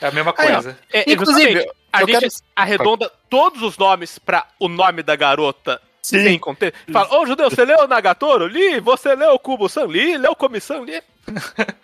é 0.00 0.06
a 0.06 0.10
mesma 0.10 0.34
Aí, 0.36 0.52
coisa. 0.52 0.78
É, 0.92 1.10
Inclusive, 1.10 1.66
a 1.92 2.00
gente 2.00 2.10
quero- 2.20 2.26
arredonda 2.54 3.10
todos 3.30 3.62
os 3.62 3.78
nomes 3.78 4.18
pra 4.18 4.46
o 4.58 4.68
nome 4.68 5.02
da 5.02 5.16
garota. 5.16 5.80
Sem 6.04 6.38
contexto. 6.38 6.76
Fala, 6.92 7.18
ô 7.18 7.26
judeu, 7.26 7.48
você 7.50 7.64
leu 7.64 7.88
Nagatoro? 7.88 8.46
Li. 8.46 8.78
Você 8.80 9.14
leu 9.14 9.38
Kubo-san? 9.38 9.86
Li. 9.86 10.16
Leu 10.18 10.34
Comissão? 10.36 10.84
Li. 10.84 11.00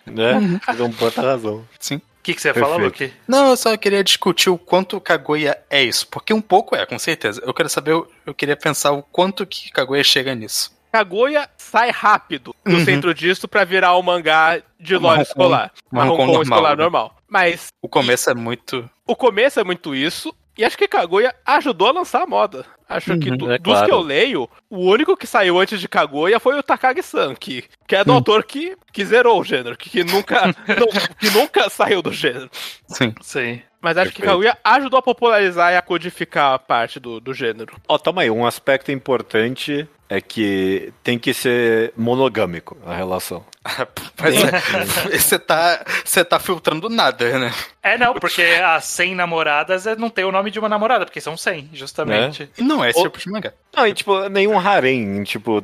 Né? 0.05 0.59
Você 0.65 0.73
dá 0.77 0.83
um 0.83 0.91
puta 0.91 1.21
razão. 1.21 1.65
Sim. 1.79 1.95
O 1.95 2.01
que, 2.23 2.33
que 2.35 2.41
você 2.41 2.53
fala, 2.53 2.77
Perfeito. 2.77 3.03
Luke? 3.11 3.13
Não, 3.27 3.49
eu 3.51 3.57
só 3.57 3.75
queria 3.77 4.03
discutir 4.03 4.49
o 4.49 4.57
quanto 4.57 4.97
o 4.97 5.01
Kaguya 5.01 5.57
é 5.69 5.81
isso. 5.81 6.05
Porque 6.07 6.33
um 6.33 6.41
pouco 6.41 6.75
é, 6.75 6.85
com 6.85 6.99
certeza. 6.99 7.41
Eu 7.45 7.53
quero 7.53 7.69
saber, 7.69 7.91
eu, 7.93 8.11
eu 8.25 8.33
queria 8.33 8.55
pensar 8.57 8.91
o 8.91 9.01
quanto 9.01 9.45
que 9.45 9.71
Kaguya 9.71 10.03
chega 10.03 10.35
nisso. 10.35 10.71
Kaguya 10.91 11.49
sai 11.57 11.89
rápido 11.89 12.53
do 12.65 12.73
Uhum. 12.75 12.85
centro 12.85 13.13
disso 13.13 13.47
pra 13.47 13.63
virar 13.63 13.97
um 13.97 14.01
mangá 14.03 14.61
de 14.79 14.97
lore 14.97 15.21
escolar. 15.21 15.71
marrom 15.89 16.09
Marrom 16.09 16.25
normal, 16.27 16.43
escolar 16.43 16.69
né? 16.77 16.83
normal. 16.83 17.15
Mas 17.27 17.67
O 17.81 17.87
começo 17.87 18.29
é 18.29 18.33
muito. 18.35 18.87
o 19.07 19.15
começo 19.15 19.59
é 19.59 19.63
muito 19.63 19.95
isso. 19.95 20.35
E 20.57 20.65
acho 20.65 20.77
que 20.77 20.87
Kaguya 20.87 21.33
ajudou 21.45 21.87
a 21.87 21.91
lançar 21.93 22.21
a 22.23 22.27
moda. 22.27 22.65
Acho 22.97 23.17
que 23.17 23.29
Uhum, 23.29 23.37
do- 23.37 23.51
é 23.51 23.57
dos 23.57 23.73
claro. 23.73 23.85
que 23.87 23.91
eu 23.93 23.99
leio, 24.01 24.49
o 24.69 24.79
único 24.91 25.15
que 25.17 25.25
saiu 25.25 25.59
antes 25.59 25.79
de 25.79 25.87
Kaguya 25.87 26.39
foi 26.39 26.57
o 26.59 26.63
Takagi-san, 26.63 27.33
que, 27.35 27.63
que 27.87 27.95
é 27.95 28.03
do 28.03 28.11
Hum. 28.11 28.15
autor 28.15 28.43
que, 28.43 28.75
que 28.91 29.05
zerou 29.05 29.39
o 29.39 29.43
gênero, 29.43 29.77
que, 29.77 29.89
que 29.89 30.03
nunca, 30.03 30.47
não- 30.67 30.87
que 31.17 31.29
nunca 31.31 31.69
saiu 31.69 32.01
do 32.01 32.11
gênero. 32.11 32.49
Sim. 32.87 33.13
Sim. 33.21 33.61
Mas 33.79 33.97
acho 33.97 34.11
que 34.11 34.17
Perfeito. 34.21 34.43
Kaguya 34.43 34.57
ajudou 34.63 34.99
a 34.99 35.01
popularizar 35.01 35.73
e 35.73 35.77
a 35.77 35.81
codificar 35.81 36.53
a 36.53 36.59
parte 36.59 36.99
do, 36.99 37.19
do 37.19 37.33
gênero. 37.33 37.75
Ó, 37.87 37.97
toma 37.97 38.21
aí, 38.21 38.29
um 38.29 38.45
aspecto 38.45 38.91
importante 38.91 39.87
é 40.11 40.19
que 40.19 40.91
tem 41.01 41.17
que 41.17 41.33
ser 41.33 41.93
monogâmico 41.95 42.77
a 42.85 42.93
relação. 42.93 43.45
Mas 44.21 44.35
é, 44.43 45.17
você 45.17 45.39
tá, 45.39 45.85
você 46.03 46.25
tá 46.25 46.37
filtrando 46.37 46.89
nada, 46.89 47.39
né? 47.39 47.53
É, 47.81 47.97
não, 47.97 48.15
porque 48.15 48.41
as 48.41 48.83
100 48.85 49.15
namoradas 49.15 49.87
é- 49.87 49.95
não 49.95 50.09
tem 50.09 50.25
o 50.25 50.31
nome 50.31 50.51
de 50.51 50.59
uma 50.59 50.67
namorada, 50.67 51.05
porque 51.05 51.21
são 51.21 51.37
100, 51.37 51.69
justamente. 51.71 52.49
E 52.57 52.61
não 52.61 52.83
é 52.83 52.89
esse 52.89 52.99
Ou- 52.99 53.05
tipo 53.05 53.19
de 53.19 53.29
mangá. 53.31 53.53
Não, 53.73 53.87
e 53.87 53.93
tipo, 53.93 54.27
nenhum 54.27 54.59
harém, 54.59 55.23
tipo, 55.23 55.61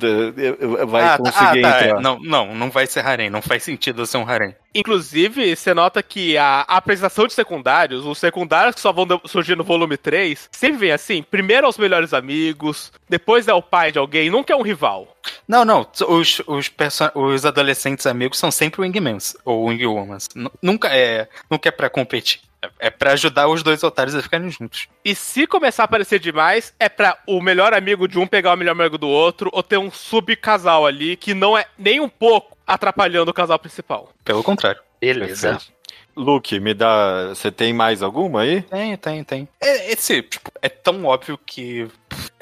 vai 0.88 1.04
ah, 1.04 1.10
tá, 1.10 1.18
conseguir 1.18 1.66
ah, 1.66 1.70
tá, 1.70 1.82
é. 1.82 1.88
entrar. 1.90 2.02
Não, 2.02 2.20
não, 2.22 2.56
não 2.56 2.70
vai 2.72 2.88
ser 2.88 3.06
harém. 3.06 3.30
Não 3.30 3.42
faz 3.42 3.64
sentido 3.64 4.06
ser 4.06 4.18
um 4.18 4.28
harém. 4.28 4.56
Inclusive, 4.74 5.56
você 5.56 5.74
nota 5.74 6.02
que 6.02 6.38
a 6.38 6.62
apresentação 6.62 7.28
de 7.28 7.34
secundários, 7.34 8.06
os 8.06 8.18
secundários 8.18 8.76
que 8.76 8.82
só 8.82 8.94
vão 8.94 9.06
surgir 9.26 9.58
no 9.58 9.64
volume 9.64 9.98
3, 9.98 10.48
sempre 10.52 10.78
vem 10.78 10.92
assim: 10.92 11.22
primeiro 11.22 11.66
é 11.66 11.70
os 11.70 11.78
melhores 11.78 12.14
amigos, 12.14 12.94
depois 13.10 13.48
é 13.48 13.54
o 13.54 13.62
pai 13.62 13.92
de 13.92 14.00
alguém, 14.00 14.30
nunca 14.38 14.54
é 14.54 14.56
um 14.56 14.62
rival. 14.62 15.16
Não, 15.48 15.66
não. 15.66 15.86
Os, 16.08 16.42
os, 16.46 16.72
os 17.16 17.46
adolescentes 17.46 18.06
amigos 18.06 18.38
são 18.38 18.52
sempre 18.52 18.82
wingmans 18.82 19.36
ou 19.44 19.66
wingwomans. 19.68 20.28
N- 20.36 20.50
Nunca 20.62 20.90
é, 20.90 21.28
nunca 21.50 21.70
é 21.70 21.72
pra 21.72 21.90
competir. 21.90 22.42
É, 22.62 22.88
é 22.88 22.90
pra 22.90 23.14
ajudar 23.14 23.48
os 23.48 23.62
dois 23.64 23.84
otários 23.84 24.16
a 24.16 24.22
ficarem 24.22 24.50
juntos. 24.50 24.88
E 25.04 25.14
se 25.16 25.46
começar 25.48 25.84
a 25.84 25.86
aparecer 25.86 26.20
demais, 26.20 26.74
é 26.80 26.90
pra 26.90 27.18
o 27.28 27.42
melhor 27.42 27.74
amigo 27.74 28.08
de 28.08 28.18
um 28.20 28.26
pegar 28.28 28.54
o 28.54 28.58
melhor 28.58 28.72
amigo 28.72 28.98
do 28.98 29.08
outro, 29.08 29.50
ou 29.54 29.62
ter 29.64 29.78
um 29.78 29.92
subcasal 29.92 30.86
ali 30.86 31.16
que 31.16 31.34
não 31.34 31.58
é 31.58 31.66
nem 31.78 32.00
um 32.00 32.10
pouco 32.10 32.58
atrapalhando 32.66 33.30
o 33.32 33.34
casal 33.34 33.60
principal. 33.60 34.12
Pelo 34.24 34.44
contrário. 34.44 34.82
Beleza. 35.00 35.50
Perfeito. 35.50 35.78
Luke, 36.16 36.60
me 36.60 36.74
dá. 36.74 37.28
Você 37.30 37.52
tem 37.52 37.72
mais 37.74 38.02
alguma 38.02 38.42
aí? 38.42 38.64
Tem, 38.64 38.98
tem, 38.98 39.24
tem. 39.24 39.48
É, 39.62 39.92
esse, 39.92 40.24
tipo, 40.24 40.52
é 40.64 40.68
tão 40.68 41.06
óbvio 41.06 41.38
que. 41.46 41.88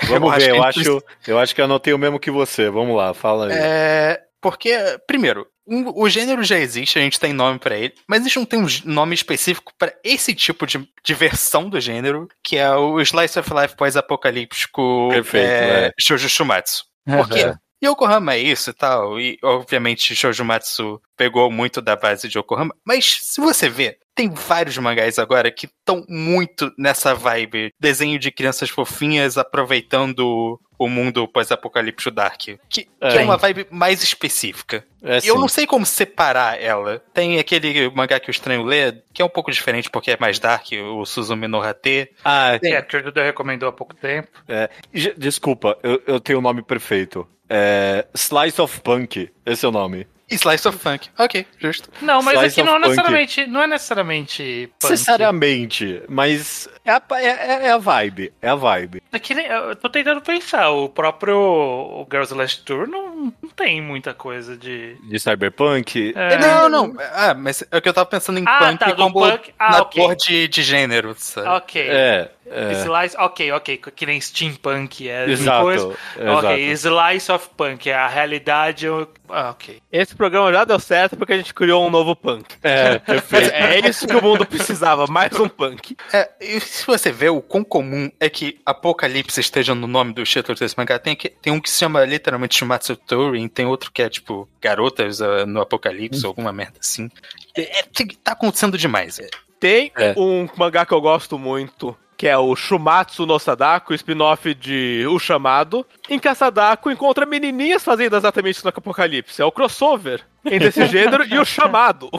Vamos 0.19 0.35
ver, 0.35 0.51
que 0.51 0.57
eu 0.57 0.63
a 0.63 0.67
acho, 0.69 1.03
eu 1.27 1.39
acho 1.39 1.55
que 1.55 1.61
eu 1.61 1.65
anotei 1.65 1.93
o 1.93 1.97
mesmo 1.97 2.19
que 2.19 2.31
você. 2.31 2.69
Vamos 2.69 2.95
lá, 2.95 3.13
fala 3.13 3.47
aí. 3.47 3.53
É. 3.53 4.21
Porque, 4.41 4.71
primeiro, 5.07 5.47
um- 5.67 5.91
o 5.95 6.07
gênero 6.07 6.43
já 6.43 6.57
existe, 6.59 6.99
a 6.99 7.01
gente 7.01 7.19
tem 7.19 7.33
nome 7.33 7.57
pra 7.57 7.75
ele, 7.75 7.93
mas 8.07 8.21
a 8.21 8.23
gente 8.25 8.37
não 8.37 8.45
tem 8.45 8.59
um 8.61 8.67
nome 8.85 9.15
específico 9.15 9.73
pra 9.77 9.91
esse 10.03 10.35
tipo 10.35 10.67
de, 10.67 10.87
de 11.03 11.13
versão 11.15 11.67
do 11.67 11.81
gênero, 11.81 12.27
que 12.43 12.55
é 12.55 12.69
o 12.75 13.01
Slice 13.01 13.39
of 13.39 13.49
Life 13.53 13.75
pós-apocalíptico 13.75 15.09
Perfeito, 15.09 15.47
é, 15.47 15.85
é. 15.87 15.91
Shoujo 15.99 16.29
Shumatsu. 16.29 16.83
Porque 17.05 17.43
Uhum. 17.45 17.55
Yokohama 17.83 18.33
é 18.35 18.39
isso 18.39 18.69
e 18.69 18.73
tal, 18.73 19.19
e 19.19 19.37
obviamente 19.43 20.15
Shoujo 20.15 20.43
Matsu 20.45 20.99
pegou 21.17 21.51
muito 21.51 21.81
da 21.81 21.95
base 21.95 22.27
de 22.27 22.37
Yokohama, 22.37 22.73
mas 22.85 23.19
se 23.21 23.39
você 23.41 23.69
ver, 23.69 23.97
tem 24.15 24.29
vários 24.29 24.77
mangás 24.77 25.19
agora 25.19 25.51
que 25.51 25.65
estão 25.67 26.05
muito 26.07 26.71
nessa 26.77 27.13
vibe, 27.13 27.73
desenho 27.79 28.17
de 28.17 28.31
crianças 28.31 28.69
fofinhas 28.69 29.37
aproveitando 29.37 30.59
o 30.77 30.89
mundo 30.89 31.25
pós-apocalíptico 31.27 32.11
Dark, 32.11 32.37
que, 32.37 32.57
que 32.69 32.87
é 32.99 33.17
É. 33.17 33.23
uma 33.23 33.37
vibe 33.37 33.67
mais 33.69 34.03
específica. 34.03 34.85
É 35.01 35.19
Eu 35.23 35.39
não 35.39 35.47
sei 35.47 35.65
como 35.65 35.85
separar 35.85 36.61
ela. 36.61 37.01
Tem 37.13 37.39
aquele 37.39 37.89
mangá 37.91 38.19
que 38.19 38.29
o 38.29 38.31
estranho 38.31 38.63
lê, 38.63 38.91
que 39.13 39.21
é 39.21 39.25
um 39.25 39.29
pouco 39.29 39.51
diferente 39.51 39.89
porque 39.89 40.11
é 40.11 40.17
mais 40.19 40.37
dark, 40.39 40.67
o 40.93 41.05
Suzumi 41.05 41.47
no 41.47 41.61
Hate. 41.61 42.09
Ah, 42.25 42.59
É, 42.61 42.81
que 42.81 42.97
o 42.97 43.03
Judeu 43.03 43.23
recomendou 43.23 43.69
há 43.69 43.71
pouco 43.71 43.95
tempo. 43.95 44.27
é, 44.47 44.69
desculpa, 45.17 45.77
eu, 45.83 46.01
eu 46.07 46.19
tenho 46.19 46.39
o 46.39 46.41
nome 46.41 46.61
perfeito. 46.61 47.27
É, 47.49 48.05
Slice 48.13 48.59
of 48.61 48.81
Punk, 48.81 49.31
esse 49.45 49.65
é 49.65 49.69
o 49.69 49.71
nome. 49.71 50.07
Slice 50.29 50.67
of 50.67 50.77
Funk. 50.79 51.09
Ok, 51.17 51.45
justo. 51.59 51.89
Não, 52.01 52.21
mas 52.23 52.35
Slice 52.39 52.59
aqui 52.61 52.69
não 52.69 52.75
é 52.77 52.79
punk. 52.79 52.89
necessariamente. 52.89 53.45
Não 53.47 53.61
é 53.61 53.67
necessariamente. 53.67 54.69
punk. 54.79 54.91
Necessariamente, 54.91 56.03
mas 56.09 56.67
é 56.83 56.91
a, 56.91 57.01
é, 57.13 57.25
é- 57.25 57.65
é 57.67 57.71
a 57.71 57.77
vibe, 57.77 58.33
é 58.41 58.49
a 58.49 58.55
vibe. 58.55 59.01
É 59.11 59.33
nem- 59.33 59.45
eu 59.47 59.75
tô 59.75 59.89
tentando 59.89 60.21
pensar. 60.21 60.69
O 60.71 60.89
próprio 60.89 61.37
o 61.37 62.07
Girls 62.09 62.33
Last 62.33 62.63
Tour 62.63 62.87
não, 62.87 63.33
não 63.41 63.49
tem 63.55 63.81
muita 63.81 64.13
coisa 64.13 64.57
de. 64.57 64.95
De 65.09 65.19
cyberpunk. 65.19 66.13
É. 66.15 66.37
Não, 66.37 66.69
não. 66.69 66.95
Ah, 67.13 67.33
mas 67.33 67.63
é 67.71 67.79
que 67.81 67.87
eu 67.89 67.93
tava 67.93 68.05
pensando 68.07 68.39
em 68.39 68.43
Ah, 68.47 68.59
punk 68.59 68.79
tá, 68.79 68.95
como 68.95 69.13
punk. 69.13 69.53
Ah, 69.59 69.71
na 69.71 69.81
ok. 69.81 70.01
cor 70.01 70.15
de, 70.15 70.47
de 70.47 70.63
gênero, 70.63 71.15
sabe? 71.17 71.47
Ok. 71.49 71.81
É, 71.87 72.31
é, 72.47 72.71
Slice, 72.83 73.15
ok, 73.17 73.51
ok, 73.51 73.77
que 73.95 74.05
nem 74.05 74.19
steampunk 74.21 75.07
é 75.09 75.29
exato, 75.29 75.63
coisa. 75.63 75.95
exato. 76.19 76.45
Ok, 76.47 76.71
Slice 76.73 77.31
of 77.31 77.49
Punk, 77.57 77.87
é 77.89 77.93
a 77.95 78.07
realidade. 78.07 78.85
eu- 78.85 79.07
Ah, 79.27 79.49
ok. 79.49 79.81
Esse 79.91 80.15
programa 80.15 80.53
já 80.53 80.63
deu 80.63 80.79
certo 80.79 81.17
porque 81.17 81.33
a 81.33 81.37
gente 81.37 81.51
criou 81.53 81.85
um 81.85 81.89
novo 81.89 82.15
punk. 82.15 82.45
É, 82.61 82.99
perfeito. 82.99 83.51
É 83.53 83.79
isso 83.79 84.05
que 84.07 84.15
o 84.15 84.21
mundo 84.21 84.45
precisava, 84.45 85.07
mais 85.07 85.33
um 85.39 85.49
punk. 85.49 85.97
É, 86.13 86.29
e 86.39 86.59
se 86.59 86.85
você 86.85 87.11
vê, 87.11 87.27
o 87.29 87.41
quão 87.41 87.63
comum 87.63 88.11
é 88.19 88.29
que 88.29 88.59
Apocalipse 88.63 89.39
esteja 89.39 89.73
no 89.73 89.87
nome 89.87 90.13
dos 90.13 90.29
títulos 90.29 90.59
desse 90.59 90.77
mangá. 90.77 90.99
Tem, 90.99 91.13
aqui- 91.13 91.29
tem 91.41 91.51
um 91.51 91.59
que 91.59 91.69
se 91.71 91.79
chama 91.79 92.05
literalmente 92.05 92.55
Shumatsu 92.55 92.95
Touring, 92.95 93.47
tem 93.47 93.65
outro 93.65 93.91
que 93.91 94.03
é 94.03 94.09
tipo 94.09 94.47
Garotas 94.61 95.21
ah, 95.21 95.45
no 95.45 95.59
Apocalipse, 95.61 96.23
Hum. 96.23 96.27
alguma 96.27 96.53
merda 96.53 96.77
assim. 96.79 97.09
É, 97.57 97.79
é, 97.79 97.83
tá 98.23 98.33
acontecendo 98.33 98.77
demais. 98.77 99.17
É. 99.19 99.27
Tem 99.59 99.91
É. 99.97 100.13
um 100.15 100.47
mangá 100.55 100.85
que 100.85 100.93
eu 100.93 101.01
gosto 101.01 101.39
muito, 101.39 101.97
que 102.17 102.27
é 102.27 102.37
o 102.37 102.55
Shumatsu 102.55 103.25
no 103.25 103.37
Sadako, 103.37 103.93
spin-off 103.93 104.53
de 104.53 105.05
O 105.09 105.19
Chamado, 105.19 105.85
em 106.09 106.17
que 106.17 106.27
a 106.27 106.35
Sadako 106.35 106.89
encontra 106.89 107.25
menininhas 107.25 107.83
fazendo 107.83 108.15
exatamente 108.15 108.55
isso 108.57 108.65
no 108.65 108.69
Apocalipse. 108.69 109.41
É 109.41 109.45
o 109.45 109.51
crossover 109.51 110.23
entre 110.45 110.67
esse 110.69 110.85
gênero 110.87 111.23
e 111.25 111.37
o 111.37 111.45
Chamado. 111.45 112.09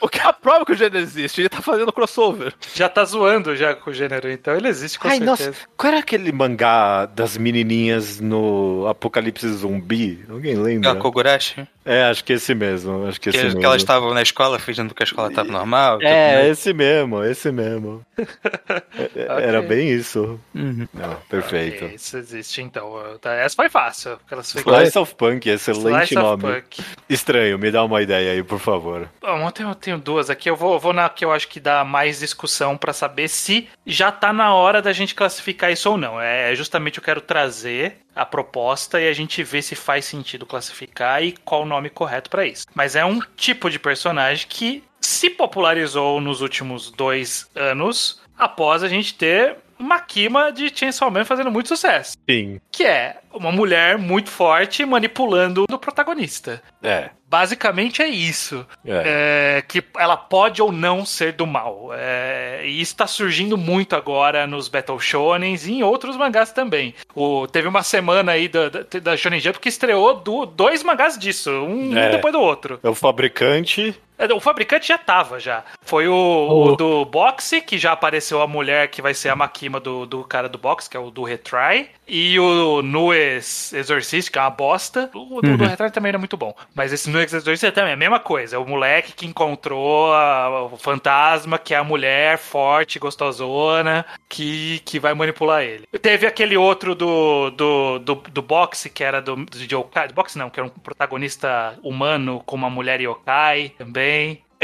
O 0.00 0.08
que- 0.08 0.18
é 0.18 0.22
a 0.22 0.32
prova 0.32 0.64
que 0.64 0.72
o 0.72 0.76
gênero 0.76 0.98
existe. 0.98 1.40
Ele 1.40 1.48
tá 1.48 1.60
fazendo 1.60 1.92
crossover. 1.92 2.52
Já 2.74 2.88
tá 2.88 3.04
zoando 3.04 3.54
já 3.56 3.74
com 3.74 3.90
o 3.90 3.94
gênero, 3.94 4.30
então 4.30 4.54
ele 4.54 4.68
existe 4.68 4.98
com 4.98 5.08
Ai, 5.08 5.18
certeza. 5.18 5.30
nossa, 5.50 5.54
qual 5.76 5.92
era 5.92 6.00
aquele 6.00 6.30
mangá 6.32 7.06
das 7.06 7.36
menininhas 7.36 8.20
no 8.20 8.86
Apocalipse 8.88 9.48
Zumbi? 9.48 10.24
Alguém 10.28 10.54
lembra? 10.56 10.92
Ah, 10.92 10.96
Kogurashi? 10.96 11.66
É, 11.84 12.04
acho 12.04 12.22
que 12.24 12.34
esse 12.34 12.54
mesmo. 12.54 13.06
Acho 13.08 13.20
que 13.20 13.28
esse 13.30 13.38
Que, 13.38 13.44
mesmo. 13.44 13.58
que 13.60 13.66
elas 13.66 13.82
estavam 13.82 14.14
na 14.14 14.22
escola 14.22 14.56
fingindo 14.60 14.94
que 14.94 15.02
a 15.02 15.04
escola 15.04 15.32
tava 15.32 15.50
normal. 15.50 15.98
tudo 15.98 16.06
É, 16.06 16.34
mais. 16.36 16.46
esse 16.58 16.72
mesmo, 16.72 17.24
esse 17.24 17.50
mesmo. 17.50 18.06
É, 18.16 18.22
é, 19.16 19.48
Era 19.48 19.62
bem 19.62 19.88
isso. 19.90 20.38
Uhum. 20.54 20.86
Não, 20.94 21.16
perfeito. 21.28 21.84
Ok, 21.86 21.96
Isso 21.96 22.16
existe 22.16 22.62
então. 22.62 22.92
Tá, 23.20 23.32
Essa 23.34 23.56
foi 23.56 23.68
fácil. 23.68 24.16
Classificar. 24.28 24.74
Slice 24.82 24.98
of 24.98 25.14
Punk, 25.16 25.46
excelente 25.48 26.12
Slice 26.14 26.18
of 26.18 26.42
nome. 26.42 26.42
Punk. 26.62 26.84
Estranho, 27.32 27.58
me 27.58 27.70
dá 27.70 27.82
uma 27.82 28.02
ideia 28.02 28.32
aí, 28.32 28.42
por 28.42 28.58
favor. 28.58 29.08
Bom, 29.20 29.46
eu 29.46 29.50
tenho, 29.50 29.68
eu 29.70 29.74
tenho 29.74 29.98
duas 29.98 30.28
aqui. 30.28 30.50
Eu 30.50 30.56
vou, 30.56 30.74
eu 30.74 30.78
vou 30.78 30.92
na 30.92 31.08
que 31.08 31.24
eu 31.24 31.32
acho 31.32 31.48
que 31.48 31.58
dá 31.58 31.82
mais 31.82 32.20
discussão 32.20 32.76
pra 32.76 32.92
saber 32.92 33.26
se 33.28 33.68
já 33.86 34.12
tá 34.12 34.34
na 34.34 34.54
hora 34.54 34.82
da 34.82 34.92
gente 34.92 35.14
classificar 35.14 35.72
isso 35.72 35.90
ou 35.90 35.96
não. 35.96 36.20
É 36.20 36.54
justamente 36.54 36.98
eu 36.98 37.04
quero 37.04 37.22
trazer 37.22 37.96
a 38.14 38.26
proposta 38.26 39.00
e 39.00 39.08
a 39.08 39.12
gente 39.14 39.42
ver 39.42 39.62
se 39.62 39.74
faz 39.74 40.04
sentido 40.04 40.44
classificar 40.44 41.22
e 41.22 41.32
qual 41.32 41.62
o 41.62 41.66
nome 41.66 41.88
correto 41.88 42.28
pra 42.28 42.46
isso. 42.46 42.66
Mas 42.74 42.94
é 42.94 43.04
um 43.04 43.18
tipo 43.34 43.70
de 43.70 43.78
personagem 43.78 44.46
que 44.46 44.84
se 45.00 45.30
popularizou 45.30 46.20
nos 46.20 46.42
últimos 46.42 46.90
dois 46.90 47.50
anos 47.56 48.20
após 48.38 48.82
a 48.82 48.88
gente 48.88 49.14
ter 49.14 49.56
Makima 49.78 50.52
de 50.52 50.70
Chainsaw 50.74 51.10
Man 51.10 51.24
fazendo 51.24 51.50
muito 51.50 51.68
sucesso. 51.68 52.16
Sim. 52.28 52.60
Que 52.70 52.84
é 52.84 53.18
uma 53.32 53.50
mulher 53.50 53.98
muito 53.98 54.30
forte 54.30 54.84
manipulando 54.84 55.64
o 55.70 55.78
protagonista. 55.78 56.62
É. 56.82 57.10
Basicamente 57.32 58.02
é 58.02 58.08
isso. 58.08 58.66
É. 58.86 59.56
É, 59.56 59.62
que 59.66 59.82
ela 59.98 60.18
pode 60.18 60.60
ou 60.60 60.70
não 60.70 61.06
ser 61.06 61.32
do 61.32 61.46
mal. 61.46 61.88
É, 61.94 62.60
e 62.64 62.78
isso 62.78 62.94
tá 62.94 63.06
surgindo 63.06 63.56
muito 63.56 63.96
agora 63.96 64.46
nos 64.46 64.68
Battle 64.68 65.00
Shonens 65.00 65.66
e 65.66 65.72
em 65.72 65.82
outros 65.82 66.14
mangás 66.14 66.52
também. 66.52 66.94
O, 67.14 67.46
teve 67.46 67.66
uma 67.66 67.82
semana 67.82 68.32
aí 68.32 68.48
da, 68.48 68.68
da, 68.68 68.80
da 69.02 69.16
Shonen 69.16 69.40
Jump 69.40 69.58
que 69.58 69.70
estreou 69.70 70.14
do- 70.14 70.44
dois 70.44 70.82
mangás 70.82 71.16
disso, 71.18 71.50
um 71.50 71.96
É. 71.96 72.10
depois 72.10 72.34
do 72.34 72.40
outro. 72.40 72.78
É 72.82 72.88
o 72.90 72.94
fabricante. 72.94 73.94
É, 74.18 74.32
O 74.32 74.40
fabricante 74.40 74.86
já 74.88 74.98
tava, 74.98 75.40
já. 75.40 75.64
Foi 75.84 76.06
o, 76.08 76.14
o 76.14 76.76
do 76.76 77.04
boxe, 77.04 77.60
que 77.60 77.76
já 77.78 77.92
apareceu 77.92 78.40
a 78.40 78.46
mulher 78.46 78.88
que 78.88 79.02
vai 79.02 79.14
ser 79.14 79.28
a 79.30 79.36
Makima 79.36 79.80
do, 79.80 80.06
do 80.06 80.22
cara 80.24 80.48
do 80.48 80.58
boxe, 80.58 80.88
que 80.88 80.96
é 80.96 81.00
o 81.00 81.10
do 81.10 81.22
Retry. 81.24 81.88
E 82.06 82.38
o 82.38 82.82
Nues 82.82 83.72
Exorcist, 83.72 84.30
que 84.30 84.38
é 84.38 84.42
uma 84.42 84.50
bosta. 84.50 85.10
O 85.14 85.40
do, 85.40 85.56
do 85.56 85.64
Retry 85.64 85.90
também 85.90 86.10
era 86.10 86.18
muito 86.18 86.36
bom. 86.36 86.54
Mas 86.74 86.92
esse 86.92 87.08
Nues 87.10 87.32
Exorcist 87.32 87.72
também 87.74 87.90
é 87.92 87.94
a 87.94 87.96
mesma 87.96 88.20
coisa. 88.20 88.56
É 88.56 88.58
o 88.58 88.66
moleque 88.66 89.12
que 89.12 89.26
encontrou 89.26 90.12
a- 90.12 90.64
o 90.66 90.76
fantasma, 90.76 91.58
que 91.58 91.74
é 91.74 91.78
a 91.78 91.84
mulher 91.84 92.38
forte, 92.38 92.98
gostosona, 92.98 94.04
que, 94.28 94.80
que 94.84 94.98
vai 94.98 95.14
manipular 95.14 95.62
ele. 95.62 95.86
Teve 96.00 96.26
aquele 96.26 96.56
outro 96.56 96.94
do, 96.94 97.50
do, 97.50 97.98
do, 97.98 98.14
do 98.14 98.42
boxe, 98.42 98.90
que 98.90 99.02
era 99.02 99.20
do, 99.22 99.36
do 99.36 99.58
yokai. 99.58 100.08
Do 100.08 100.14
boxe 100.14 100.38
não, 100.38 100.50
que 100.50 100.60
era 100.60 100.66
um 100.66 100.70
protagonista 100.70 101.78
humano 101.82 102.42
com 102.44 102.56
uma 102.56 102.70
mulher 102.70 103.00
yokai 103.00 103.70
também. 103.78 104.11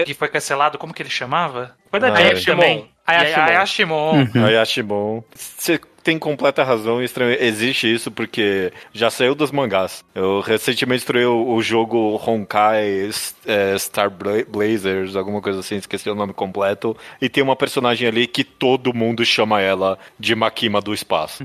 Que 0.04 0.14
foi 0.14 0.28
cancelado, 0.28 0.78
como 0.78 0.94
que 0.94 1.02
ele 1.02 1.10
chamava? 1.10 1.74
Foi 1.90 1.98
da 1.98 2.08
Ah, 2.08 2.16
Ayashimon. 2.16 2.56
também. 2.56 2.90
Ayashimon. 3.04 3.42
Ayashimon. 3.44 4.12
Hum. 4.34 4.60
Acho 4.62 4.82
bom. 4.84 5.24
Você 5.34 5.80
tem 6.04 6.18
completa 6.20 6.62
razão, 6.62 7.02
estranho. 7.02 7.36
Existe 7.42 7.92
isso 7.92 8.08
porque 8.10 8.72
já 8.92 9.10
saiu 9.10 9.34
dos 9.34 9.50
mangás. 9.50 10.04
Eu 10.14 10.38
recentemente 10.40 11.00
estreiei 11.00 11.26
o, 11.26 11.48
o 11.52 11.60
jogo 11.60 12.14
Honkai 12.24 13.10
é, 13.44 13.76
Star 13.76 14.08
Bla- 14.08 14.44
Blazers, 14.46 15.16
alguma 15.16 15.42
coisa 15.42 15.58
assim, 15.60 15.76
esqueci 15.76 16.08
o 16.08 16.14
nome 16.14 16.32
completo. 16.32 16.96
E 17.20 17.28
tem 17.28 17.42
uma 17.42 17.56
personagem 17.56 18.06
ali 18.06 18.26
que 18.28 18.44
todo 18.44 18.94
mundo 18.94 19.24
chama 19.24 19.60
ela 19.60 19.98
de 20.16 20.34
Makima 20.36 20.80
do 20.80 20.94
espaço. 20.94 21.44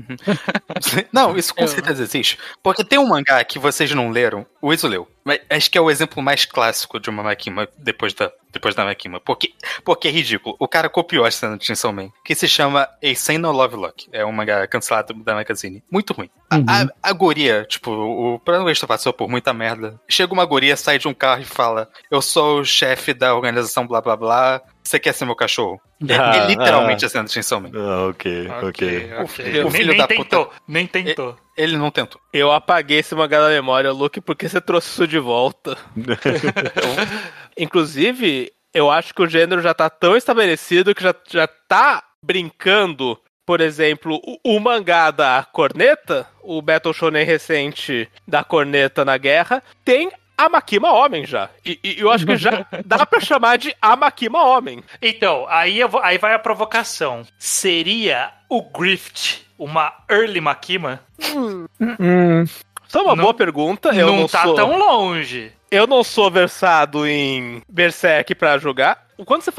Não, 1.12 1.36
isso 1.36 1.54
com 1.54 1.66
certeza 1.66 2.02
existe. 2.02 2.38
Porque 2.62 2.84
tem 2.84 2.98
um 2.98 3.08
mangá 3.08 3.42
que 3.44 3.58
vocês 3.58 3.90
não 3.92 4.10
leram, 4.10 4.46
o 4.62 4.72
Iso 4.72 4.86
leu. 4.86 5.08
Mas 5.24 5.40
acho 5.48 5.70
que 5.70 5.78
é 5.78 5.80
o 5.80 5.90
exemplo 5.90 6.22
mais 6.22 6.44
clássico 6.44 7.00
de 7.00 7.08
uma 7.08 7.22
Makima 7.22 7.66
depois 7.78 8.12
da, 8.12 8.30
depois 8.52 8.74
da 8.74 8.84
Makima. 8.84 9.18
Porque, 9.20 9.54
porque 9.82 10.08
é 10.08 10.10
ridículo. 10.10 10.54
O 10.58 10.68
cara 10.68 10.88
copiou 10.88 11.24
a 11.24 11.30
cena 11.30 11.56
de 11.56 11.64
Chainsaw 11.64 11.92
Man, 11.92 12.10
que 12.24 12.34
se 12.34 12.46
chama 12.46 12.82
A 12.82 13.38
no 13.38 13.50
Love 13.50 13.76
Lock. 13.76 14.08
É 14.12 14.24
um 14.24 14.32
mangá 14.32 14.66
cancelado 14.66 15.14
da 15.14 15.34
Magazine. 15.34 15.82
Muito 15.90 16.12
ruim. 16.12 16.28
A, 16.50 16.56
a, 16.56 17.10
a 17.10 17.12
guria, 17.12 17.64
tipo, 17.64 17.90
o 17.90 18.38
protagonista 18.38 18.86
passou 18.86 19.12
por 19.12 19.28
muita 19.28 19.54
merda. 19.54 19.98
Chega 20.08 20.32
uma 20.32 20.44
guria, 20.44 20.76
sai 20.76 20.98
de 20.98 21.08
um 21.08 21.14
carro 21.14 21.40
e 21.40 21.46
fala: 21.46 21.88
Eu 22.10 22.20
sou 22.20 22.60
o 22.60 22.64
chefe 22.64 23.14
da 23.14 23.34
organização 23.34 23.86
blá 23.86 24.00
blá 24.00 24.16
blá. 24.16 24.62
Você 24.86 24.98
quer 25.00 25.12
ser 25.14 25.24
meu 25.24 25.34
cachorro? 25.36 25.80
É, 26.06 26.14
Ah, 26.16 26.36
é 26.36 26.46
literalmente 26.48 27.04
ah. 27.04 27.06
a 27.06 27.10
cena 27.10 27.24
de 27.24 27.32
Chainsaw 27.32 27.58
Man. 27.60 27.70
Ah, 27.74 28.08
ok, 28.08 28.48
ok. 28.48 28.68
Ok, 28.68 29.22
O 29.22 29.26
filho- 29.26 29.60
o 29.60 29.62
Nem, 29.64 29.70
filho 29.72 29.88
nem 29.88 29.96
da 29.98 30.06
tentou, 30.06 30.46
puta. 30.46 30.56
nem 30.68 30.86
tentou. 30.86 31.36
Ele 31.56 31.76
não 31.78 31.90
tentou. 31.90 32.20
Eu 32.32 32.52
apaguei 32.52 32.98
esse 32.98 33.14
mangá 33.14 33.40
da 33.40 33.48
memória, 33.48 33.90
Luke, 33.92 34.20
porque 34.20 34.46
você 34.48 34.60
trouxe 34.60 34.88
isso 34.90 35.06
de 35.06 35.18
volta. 35.18 35.78
Inclusive, 37.56 38.52
eu 38.72 38.90
acho 38.90 39.14
que 39.14 39.22
o 39.22 39.28
gênero 39.28 39.62
já 39.62 39.72
tá 39.72 39.88
tão 39.88 40.16
estabelecido 40.16 40.94
que 40.94 41.02
já, 41.02 41.14
já 41.30 41.46
tá 41.46 42.02
brincando. 42.22 43.18
Por 43.46 43.60
exemplo, 43.60 44.20
o, 44.44 44.56
o 44.56 44.60
mangá 44.60 45.10
da 45.10 45.46
Corneta, 45.52 46.26
o 46.42 46.60
Battle 46.62 46.94
Shonen 46.94 47.24
recente 47.24 48.08
da 48.26 48.42
Corneta 48.42 49.04
na 49.04 49.16
guerra, 49.18 49.62
tem 49.84 50.10
a 50.36 50.48
Makima 50.48 50.92
Homem 50.92 51.24
já. 51.26 51.48
E, 51.64 51.78
e 51.82 52.00
eu 52.00 52.10
acho 52.10 52.26
que 52.26 52.36
já 52.36 52.66
dá 52.84 53.04
pra 53.06 53.20
chamar 53.20 53.56
de 53.58 53.74
a 53.80 53.94
Makima 53.96 54.42
Homem. 54.44 54.82
Então, 55.00 55.46
aí, 55.48 55.78
eu 55.80 55.88
vou- 55.88 56.02
aí 56.02 56.18
vai 56.18 56.34
a 56.34 56.38
provocação. 56.38 57.22
Seria 57.38 58.32
o 58.48 58.62
Grift 58.62 59.42
uma 59.58 59.92
early 60.10 60.40
Makima? 60.40 61.00
Isso 61.18 62.98
é 62.98 63.02
uma 63.02 63.16
Não- 63.16 63.22
boa 63.24 63.34
pergunta. 63.34 63.88
Eu 63.94 64.06
não, 64.08 64.16
não, 64.22 64.28
tá 64.28 64.42
sou... 64.42 64.54
tão 64.54 64.78
longe. 64.78 65.52
Eu 65.70 65.86
não 65.86 66.04
sou 66.04 66.30
versado 66.30 67.06
em 67.06 67.62
Berserk 67.68 68.34
pra 68.34 68.58
jogar. 68.58 69.06
Quando 69.24 69.42
você 69.42 69.52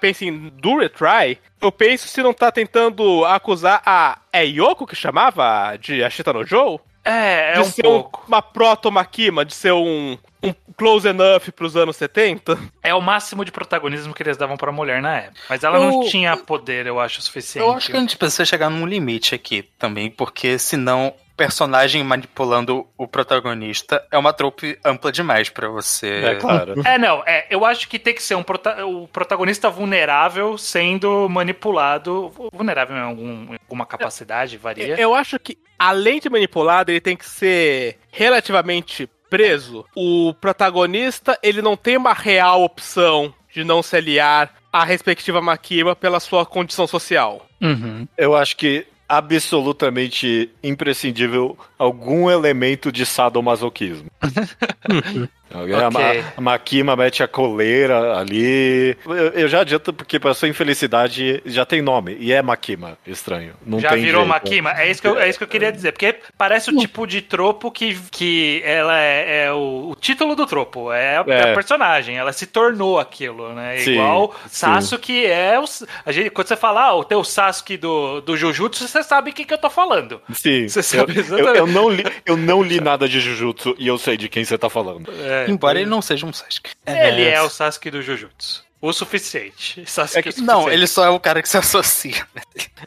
pensa 0.00 0.24
em 0.24 0.48
do 0.48 0.78
retry, 0.78 1.38
eu 1.60 1.70
penso 1.70 2.08
se 2.08 2.22
não 2.22 2.32
tá 2.32 2.50
tentando 2.50 3.24
acusar 3.26 3.82
a. 3.84 4.18
É 4.32 4.44
Yoko 4.44 4.86
que 4.86 4.96
chamava? 4.96 5.76
De 5.76 6.02
Ashita 6.02 6.32
no 6.32 6.44
Joe? 6.46 6.78
É, 7.04 7.50
é 7.50 7.54
de 7.54 7.60
um 7.60 7.64
ser 7.64 7.82
pouco. 7.82 8.24
uma 8.28 8.42
proto-Makima, 8.42 9.44
de 9.44 9.54
ser 9.54 9.72
um, 9.72 10.18
um 10.42 10.54
close 10.76 11.08
enough 11.08 11.50
pros 11.56 11.76
anos 11.76 11.96
70. 11.96 12.58
É 12.82 12.94
o 12.94 13.00
máximo 13.00 13.44
de 13.44 13.50
protagonismo 13.52 14.12
que 14.14 14.22
eles 14.22 14.36
davam 14.36 14.56
pra 14.56 14.70
mulher 14.70 15.00
na 15.00 15.16
época. 15.16 15.40
Mas 15.48 15.64
ela 15.64 15.78
não 15.78 16.02
Eu- 16.02 16.08
tinha 16.10 16.36
poder, 16.36 16.86
eu 16.86 17.00
acho, 17.00 17.20
o 17.20 17.22
suficiente. 17.22 17.66
Eu 17.66 17.72
acho 17.74 17.90
que 17.90 17.96
a 17.96 18.00
gente 18.00 18.16
precisa 18.16 18.44
chegar 18.44 18.68
num 18.70 18.86
limite 18.86 19.34
aqui 19.34 19.62
também, 19.78 20.10
porque 20.10 20.58
senão 20.58 21.14
personagem 21.44 22.04
manipulando 22.04 22.86
o 22.98 23.08
protagonista 23.08 24.04
é 24.12 24.18
uma 24.18 24.30
trope 24.30 24.78
ampla 24.84 25.10
demais 25.10 25.48
pra 25.48 25.68
você. 25.70 26.22
É 26.22 26.34
claro. 26.34 26.74
É, 26.84 26.98
não, 26.98 27.22
é, 27.26 27.46
eu 27.48 27.64
acho 27.64 27.88
que 27.88 27.98
tem 27.98 28.14
que 28.14 28.22
ser 28.22 28.34
um 28.34 28.42
prota- 28.42 28.84
o 28.84 29.08
protagonista 29.08 29.70
vulnerável 29.70 30.58
sendo 30.58 31.26
manipulado. 31.30 32.30
Vulnerável 32.52 32.94
em, 32.94 33.00
algum- 33.00 33.54
em 33.54 33.58
alguma 33.62 33.86
capacidade, 33.86 34.58
varia. 34.58 35.00
Eu 35.00 35.14
acho 35.14 35.38
que, 35.38 35.56
além 35.78 36.20
de 36.20 36.28
manipulado, 36.28 36.90
ele 36.90 37.00
tem 37.00 37.16
que 37.16 37.24
ser 37.26 37.98
relativamente 38.12 39.08
preso. 39.30 39.86
O 39.96 40.34
protagonista, 40.34 41.38
ele 41.42 41.62
não 41.62 41.74
tem 41.74 41.96
uma 41.96 42.12
real 42.12 42.62
opção 42.62 43.32
de 43.50 43.64
não 43.64 43.82
se 43.82 43.96
aliar 43.96 44.52
à 44.70 44.84
respectiva 44.84 45.40
Makima 45.40 45.96
pela 45.96 46.20
sua 46.20 46.44
condição 46.44 46.86
social. 46.86 47.46
Uhum. 47.62 48.06
Eu 48.18 48.36
acho 48.36 48.56
que 48.58 48.86
absolutamente 49.10 50.50
imprescindível 50.62 51.58
algum 51.76 52.30
elemento 52.30 52.92
de 52.92 53.04
sadomasoquismo. 53.04 54.08
Alguém- 55.52 55.74
a. 55.76 55.90
Ma- 55.90 56.00
a 56.36 56.40
Makima 56.40 56.96
mete 56.96 57.22
a 57.22 57.28
coleira 57.28 58.16
ali. 58.18 58.96
Eu, 59.04 59.14
eu 59.14 59.48
já 59.48 59.60
adianto 59.60 59.92
porque 59.92 60.18
pra 60.18 60.34
sua 60.34 60.48
infelicidade 60.48 61.42
já 61.44 61.64
tem 61.66 61.82
nome. 61.82 62.16
E 62.20 62.32
é 62.32 62.40
Makima. 62.42 62.96
Estranho. 63.06 63.54
Não 63.64 63.80
Já 63.80 63.90
tem 63.90 64.02
virou 64.02 64.22
jeito. 64.22 64.28
Makima? 64.28 64.72
É 64.80 64.90
isso, 64.90 65.00
que 65.02 65.08
eu, 65.08 65.18
é 65.18 65.28
isso 65.28 65.38
que 65.38 65.44
eu 65.44 65.48
queria 65.48 65.72
dizer. 65.72 65.92
Porque 65.92 66.16
parece 66.38 66.70
o 66.70 66.76
tipo 66.76 67.06
de 67.06 67.20
tropo 67.20 67.70
que, 67.70 67.96
que 68.10 68.62
ela 68.64 68.98
é, 69.00 69.44
é 69.46 69.52
o, 69.52 69.90
o 69.90 69.96
título 70.00 70.34
do 70.36 70.46
tropo. 70.46 70.92
É 70.92 71.18
a, 71.18 71.24
É. 71.26 71.50
a 71.50 71.54
personagem. 71.54 72.16
Ela 72.16 72.32
se 72.32 72.46
tornou 72.46 72.98
aquilo, 72.98 73.52
né? 73.54 73.78
Sim, 73.78 73.92
Igual 73.92 74.34
sim. 74.44 74.48
Sasuke 74.50 75.24
é 75.26 75.58
o. 75.58 75.64
A 76.06 76.12
gente, 76.12 76.30
quando 76.30 76.46
você 76.48 76.56
fala, 76.56 76.82
ah, 76.86 76.94
o 76.94 77.04
teu 77.04 77.22
Sasuke 77.24 77.76
do, 77.76 78.20
do 78.20 78.36
Jujutsu, 78.36 78.86
você 78.86 79.02
sabe 79.02 79.30
o 79.30 79.34
que, 79.34 79.44
que 79.44 79.52
eu 79.54 79.58
tô 79.58 79.70
falando. 79.70 80.20
Sim. 80.32 80.68
Você 80.68 80.82
sabe 80.82 81.12
eu, 81.12 81.16
eu, 81.16 81.20
exatamente. 81.22 81.58
eu 81.58 81.66
não 81.66 81.88
li, 81.88 82.04
eu 82.26 82.36
não 82.36 82.62
li 82.62 82.80
nada 82.80 83.08
de 83.08 83.20
Jujutsu 83.20 83.74
e 83.78 83.86
eu 83.86 83.98
sei 83.98 84.16
de 84.16 84.28
quem 84.28 84.44
você 84.44 84.56
tá 84.56 84.68
falando. 84.70 85.10
É, 85.22 85.39
Embora 85.48 85.80
ele 85.80 85.88
não 85.88 86.02
seja 86.02 86.26
um 86.26 86.32
Sasuke. 86.32 86.72
Ele 86.86 87.24
é 87.28 87.40
o 87.40 87.48
Sasuke 87.48 87.90
do 87.90 88.02
Jujutsu. 88.02 88.64
O 88.82 88.92
suficiente. 88.92 89.80
É 90.14 90.22
que- 90.22 90.28
o 90.30 90.32
suficiente. 90.32 90.40
Não, 90.42 90.70
ele 90.70 90.86
só 90.86 91.04
é 91.04 91.10
o 91.10 91.20
cara 91.20 91.42
que 91.42 91.48
se 91.48 91.56
associa. 91.58 92.26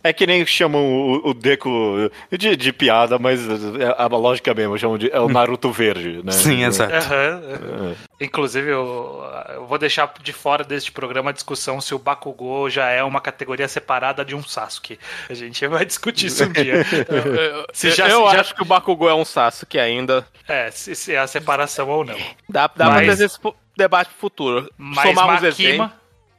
É 0.03 0.11
que 0.11 0.25
nem 0.25 0.43
chamam 0.45 0.81
o, 0.83 1.29
o 1.29 1.33
Deku 1.33 2.09
de, 2.31 2.55
de 2.55 2.73
piada, 2.73 3.19
mas 3.19 3.41
é 3.47 3.93
a 3.97 4.07
lógica 4.07 4.53
mesmo, 4.53 4.77
chamam 4.77 4.97
de. 4.97 5.11
É 5.11 5.19
o 5.19 5.29
Naruto 5.29 5.71
verde, 5.71 6.21
né? 6.23 6.31
Sim, 6.31 6.63
exato. 6.63 6.93
Aham. 6.93 7.95
Inclusive, 8.19 8.69
eu, 8.71 9.23
eu 9.53 9.67
vou 9.67 9.77
deixar 9.77 10.11
de 10.21 10.33
fora 10.33 10.63
deste 10.63 10.91
programa 10.91 11.29
a 11.29 11.33
discussão 11.33 11.79
se 11.81 11.93
o 11.93 11.99
Bakugou 11.99 12.69
já 12.69 12.89
é 12.89 13.03
uma 13.03 13.19
categoria 13.21 13.67
separada 13.67 14.23
de 14.25 14.33
um 14.35 14.43
Sasuke. 14.43 14.97
A 15.29 15.33
gente 15.33 15.65
vai 15.67 15.85
discutir 15.85 16.27
isso 16.27 16.43
um 16.45 16.51
dia. 16.53 16.75
Eu, 16.77 17.65
Se 17.73 17.91
já- 17.91 18.07
eu 18.09 18.27
se 18.27 18.33
já- 18.35 18.41
acho 18.41 18.55
que 18.55 18.61
o 18.61 18.65
Bakugou 18.65 19.09
é 19.09 19.13
um 19.13 19.25
Sasuke 19.25 19.77
ainda. 19.77 20.25
É, 20.47 20.71
se, 20.71 20.95
se 20.95 21.13
é 21.13 21.19
a 21.19 21.27
separação 21.27 21.87
ou 21.89 22.03
não. 22.03 22.17
Dá, 22.49 22.67
dá 22.75 22.85
Mas- 22.89 22.97
pra 22.97 23.05
fazer 23.07 23.25
esse 23.25 23.39
fu- 23.39 23.55
debate 23.77 24.07
pro 24.09 24.17
futuro. 24.19 24.69
Mas 24.77 25.09
Somar 25.09 25.35
uns 25.37 25.43
exemplos. 25.43 25.77
Makima. 25.77 25.93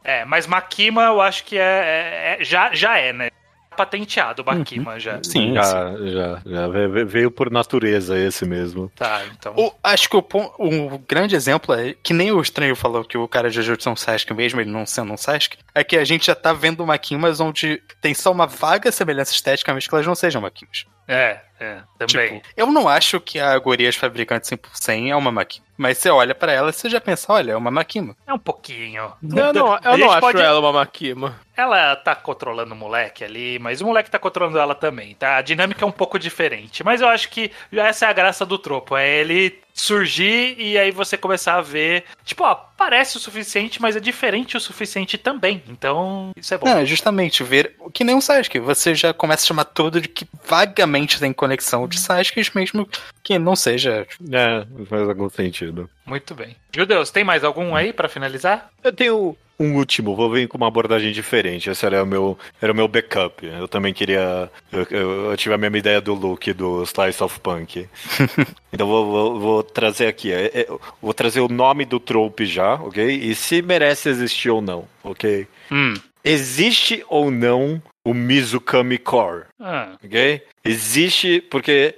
É, 0.04 0.24
mas 0.24 0.46
Makima 0.46 1.02
eu 1.04 1.20
acho 1.20 1.44
que 1.44 1.56
é, 1.56 1.62
é- 1.62 2.36
é- 2.40 2.44
já, 2.44 2.74
já 2.74 2.98
é, 2.98 3.12
né? 3.12 3.30
Patenteado 3.76 4.42
o 4.42 4.46
Makima 4.46 5.00
já. 5.00 5.18
Sim, 5.24 5.52
Já, 5.54 5.92
já, 5.96 6.42
já 6.46 6.68
ve- 6.68 7.04
veio 7.04 7.28
por 7.28 7.50
natureza 7.50 8.16
esse 8.16 8.44
mesmo. 8.46 8.88
Tá, 8.94 9.22
então. 9.32 9.52
O- 9.56 9.72
acho 9.82 10.08
que 10.08 10.16
o, 10.16 10.24
um 10.60 10.96
grande 11.08 11.34
exemplo 11.34 11.74
é 11.74 11.92
que 12.00 12.12
nem 12.14 12.30
o 12.30 12.40
estranho 12.40 12.76
falou 12.76 13.04
que 13.04 13.18
o 13.18 13.26
cara 13.26 13.50
de 13.50 13.56
Jujutsu 13.56 13.88
é 13.88 13.92
um 13.92 13.96
Sasuke 13.96 14.32
mesmo, 14.32 14.60
ele 14.60 14.70
não 14.70 14.86
sendo 14.86 15.12
um 15.12 15.16
Sasuke, 15.16 15.58
é 15.74 15.82
que 15.82 15.96
a 15.96 16.04
gente 16.04 16.26
já 16.26 16.36
tá 16.36 16.52
vendo 16.52 16.86
Makimas 16.86 17.40
onde 17.40 17.82
tem 18.00 18.14
só 18.14 18.30
uma 18.30 18.46
vaga 18.46 18.92
semelhança 18.92 19.32
estética, 19.32 19.74
mas 19.74 19.88
que 19.88 19.94
elas 19.94 20.06
não 20.06 20.14
sejam 20.14 20.40
Makimas. 20.40 20.84
É, 21.06 21.40
é, 21.60 21.80
também. 21.98 22.38
Tipo, 22.40 22.48
eu 22.56 22.66
não 22.72 22.88
acho 22.88 23.20
que 23.20 23.38
a 23.38 23.58
Gorias 23.58 23.94
Fabricante 23.96 24.46
100% 24.48 25.10
é 25.10 25.16
uma 25.16 25.30
Makima. 25.30 25.64
Mas 25.76 25.98
você 25.98 26.08
olha 26.08 26.34
pra 26.34 26.52
ela 26.52 26.70
e 26.70 26.72
você 26.72 26.88
já 26.88 27.00
pensa, 27.00 27.32
olha, 27.32 27.52
é 27.52 27.56
uma 27.56 27.70
Makima. 27.70 28.16
é 28.26 28.32
um 28.32 28.38
pouquinho. 28.38 29.12
Eu 29.22 29.52
não, 29.52 29.78
eu 29.84 29.98
não 29.98 30.10
acho 30.10 30.20
pode- 30.20 30.40
ela 30.40 30.60
uma 30.60 30.72
Makima. 30.72 31.38
Ela 31.56 31.94
tá 31.96 32.14
controlando 32.14 32.74
o 32.74 32.76
moleque 32.76 33.24
ali, 33.24 33.58
mas 33.58 33.80
o 33.80 33.84
moleque 33.86 34.10
tá 34.10 34.18
controlando 34.18 34.58
ela 34.58 34.74
também, 34.74 35.14
tá? 35.14 35.36
A 35.36 35.42
dinâmica 35.42 35.84
é 35.84 35.88
um 35.88 35.92
pouco 35.92 36.18
diferente. 36.18 36.82
Mas 36.84 37.00
eu 37.00 37.08
acho 37.08 37.28
que 37.28 37.50
essa 37.72 38.06
é 38.06 38.08
a 38.08 38.12
graça 38.12 38.46
do 38.46 38.58
tropo. 38.58 38.96
É 38.96 39.08
ele 39.08 39.58
surgir 39.74 40.54
e 40.56 40.78
aí 40.78 40.92
você 40.92 41.18
começar 41.18 41.56
a 41.56 41.60
ver. 41.60 42.04
Tipo, 42.24 42.44
ó, 42.44 42.54
parece 42.54 43.16
o 43.16 43.20
suficiente, 43.20 43.82
mas 43.82 43.96
é 43.96 44.00
diferente 44.00 44.56
o 44.56 44.60
suficiente 44.60 45.18
também. 45.18 45.62
Então, 45.68 46.30
isso 46.36 46.54
é 46.54 46.58
bom. 46.58 46.66
Não, 46.66 46.78
é 46.78 46.86
justamente 46.86 47.42
ver 47.42 47.76
que 47.92 48.04
nem 48.04 48.14
um 48.14 48.20
Sasuke. 48.20 48.60
Você 48.60 48.94
já 48.94 49.12
começa 49.12 49.44
a 49.44 49.46
chamar 49.48 49.64
tudo 49.64 50.00
de 50.00 50.08
que 50.08 50.26
vagamente 50.46 51.18
tem 51.18 51.32
conexão 51.32 51.88
de 51.88 51.98
Sasuke, 51.98 52.40
mesmo 52.54 52.88
que 53.22 53.38
não 53.38 53.56
seja. 53.56 54.06
É, 54.32 54.66
faz 54.86 55.08
algum 55.08 55.28
sentido. 55.28 55.90
Muito 56.06 56.34
bem. 56.34 56.56
Judeus, 56.72 57.10
tem 57.10 57.24
mais 57.24 57.42
algum 57.42 57.74
aí 57.74 57.92
pra 57.92 58.08
finalizar? 58.08 58.70
Eu 58.82 58.92
tenho 58.92 59.36
um 59.58 59.76
último, 59.76 60.16
vou 60.16 60.30
vir 60.30 60.48
com 60.48 60.56
uma 60.56 60.66
abordagem 60.68 61.12
diferente. 61.12 61.70
Esse 61.70 61.86
era 61.86 62.02
o 62.02 62.06
meu, 62.06 62.38
era 62.60 62.72
o 62.72 62.74
meu 62.74 62.88
backup. 62.88 63.44
Eu 63.46 63.68
também 63.68 63.92
queria. 63.94 64.50
Eu, 64.72 64.86
eu- 64.90 65.30
eu 65.30 65.36
tive 65.36 65.54
a 65.54 65.58
mesma 65.58 65.78
ideia 65.78 66.00
do 66.00 66.14
look 66.14 66.52
do 66.52 66.82
Slice 66.84 67.22
of 67.22 67.38
Punk. 67.40 67.88
então 68.72 68.86
vou, 68.86 69.06
vou- 69.06 69.40
vou 69.40 69.62
trazer 69.62 70.06
aqui. 70.06 70.32
é, 70.32 70.46
é, 70.54 70.66
vou 71.00 71.14
trazer 71.14 71.40
o 71.40 71.48
nome 71.48 71.84
do 71.84 72.00
trope 72.00 72.44
já, 72.46 72.74
ok? 72.74 73.04
E 73.08 73.34
se 73.34 73.62
merece 73.62 74.08
existir 74.08 74.50
ou 74.50 74.60
não, 74.60 74.86
ok? 75.02 75.46
Hum. 75.70 75.94
Existe 76.24 77.04
ou 77.08 77.30
não 77.30 77.82
o 78.04 78.14
Mizukami 78.14 78.98
Core, 78.98 79.44
Ah, 79.60 79.96
ok? 80.02 80.42
Existe 80.64 81.40
porque 81.50 81.94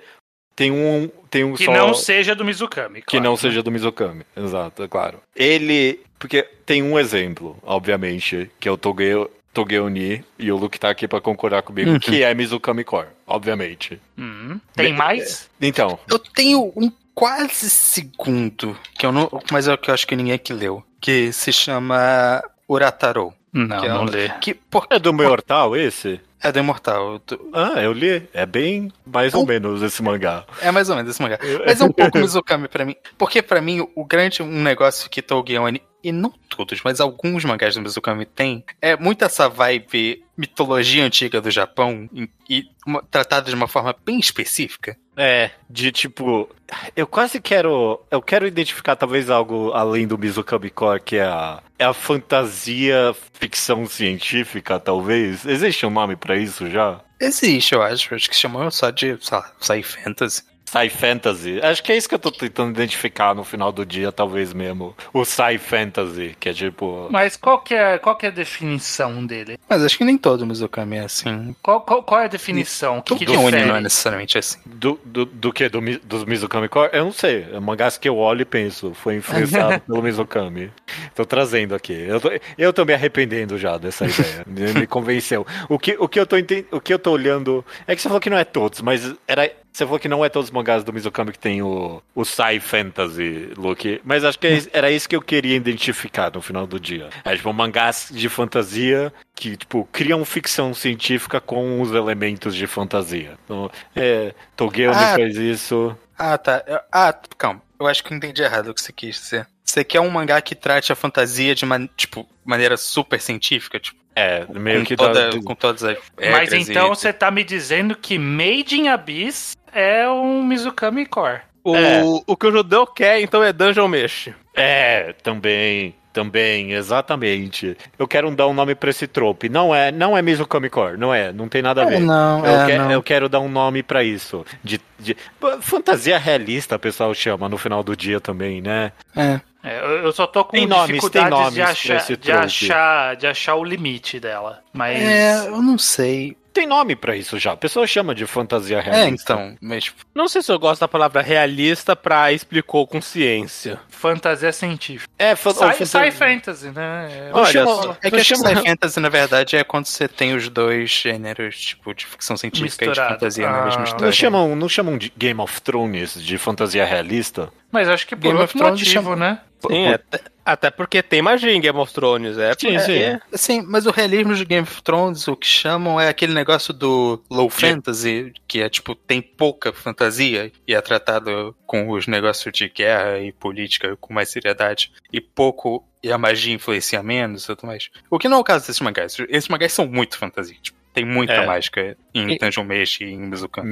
tem 0.55 0.71
um. 0.73 1.09
Tem 1.37 1.45
um 1.45 1.53
que 1.55 1.67
só... 1.67 1.73
não 1.73 1.93
seja 1.93 2.35
do 2.35 2.45
Mizukami. 2.47 3.01
Que 3.03 3.07
claro, 3.09 3.25
não 3.25 3.33
né? 3.33 3.37
seja 3.37 3.63
do 3.63 3.71
Mizukami, 3.71 4.23
exato, 4.35 4.83
é 4.83 4.89
claro. 4.89 5.19
Ele. 5.35 6.01
Porque 6.19 6.43
tem 6.65 6.83
um 6.83 6.99
exemplo, 6.99 7.59
obviamente, 7.63 8.51
que 8.59 8.67
é 8.67 8.73
o 8.73 8.79
Togeo, 8.79 9.31
Togeo 9.53 9.87
Ni, 9.91 10.25
e 10.39 10.51
o 10.51 10.57
Luke 10.57 10.81
tá 10.81 10.89
aqui 10.89 11.07
pra 11.07 11.21
concordar 11.21 11.61
comigo, 11.63 12.01
que 12.01 12.23
é 12.23 12.35
Mizukami 12.35 12.85
Core, 12.85 13.09
obviamente. 13.27 14.01
Hum. 14.17 14.59
Tem 14.75 14.95
mais? 14.95 15.51
Então, 15.61 15.99
Eu 16.11 16.19
tenho 16.19 16.73
um 16.75 16.91
quase 17.15 17.69
segundo, 17.69 18.75
que 18.99 19.05
eu 19.05 19.13
não. 19.13 19.29
Mas 19.53 19.69
é 19.69 19.75
o 19.75 19.79
que 19.79 19.91
eu 19.91 19.95
acho 19.95 20.07
que 20.07 20.17
ninguém 20.17 20.33
aqui 20.33 20.55
leu. 20.55 20.83
Que 21.01 21.31
se 21.33 21.53
chama 21.53 22.43
Urataro. 22.67 23.35
Não, 23.53 23.81
que 23.81 23.87
é 23.87 23.89
não 23.89 24.03
um- 24.03 24.11
lê. 24.11 24.29
Que 24.41 24.55
por... 24.55 24.87
é 24.91 24.99
do 24.99 25.13
Mortal 25.13 25.77
esse? 25.77 26.21
É 26.43 26.53
do 26.53 26.59
Imortal. 26.59 27.21
Ah, 27.53 27.81
eu 27.83 27.93
li. 27.93 28.29
É 28.33 28.45
bem 28.47 28.93
mais 29.05 29.35
ou 29.35 29.43
Um- 29.43 29.47
menos 29.47 29.83
esse 29.83 30.03
mangá. 30.03 30.45
É 30.61 30.71
mais 30.71 30.89
ou 30.91 30.97
menos 30.97 31.11
esse 31.11 31.23
mangá. 31.23 31.39
Mas 31.67 31.81
é 31.81 31.85
um 31.85 31.93
pouco 31.93 32.19
Mizukami 32.19 32.69
pra 32.69 32.85
mim. 32.85 32.95
Porque 33.19 33.43
pra 33.43 33.61
mim, 33.61 33.87
o 33.95 34.05
grande 34.05 34.43
um 34.43 34.63
negócio 34.63 35.09
que 35.11 35.23
Togeon, 35.23 35.75
e 36.05 36.13
não 36.13 36.33
todos, 36.49 36.81
mas 36.85 37.01
alguns 37.01 37.45
mangás 37.45 37.75
do 37.75 37.81
Mizukami 37.83 38.25
tem, 38.27 38.65
é 38.81 38.97
muito 38.97 39.25
essa 39.25 39.49
vibe 39.49 40.23
mitologia 40.37 41.05
antiga 41.05 41.41
do 41.41 41.51
Japão 41.51 42.09
e, 42.13 42.29
e 42.49 42.65
uma- 42.87 43.03
tratada 43.03 43.49
de 43.49 43.55
uma 43.55 43.67
forma 43.67 43.95
bem 44.05 44.19
específica. 44.21 44.97
É, 45.17 45.51
de 45.69 45.91
tipo. 45.91 46.49
Eu 46.95 47.07
quase 47.07 47.41
quero. 47.41 48.01
Eu 48.11 48.21
quero 48.21 48.47
identificar 48.47 48.97
talvez 48.97 49.31
algo 49.31 49.73
além 49.73 50.07
do 50.07 50.19
Mizukami 50.19 50.69
Core, 50.69 51.01
que 51.01 51.17
é 51.17 51.25
a, 51.25 51.63
é 51.79 51.85
a 51.85 51.95
fantasia 51.95 53.15
ficção 53.33 53.87
científica, 53.87 54.79
talvez. 54.79 55.47
Existe 55.47 55.87
um 55.87 55.91
nome 55.91 56.17
pra 56.17 56.37
isso 56.37 56.69
já? 56.69 57.01
Existe, 57.19 57.75
eu 57.75 57.83
acho. 57.83 58.15
Acho 58.15 58.29
que 58.29 58.37
chamam 58.37 58.71
só 58.71 58.91
de, 58.91 59.17
sei 59.21 59.39
lá, 59.39 59.53
Sci 59.59 59.83
Fantasy. 59.83 60.43
Sci 60.69 60.91
Fantasy. 60.91 61.61
Acho 61.63 61.83
que 61.83 61.93
é 61.93 61.97
isso 61.97 62.09
que 62.09 62.15
eu 62.15 62.19
tô 62.19 62.31
tentando 62.31 62.71
identificar 62.71 63.35
no 63.35 63.45
final 63.45 63.71
do 63.71 63.87
dia, 63.87 64.11
talvez 64.11 64.53
mesmo. 64.53 64.95
O 65.13 65.25
Sci 65.25 65.59
Fantasy, 65.59 66.37
que 66.39 66.49
é 66.49 66.53
tipo. 66.53 67.09
Mas 67.11 67.37
qual 67.37 67.61
que, 67.61 67.73
é, 67.75 67.99
qual 67.99 68.17
que 68.17 68.27
é 68.27 68.29
a 68.29 68.33
definição 68.33 69.25
dele? 69.25 69.59
Mas 69.69 69.83
acho 69.85 69.97
que 69.97 70.05
nem 70.05 70.19
todo 70.19 70.45
Mizukami 70.47 70.97
é 70.97 71.01
assim. 71.01 71.55
Qual, 71.63 71.81
qual, 71.81 72.03
qual 72.03 72.21
é 72.21 72.25
a 72.25 72.29
definição? 72.29 72.99
O 72.99 73.03
que, 73.03 73.15
Oni 73.15 73.27
difere? 73.27 73.65
não 73.65 73.77
é 73.77 73.81
necessariamente 73.81 74.37
assim. 74.37 74.59
Do, 74.67 74.99
do, 75.05 75.25
do 75.25 75.53
que? 75.53 75.69
Do, 75.69 75.81
dos 76.01 76.25
Mizukami 76.25 76.69
Core? 76.69 76.91
Eu 76.93 77.05
não 77.05 77.13
sei. 77.13 77.47
É 77.53 77.61
mangás 77.61 77.97
que 77.97 78.09
eu 78.09 78.17
olho 78.17 78.43
e 78.43 78.45
penso. 78.45 78.93
Foi 78.95 79.17
influenciado 79.17 79.81
pelo 79.87 80.03
Mizukami. 80.03 80.73
Tô 81.15 81.25
trazendo 81.25 81.75
aqui. 81.75 81.93
Eu 81.93 82.21
tô, 82.21 82.31
eu 82.59 82.73
tô 82.73 82.85
me 82.85 82.93
arrependendo 82.93 83.57
já 83.57 83.79
dessa 83.79 84.05
ideia. 84.07 84.45
me, 84.47 84.81
me 84.81 84.87
convenceu. 84.87 85.47
O 85.69 85.79
que, 85.79 85.97
o, 85.99 86.09
que 86.09 86.19
eu 86.19 86.27
tô 86.27 86.37
enten- 86.37 86.67
o 86.73 86.81
que 86.81 86.93
eu 86.93 86.99
tô 86.99 87.13
olhando. 87.13 87.65
É 87.87 87.95
que 87.95 88.03
você 88.03 88.09
falou 88.09 88.21
que 88.21 88.31
não 88.31 88.39
é 88.39 88.45
todos, 88.45 88.81
mas 88.81 89.15
era. 89.29 89.51
Você 89.77 89.85
falou 89.85 89.99
que 90.01 90.09
não 90.09 90.25
é 90.25 90.31
todos 90.31 90.49
os 90.49 90.51
mangás 90.51 90.83
do 90.83 90.91
Mizukami 90.91 91.33
que 91.33 91.39
tem 91.39 91.61
o, 91.61 92.03
o 92.15 92.25
Sci 92.25 92.59
Fantasy 92.61 93.51
look. 93.59 94.01
Mas 94.03 94.25
acho 94.25 94.39
que 94.39 94.47
é 94.47 94.63
era 94.73 94.91
isso 94.91 95.07
que 95.07 95.15
eu 95.15 95.21
queria 95.21 95.55
identificar 95.55 96.33
no 96.33 96.41
final 96.41 96.67
do 96.67 96.81
dia. 96.81 97.11
É 97.23 97.37
tipo 97.37 97.53
mangás 97.53 98.09
de 98.11 98.27
fantasia 98.31 99.13
que, 99.35 99.55
tipo, 99.55 99.87
criam 99.93 100.25
ficção 100.25 100.73
científica 100.73 101.43
com 101.43 101.83
os 101.83 101.93
elementos 101.93 102.55
de 102.55 102.67
fantasia. 102.67 103.37
Então, 103.45 103.71
é, 103.95 104.33
Togeoni 104.57 104.97
Ah. 104.97 105.15
faz 105.15 105.37
isso. 105.37 105.95
Ah, 106.19 106.39
tá. 106.39 106.65
Eu- 106.67 106.81
Ah, 106.91 107.15
calma. 107.37 107.61
Eu 107.79 107.87
acho 107.87 108.03
que 108.03 108.11
eu 108.15 108.17
entendi 108.17 108.41
errado 108.43 108.69
o 108.69 108.75
que 108.75 108.81
você 108.81 108.95
quis 108.95 109.17
dizer. 109.17 109.47
Você 109.63 109.85
quer 109.85 110.01
um 110.01 110.09
mangá 110.09 110.41
que 110.41 110.55
trate 110.55 110.91
a 110.91 110.97
fantasia 110.97 111.55
de 111.55 111.67
man... 111.67 111.87
tipo, 111.95 112.27
maneira 112.47 112.79
super 112.79 113.21
científica, 113.21 113.79
tipo, 113.79 114.01
É, 114.15 114.47
meio 114.55 114.79
com, 114.79 114.87
que 114.87 114.97
toda, 114.97 115.31
dá- 115.31 115.39
com 115.45 115.55
todas 115.55 115.85
as 115.85 115.99
Mas 116.33 116.51
então 116.55 116.87
e- 116.87 116.89
você 116.89 117.13
tá 117.13 117.31
me 117.31 117.45
dizendo 117.45 117.95
que 117.95 118.19
Made 118.19 118.75
in 118.75 118.89
Abyss 118.89 119.55
é 119.79 120.09
um 120.09 120.43
Mizukami 120.45 121.07
Core. 121.07 121.41
O, 121.63 121.75
É. 121.77 122.03
o 122.27 122.37
que 122.37 122.47
o 122.47 122.53
judeu 122.53 122.87
quer, 122.87 123.21
então, 123.21 123.43
é 123.43 123.53
Dungeon 123.53 123.89
Mesh. 123.89 124.31
É, 124.55 125.13
também. 125.23 125.95
Também, 126.13 126.73
exatamente. 126.73 127.77
Eu 127.99 128.09
quero 128.09 128.31
dar 128.31 128.47
um 128.47 128.55
nome 128.55 128.75
pra 128.75 128.89
esse 128.89 129.07
trope. 129.07 129.51
Não 129.51 129.75
é, 129.75 129.93
não 129.93 130.17
é 130.17 130.23
Mizukami 130.23 130.71
Core, 130.71 130.97
não 130.97 131.13
é, 131.13 131.31
não 131.31 131.47
tem 131.47 131.61
nada 131.61 131.83
a 131.83 131.85
É, 131.85 131.89
ver. 131.91 132.01
não, 132.01 132.43
eu, 132.47 132.61
é, 132.63 132.67
que- 132.67 132.79
não. 132.79 132.91
eu 132.91 133.03
quero 133.03 133.29
dar 133.29 133.41
um 133.41 133.51
nome 133.51 133.83
pra 133.83 134.03
isso. 134.03 134.43
De, 134.65 134.81
de- 134.99 135.15
fantasia 135.61 136.17
realista, 136.17 136.77
o 136.77 136.79
pessoal 136.79 137.13
chama 137.13 137.51
no 137.51 137.59
final 137.59 137.83
do 137.83 137.95
dia 137.95 138.19
também, 138.19 138.63
né? 138.63 138.93
É. 139.15 139.41
É, 139.63 139.81
eu 140.05 140.13
só 140.13 140.27
tô 140.27 140.43
com 140.45 140.53
Tem 140.53 140.65
nomes, 140.67 140.87
dificuldades 140.87 141.29
tem 141.29 141.39
nomes 141.39 141.55
de, 141.55 141.61
pra 141.61 141.71
achar, 141.71 141.97
esse 141.97 142.17
de, 142.17 142.33
achar, 142.33 143.17
de 143.17 143.27
achar 143.27 143.55
o 143.57 143.65
limite 143.65 144.19
dela. 144.21 144.61
Mas. 144.73 144.99
É, 145.03 145.49
eu 145.49 145.61
não 145.61 145.77
sei. 145.77 146.35
Tem 146.57 146.67
nome 146.67 146.97
pra 146.97 147.15
isso 147.15 147.39
já. 147.39 147.53
A 147.53 147.57
pessoa 147.57 147.87
chama 147.87 148.15
de 148.15 148.27
fantasia 148.27 148.79
É, 148.79 148.81
realista. 148.81 149.35
então, 149.35 149.57
mas 149.61 149.85
tipo, 149.85 150.05
Não 150.15 150.27
sei 150.27 150.41
se 150.41 150.51
eu 150.51 150.59
gosto 150.59 150.81
da 150.81 150.89
palavra 150.89 151.21
realista 151.21 151.95
pra 151.95 152.33
explicou 152.33 152.87
com 152.87 152.99
ciência. 153.03 153.79
Fantasia 153.91 154.51
científica. 154.53 155.13
É, 155.19 155.37
fa- 155.37 155.51
Sci, 155.51 155.59
fantasia- 155.59 155.87
sci 155.87 156.11
fantasy, 156.13 156.71
né? 156.71 157.09
É, 157.11 157.31
Não 157.31 157.41
Olha 157.41 157.65
só. 157.65 157.97
é 158.03 158.11
que 158.11 158.17
não 158.17 158.25
chama- 158.25 158.49
Sci 158.49 158.55
Fantasy, 158.67 159.01
na 159.01 159.09
verdade, 159.11 159.57
é 159.57 159.65
quando 159.65 159.85
você 159.87 160.09
tem 160.09 160.35
os 160.35 160.49
dois 160.49 160.91
gêneros, 160.91 161.59
tipo, 161.61 161.93
de 161.95 162.07
ficção 162.07 162.37
científica 162.37 162.87
Misturado. 162.87 163.01
e 163.01 163.15
de 163.15 163.21
fantasia 163.21 163.51
na 163.51 163.59
Ah. 163.59 163.65
mesma 163.67 163.79
Não 163.81 163.85
história. 163.85 164.13
chamam, 164.13 164.57
não 164.57 164.69
chamam 164.69 164.97
de 164.99 165.13
Game 165.17 165.41
of 165.41 165.61
Thrones 165.61 166.15
de 166.15 166.39
fantasia 166.39 166.85
realista? 166.87 167.51
Mas 167.71 167.89
acho 167.89 168.07
que 168.07 168.17
por 168.17 168.23
Game 168.23 168.35
of 168.37 168.43
outro 168.43 168.59
Thrones 168.59 168.81
motivo, 168.81 169.03
chama- 169.11 169.17
né? 169.17 169.41
Sim, 169.69 169.87
até, 169.89 170.21
até 170.45 170.71
porque 170.71 171.03
tem 171.03 171.21
magia 171.23 171.53
em 171.53 171.61
Game 171.61 171.79
of 171.79 171.93
Thrones. 171.93 172.37
É, 172.39 172.53
Sim, 172.59 172.77
é- 172.77 172.79
sim. 172.81 172.99
é- 172.99 173.21
Sim, 173.33 173.63
mas 173.67 173.87
o 173.87 173.91
realismo 173.91 174.35
de 174.35 174.45
Game 174.45 174.63
of 174.63 174.83
Thrones, 174.83 175.27
o 175.29 175.37
que 175.37 175.47
chamam 175.47 176.01
é 176.01 176.09
aquele 176.09 176.33
negócio 176.35 176.73
do 176.75 177.23
low 177.31 177.49
fantasy, 177.51 178.33
que 178.47 178.61
é 178.61 178.69
tipo, 178.69 178.95
tem 178.95 179.21
pouca 179.21 179.73
fantasia 179.73 180.53
e 180.67 180.75
é 180.75 180.81
tratado 180.81 181.55
com 181.67 181.91
os 181.91 182.07
negócios 182.07 182.53
de 182.55 182.69
guerra 182.69 183.19
e 183.19 183.33
política 183.33 183.97
com 184.01 184.13
mais 184.15 184.29
seriedade, 184.29 184.93
e 185.13 185.21
pouco 185.21 185.87
e 186.03 186.13
a 186.13 186.19
magia 186.19 186.55
influencia 186.55 187.03
menos 187.03 187.45
e 187.45 187.47
tudo 187.49 187.67
mais. 187.67 187.91
O 188.09 188.19
que 188.19 188.29
não 188.29 188.37
é 188.37 188.41
o 188.41 188.45
caso 188.45 188.67
desses 188.67 188.81
mangás. 188.81 189.17
Esses 189.29 189.49
mangás 189.49 189.73
são 189.73 189.87
muito 189.89 190.17
fantasia. 190.17 190.57
Tipo, 190.63 190.77
tem 190.97 191.05
muita 191.05 191.35
É. 191.35 191.47
mágica 191.47 191.95
em 192.15 192.33
E- 192.33 192.39
Meshi 192.65 193.05
e 193.05 193.13
em 193.13 193.19
Mizukan. 193.19 193.63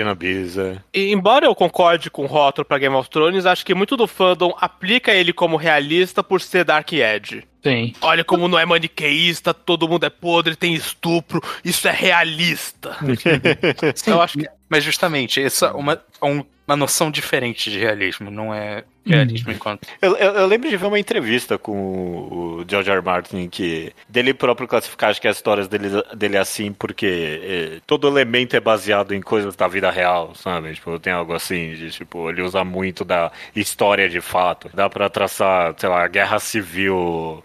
In 0.00 0.08
Abyss. 0.08 0.56
é. 0.56 0.78
E, 0.94 1.12
embora 1.12 1.44
eu 1.44 1.54
concorde 1.54 2.10
com 2.10 2.22
o 2.24 2.26
rótulo 2.26 2.64
pra 2.64 2.78
Game 2.78 2.96
of 2.96 3.10
Thrones, 3.10 3.44
acho 3.44 3.66
que 3.66 3.74
muito 3.74 3.98
do 3.98 4.06
fandom 4.06 4.56
aplica 4.58 5.12
ele 5.12 5.32
como 5.34 5.56
realista 5.58 6.22
por 6.24 6.40
ser 6.40 6.64
Dark 6.64 6.90
Edge. 6.90 7.44
Sim. 7.62 7.92
Olha 8.00 8.24
como 8.24 8.48
não 8.48 8.58
é 8.58 8.64
maniqueísta, 8.64 9.52
todo 9.52 9.86
mundo 9.86 10.04
é 10.06 10.10
podre, 10.10 10.56
tem 10.56 10.72
estupro, 10.74 11.40
isso 11.62 11.86
é 11.86 11.92
realista. 11.92 12.96
eu 14.06 14.20
acho 14.22 14.38
que 14.38 14.48
Mas 14.68 14.82
justamente, 14.82 15.38
essa 15.40 15.66
é 15.66 15.70
uma, 15.72 16.00
um- 16.22 16.42
uma 16.66 16.76
noção 16.76 17.10
diferente 17.10 17.70
de 17.70 17.78
realismo, 17.78 18.30
não 18.30 18.54
é 18.54 18.84
realismo 19.04 19.50
enquanto. 19.50 19.86
Eu, 20.00 20.16
eu- 20.16 20.32
eu 20.34 20.46
lembro 20.46 20.70
de 20.70 20.76
ver 20.76 20.86
uma 20.86 20.98
entrevista 20.98 21.58
com 21.58 21.72
o 21.76 22.64
George 22.68 22.88
R. 22.88 22.98
R. 22.98 23.04
Martin 23.04 23.48
que 23.48 23.92
dele 24.08 24.32
próprio 24.32 24.68
classificar 24.68 25.10
acho 25.10 25.20
que 25.20 25.26
as 25.26 25.36
histórias 25.36 25.66
dele, 25.66 25.88
dele 26.14 26.36
é 26.36 26.38
assim 26.40 26.72
porque 26.72 27.40
eh, 27.42 27.80
todo 27.84 28.06
elemento 28.06 28.54
é 28.54 28.60
baseado 28.60 29.12
em 29.12 29.20
coisas 29.20 29.56
da 29.56 29.66
vida 29.66 29.90
real, 29.90 30.34
sabe? 30.36 30.72
Tipo, 30.74 31.00
tem 31.00 31.12
algo 31.12 31.32
assim, 31.34 31.74
de, 31.74 31.90
tipo, 31.90 32.30
ele 32.30 32.42
usa 32.42 32.62
muito 32.62 33.04
da 33.04 33.32
história 33.56 34.08
de 34.08 34.20
fato. 34.20 34.70
Dá 34.72 34.88
pra 34.88 35.08
traçar, 35.10 35.74
sei 35.76 35.88
lá, 35.88 36.04
a 36.04 36.08
guerra 36.08 36.38
civil 36.38 37.42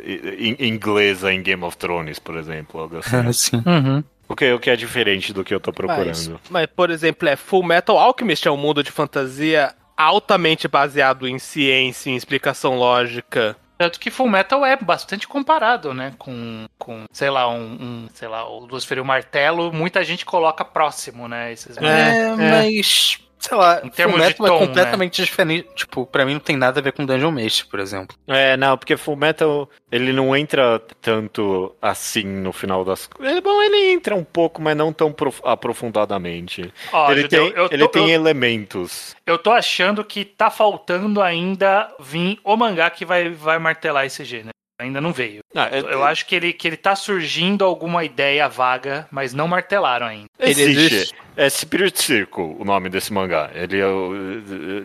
inglesa 0.59 1.33
em 1.33 1.41
Game 1.41 1.63
of 1.63 1.75
Thrones, 1.77 2.19
por 2.19 2.37
exemplo, 2.37 2.81
algo 2.81 2.97
assim. 2.97 3.17
Assim. 3.27 3.57
Uhum. 3.65 4.03
O, 4.27 4.35
que, 4.35 4.51
o 4.53 4.59
que 4.59 4.69
é 4.69 4.75
diferente 4.75 5.31
do 5.33 5.43
que 5.43 5.53
eu 5.53 5.59
tô 5.59 5.71
procurando. 5.71 6.39
Mas, 6.49 6.67
por 6.67 6.89
exemplo, 6.89 7.27
é 7.27 7.35
Full 7.35 7.63
Metal 7.63 7.97
Alchemist 7.97 8.47
é 8.47 8.51
um 8.51 8.57
mundo 8.57 8.83
de 8.83 8.91
fantasia 8.91 9.73
altamente 9.95 10.67
baseado 10.67 11.27
em 11.27 11.39
ciência, 11.39 12.09
em 12.09 12.15
explicação 12.15 12.75
lógica. 12.77 13.55
Tanto 13.79 13.99
que 13.99 14.09
Full 14.09 14.29
Metal 14.29 14.65
é 14.65 14.75
bastante 14.75 15.27
comparado, 15.27 15.93
né? 15.93 16.13
Com, 16.17 16.65
com 16.79 17.05
sei 17.11 17.29
lá, 17.29 17.47
um, 17.47 17.61
um- 17.79 18.09
sei 18.13 18.27
lá, 18.27 18.47
o 18.49 18.65
Lucifer 18.65 18.97
e 18.97 19.01
o 19.01 19.05
Martelo, 19.05 19.71
muita 19.71 20.03
gente 20.03 20.25
coloca 20.25 20.65
próximo, 20.65 21.27
né? 21.27 21.51
Esses 21.53 21.77
É, 21.77 22.35
mas. 22.35 23.19
Sei 23.47 23.57
lá, 23.57 23.81
Em 23.83 23.89
termos 23.89 24.21
de 24.25 24.33
Fullmetal 24.33 24.57
tom, 24.57 24.63
é 24.63 24.67
completamente 24.67 25.23
diferente. 25.23 25.67
Tipo, 25.75 26.05
pra 26.05 26.25
mim 26.25 26.33
não 26.33 26.39
tem 26.39 26.57
nada 26.57 26.79
a 26.79 26.83
ver 26.83 26.91
com 26.91 27.05
Dungeon 27.05 27.31
Meshi, 27.31 27.65
por 27.65 27.79
exemplo. 27.79 28.15
É, 28.27 28.57
não, 28.57 28.77
porque 28.77 28.97
Full 28.97 29.15
Metal, 29.15 29.69
ele 29.91 30.11
não 30.11 30.35
entra 30.35 30.79
tanto 31.01 31.73
assim 31.81 32.25
no 32.25 32.51
final 32.51 32.83
das 32.83 33.07
coisas. 33.07 33.39
Bom, 33.39 33.61
ele 33.61 33.91
entra 33.91 34.15
um 34.15 34.23
pouco, 34.23 34.61
mas 34.61 34.75
não 34.75 34.91
tão 34.91 35.11
prof- 35.13 35.41
aprofundadamente. 35.43 36.71
Ó, 36.91 37.11
ele 37.11 37.21
Judeu, 37.21 37.45
tem, 37.51 37.57
eu, 37.57 37.69
ele 37.71 37.83
tô, 37.83 37.89
tem 37.89 38.09
eu, 38.09 38.15
elementos. 38.21 39.15
eu 39.25 39.37
tô 39.37 39.51
achando 39.51 40.03
que 40.03 40.25
tá 40.25 40.49
faltando 40.49 41.21
ainda 41.21 41.89
vir 41.99 42.39
o 42.43 42.55
mangá 42.57 42.89
que 42.89 43.05
vai, 43.05 43.29
vai 43.29 43.57
martelar 43.59 44.05
esse 44.05 44.23
gênero. 44.25 44.49
Ainda 44.79 45.01
não 45.01 45.11
veio. 45.11 45.39
Ah, 45.55 45.69
é- 45.71 45.79
Eu 45.79 46.03
acho 46.03 46.25
que 46.27 46.35
ele, 46.35 46.53
que 46.53 46.67
ele 46.67 46.77
tá 46.77 46.95
surgindo 46.95 47.65
alguma 47.65 48.03
ideia 48.03 48.47
vaga, 48.47 49.07
mas 49.09 49.33
não 49.33 49.47
martelaram 49.47 50.05
ainda. 50.05 50.26
Existe. 50.39 50.61
Ele 50.61 50.71
existe. 50.85 51.15
É 51.35 51.47
Spirit 51.49 52.01
Circle 52.01 52.55
o 52.59 52.65
nome 52.65 52.89
desse 52.89 53.13
mangá. 53.13 53.51
Ele, 53.53 53.79
é 53.79 53.85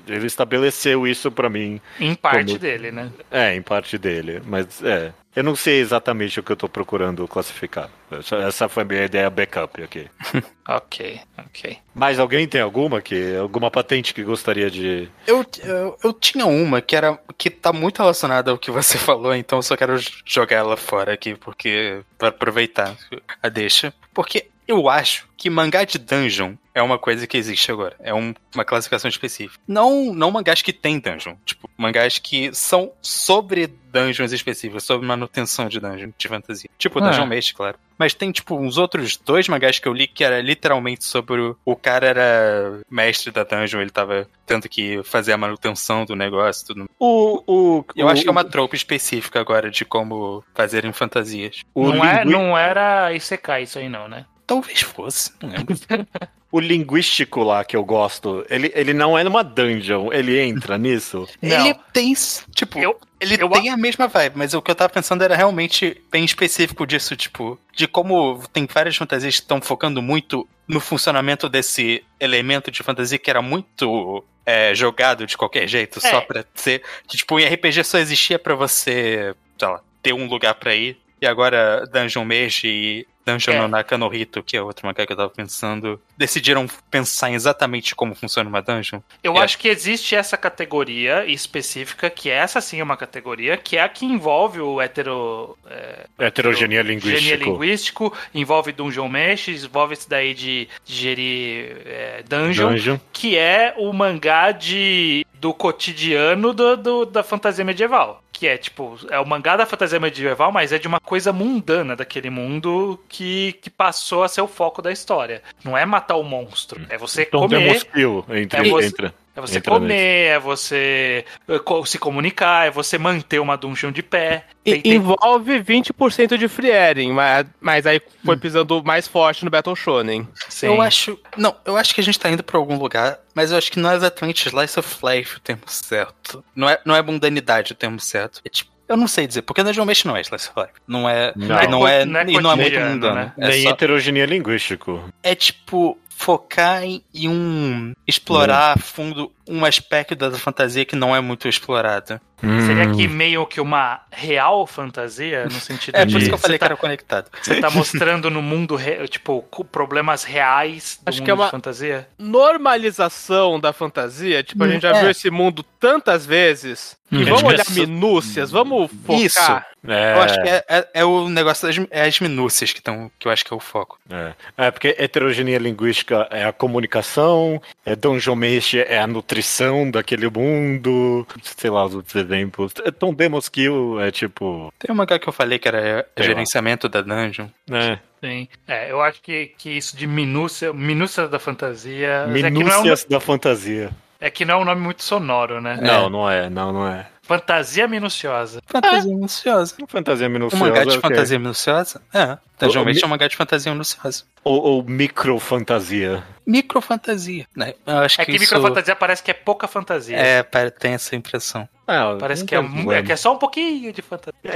ele 0.06 0.26
estabeleceu 0.26 1.06
isso 1.06 1.30
pra 1.30 1.48
mim. 1.48 1.80
Em 1.98 2.14
parte 2.14 2.46
Como- 2.48 2.58
dele, 2.58 2.90
né? 2.92 3.10
É, 3.30 3.54
em 3.54 3.62
parte 3.62 3.96
dele. 3.96 4.42
Mas 4.44 4.82
é. 4.82 5.12
Eu 5.34 5.42
não 5.42 5.56
sei 5.56 5.80
exatamente 5.80 6.38
o 6.38 6.42
que 6.42 6.52
eu 6.52 6.56
tô 6.56 6.68
procurando 6.68 7.26
classificar. 7.26 7.88
Essa- 8.10 8.36
Essa 8.36 8.68
foi 8.68 8.82
a 8.82 8.86
minha 8.86 9.04
ideia 9.04 9.30
backup 9.30 9.82
aqui. 9.82 10.06
Ok, 10.68 11.18
ok. 11.38 11.76
Mas 11.92 12.20
alguém 12.20 12.46
tem 12.46 12.60
alguma 12.60 13.00
que. 13.02 13.34
Alguma 13.36 13.68
patente 13.68 14.14
que 14.14 14.22
gostaria 14.22 14.70
de. 14.70 15.08
Eu, 15.26 15.44
eu, 15.64 15.98
eu 16.04 16.12
tinha 16.12 16.46
uma 16.46 16.80
que 16.80 16.94
era 16.94 17.18
que 17.36 17.50
tá 17.50 17.72
muito 17.72 17.98
relacionada 17.98 18.52
ao 18.52 18.56
que 18.58 18.70
você 18.70 18.96
falou, 18.98 19.34
então 19.34 19.58
eu 19.58 19.62
só 19.62 19.76
quero 19.76 19.96
jogar 20.24 20.56
ela 20.58 20.76
fora 20.76 21.14
aqui, 21.14 21.34
porque. 21.34 22.00
pra 22.16 22.28
aproveitar 22.28 22.94
a 23.42 23.48
deixa. 23.48 23.92
Porque 24.14 24.46
eu 24.66 24.88
acho 24.88 25.26
que 25.36 25.50
mangá 25.50 25.84
de 25.84 25.98
dungeon 25.98 26.54
é 26.74 26.80
uma 26.80 26.96
coisa 26.98 27.26
que 27.26 27.36
existe 27.36 27.70
agora. 27.72 27.96
É 27.98 28.14
um- 28.14 28.32
uma 28.54 28.64
classificação 28.64 29.08
específica. 29.08 29.60
Não, 29.66 30.14
não 30.14 30.30
mangás 30.30 30.62
que 30.62 30.72
tem 30.72 30.98
dungeon. 31.00 31.34
Tipo, 31.44 31.68
mangás 31.76 32.18
que 32.18 32.54
são 32.54 32.92
sobre 33.02 33.66
dungeons 33.66 34.30
específicos, 34.32 34.84
sobre 34.84 35.06
manutenção 35.06 35.68
de 35.68 35.80
dungeon, 35.80 36.10
de 36.16 36.28
fantasia. 36.28 36.70
Tipo, 36.78 37.00
Ah. 37.00 37.10
Dungeon 37.10 37.26
Mesh, 37.26 37.50
claro. 37.52 37.76
Mas 37.98 38.14
tem, 38.14 38.30
tipo, 38.32 38.56
uns 38.56 38.78
outros 38.78 39.16
dois 39.16 39.48
mangás 39.48 39.78
que 39.80 39.86
eu 39.88 39.92
li 39.92 40.06
que 40.06 40.22
era 40.24 40.40
literalmente 40.40 41.04
sobre 41.04 41.40
o, 41.40 41.56
o 41.64 41.74
cara 41.76 42.06
era 42.06 42.80
mestre 42.90 43.30
da 43.32 43.42
dungeon, 43.44 43.80
ele 43.80 43.90
tava 43.90 44.26
tendo 44.46 44.68
que 44.68 45.02
fazer 45.02 45.32
a 45.32 45.36
manutenção 45.36 46.04
do 46.04 46.14
negócio 46.16 46.62
e 46.62 46.66
tudo. 46.68 46.90
O. 46.98 47.42
o 47.46 47.84
Eu 47.96 48.06
o- 48.06 48.08
acho 48.08 48.22
que 48.22 48.28
é 48.28 48.32
uma 48.32 48.44
tropa 48.44 48.76
específica 48.76 49.40
agora 49.40 49.70
de 49.70 49.84
como 49.84 50.42
fazerem 50.54 50.92
fantasias. 50.92 51.62
o 51.74 51.88
não, 51.92 52.04
é, 52.04 52.24
não 52.24 52.56
era 52.56 53.12
Isekai 53.12 53.64
isso 53.64 53.78
aí 53.78 53.88
não, 53.88 54.08
né? 54.08 54.24
Talvez 54.54 54.80
fosse, 54.82 55.30
não 55.42 55.50
lembro. 55.50 55.76
O 56.54 56.60
linguístico 56.60 57.42
lá 57.42 57.64
que 57.64 57.74
eu 57.74 57.82
gosto, 57.82 58.44
ele, 58.50 58.70
ele 58.74 58.92
não 58.92 59.16
é 59.16 59.24
numa 59.24 59.42
dungeon, 59.42 60.12
ele 60.12 60.38
entra 60.38 60.76
nisso. 60.76 61.26
Não. 61.40 61.64
Ele 61.66 61.74
tem, 61.94 62.12
tipo, 62.54 62.78
Eu- 62.78 63.00
ele 63.18 63.42
eu- 63.42 63.48
tem 63.48 63.70
a 63.70 63.76
mesma 63.78 64.06
vibe, 64.06 64.36
mas 64.36 64.52
o 64.52 64.60
que 64.60 64.70
eu 64.70 64.74
tava 64.74 64.90
pensando 64.92 65.24
era 65.24 65.34
realmente 65.34 65.98
bem 66.10 66.26
específico 66.26 66.86
disso, 66.86 67.16
tipo, 67.16 67.58
de 67.74 67.88
como 67.88 68.38
tem 68.52 68.66
várias 68.66 68.94
fantasias 68.94 69.36
que 69.36 69.40
estão 69.40 69.62
focando 69.62 70.02
muito 70.02 70.46
no 70.68 70.78
funcionamento 70.78 71.48
desse 71.48 72.04
elemento 72.20 72.70
de 72.70 72.82
fantasia 72.82 73.18
que 73.18 73.30
era 73.30 73.40
muito 73.40 74.22
é, 74.44 74.74
jogado 74.74 75.26
de 75.26 75.38
qualquer 75.38 75.66
jeito, 75.66 76.02
só 76.02 76.18
É. 76.18 76.20
pra 76.20 76.44
ser. 76.54 76.82
Que, 77.08 77.16
tipo, 77.16 77.40
em 77.40 77.46
RPG 77.46 77.82
só 77.82 77.96
existia 77.96 78.38
pra 78.38 78.54
você, 78.54 79.34
sei 79.58 79.68
lá, 79.68 79.80
ter 80.02 80.12
um 80.12 80.26
lugar 80.28 80.54
pra 80.56 80.74
ir. 80.74 80.98
E 81.22 81.26
agora 81.26 81.86
Dungeon 81.86 82.24
Meshi 82.24 82.66
e 82.68 83.06
Dungeon 83.24 83.52
É. 83.54 83.58
no 83.60 83.68
Naka 83.68 83.96
no 83.96 84.12
Hito, 84.12 84.42
que 84.42 84.56
é 84.56 84.60
outro 84.62 84.84
mangá 84.84 85.06
que 85.06 85.12
eu 85.12 85.16
tava 85.16 85.30
pensando, 85.30 86.00
decidiram 86.18 86.66
pensar 86.90 87.30
em 87.30 87.34
exatamente 87.34 87.94
como 87.94 88.16
funciona 88.16 88.48
uma 88.50 88.60
dungeon. 88.60 88.98
Eu 89.22 89.36
É. 89.36 89.42
acho 89.44 89.56
que 89.58 89.68
existe 89.68 90.16
essa 90.16 90.36
categoria 90.36 91.24
específica, 91.24 92.10
que 92.10 92.28
essa 92.28 92.60
sim 92.60 92.80
é 92.80 92.82
uma 92.82 92.96
categoria, 92.96 93.56
que 93.56 93.76
é 93.76 93.82
a 93.82 93.88
que 93.88 94.04
envolve 94.04 94.60
o 94.60 94.82
hetero... 94.82 95.56
É, 95.70 96.06
Heterogenia 96.18 96.82
Genia 96.82 96.82
linguístico. 96.82 97.44
linguístico, 97.50 98.16
envolve 98.34 98.72
Dungeon 98.72 99.08
Mesh, 99.08 99.48
envolve 99.48 99.92
esse 99.92 100.08
daí 100.08 100.34
de, 100.34 100.68
de 100.84 100.92
gerir 100.94 101.76
é, 101.86 102.24
dungeon, 102.28 102.70
Dungeon. 102.70 102.98
que 103.12 103.36
é 103.36 103.72
o 103.78 103.92
mangá 103.92 104.50
de, 104.50 105.24
do 105.34 105.54
cotidiano 105.54 106.52
do, 106.52 106.76
do- 106.76 107.06
da 107.06 107.22
fantasia 107.22 107.64
medieval. 107.64 108.21
Que 108.42 108.48
é 108.48 108.58
tipo, 108.58 108.98
é 109.08 109.20
o 109.20 109.24
mangá 109.24 109.56
da 109.56 109.64
fantasia 109.64 110.00
medieval, 110.00 110.50
mas 110.50 110.72
é 110.72 110.78
de 110.78 110.88
uma 110.88 110.98
coisa 110.98 111.32
mundana 111.32 111.94
daquele 111.94 112.28
mundo 112.28 112.98
que, 113.08 113.52
que 113.62 113.70
passou 113.70 114.24
a 114.24 114.28
ser 114.28 114.40
o 114.40 114.48
foco 114.48 114.82
da 114.82 114.90
história. 114.90 115.40
Não 115.62 115.78
é 115.78 115.86
matar 115.86 116.16
o 116.16 116.24
monstro, 116.24 116.84
é 116.88 116.98
você 116.98 117.22
Então 117.22 117.42
comer. 117.42 117.84
kill 117.84 118.24
entre, 118.30 118.58
É 118.58 118.68
você- 118.68 118.86
entra. 118.88 119.14
É 119.34 119.40
você 119.40 119.58
Entra 119.58 119.72
comer, 119.74 120.26
é 120.28 120.38
você 120.38 121.24
eh, 121.48 121.60
se 121.86 121.98
comunicar, 121.98 122.66
é 122.66 122.70
você 122.70 122.98
manter 122.98 123.38
uma 123.40 123.56
dungeon 123.56 123.90
de 123.90 124.02
pé. 124.02 124.44
E- 124.64 124.72
Tem- 124.72 124.82
tem- 124.82 124.92
envolve 124.94 125.58
20% 125.62 126.36
de 126.36 126.48
freeing, 126.48 127.12
mas, 127.12 127.46
mas 127.60 127.86
aí 127.86 128.00
foi 128.24 128.36
pisando 128.36 128.82
mais 128.84 129.08
forte 129.08 129.44
no 129.44 129.50
Battle 129.50 129.74
Shonen. 129.74 130.28
Sim. 130.50 130.66
Eu 130.66 130.82
acho. 130.82 131.18
Não, 131.36 131.56
eu 131.64 131.76
acho 131.76 131.94
que 131.94 132.00
a 132.00 132.04
gente 132.04 132.18
tá 132.20 132.30
indo 132.30 132.42
pra 132.44 132.58
algum 132.58 132.76
lugar, 132.76 133.18
mas 133.34 133.50
eu 133.52 133.58
acho 133.58 133.72
que 133.72 133.78
não 133.80 133.90
é 133.90 133.94
exatamente 133.96 134.46
Slice 134.48 134.78
of 134.78 134.96
Life 135.02 135.36
o 135.38 135.40
termo 135.40 135.62
certo. 135.66 136.44
Não 136.54 136.68
é, 136.68 136.78
não 136.84 136.94
é 136.94 137.00
mundanidade 137.02 137.72
o 137.72 137.74
termo 137.74 137.98
certo. 137.98 138.40
É 138.44 138.48
tipo. 138.48 138.70
Eu 138.88 138.96
não 138.98 139.08
sei 139.08 139.26
dizer, 139.26 139.40
porque 139.42 139.62
Dungeon 139.62 139.86
Mesh 139.86 140.04
não 140.04 140.14
é 140.14 140.20
Slice 140.20 140.50
of 140.50 140.60
Life. 140.60 140.72
Não 140.86 141.08
é. 141.08 141.32
Não. 141.34 141.46
Não, 141.48 141.56
é, 141.58 141.66
Não 141.66 141.88
é 141.88 142.04
não 142.04 142.18
é 142.20 142.24
e 142.24 142.40
não 142.42 142.52
é 142.52 142.56
muito 142.56 142.78
mundano. 142.80 143.14
né? 143.14 143.32
É, 143.38 143.48
Nem 143.48 143.62
só- 143.62 143.70
heterogenia 143.70 144.26
linguístico. 144.26 145.02
é 145.22 145.34
tipo 145.34 145.96
focar 146.16 146.82
em, 146.84 147.02
em 147.14 147.28
um. 147.28 147.92
explorar 148.06 148.74
a 148.74 148.78
fundo 148.78 149.30
um 149.48 149.64
aspecto 149.64 150.14
da 150.14 150.30
fantasia 150.32 150.84
que 150.84 150.94
não 150.96 151.14
é 151.14 151.20
muito 151.20 151.48
explorado. 151.48 152.20
Seria 152.66 152.88
Hum. 152.88 152.96
que 152.96 153.06
meio 153.06 153.46
que 153.46 153.60
uma 153.60 154.00
real 154.10 154.66
fantasia, 154.66 155.44
no 155.44 155.50
sentido 155.60 155.94
É 155.96 156.04
de 156.04 156.12
por 156.12 156.20
isso 156.20 156.28
que 156.30 156.34
eu 156.34 156.38
falei 156.38 156.54
você 156.56 156.58
que 156.58 156.60
tá, 156.60 156.66
era 156.66 156.76
conectado. 156.76 157.30
você 157.40 157.60
tá 157.60 157.70
mostrando 157.70 158.30
no 158.30 158.42
mundo, 158.42 158.74
re- 158.76 159.06
tipo, 159.08 159.42
problemas 159.70 160.24
reais 160.24 160.98
do 161.04 161.08
Acho 161.08 161.18
mundo 161.18 161.24
que 161.24 161.30
é 161.30 161.34
uma- 161.34 161.44
de 161.46 161.50
fantasia? 161.52 162.08
Normalização 162.18 163.58
da 163.60 163.72
fantasia, 163.72 164.42
tipo, 164.42 164.62
a 164.64 164.68
gente 164.68 164.82
já 164.82 164.90
É. 164.96 165.00
viu 165.00 165.10
esse 165.10 165.30
mundo 165.30 165.62
tantas 165.78 166.24
vezes. 166.26 166.96
Que 167.08 167.16
Hum. 167.16 167.24
vamos 167.24 167.32
Acho 167.34 167.44
que 167.44 167.48
olhar 167.50 167.66
é 167.68 167.86
minúcias, 167.86 168.50
vamos 168.50 168.90
focar. 169.04 169.20
Isso. 169.20 169.71
É, 169.86 170.12
Eu 170.14 170.22
acho 170.22 170.34
que 170.42 170.48
é, 170.48 170.64
é- 170.68 170.88
é 170.94 171.04
o 171.04 171.28
negócio 171.28 171.66
das 171.66 171.76
é 171.90 172.02
as 172.04 172.20
minúcias 172.20 172.72
que, 172.72 172.80
tão, 172.80 173.10
que 173.18 173.26
eu 173.26 173.32
acho 173.32 173.44
que 173.44 173.52
é 173.52 173.56
o 173.56 173.60
foco. 173.60 173.98
é. 174.08 174.32
É, 174.56 174.70
porque 174.70 174.94
heterogeneia 174.98 175.58
linguística 175.58 176.28
é 176.30 176.44
a 176.44 176.52
comunicação, 176.52 177.60
é 177.84 177.96
Dungeon 177.96 178.36
Mesh 178.36 178.74
é 178.74 178.98
a 178.98 179.06
nutrição 179.06 179.90
daquele 179.90 180.28
mundo, 180.28 181.26
sei 181.42 181.70
lá 181.70 181.84
os 181.84 181.94
outros 181.94 182.14
exemplos. 182.14 182.72
Então 182.86 183.12
Demos 183.12 183.48
Kill 183.48 184.00
é 184.00 184.10
tipo. 184.10 184.72
Tem 184.78 184.92
um 184.92 184.96
mangá 184.96 185.18
que 185.18 185.28
eu 185.28 185.32
falei 185.32 185.58
que 185.58 185.66
era 185.68 185.80
Sei 186.16 186.26
lá. 186.26 186.32
gerenciamento 186.32 186.88
da 186.88 187.00
dungeon. 187.00 187.48
né? 187.68 187.98
Sim. 188.22 188.46
É, 188.68 188.90
eu 188.92 189.00
acho 189.02 189.20
que, 189.20 189.46
que 189.58 189.70
isso 189.70 189.96
de 189.96 190.06
minúcia, 190.06 190.72
minúcia 190.72 191.26
da 191.26 191.40
fantasia. 191.40 192.24
É 192.28 192.32
que, 192.32 192.42
não 192.42 192.48
é, 192.48 192.50
um, 192.50 192.52
Minúcias 192.82 193.04
da 193.04 193.18
fantasia. 193.18 193.90
é 194.20 194.30
que 194.30 194.44
não 194.44 194.54
é 194.54 194.58
um 194.58 194.64
nome 194.64 194.80
muito 194.80 195.02
sonoro, 195.02 195.60
né? 195.60 195.76
Não, 195.82 196.08
não 196.08 196.30
é, 196.30 196.48
não, 196.48 196.72
não 196.72 196.86
é. 196.86 197.06
Fantasia 197.24 197.86
minuciosa. 197.86 198.60
Fantasia 198.66 199.08
minuciosa. 199.14 199.76
Fantasia 199.88 200.26
Um 200.26 200.30
minuciosa. 200.30 200.64
mangá 200.64 200.82
de 200.84 200.88
ok. 200.90 201.00
fantasia 201.00 201.38
minuciosa? 201.38 202.02
É. 202.12 202.36
Dungeon 202.58 202.82
O- 202.82 202.84
Meat 202.84 202.96
mi- 202.96 203.02
é 203.02 203.06
um 203.06 203.10
mangá 203.10 203.28
de 203.28 203.36
fantasia 203.36 203.72
minuciosa. 203.72 204.24
Ou, 204.44 204.60
ou 204.60 204.82
microfantasia. 204.82 206.24
Microfantasia, 206.46 207.46
né? 207.56 207.74
Eu 207.86 207.98
acho 207.98 208.20
É 208.20 208.24
que, 208.24 208.32
que 208.32 208.36
isso 208.42 208.54
microfantasia 208.54 208.96
parece 208.96 209.22
que 209.22 209.30
é 209.30 209.34
pouca 209.34 209.66
fantasia. 209.68 210.16
é, 210.16 210.42
tem 210.70 210.92
essa 210.94 211.14
impressão. 211.16 211.68
Ah, 211.86 212.16
Parece 212.18 212.42
não 212.42 212.46
que 212.46 212.54
é, 212.54 212.98
é 212.98 213.02
que 213.02 213.12
é 213.12 213.16
só 213.16 213.34
um 213.34 213.38
pouquinho 213.38 213.92
de 213.92 214.00
fantasia. 214.02 214.32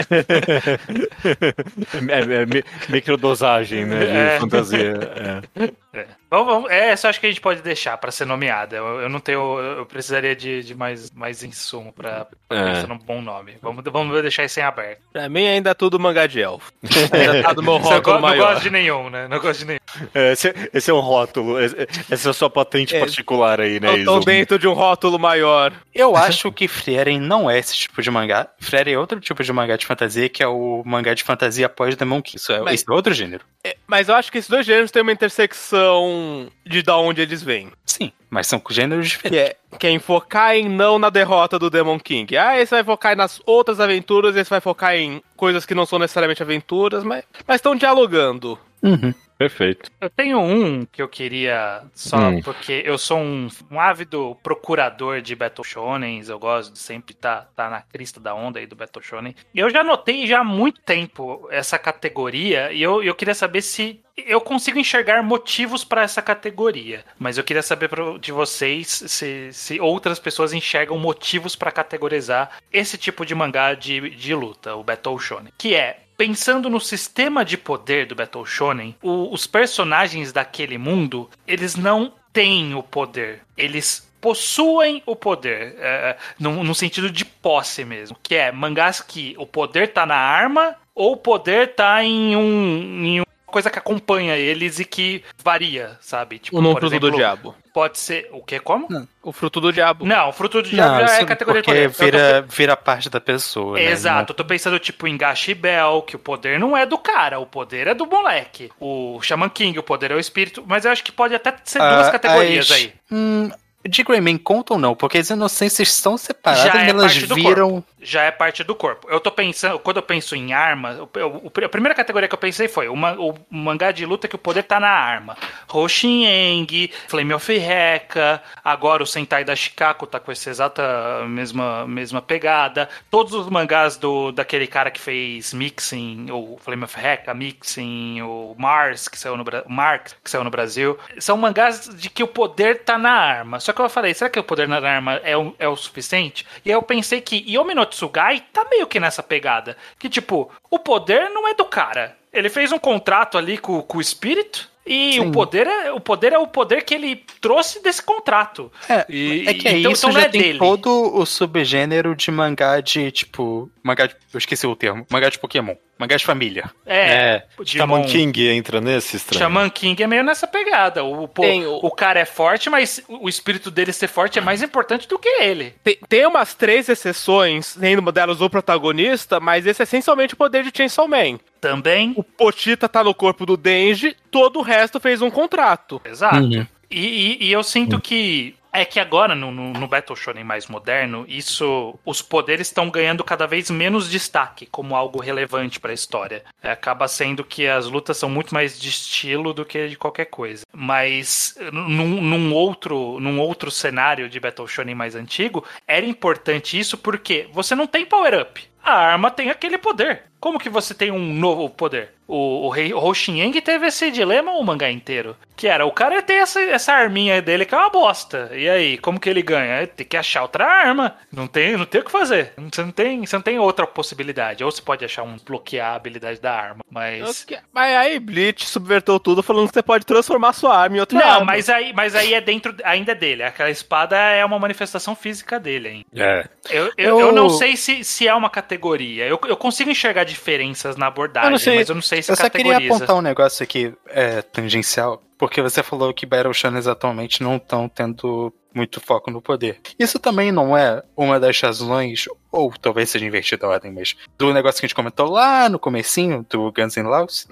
é, 2.09 2.35
é 2.43 2.47
mi- 2.47 2.65
microdosagem, 2.89 3.85
né? 3.85 3.99
De 3.99 4.07
É. 4.17 4.41
fantasia. 4.41 5.43
É. 5.57 5.65
É. 5.99 6.07
Vamos, 6.31 6.47
vamos- 6.47 6.71
é, 6.71 6.91
essa 6.91 7.07
eu 7.07 7.11
acho 7.11 7.21
que 7.21 7.27
a 7.27 7.29
gente 7.31 7.41
pode 7.41 7.63
deixar 7.63 7.97
pra 7.99 8.11
ser 8.11 8.27
nomeada. 8.27 8.77
Eu, 8.77 9.01
eu 9.03 9.09
não 9.09 9.19
tenho. 9.21 9.59
Eu 9.61 9.87
precisaria 9.87 10.37
de, 10.37 10.63
de 10.63 10.75
mais, 10.75 11.11
mais 11.11 11.43
insumo 11.43 11.93
pra 11.93 12.27
É. 12.51 12.65
pensar 12.75 12.87
num 12.87 12.99
bom 12.99 13.21
nome. 13.23 13.57
Vamos, 13.63 13.83
vamos 13.91 14.21
deixar 14.23 14.45
isso 14.45 14.61
em 14.61 14.63
aberto. 14.63 15.01
Pra 15.13 15.29
mim 15.29 15.47
ainda 15.47 15.71
é 15.71 15.75
tudo 15.75 15.99
mangá 15.99 16.27
de 16.27 16.41
elfo. 16.41 16.73
Ainda 17.13 17.43
tá 17.43 17.53
do 17.53 17.63
meu 17.63 17.77
rótulo 17.79 18.17
não 18.17 18.23
maior. 18.23 18.53
gosto 18.53 18.63
de 18.63 18.71
nenhum, 18.71 19.09
né? 19.11 19.27
Não 19.29 19.39
gosto 19.41 19.61
de 19.61 19.65
nenhum. 19.67 19.81
É, 20.15 20.33
Esse, 20.33 20.55
esse 20.75 20.91
é 20.91 20.95
um 20.95 21.01
rótulo. 21.01 21.61
esse- 21.61 21.76
Essa 22.11 22.29
é 22.29 22.31
a 22.31 22.35
sua 22.35 22.49
patente 22.51 22.95
É. 22.97 23.01
particular 23.01 23.61
aí, 23.61 23.79
né, 23.81 24.01
Eu 24.01 24.05
tô 24.05 24.21
dentro 24.21 24.59
de 24.59 24.67
um 24.67 24.73
rótulo 24.73 25.19
maior. 25.19 25.73
Eu 25.95 26.17
acho 26.17 26.51
que 26.53 26.67
Frieren 26.69 27.19
não 27.21 27.51
é 27.51 27.59
esse 27.59 27.75
tipo 27.77 28.01
de 28.03 28.11
mangá. 28.11 28.49
Frieren 28.59 28.95
é 28.95 28.99
outro 28.99 29.21
tipo 29.21 29.43
de 29.45 29.53
mangá 29.53 29.77
de 29.77 29.85
fantasia, 29.87 30.29
que 30.29 30.43
é 30.43 30.47
o 30.49 30.83
mangá 30.85 31.15
de 31.15 31.23
fantasia 31.25 31.67
após 31.67 31.95
Demon 31.97 32.23
King. 32.23 32.37
Isso 32.39 32.53
é, 32.53 32.61
Mas- 32.61 32.75
esse 32.81 32.91
é 32.91 32.95
outro 32.95 33.13
gênero. 33.15 33.45
É, 33.65 33.77
Mas 33.87 34.09
eu 34.09 34.15
acho 34.15 34.31
que 34.31 34.39
esses 34.39 34.49
dois 34.51 34.65
gêneros 34.65 34.91
têm 34.91 35.03
uma 35.03 35.13
intersecção 35.13 36.49
de 36.65 36.83
da 36.83 36.97
onde 36.97 37.21
eles 37.21 37.43
vêm. 37.43 37.71
Sim, 37.85 38.13
mas 38.31 38.47
são 38.47 38.63
gêneros 38.71 39.17
Que 39.17 39.29
diferentes. 39.31 39.57
é, 39.73 39.77
que 39.79 39.87
é 39.87 39.91
em 39.91 39.99
focar 39.99 40.55
em 40.55 40.69
não 40.69 40.99
na 40.99 41.11
derrota 41.11 41.59
do 41.59 41.71
Demon 41.71 41.99
King. 41.99 42.37
Ah, 42.37 42.59
esse 42.61 42.71
vai 42.71 42.85
focar 42.85 43.17
nas 43.17 43.41
outras 43.47 43.81
aventuras, 43.81 44.37
esse 44.37 44.51
vai 44.51 44.61
focar 44.61 44.95
em 44.95 45.23
coisas 45.37 45.65
que 45.67 45.75
não 45.75 45.87
são 45.87 45.99
necessariamente 45.99 46.43
aventuras, 46.43 47.03
mas 47.05 47.25
estão 47.51 47.75
dialogando. 47.75 48.59
Uhum. 48.83 49.13
Perfeito. 49.39 49.91
Eu 50.01 50.09
tenho 50.09 50.41
um 50.41 50.87
que 50.87 51.03
eu 51.03 51.09
queria 51.09 51.83
só 51.95 52.17
Hum. 52.17 52.41
porque 52.43 52.83
eu 52.85 52.97
sou 52.97 53.19
um, 53.19 53.49
um 53.71 53.79
ávido 53.79 54.37
procurador 54.43 55.21
de 55.21 55.35
Battle 55.35 55.65
Shonens, 55.65 56.29
eu 56.29 56.39
gosto 56.39 56.73
de 56.73 56.79
sempre 56.79 57.13
estar 57.15 57.51
tá, 57.55 57.69
na 57.69 57.83
crista 57.83 58.19
da 58.19 58.35
onda 58.35 58.59
aí 58.59 58.67
do 58.67 58.75
Battle 58.75 59.03
Shonen. 59.03 59.35
E 59.55 59.59
eu 59.59 59.69
já 59.69 59.85
notei 59.85 60.27
já 60.27 60.41
há 60.41 60.45
muito 60.45 60.81
tempo 60.81 61.47
essa 61.51 61.79
categoria 61.79 62.73
e 62.73 62.83
eu, 62.83 63.03
eu 63.03 63.15
queria 63.15 63.35
saber 63.35 63.61
se 63.61 64.01
eu 64.17 64.41
consigo 64.41 64.79
enxergar 64.79 65.23
motivos 65.23 65.85
para 65.85 66.03
essa 66.03 66.23
categoria, 66.23 67.05
mas 67.19 67.37
eu 67.37 67.45
queria 67.45 67.63
saber 67.63 67.91
de 68.19 68.33
vocês 68.33 68.89
se, 68.89 69.53
se 69.53 69.79
outras 69.79 70.19
pessoas 70.19 70.55
enxergam 70.55 70.99
motivos 70.99 71.55
para 71.55 71.71
categorizar 71.71 72.57
esse 72.73 72.97
tipo 72.97 73.27
de 73.27 73.35
mangá 73.35 73.75
de, 73.75 74.09
de 74.11 74.35
luta, 74.35 74.75
o 74.75 74.83
Battle 74.83 75.19
Shonen, 75.19 75.53
que 75.59 75.75
é 75.75 76.06
Pensando 76.17 76.71
no 76.71 76.81
sistema 76.81 77.45
de 77.45 77.57
poder 77.59 78.07
do 78.07 78.15
Battle 78.15 78.47
Shonen, 78.47 78.97
o- 79.03 79.33
os 79.33 79.47
personagens 79.47 80.33
daquele 80.33 80.79
mundo, 80.79 81.29
eles 81.47 81.77
não 81.77 82.13
têm 82.33 82.75
o 82.75 82.83
poder. 82.83 83.43
Eles 83.57 84.07
possuem 84.21 85.03
o 85.07 85.15
poder, 85.15 85.77
é, 85.79 86.17
no, 86.39 86.65
no 86.65 86.75
sentido 86.75 87.11
de 87.11 87.25
posse 87.25 87.85
mesmo. 87.85 88.17
Que 88.23 88.35
é 88.35 88.51
mangás 88.51 89.01
que 89.01 89.35
o 89.39 89.47
poder 89.47 89.93
tá 89.93 90.05
na 90.07 90.17
arma 90.17 90.75
ou 90.95 91.13
o 91.13 91.17
poder 91.17 91.75
tá 91.75 92.03
em 92.03 92.35
um. 92.35 93.05
Em 93.05 93.21
uma 93.21 93.27
coisa 93.57 93.71
que 93.71 93.79
acompanha 93.79 94.37
eles 94.37 94.79
e 94.79 94.85
que 94.85 95.23
varia, 95.43 95.97
sabe? 96.01 96.39
Tipo, 96.39 96.59
O 96.59 96.61
não 96.61 96.73
por 96.73 96.81
fruto 96.81 96.93
exemplo, 96.95 97.11
do 97.11 97.17
diabo. 97.17 97.55
Pode 97.73 97.99
ser. 97.99 98.29
O 98.33 98.43
que? 98.43 98.59
Como? 98.61 98.87
O 99.23 99.33
fruto 99.33 99.61
do 99.61 99.73
diabo. 99.73 100.05
Não, 100.05 100.29
o 100.29 100.33
fruto 100.33 100.61
do 100.63 100.69
diabo 100.69 101.01
Não, 101.01 101.07
já 101.09 101.15
é 101.21 101.25
categoria 101.25 101.63
de 101.63 101.67
porque 101.67 101.89
poder. 101.89 101.89
Eu 101.89 101.93
tô 101.93 102.05
vira, 102.05 102.43
vira 102.49 102.77
parte 102.77 103.09
da 103.09 103.21
pessoa. 103.21 103.75
né? 103.79 103.85
Exato, 103.85 104.33
eu 104.33 104.37
tô 104.37 104.45
pensando 104.45 104.79
tipo 104.79 105.07
em 105.07 105.17
Gashi 105.17 105.55
Bell, 105.55 106.03
que 106.03 106.17
o 106.17 106.19
poder 106.19 106.59
não 106.61 106.77
é 106.77 106.85
do 106.87 106.99
cara, 106.99 107.39
o 107.39 107.47
poder 107.47 107.87
é 107.87 107.95
do 107.95 108.07
moleque. 108.07 108.71
O 108.81 109.19
Shaman 109.23 109.49
King, 109.49 109.79
o 109.79 109.83
poder 109.83 110.11
é 110.11 110.15
o 110.15 110.19
espírito, 110.21 110.63
mas 110.67 110.85
eu 110.85 110.91
acho 110.91 111.03
que 111.03 111.13
pode 111.13 111.35
até 111.35 111.55
ser 111.65 111.79
duas 111.79 112.09
Ah, 112.09 112.13
categorias 112.13 112.71
as- 112.71 112.77
aí. 112.77 112.93
Hum, 113.11 113.51
de 113.89 114.03
Greyman 114.03 114.37
conta 114.37 114.73
ou 114.75 114.81
não? 114.81 114.97
Porque 114.97 115.19
as 115.19 115.31
inocências 115.31 115.93
são 115.93 116.17
separadas 116.17 116.65
Já 116.73 116.83
é 116.83 116.87
e 116.87 116.91
elas 116.91 117.15
viram. 117.15 117.85
Já 118.09 118.23
é 118.23 118.31
parte 118.31 118.63
do 118.63 118.73
corpo. 118.73 119.09
Eu 119.11 119.19
tô 119.19 119.33
pensando, 119.33 119.81
quando 119.81 119.97
eu 119.97 120.03
penso 120.03 120.37
em 120.37 120.53
arma, 120.53 121.09
o- 121.13 121.49
o- 121.49 121.65
a 121.65 121.69
primeira 121.69 121.93
categoria 121.93 122.29
que 122.29 122.35
eu 122.35 122.39
pensei 122.39 122.69
foi 122.69 122.87
uma, 122.89 123.15
o 123.19 123.35
mangá 123.51 123.91
de 123.91 124.07
luta 124.07 124.29
que 124.29 124.37
o 124.37 124.39
poder 124.39 124.63
tá 124.63 124.79
na 124.79 124.89
arma. 124.89 125.37
Hoshineng, 125.69 126.91
Flame 127.09 127.35
of 127.35 127.53
Heka, 127.53 128.41
agora 128.63 129.03
o 129.03 129.07
Sentai 129.07 129.45
da 129.45 129.57
Shikaku 129.57 130.07
tá 130.07 130.21
com 130.21 130.31
essa 130.31 130.51
exata 130.51 131.25
mesma, 131.27 131.85
mesma 131.87 132.23
pegada. 132.23 132.89
Todos 133.11 133.33
os 133.35 133.49
mangás 133.49 133.97
do, 133.97 134.31
daquele 134.31 134.69
cara 134.69 134.91
que 134.91 135.01
fez 135.01 135.53
Mixing, 135.53 136.31
o 136.31 136.57
Flame 136.61 136.85
of 136.85 136.97
Heka, 136.99 137.35
Mixing, 137.35 138.23
o 138.23 138.55
Mars, 138.57 139.09
que 139.09 139.19
saiu 139.19 139.37
no, 139.37 139.45
Marx, 139.67 140.15
que 140.23 140.31
saiu 140.31 140.45
no 140.45 140.51
Brasil. 140.51 140.97
São 141.19 141.37
mangás 141.37 141.89
de 141.97 142.09
que 142.09 142.23
o 142.23 142.29
poder 142.29 142.85
tá 142.85 142.97
na 142.97 143.11
arma. 143.13 143.59
Só 143.59 143.73
que 143.73 143.81
eu 143.81 143.89
falei, 143.89 144.15
será 144.15 144.31
que 144.31 144.39
o 144.39 144.45
poder 144.45 144.69
na 144.69 144.77
arma 144.79 145.15
é 145.25 145.37
o, 145.37 145.55
é 145.59 145.67
o 145.69 145.75
suficiente? 145.77 146.47
E 146.65 146.71
eu 146.71 146.83
pensei 146.83 147.21
que 147.21 147.45
Yomi 147.49 147.75
no 147.97 148.09
Tsugai 148.09 148.45
tá 148.53 148.67
meio 148.71 148.87
que 148.87 149.01
nessa 149.01 149.23
pegada. 149.23 149.77
Que 149.99 150.09
tipo, 150.09 150.51
o 150.71 150.79
poder 150.79 151.31
não 151.31 151.49
é 151.49 151.55
do 151.55 151.65
cara. 151.65 152.17
Ele 152.33 152.49
fez 152.51 152.71
um 152.73 152.79
contrato 152.79 153.39
ali 153.39 153.57
com, 153.57 153.81
com 153.83 153.99
o 153.99 154.01
espírito. 154.01 154.69
E 154.89 155.15
Sim. 155.15 155.21
o 155.21 155.33
poder, 155.33 155.67
é, 155.67 155.91
o 155.91 155.99
poder 155.99 156.33
é 156.33 156.39
o 156.39 156.47
poder 156.47 156.83
que 156.85 156.95
ele 156.95 157.17
trouxe 157.41 157.83
desse 157.83 158.01
contrato. 158.01 158.71
É, 158.89 159.05
E- 159.09 159.45
é 159.49 159.55
que 159.55 159.67
aí 159.67 159.81
então- 159.81 159.91
isso 159.91 160.07
então 160.09 160.21
já 160.21 160.27
é 160.27 160.29
tem 160.29 160.41
dele. 160.41 160.59
todo 160.61 160.89
o 161.17 161.27
subgênero 161.27 162.15
de 162.15 162.31
mangá 162.31 162.81
de, 162.81 163.11
tipo... 163.11 163.69
Mangá 163.83 164.07
de... 164.07 164.15
Eu 164.33 164.39
esqueci 164.39 164.65
o 164.65 164.77
termo. 164.77 165.05
Mangá 165.11 165.29
de 165.29 165.41
Pokémon. 165.41 165.75
Mangá 165.99 166.17
de 166.17 166.27
família. 166.27 166.71
É, 166.85 167.45
Shaman 167.65 168.03
Digimon. 168.03 168.05
King 168.07 168.49
entra 168.49 168.81
nesse 168.83 169.17
estranho. 169.17 169.43
Shaman 169.43 169.71
King 169.71 170.03
é 170.03 170.07
meio 170.07 170.23
nessa 170.23 170.47
pegada. 170.47 171.03
O, 171.03 171.27
pô, 171.27 171.41
Tem 171.43 171.65
o- 171.67 171.77
o 171.83 171.91
cara 171.91 172.21
é 172.21 172.25
forte, 172.27 172.69
mas 172.69 173.03
o 173.09 173.29
espírito 173.29 173.71
dele 173.71 173.93
ser 173.95 174.07
forte 174.09 174.39
é 174.39 174.43
mais 174.43 174.63
importante 174.63 175.09
do 175.09 175.19
que 175.19 175.29
ele. 175.29 175.75
Tem, 175.83 175.99
tem 176.09 176.27
umas 176.27 176.53
três 176.55 176.89
exceções, 176.91 177.67
sendo 177.67 178.01
uma 178.01 178.13
delas 178.13 178.43
o 178.43 178.51
protagonista, 178.51 179.41
mas 179.41 179.67
esse 179.67 179.81
é 179.81 179.85
essencialmente 179.85 180.35
o 180.35 180.37
poder 180.37 180.63
de 180.65 180.71
Chainsaw 180.77 181.09
Man. 181.09 181.39
Também. 181.61 182.13
O 182.15 182.23
Pochita 182.23 182.89
tá 182.89 183.03
no 183.03 183.15
corpo 183.15 183.47
do 183.47 183.57
Denji, 183.57 184.15
todo 184.31 184.59
o 184.59 184.63
resto 184.63 185.01
fez 185.01 185.23
um 185.23 185.31
contrato. 185.31 186.01
Exato. 186.05 186.37
Uhum. 186.37 186.67
E, 186.91 187.39
e- 187.43 187.45
e 187.47 187.53
eu 187.53 187.63
sinto 187.63 188.01
que. 188.01 188.55
É 188.73 188.85
que 188.85 189.01
agora, 189.01 189.35
no, 189.35 189.51
no, 189.51 189.89
Battle 189.89 190.15
Shonen 190.15 190.45
mais 190.45 190.67
moderno, 190.67 191.25
isso. 191.27 191.99
Os 192.05 192.21
poderes 192.21 192.67
estão 192.69 192.91
ganhando 192.91 193.25
cada 193.25 193.47
vez 193.47 193.71
menos 193.71 194.11
destaque 194.11 194.67
como 194.67 194.95
algo 194.95 195.19
relevante 195.19 195.81
pra 195.81 195.95
história. 195.95 196.45
É, 196.63 196.71
acaba 196.73 197.09
sendo 197.09 197.43
que 197.43 197.67
as 197.67 197.87
lutas 197.87 198.19
são 198.19 198.29
muito 198.29 198.53
mais 198.53 198.79
de 198.79 198.91
estilo 198.91 199.55
do 199.55 199.65
que 199.65 199.89
de 199.89 199.97
qualquer 199.97 200.27
coisa. 200.27 200.67
Mas 200.75 201.57
num, 201.73 202.21
num 202.21 202.53
outro, 202.53 203.19
num 203.19 203.41
outro 203.41 203.71
cenário 203.71 204.29
de 204.29 204.39
Battle 204.39 204.69
Shonen 204.69 204.95
mais 204.95 205.15
antigo, 205.17 205.65
era 205.89 206.05
importante 206.05 206.79
isso 206.79 206.99
porque 206.99 207.49
você 207.55 207.75
não 207.75 207.87
tem 207.87 208.05
power-up. 208.05 208.63
A 208.87 208.95
arma 208.95 209.31
tem 209.31 209.51
aquele 209.51 209.77
poder. 209.79 210.23
Como 210.39 210.59
que 210.61 210.69
você 210.69 210.95
tem 210.95 211.11
um 211.11 211.33
novo 211.35 211.69
poder? 211.69 212.11
O, 212.29 212.67
o 212.67 212.69
rei 212.69 212.93
Hoshinyang 212.93 213.61
teve 213.61 213.87
esse 213.87 214.11
dilema 214.11 214.53
o 214.53 214.63
mangá 214.63 214.91
inteiro. 214.91 215.37
Que 215.57 215.67
era, 215.69 215.87
o 215.87 215.91
cara 215.93 216.21
tem 216.23 216.39
essa, 216.39 216.61
essa 216.61 216.93
arminha 216.93 217.41
dele 217.41 217.65
que 217.65 217.75
é 217.75 217.79
uma 217.79 217.89
bosta. 217.89 218.51
E 218.53 218.69
aí, 218.69 218.99
como 218.99 219.19
que 219.19 219.31
ele 219.31 219.43
ganha? 219.43 219.79
Ele 219.79 219.87
tem 219.87 220.07
que 220.07 220.17
achar 220.17 220.43
outra 220.43 220.67
arma. 220.67 221.17
Não 221.33 221.47
tem, 221.47 221.77
não 221.77 221.87
tem 221.87 222.01
o 222.01 222.05
que 222.05 222.11
fazer. 222.11 222.53
Você 222.71 222.83
não 222.83 222.91
tem, 222.91 223.25
você 223.25 223.35
não 223.37 223.43
tem 223.43 223.59
outra 223.59 223.87
possibilidade. 223.87 224.63
Ou 224.63 224.71
você 224.71 224.83
pode 224.83 225.05
achar 225.05 225.23
um 225.23 225.37
bloquear 225.45 225.93
a 225.93 225.97
habilidade 225.97 226.41
da 226.41 226.53
arma. 226.53 226.85
Mas. 226.91 227.47
Mas 227.73 227.97
aí 227.97 228.21
Bleach 228.21 228.67
subvertou 228.67 229.19
tudo 229.19 229.43
falando 229.43 229.69
que 229.69 229.75
você 229.75 229.83
pode 229.83 230.05
transformar 230.05 230.53
sua 230.53 230.77
arma 230.77 230.97
em 230.97 231.01
outra 231.01 231.19
Não, 231.19 231.27
arma. 231.27 231.47
mas 231.47 231.71
aí, 231.71 231.93
mas 231.95 232.15
aí 232.15 232.35
é 232.35 232.41
dentro 232.41 232.75
ainda 232.85 233.15
dele. 233.15 233.43
Aquela 233.43 233.71
espada 233.71 234.17
é 234.17 234.45
uma 234.45 234.59
manifestação 234.59 235.17
física 235.17 235.59
dele 235.59 235.89
ainda. 235.89 236.07
É. 236.15 236.45
Eu, 236.71 236.85
eu, 236.87 236.93
Eu- 236.99 237.21
eu 237.21 237.33
não 237.33 237.49
sei 237.49 237.77
se, 237.77 238.05
se 238.05 238.29
é 238.29 238.35
uma 238.35 238.51
categoria. 238.51 238.76
Eu, 239.25 239.39
eu 239.49 239.57
consigo 239.57 239.91
enxergar 239.91 240.25
diferenças 240.25 240.97
na 240.97 241.07
abordagem, 241.07 241.49
Eu 241.49 241.53
não 241.53 241.59
sei. 241.59 241.77
mas 241.77 241.89
eu 241.89 241.95
não 241.95 242.03
sei 242.03 242.23
se 242.23 242.31
Eu 242.31 242.37
só 242.37 242.49
queria 242.51 242.73
categoriza. 242.73 242.95
apontar 242.97 243.17
um 243.17 243.23
negócio 243.23 243.63
aqui 243.63 243.93
é, 244.09 244.43
tangencial, 244.43 245.23
porque 245.39 245.61
você 245.63 245.83
falou 245.83 246.13
que 246.15 246.27
Battle 246.27 246.53
Shonen 246.55 246.83
atualmente 246.89 247.43
não 247.43 247.57
estão 247.57 247.89
tendo 247.89 248.53
muito 248.75 249.01
foco 249.01 249.31
no 249.31 249.41
poder. 249.41 249.81
Isso 249.99 250.19
também 250.19 250.53
não 250.53 250.77
é 250.77 251.03
uma 251.17 251.41
das 251.41 251.59
razões, 251.61 252.27
ou 252.53 252.71
talvez 252.81 253.09
seja 253.09 253.25
invertida 253.25 253.67
a 253.67 253.71
ordem, 253.71 253.91
mas 253.91 254.15
do 254.37 254.53
negócio 254.53 254.81
que 254.81 254.85
a 254.85 254.89
gente 254.89 254.95
comentou 254.95 255.31
lá 255.31 255.69
no 255.69 255.79
comecinho 255.79 256.45
do 256.49 256.71
Guns 256.73 256.97
N' 256.97 257.07
Roses, 257.07 257.47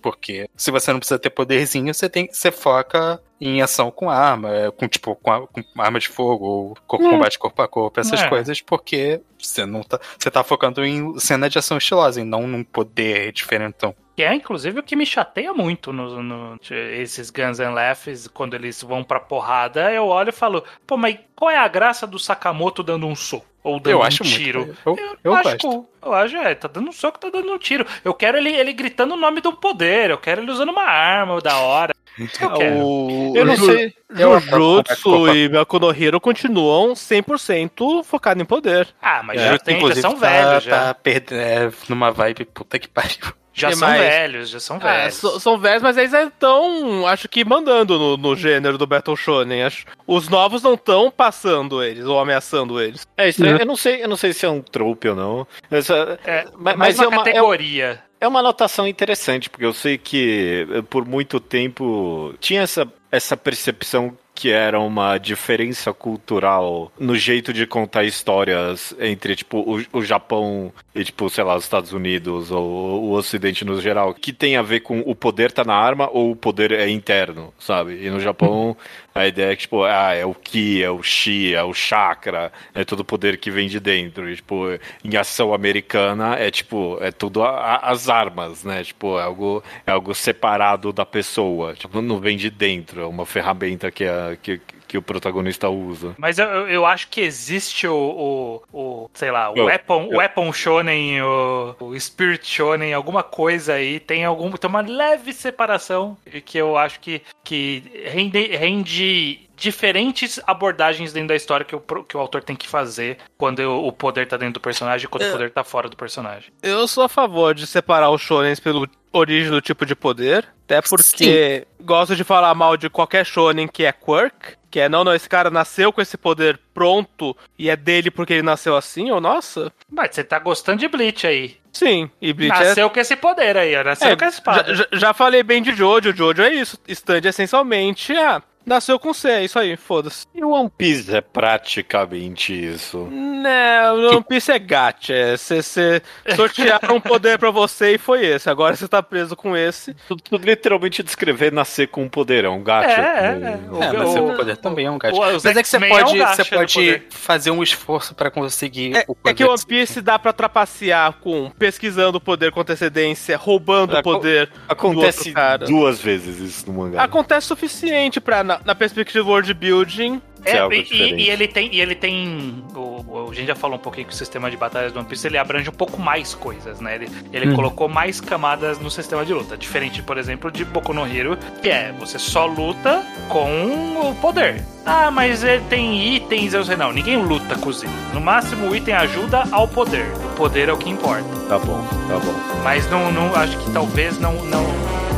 porque 0.00 0.48
se 0.56 0.70
você 0.70 0.92
não 0.92 0.98
precisa 0.98 1.18
ter 1.18 1.30
poderzinho, 1.30 1.92
você 1.94 2.08
tem 2.08 2.28
você 2.32 2.50
foca 2.50 3.20
em 3.40 3.62
ação 3.62 3.90
com 3.90 4.10
arma, 4.10 4.50
é, 4.54 4.70
com 4.70 4.86
tipo 4.88 5.14
com, 5.16 5.32
a- 5.32 5.46
com 5.46 5.62
arma 5.78 5.98
de 5.98 6.08
fogo 6.08 6.44
ou 6.44 6.76
com 6.86 6.98
combate 6.98 7.38
corpo 7.38 7.62
a 7.62 7.68
corpo, 7.68 7.98
essas 8.00 8.20
É. 8.22 8.28
coisas, 8.28 8.60
porque 8.60 9.20
você 9.38 9.64
não 9.64 9.82
tá, 9.82 9.98
você 10.18 10.30
tá 10.30 10.42
focando 10.44 10.84
em 10.84 11.18
cena 11.18 11.48
de 11.48 11.58
ação 11.58 11.78
estilosa 11.78 12.20
e 12.20 12.24
não 12.24 12.46
num 12.46 12.62
poder 12.64 13.32
diferentão. 13.32 13.94
Que 14.16 14.22
é, 14.24 14.34
inclusive, 14.34 14.80
o 14.80 14.82
que 14.82 14.94
me 14.96 15.06
chateia 15.06 15.54
muito 15.54 15.92
no, 15.92 16.22
no 16.22 16.58
esses 16.70 17.30
Guns 17.30 17.58
and 17.60 17.70
Laughs, 17.70 18.28
quando 18.28 18.52
eles 18.54 18.82
vão 18.82 19.02
pra 19.02 19.18
porrada, 19.18 19.90
eu 19.90 20.04
olho 20.06 20.28
e 20.28 20.32
falo, 20.32 20.62
pô, 20.86 20.98
mas 20.98 21.16
qual 21.34 21.50
é 21.50 21.56
a 21.56 21.66
graça 21.68 22.06
do 22.06 22.18
Sakamoto 22.18 22.82
dando 22.82 23.06
um 23.06 23.16
soco? 23.16 23.46
Ou 23.62 23.78
dando 23.78 23.90
Eu 23.92 23.98
um 23.98 24.02
acho 24.02 24.24
muito. 24.24 24.36
tiro? 24.38 24.74
Eu- 24.86 24.96
eu 25.22 25.34
acho 25.34 25.42
gosto. 25.50 25.58
cool. 25.68 25.90
Eu 26.02 26.14
acho, 26.14 26.36
é, 26.36 26.54
tá 26.54 26.66
dando 26.66 26.88
um 26.88 26.92
soco, 26.92 27.18
tá 27.18 27.28
dando 27.28 27.52
um 27.52 27.58
tiro. 27.58 27.86
Eu 28.02 28.14
quero 28.14 28.38
ele, 28.38 28.48
ele 28.50 28.72
gritando 28.72 29.12
o 29.14 29.16
nome 29.18 29.40
do 29.42 29.52
poder, 29.52 30.10
eu 30.10 30.16
quero 30.18 30.40
ele 30.42 30.50
usando 30.50 30.70
uma 30.70 30.82
arma 30.84 31.40
da 31.42 31.58
hora. 31.58 31.94
Eu 32.40 32.50
quero. 32.54 32.76
O, 32.78 33.32
Eu 33.36 33.44
não 33.44 33.56
sei. 33.56 33.94
Eu 34.18 34.40
Jujutsu 34.40 35.28
e 35.34 35.48
Boku 35.48 35.78
no 35.78 35.90
Hero 35.90 36.20
continuam 36.20 36.94
100% 36.94 38.02
focados 38.04 38.42
em 38.42 38.46
poder. 38.46 38.88
Ah, 39.00 39.22
mas 39.22 39.40
É, 39.40 39.52
já, 39.52 39.58
tem, 39.58 39.74
já 39.74 39.78
Inclusive, 39.78 40.00
são 40.00 40.14
tá, 40.18 40.28
velhos, 40.28 40.64
já. 40.64 40.70
tá 40.88 40.94
perdendo 40.94 41.40
é, 41.40 41.70
numa 41.88 42.10
vibe 42.10 42.44
puta 42.46 42.78
que 42.78 42.88
pariu. 42.88 43.18
Já 43.52 43.68
que 43.70 43.76
são 43.76 43.88
mais? 43.88 44.00
velhos, 44.00 44.48
já 44.50 44.60
são 44.60 44.76
Ah, 44.76 44.78
velhos. 44.98 45.14
so- 45.14 45.40
são 45.40 45.58
velhos, 45.58 45.82
mas 45.82 45.96
eles 45.96 46.12
estão, 46.12 47.06
acho 47.06 47.28
que, 47.28 47.44
mandando 47.44 47.98
no, 47.98 48.16
no 48.16 48.36
gênero 48.36 48.78
do 48.78 48.86
Battle 48.86 49.16
Shonen. 49.16 49.64
Acho, 49.64 49.84
os 50.06 50.28
novos 50.28 50.62
não 50.62 50.74
estão 50.74 51.10
passando 51.10 51.82
eles 51.82 52.04
ou 52.04 52.18
ameaçando 52.20 52.80
eles. 52.80 53.06
É 53.16 53.28
estranho. 53.28 53.58
Eu 53.58 53.66
não 53.66 53.76
sei, 53.76 54.02
eu 54.04 54.08
não 54.08 54.16
sei 54.16 54.32
se 54.32 54.46
é 54.46 54.48
um 54.48 54.60
trope 54.62 55.08
ou 55.08 55.16
não. 55.16 55.46
Essa- 55.70 56.18
É, 56.24 56.46
mas, 56.56 56.76
mas 56.76 56.94
uma 56.98 57.04
é 57.04 57.08
uma, 57.08 57.22
é, 57.22 57.24
categoria. 57.24 58.02
é 58.20 58.28
uma 58.28 58.40
anotação 58.40 58.86
interessante, 58.86 59.50
porque 59.50 59.64
eu 59.64 59.74
sei 59.74 59.98
que 59.98 60.66
eh, 60.70 60.82
por 60.82 61.04
muito 61.04 61.40
tempo 61.40 62.34
tinha 62.40 62.62
essa, 62.62 62.86
essa 63.10 63.36
percepção 63.36 64.16
que 64.40 64.50
era 64.50 64.80
uma 64.80 65.18
diferença 65.18 65.92
cultural 65.92 66.90
no 66.98 67.14
jeito 67.14 67.52
de 67.52 67.66
contar 67.66 68.04
histórias 68.04 68.96
entre, 68.98 69.36
tipo, 69.36 69.58
o, 69.58 69.98
o 69.98 70.02
Japão 70.02 70.72
e, 70.94 71.04
tipo, 71.04 71.28
sei 71.28 71.44
lá, 71.44 71.54
os 71.54 71.64
Estados 71.64 71.92
Unidos 71.92 72.50
ou 72.50 73.02
o 73.02 73.12
Ocidente 73.12 73.66
no 73.66 73.78
geral, 73.82 74.14
que 74.14 74.32
tem 74.32 74.56
a 74.56 74.62
ver 74.62 74.80
com 74.80 75.00
o 75.00 75.14
poder 75.14 75.52
tá 75.52 75.62
na 75.62 75.74
arma 75.74 76.08
ou 76.10 76.30
o 76.30 76.36
poder 76.36 76.72
é 76.72 76.88
interno, 76.88 77.52
sabe? 77.58 78.02
E 78.02 78.08
no 78.08 78.18
Japão 78.18 78.74
a 79.14 79.26
ideia 79.26 79.52
é 79.52 79.56
que, 79.56 79.62
tipo, 79.62 79.82
ah, 79.84 80.14
é 80.14 80.24
o 80.24 80.34
Ki, 80.34 80.82
é 80.82 80.90
o 80.90 81.02
Shi, 81.02 81.54
é 81.54 81.62
o 81.64 81.72
chakra, 81.74 82.52
é 82.74 82.84
todo 82.84 83.00
o 83.00 83.04
poder 83.04 83.38
que 83.38 83.50
vem 83.50 83.68
de 83.68 83.80
dentro. 83.80 84.28
E, 84.30 84.36
tipo, 84.36 84.66
em 85.04 85.16
ação 85.16 85.52
americana 85.52 86.36
é, 86.36 86.50
tipo, 86.50 86.96
é 87.00 87.10
tudo 87.10 87.42
a- 87.42 87.50
a- 87.76 87.90
as 87.90 88.08
armas, 88.08 88.64
né? 88.64 88.84
Tipo, 88.84 89.18
é 89.18 89.22
algo, 89.22 89.62
é 89.86 89.90
algo 89.92 90.14
separado 90.14 90.92
da 90.92 91.04
pessoa. 91.06 91.74
Tipo, 91.74 92.00
não 92.00 92.18
vem 92.20 92.36
de 92.36 92.50
dentro, 92.50 93.00
é 93.02 93.06
uma 93.06 93.26
ferramenta 93.26 93.90
que, 93.90 94.04
a, 94.04 94.36
que, 94.40 94.58
que 94.58 94.74
o 94.98 95.02
protagonista 95.02 95.68
usa. 95.68 96.14
Mas 96.18 96.38
eu, 96.38 96.46
eu- 96.68 96.86
acho 96.86 97.08
que 97.08 97.20
existe 97.20 97.86
o, 97.86 98.62
o, 98.72 98.78
o, 99.04 99.10
sei 99.14 99.30
lá, 99.30 99.50
o 99.50 99.56
Eu- 99.56 99.66
Weapon, 99.66 100.08
eu- 100.10 100.18
Weapon 100.18 100.52
Shonen, 100.52 101.22
o, 101.22 101.76
o 101.80 102.00
Spirit 102.00 102.46
Shonen, 102.46 102.92
alguma 102.92 103.22
coisa 103.22 103.74
aí, 103.74 104.00
tem 104.00 104.24
algum, 104.24 104.50
tem 104.52 104.68
uma 104.68 104.80
leve 104.80 105.32
separação 105.32 106.16
que 106.44 106.58
eu 106.58 106.76
acho 106.76 106.98
que, 107.00 107.22
que 107.44 107.82
rende, 108.06 108.56
rende 108.56 109.48
diferentes 109.60 110.40
abordagens 110.46 111.12
dentro 111.12 111.28
da 111.28 111.36
história 111.36 111.64
que 111.64 111.76
o, 111.76 111.80
que 111.80 112.16
o 112.16 112.20
autor 112.20 112.42
tem 112.42 112.56
que 112.56 112.66
fazer 112.66 113.18
quando 113.36 113.60
o 113.60 113.90
o 113.90 113.92
poder 113.92 114.26
tá 114.26 114.36
dentro 114.36 114.54
do 114.54 114.60
personagem 114.60 115.04
e 115.04 115.08
quando 115.08 115.22
É. 115.24 115.28
o 115.28 115.32
poder 115.32 115.50
tá 115.50 115.62
fora 115.64 115.88
do 115.88 115.96
personagem. 115.96 116.50
Eu 116.62 116.86
sou 116.88 117.04
a 117.04 117.08
favor 117.08 117.54
de 117.54 117.66
separar 117.66 118.10
os 118.10 118.20
shonens 118.22 118.58
pelo 118.60 118.88
origem 119.12 119.50
do 119.50 119.60
tipo 119.60 119.84
de 119.84 119.94
poder, 119.96 120.46
até 120.64 120.80
porque 120.80 121.66
gosto 121.80 122.14
de 122.16 122.22
falar 122.24 122.54
mal 122.54 122.76
de 122.76 122.88
qualquer 122.88 123.26
shonen 123.26 123.66
que 123.66 123.84
é 123.84 123.92
quirk, 123.92 124.56
que 124.70 124.78
é 124.78 124.88
não, 124.88 125.02
não, 125.02 125.12
esse 125.14 125.28
cara 125.28 125.50
nasceu 125.50 125.92
com 125.92 126.00
esse 126.00 126.16
poder 126.16 126.58
pronto 126.72 127.36
e 127.58 127.68
é 127.68 127.76
dele 127.76 128.10
porque 128.10 128.34
ele 128.34 128.42
nasceu 128.42 128.76
assim, 128.76 129.10
ou 129.10 129.20
nossa? 129.20 129.72
Mas 129.90 130.14
você 130.14 130.22
tá 130.22 130.38
gostando 130.38 130.78
de 130.78 130.86
Bleach 130.88 131.26
aí. 131.26 131.56
Sim, 131.72 132.08
e 132.20 132.32
Bleach 132.32 132.54
é 132.62 132.64
Nasceu 132.68 132.90
com 132.90 133.00
esse 133.00 133.16
poder 133.16 133.56
aí, 133.56 133.74
ó, 133.76 133.82
nasceu 133.84 134.08
É, 134.08 134.16
com 134.16 134.24
a 134.24 134.28
espada. 134.28 134.74
Já, 134.74 134.84
já- 134.92 134.98
já 134.98 135.14
falei 135.14 135.42
bem 135.42 135.62
de 135.62 135.72
Jojo, 135.74 136.14
Jojo 136.14 136.42
é 136.42 136.52
isso. 136.54 136.78
Stand 136.88 137.20
essencialmente, 137.24 138.12
ah, 138.16 138.40
nasceu 138.70 138.98
com 138.98 139.12
C, 139.12 139.28
é 139.28 139.44
isso 139.44 139.58
aí, 139.58 139.76
foda-se. 139.76 140.26
E 140.34 140.42
o 140.44 140.50
One 140.50 140.70
Piece 140.76 141.14
é 141.14 141.20
praticamente 141.20 142.52
isso. 142.52 143.08
Não, 143.10 144.10
One 144.16 144.24
Piece 144.28 144.52
é 144.52 144.58
gacha, 144.58 145.12
é 145.12 145.36
você 145.36 146.02
sortearam 146.36 146.96
um 146.96 147.00
poder 147.00 147.38
pra 147.38 147.50
você 147.50 147.94
e 147.94 147.98
foi 147.98 148.24
esse. 148.24 148.48
Agora 148.48 148.76
você 148.76 148.86
tá 148.88 149.02
preso 149.02 149.34
com 149.36 149.56
esse. 149.56 149.94
Tu, 150.08 150.16
tu 150.16 150.36
literalmente 150.36 151.02
descrever 151.02 151.52
nascer 151.52 151.88
com 151.88 152.02
um 152.04 152.08
poderão, 152.08 152.62
gacha. 152.62 152.90
É, 152.90 152.94
é, 152.94 153.60
é. 153.66 153.70
O- 153.70 153.82
É, 153.82 153.92
mas 153.92 154.08
o- 154.08 154.12
seu 154.12 154.34
poder 154.36 154.56
também 154.56 154.86
é 154.86 154.90
um 154.90 154.98
gacha. 154.98 155.14
o- 155.16 155.36
os 155.36 155.44
Mas 155.44 155.56
é 155.56 155.62
que 155.62 155.68
você 155.68 155.76
X-Men 155.76 155.90
é 155.90 155.94
um 155.94 156.06
pode, 156.06 156.18
você 156.18 156.44
pode 156.44 157.02
fazer 157.10 157.50
um 157.50 157.62
esforço 157.62 158.14
pra 158.14 158.30
conseguir 158.30 158.96
É, 158.96 159.04
o 159.08 159.12
é 159.12 159.14
poder. 159.14 159.34
que 159.34 159.44
o 159.44 159.50
One 159.50 159.64
Piece 159.66 160.00
dá 160.00 160.18
pra 160.18 160.32
trapacear 160.32 161.14
com 161.20 161.50
pesquisando 161.58 162.18
o 162.18 162.20
poder 162.20 162.52
com 162.52 162.60
antecedência, 162.60 163.36
roubando 163.36 163.96
É, 163.96 164.00
o 164.00 164.02
poder. 164.02 164.50
Acontece 164.68 165.18
do 165.18 165.28
outro 165.28 165.32
cara. 165.34 165.66
duas 165.66 166.00
vezes 166.00 166.38
isso 166.38 166.70
no 166.70 166.78
mangá. 166.78 167.02
Acontece 167.02 167.46
o 167.46 167.48
suficiente 167.48 168.20
pra, 168.20 168.59
na, 168.60 168.66
na 168.66 168.74
perspectiva 168.74 169.26
world 169.28 169.52
building. 169.54 170.20
É 170.42 170.52
É, 170.52 170.58
algo 170.60 170.74
e, 170.74 170.78
e 171.24 171.28
ele 171.28 171.46
tem, 171.46 171.68
e 171.74 171.80
ele 171.82 171.94
tem 171.94 172.64
o, 172.74 172.78
o- 173.06 173.28
a 173.30 173.34
gente 173.34 173.48
já 173.48 173.54
falou 173.54 173.76
um 173.76 173.80
pouquinho 173.80 174.06
que 174.06 174.14
o 174.14 174.16
sistema 174.16 174.50
de 174.50 174.56
batalhas 174.56 174.90
do 174.90 174.98
One 174.98 175.06
Piece 175.06 175.26
ele 175.26 175.36
abrange 175.36 175.68
um 175.68 175.72
pouco 175.72 176.00
mais 176.00 176.34
coisas, 176.34 176.80
né? 176.80 176.94
Ele, 176.94 177.10
ele 177.30 177.54
colocou 177.54 177.90
mais 177.90 178.22
camadas 178.22 178.78
no 178.78 178.90
sistema 178.90 179.22
de 179.26 179.34
luta, 179.34 179.54
diferente, 179.54 180.02
por 180.02 180.16
exemplo, 180.16 180.50
de 180.50 180.64
Boku 180.64 180.94
no 180.94 181.06
Hero, 181.06 181.36
que 181.62 181.68
é 181.68 181.92
você 182.00 182.18
só 182.18 182.46
luta 182.46 183.04
com 183.28 184.00
o 184.10 184.14
poder. 184.14 184.64
Ah, 184.86 185.10
mas 185.10 185.44
ele 185.44 185.62
tem 185.68 186.14
itens, 186.16 186.54
eu 186.54 186.64
sei 186.64 186.74
não, 186.76 186.90
ninguém 186.90 187.22
luta 187.22 187.54
com 187.58 187.68
os 187.68 187.82
itens. 187.82 187.94
No 188.14 188.20
máximo 188.22 188.70
o 188.70 188.74
item 188.74 188.94
ajuda 188.94 189.44
ao 189.52 189.68
poder. 189.68 190.06
O 190.24 190.36
poder 190.36 190.70
é 190.70 190.72
o 190.72 190.78
que 190.78 190.88
importa. 190.88 191.22
Tá 191.50 191.58
bom, 191.58 191.86
tá 192.08 192.18
bom. 192.18 192.34
Mas 192.64 192.88
não, 192.90 193.12
não 193.12 193.34
acho 193.36 193.58
que 193.58 193.70
talvez 193.72 194.18
não, 194.18 194.32
não. 194.46 194.64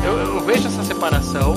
Eu, 0.04 0.18
eu 0.18 0.40
vejo 0.40 0.66
essa 0.66 0.82
separação 0.82 1.54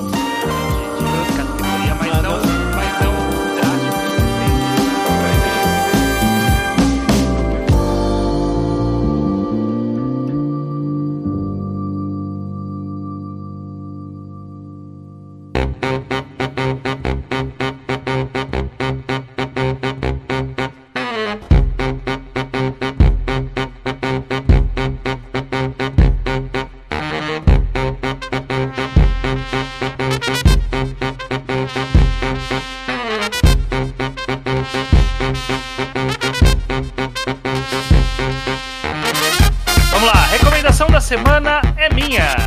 semana 41.05 41.61
é 41.77 41.87
minha. 41.93 42.44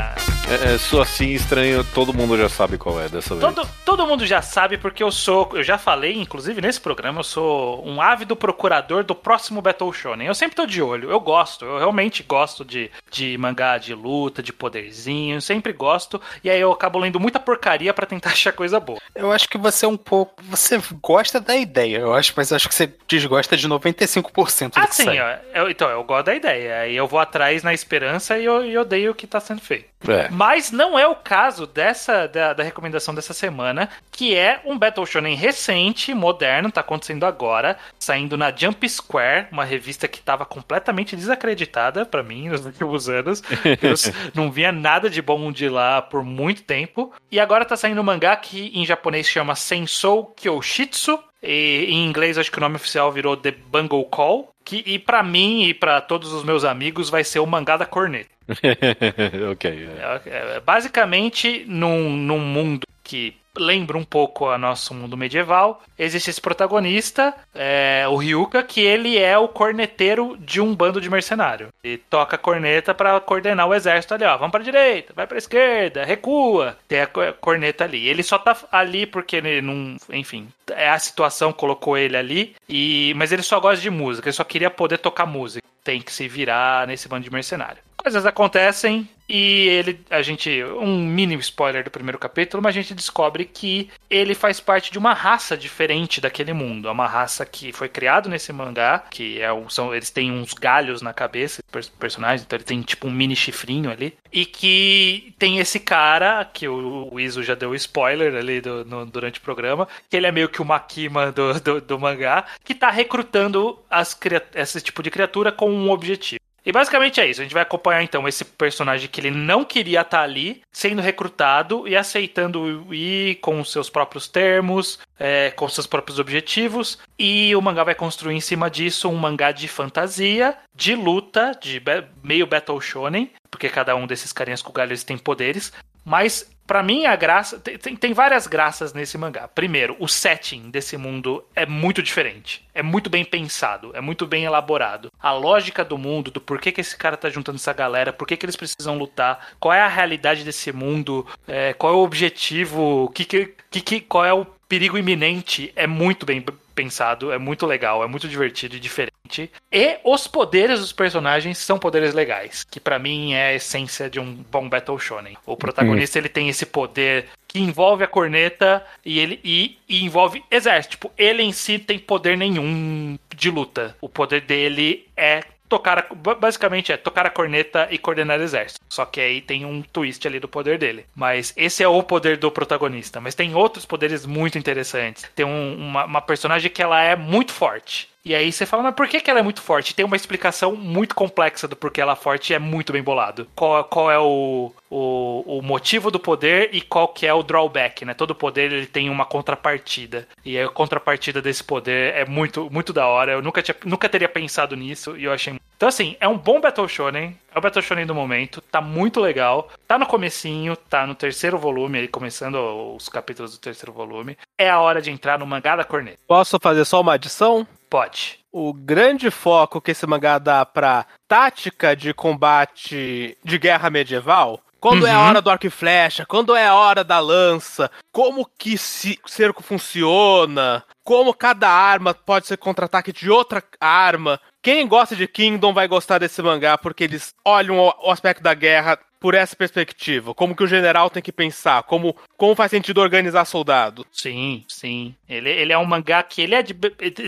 É, 0.51 0.74
é, 0.74 0.78
sou 0.78 1.03
assim 1.03 1.30
estranho, 1.32 1.84
todo 1.94 2.14
mundo 2.14 2.36
já 2.36 2.49
sabe 2.49 2.78
qual 2.78 3.01
é 3.01 3.09
dessa 3.09 3.34
vez. 3.34 3.55
Todo, 3.55 3.68
todo 3.84 4.07
mundo 4.07 4.24
já 4.26 4.40
sabe 4.40 4.78
porque 4.78 5.03
eu 5.03 5.11
sou, 5.12 5.51
eu 5.53 5.62
já 5.62 5.76
falei, 5.76 6.14
inclusive 6.18 6.61
nesse 6.61 6.80
programa, 6.80 7.20
eu 7.20 7.24
sou 7.24 7.86
um 7.86 8.01
ávido 8.01 8.34
procurador 8.34 9.05
do 9.05 9.14
próximo 9.14 9.61
Battle 9.61 9.92
Shonen. 9.92 10.26
Eu 10.26 10.34
sempre 10.34 10.57
tô 10.57 10.64
de 10.64 10.80
olho, 10.80 11.11
eu 11.11 11.20
gosto, 11.20 11.64
eu 11.64 11.76
realmente 11.78 12.22
gosto 12.22 12.64
de, 12.64 12.90
de 13.11 13.36
mangá 13.38 13.76
de 13.78 13.92
luta, 13.94 14.42
de 14.42 14.53
poderzinho, 14.53 15.36
eu 15.36 15.40
sempre 15.40 15.72
gosto. 15.72 16.20
E 16.42 16.49
aí 16.49 16.61
eu 16.61 16.72
acabo 16.72 16.99
lendo 16.99 17.20
muita 17.20 17.38
porcaria 17.38 17.92
pra 17.92 18.07
tentar 18.07 18.30
achar 18.38 18.53
coisa 18.53 18.80
boa. 18.80 18.99
Eu 19.14 19.30
acho 19.30 19.49
que 19.49 19.59
você 19.59 19.84
é 19.84 19.88
um 19.88 19.96
pouco. 19.99 20.42
Você 20.44 20.80
gosta 21.03 21.40
da 21.40 21.57
ideia, 21.57 21.99
eu 21.99 22.14
acho, 22.14 22.32
mas 22.36 22.51
eu 22.51 22.57
acho 22.57 22.68
que 22.68 22.74
você 22.74 22.90
desgosta 23.07 23.57
de 23.57 23.68
95% 23.68 24.72
do 24.74 24.78
Ah, 24.80 24.86
que 24.86 24.94
sim, 24.94 25.05
sai. 25.05 25.20
ó, 25.20 25.59
eu- 25.61 25.70
então 25.70 25.88
eu 25.90 26.03
gosto 26.05 26.26
da 26.26 26.34
ideia. 26.34 26.80
Aí 26.80 26.96
eu 26.96 27.07
vou 27.07 27.20
atrás 27.20 27.62
na 27.62 27.74
esperança 27.74 28.38
e 28.38 28.44
eu, 28.46 28.64
e 28.64 28.78
odeio 28.78 29.12
o 29.12 29.14
que 29.14 29.26
tá 29.26 29.40
sendo 29.40 29.61
feito. 29.61 29.86
É. 30.09 30.28
Mas 30.39 30.70
não 30.70 30.97
é 30.97 31.05
o 31.05 31.16
caso 31.16 31.66
dessa 31.66 32.28
da, 32.28 32.53
da 32.53 32.62
recomendação 32.62 33.12
dessa 33.12 33.34
semana, 33.34 33.89
que 34.12 34.36
é 34.36 34.61
um 34.64 34.78
Battle 34.78 35.05
Shonen 35.05 35.34
recente, 35.34 36.14
moderno, 36.14 36.70
tá 36.70 36.80
acontecendo 36.80 37.26
agora, 37.26 37.76
saindo 37.99 38.36
na 38.36 38.55
Jump 38.55 38.89
Square, 38.89 39.49
uma 39.51 39.64
revista 39.64 40.07
que 40.07 40.20
tava 40.20 40.47
completamente 40.47 41.16
desacreditada 41.16 42.07
pra 42.07 42.22
mim 42.22 42.51
nos 42.51 42.62
últimos 42.66 43.09
anos. 43.09 43.43
Eu 43.82 43.95
não 44.32 44.49
via 44.49 44.70
nada 44.70 45.11
de 45.11 45.20
bom 45.20 45.51
de 45.51 45.68
lá 45.68 46.01
por 46.01 46.22
muito 46.22 46.62
tempo. 46.62 47.12
E 47.32 47.41
agora 47.41 47.64
tá 47.64 47.76
saindo 47.76 48.01
um 48.01 48.05
mangá 48.05 48.36
que 48.36 48.70
em 48.72 48.86
japonês 48.86 49.26
chama 49.26 49.57
Sensou 49.57 50.26
Kyoshitsu. 50.36 51.18
E 51.43 51.86
em 51.89 52.07
inglês 52.07 52.39
acho 52.39 52.53
que 52.53 52.59
o 52.59 52.61
nome 52.61 52.76
oficial 52.76 53.11
virou 53.11 53.36
The 53.36 53.51
Bungle 53.51 54.05
Call. 54.05 54.53
Que, 54.64 54.84
e 54.86 55.01
pra 55.01 55.20
mim 55.20 55.64
e 55.64 55.74
pra 55.74 56.01
todos 56.01 56.32
os 56.32 56.45
meus 56.45 56.62
amigos 56.62 57.11
vai 57.11 57.24
ser 57.24 57.41
o 57.41 57.47
mangá 57.47 57.76
da 57.76 57.86
corneta. 57.86 58.38
ok. 59.53 59.70
é. 59.70 60.20
É, 60.26 60.57
é, 60.57 60.61
basicamente, 60.61 61.64
num, 61.66 62.16
num 62.16 62.38
mundo 62.38 62.86
que 63.05 63.36
lembra 63.59 63.99
um 63.99 64.05
pouco 64.05 64.49
a 64.49 64.57
nosso 64.57 64.94
mundo 64.94 65.16
medieval. 65.16 65.82
Existe 65.99 66.30
esse 66.30 66.40
protagonista, 66.40 67.34
é, 67.55 68.05
o 68.09 68.16
Ryuka, 68.16 68.62
que 68.62 68.80
ele 68.80 69.18
é 69.18 69.36
o 69.36 69.49
corneteiro 69.49 70.36
de 70.38 70.61
um 70.61 70.74
bando 70.74 71.01
de 71.01 71.11
mercenário. 71.11 71.68
E 71.82 71.96
toca 71.96 72.38
corneta 72.38 72.94
para 72.94 73.18
coordenar 73.20 73.66
o 73.66 73.74
exército 73.74 74.14
ali, 74.14 74.24
ó. 74.24 74.36
Vamos 74.36 74.53
pra 74.53 74.62
direita, 74.62 75.12
vai 75.14 75.26
pra 75.26 75.38
esquerda, 75.38 76.05
recua. 76.05 76.76
Tem 76.86 77.01
a 77.01 77.07
corneta 77.40 77.84
ali. 77.84 78.07
Ele 78.07 78.22
só 78.22 78.38
tá 78.38 78.57
ali 78.70 79.07
porque 79.07 79.36
ele 79.36 79.61
não. 79.61 79.96
Enfim, 80.11 80.49
é 80.70 80.88
a 80.88 80.99
situação 80.99 81.53
colocou 81.53 81.96
ele 81.96 82.16
ali. 82.16 82.55
E, 82.68 83.12
mas 83.16 83.32
ele 83.32 83.42
só 83.42 83.59
gosta 83.59 83.80
de 83.82 83.90
música, 83.90 84.28
ele 84.28 84.36
só 84.36 84.44
queria 84.44 84.70
poder 84.70 84.99
tocar 84.99 85.26
música. 85.26 85.66
Tem 85.82 86.01
que 86.01 86.12
se 86.12 86.28
virar 86.28 86.86
nesse 86.86 87.09
bando 87.09 87.24
de 87.24 87.32
mercenário. 87.32 87.88
Coisas 87.99 88.24
acontecem, 88.24 89.09
e 89.28 89.68
ele, 89.68 90.01
a 90.09 90.22
gente, 90.22 90.64
um 90.64 91.05
mini 91.07 91.34
spoiler 91.34 91.84
do 91.84 91.90
primeiro 91.90 92.18
capítulo, 92.18 92.62
mas 92.62 92.74
a 92.74 92.80
gente 92.80 92.94
descobre 92.94 93.44
que 93.44 93.91
ele 94.08 94.34
faz 94.34 94.58
parte 94.58 94.91
de 94.91 94.99
uma 94.99 95.12
raça 95.12 95.54
diferente 95.54 96.18
daquele 96.18 96.54
mundo. 96.54 96.88
É 96.88 96.91
uma 96.91 97.07
raça 97.07 97.45
que 97.45 97.70
foi 97.70 97.91
criado 97.91 98.29
nesse 98.29 98.53
mangá, 98.54 99.04
que 99.11 99.38
é 99.38 99.53
um, 99.53 99.68
são, 99.68 99.95
eles 99.95 100.11
têm 100.11 100.33
uns 100.33 100.54
galhos 100.54 101.03
na 101.03 101.12
cabeça, 101.12 101.62
personagens, 101.99 102.42
então 102.42 102.57
ele 102.57 102.64
tem 102.64 102.80
tipo 102.80 103.07
um 103.07 103.11
mini 103.11 103.37
chifrinho 103.37 103.91
ali. 103.91 104.16
E 104.33 104.46
que 104.46 105.34
tem 105.38 105.58
esse 105.58 105.79
cara, 105.79 106.42
que 106.46 106.66
o, 106.66 107.12
o 107.12 107.20
Iso 107.20 107.42
já 107.42 107.54
deu 107.54 107.75
spoiler 107.75 108.34
ali 108.34 108.62
do, 108.62 108.83
no, 108.87 109.04
durante 109.04 109.41
o 109.41 109.42
programa, 109.42 109.87
que 110.08 110.16
ele 110.16 110.26
é 110.26 110.33
meio 110.33 110.49
que 110.49 110.62
o 110.62 110.64
Makima 110.64 111.30
do, 111.33 111.61
do, 111.61 111.80
do 111.83 111.99
mangá, 111.99 112.46
que 112.64 112.75
tá 112.75 112.91
recrutando 112.91 113.79
as, 113.91 114.18
esse 114.54 114.80
tipo 114.80 115.03
de 115.03 115.11
criatura 115.11 115.53
com 115.53 115.70
um 115.70 115.91
objetivo. 115.91 116.37
E 116.68 116.72
basicamente 116.72 117.18
é 117.18 117.26
isso. 117.26 117.40
A 117.40 117.45
gente 117.45 117.54
vai 117.54 117.62
acompanhar 117.62 118.03
então 118.03 118.28
esse 118.28 118.45
personagem 118.45 119.08
que 119.08 119.22
ele 119.22 119.30
não 119.30 119.64
queria 119.64 120.03
estar 120.03 120.20
ali, 120.20 120.61
sendo 120.70 121.00
recrutado 121.00 121.88
e 121.88 121.96
aceitando 121.96 122.95
ir 122.95 123.36
com 123.36 123.58
os 123.58 123.72
seus 123.72 123.88
próprios 123.88 124.28
termos, 124.28 124.99
é, 125.18 125.50
com 125.53 125.66
seus 125.66 125.86
próprios 125.86 126.18
objetivos. 126.18 126.99
E 127.18 127.57
o 127.57 127.62
mangá 127.62 127.84
vai 127.84 127.95
construir 127.95 128.36
em 128.36 128.40
cima 128.42 128.68
disso 128.68 129.08
um 129.08 129.16
mangá 129.16 129.50
de 129.50 129.66
fantasia, 129.66 130.58
de 130.74 130.95
luta, 130.95 131.58
de 131.58 131.82
meio 132.22 132.46
Battle 132.46 132.78
Shonen, 132.82 133.32
porque 133.50 133.70
cada 133.70 133.96
um 133.96 134.07
desses 134.07 134.30
carinhas 134.30 134.61
com 134.61 134.70
galhos 134.70 135.03
tem 135.03 135.16
poderes. 135.16 135.72
Mas 136.09 136.51
para 136.67 136.83
mim 136.83 137.07
a 137.07 137.17
graça 137.17 137.59
tem, 137.59 137.97
tem, 137.97 138.13
várias 138.13 138.47
graças 138.47 138.93
nesse 138.93 139.17
mangá. 139.17 139.47
Primeiro, 139.47 139.97
o 139.99 140.09
setting 140.09 140.71
desse 140.71 140.97
mundo 140.97 141.45
é 141.55 141.64
muito 141.64 142.03
diferente, 142.03 142.67
é 142.75 142.83
muito 142.83 143.09
bem 143.09 143.25
pensado, 143.25 143.91
é 143.95 144.01
muito 144.01 144.26
bem 144.26 144.45
elaborado. 144.45 145.11
A 145.18 145.33
lógica 145.33 145.85
do 145.85 145.97
mundo, 145.97 146.30
do 146.30 146.41
porquê 146.41 146.72
que 146.72 146.80
esse 146.80 146.97
cara 146.97 147.17
tá 147.17 147.30
juntando 147.30 147.57
essa 147.57 147.72
galera, 147.72 148.13
por 148.13 148.26
que, 148.26 148.39
eles 148.43 148.57
precisam 148.57 148.99
lutar, 148.99 149.49
qual 149.59 149.72
é 149.72 149.80
a 149.80 149.89
realidade 149.89 150.45
desse 150.45 150.71
mundo, 150.71 151.26
é, 151.47 151.72
qual 151.72 151.93
é 151.93 151.97
o 151.97 152.01
objetivo, 152.01 153.11
que, 153.14 153.25
que, 153.25 153.55
que, 153.71 154.01
qual 154.01 154.25
é 154.25 154.33
o 154.35 154.47
perigo 154.68 154.99
iminente, 154.99 155.72
é 155.74 155.86
muito 155.86 156.26
bem 156.26 156.45
pensado, 156.74 157.32
é 157.32 157.38
muito 157.38 157.66
legal, 157.66 158.04
é 158.04 158.07
muito 158.07 158.28
divertido 158.28 158.76
e 158.76 158.80
diferente. 158.80 159.50
E 159.72 159.99
os 160.04 160.28
poderes 160.28 160.78
dos 160.78 160.92
personagens 160.92 161.58
são 161.58 161.78
poderes 161.78 162.14
legais, 162.14 162.64
que 162.64 162.78
para 162.78 162.99
mim 162.99 163.32
é 163.32 163.49
a 163.49 163.54
essência 163.54 164.08
de 164.08 164.20
um 164.20 164.32
bom 164.50 164.68
Battle 164.68 164.99
Shonen. 164.99 165.36
O 165.45 165.57
protagonista 165.57 166.18
ele 166.18 166.28
tem 166.28 166.49
esse 166.49 166.64
poder 166.64 167.26
que 167.49 167.58
envolve 167.58 168.04
a 168.04 168.07
corneta 168.07 168.84
e 169.04 169.18
ele 169.18 169.40
e, 169.42 169.78
e, 169.88 170.04
envolve 170.04 170.45
exército. 170.50 170.92
Tipo, 170.92 171.11
ele 171.16 171.42
em 171.42 171.53
si 171.53 171.78
tem 171.78 171.99
poder 171.99 172.36
nenhum 172.36 173.18
de 173.34 173.50
luta. 173.50 173.96
O 174.00 174.08
poder 174.08 174.42
dele 174.42 175.07
é 175.16 175.42
tocar 175.68 175.99
a, 175.99 176.34
basicamente 176.34 176.92
é 176.92 176.96
tocar 176.96 177.26
a 177.26 177.30
corneta 177.30 177.88
e 177.90 177.99
coordenar 177.99 178.40
o 178.40 178.42
exército. 178.42 178.80
Só 178.88 179.04
que 179.04 179.20
aí 179.20 179.40
tem 179.40 179.64
um 179.64 179.82
twist 179.82 180.26
ali 180.26 180.40
do 180.40 180.49
poder 180.49 180.78
dele. 180.78 181.07
Mas 181.14 181.53
esse 181.57 181.82
é 181.82 181.88
o 181.88 182.03
poder 182.03 182.36
do 182.36 182.50
protagonista. 182.50 183.20
Mas 183.20 183.34
tem 183.34 183.54
outros 183.54 183.84
poderes 183.84 184.24
muito 184.24 184.58
interessantes. 184.58 185.24
Tem 185.34 185.45
um, 185.45 185.76
uma, 185.76 186.04
uma 186.04 186.20
personagem 186.20 186.70
que 186.70 186.82
ela 186.82 187.00
é 187.00 187.14
muito 187.14 187.53
forte. 187.53 188.08
E 188.29 188.34
aí 188.34 188.53
você 188.53 188.67
fala, 188.67 188.83
mas 188.83 188.95
por 188.95 189.09
que, 189.09 189.22
que 189.22 189.30
ela 189.30 189.41
é 189.41 189.42
muito 189.42 189.63
forte? 189.63 189.95
Tem 189.95 190.05
uma 190.05 190.14
explicação 190.14 190.76
muito 190.76 191.14
complexa 191.14 191.67
do 191.67 191.75
porquê 191.75 191.99
ela 191.99 192.13
é 192.13 192.14
forte 192.14 192.53
e 192.53 192.55
é 192.55 192.59
muito 192.59 192.92
bem 192.92 193.03
bolado. 193.03 193.49
Qual, 193.55 193.83
qual 193.84 194.11
é 194.11 194.18
o, 194.18 194.71
o, 194.91 195.45
o, 195.46 195.63
motivo 195.63 196.11
do 196.11 196.21
poder 196.21 196.68
e 196.75 196.83
qual 196.83 197.09
que 197.09 197.26
é 197.26 197.33
o 197.33 197.42
drawback, 197.42 198.05
né? 198.05 198.13
Todo 198.13 198.34
poder 198.34 198.71
ele 198.71 198.84
tem 198.84 199.09
uma 199.09 199.25
contrapartida. 199.25 200.29
E 200.45 200.59
a 200.59 200.68
contrapartida 200.68 201.41
desse 201.41 201.64
poder 201.64 202.14
é 202.14 202.26
muito, 202.26 202.68
muito 202.71 202.92
da 202.92 203.07
hora. 203.07 203.33
Eu 203.33 203.41
nunca, 203.41 203.63
tinha, 203.63 203.75
nunca 203.87 204.11
teria 204.11 204.29
pensado 204.29 204.76
nisso 204.76 205.17
e 205.17 205.25
eu 205.25 205.33
achei... 205.33 205.59
Então 205.79 205.88
assim, 205.88 206.14
é 206.21 206.29
um 206.29 206.37
bom 206.37 206.61
Battle 206.61 206.87
Shonen. 206.87 207.34
É 207.55 207.59
o 207.59 207.63
Battle 207.63 207.83
Shonen 207.83 208.05
do 208.05 208.14
momento. 208.14 208.61
Tá 208.61 208.83
muito 208.83 209.21
legal. 209.21 209.71
Tá 209.87 209.99
no 209.99 210.05
comecinho, 210.05 210.76
tá 210.76 211.07
no 211.07 211.14
terceiro 211.14 211.57
volume, 211.57 212.00
aí 212.00 212.09
começando 212.09 212.57
os 212.95 213.09
capítulos 213.09 213.53
do 213.53 213.59
terceiro 213.59 213.91
volume. 213.91 214.37
É 214.59 214.68
a 214.68 214.80
hora 214.80 215.00
de 215.00 215.11
entrar 215.11 215.38
no 215.38 215.46
mangá 215.46 215.76
da 215.76 215.84
corneta. 215.84 216.18
Posso 216.26 216.59
fazer 216.61 216.84
só 216.84 217.00
uma 217.00 217.14
adição? 217.14 217.67
Pode. 217.88 218.38
O 218.52 218.72
grande 218.72 219.30
foco 219.30 219.80
que 219.80 219.90
esse 219.90 220.06
mangá 220.06 220.38
dá 220.38 220.64
pra 220.64 221.06
tática 221.26 221.94
de 221.94 222.12
combate 222.12 223.36
de 223.42 223.58
guerra 223.58 223.90
medieval 223.90 224.62
quando 224.80 225.02
uhum. 225.02 225.08
é 225.08 225.12
a 225.12 225.18
uhum. 225.18 225.28
hora 225.28 225.42
do 225.42 225.50
arco 225.50 225.66
e 225.66 225.70
flecha, 225.70 226.24
quando 226.24 226.54
é 226.54 226.66
a 226.66 226.74
hora 226.74 227.02
da 227.02 227.18
lança, 227.18 227.90
como 228.12 228.48
que 228.58 228.74
o 228.74 229.28
cerco 229.28 229.62
funciona, 229.62 230.84
como 231.02 231.34
cada 231.34 231.68
arma 231.68 232.14
pode 232.14 232.46
ser 232.46 232.56
contra-ataque 232.58 233.12
de 233.12 233.28
outra 233.30 233.62
arma. 233.80 234.40
Quem 234.62 234.86
gosta 234.86 235.16
de 235.16 235.26
Kingdom 235.26 235.72
vai 235.72 235.88
gostar 235.88 236.18
desse 236.18 236.40
mangá 236.42 236.78
porque 236.78 237.04
eles 237.04 237.34
olham 237.44 237.76
o 237.78 238.10
aspecto 238.10 238.42
da 238.42 238.54
guerra 238.54 238.98
por 239.20 239.34
essa 239.34 239.57
perspectiva? 239.57 240.34
Como 240.34 240.54
que 240.54 240.62
o 240.62 240.66
general 240.66 241.11
tem 241.11 241.22
que 241.22 241.32
pensar? 241.32 241.82
Como, 241.84 242.16
como 242.36 242.54
faz 242.54 242.70
sentido 242.70 243.00
organizar 243.00 243.45
soldado? 243.45 244.07
Sim, 244.12 244.64
sim. 244.68 245.14
Ele, 245.28 245.50
ele 245.50 245.72
é 245.72 245.78
um 245.78 245.84
mangá 245.84 246.22
que 246.22 246.42
ele 246.42 246.54
é 246.54 246.62
de, 246.62 246.74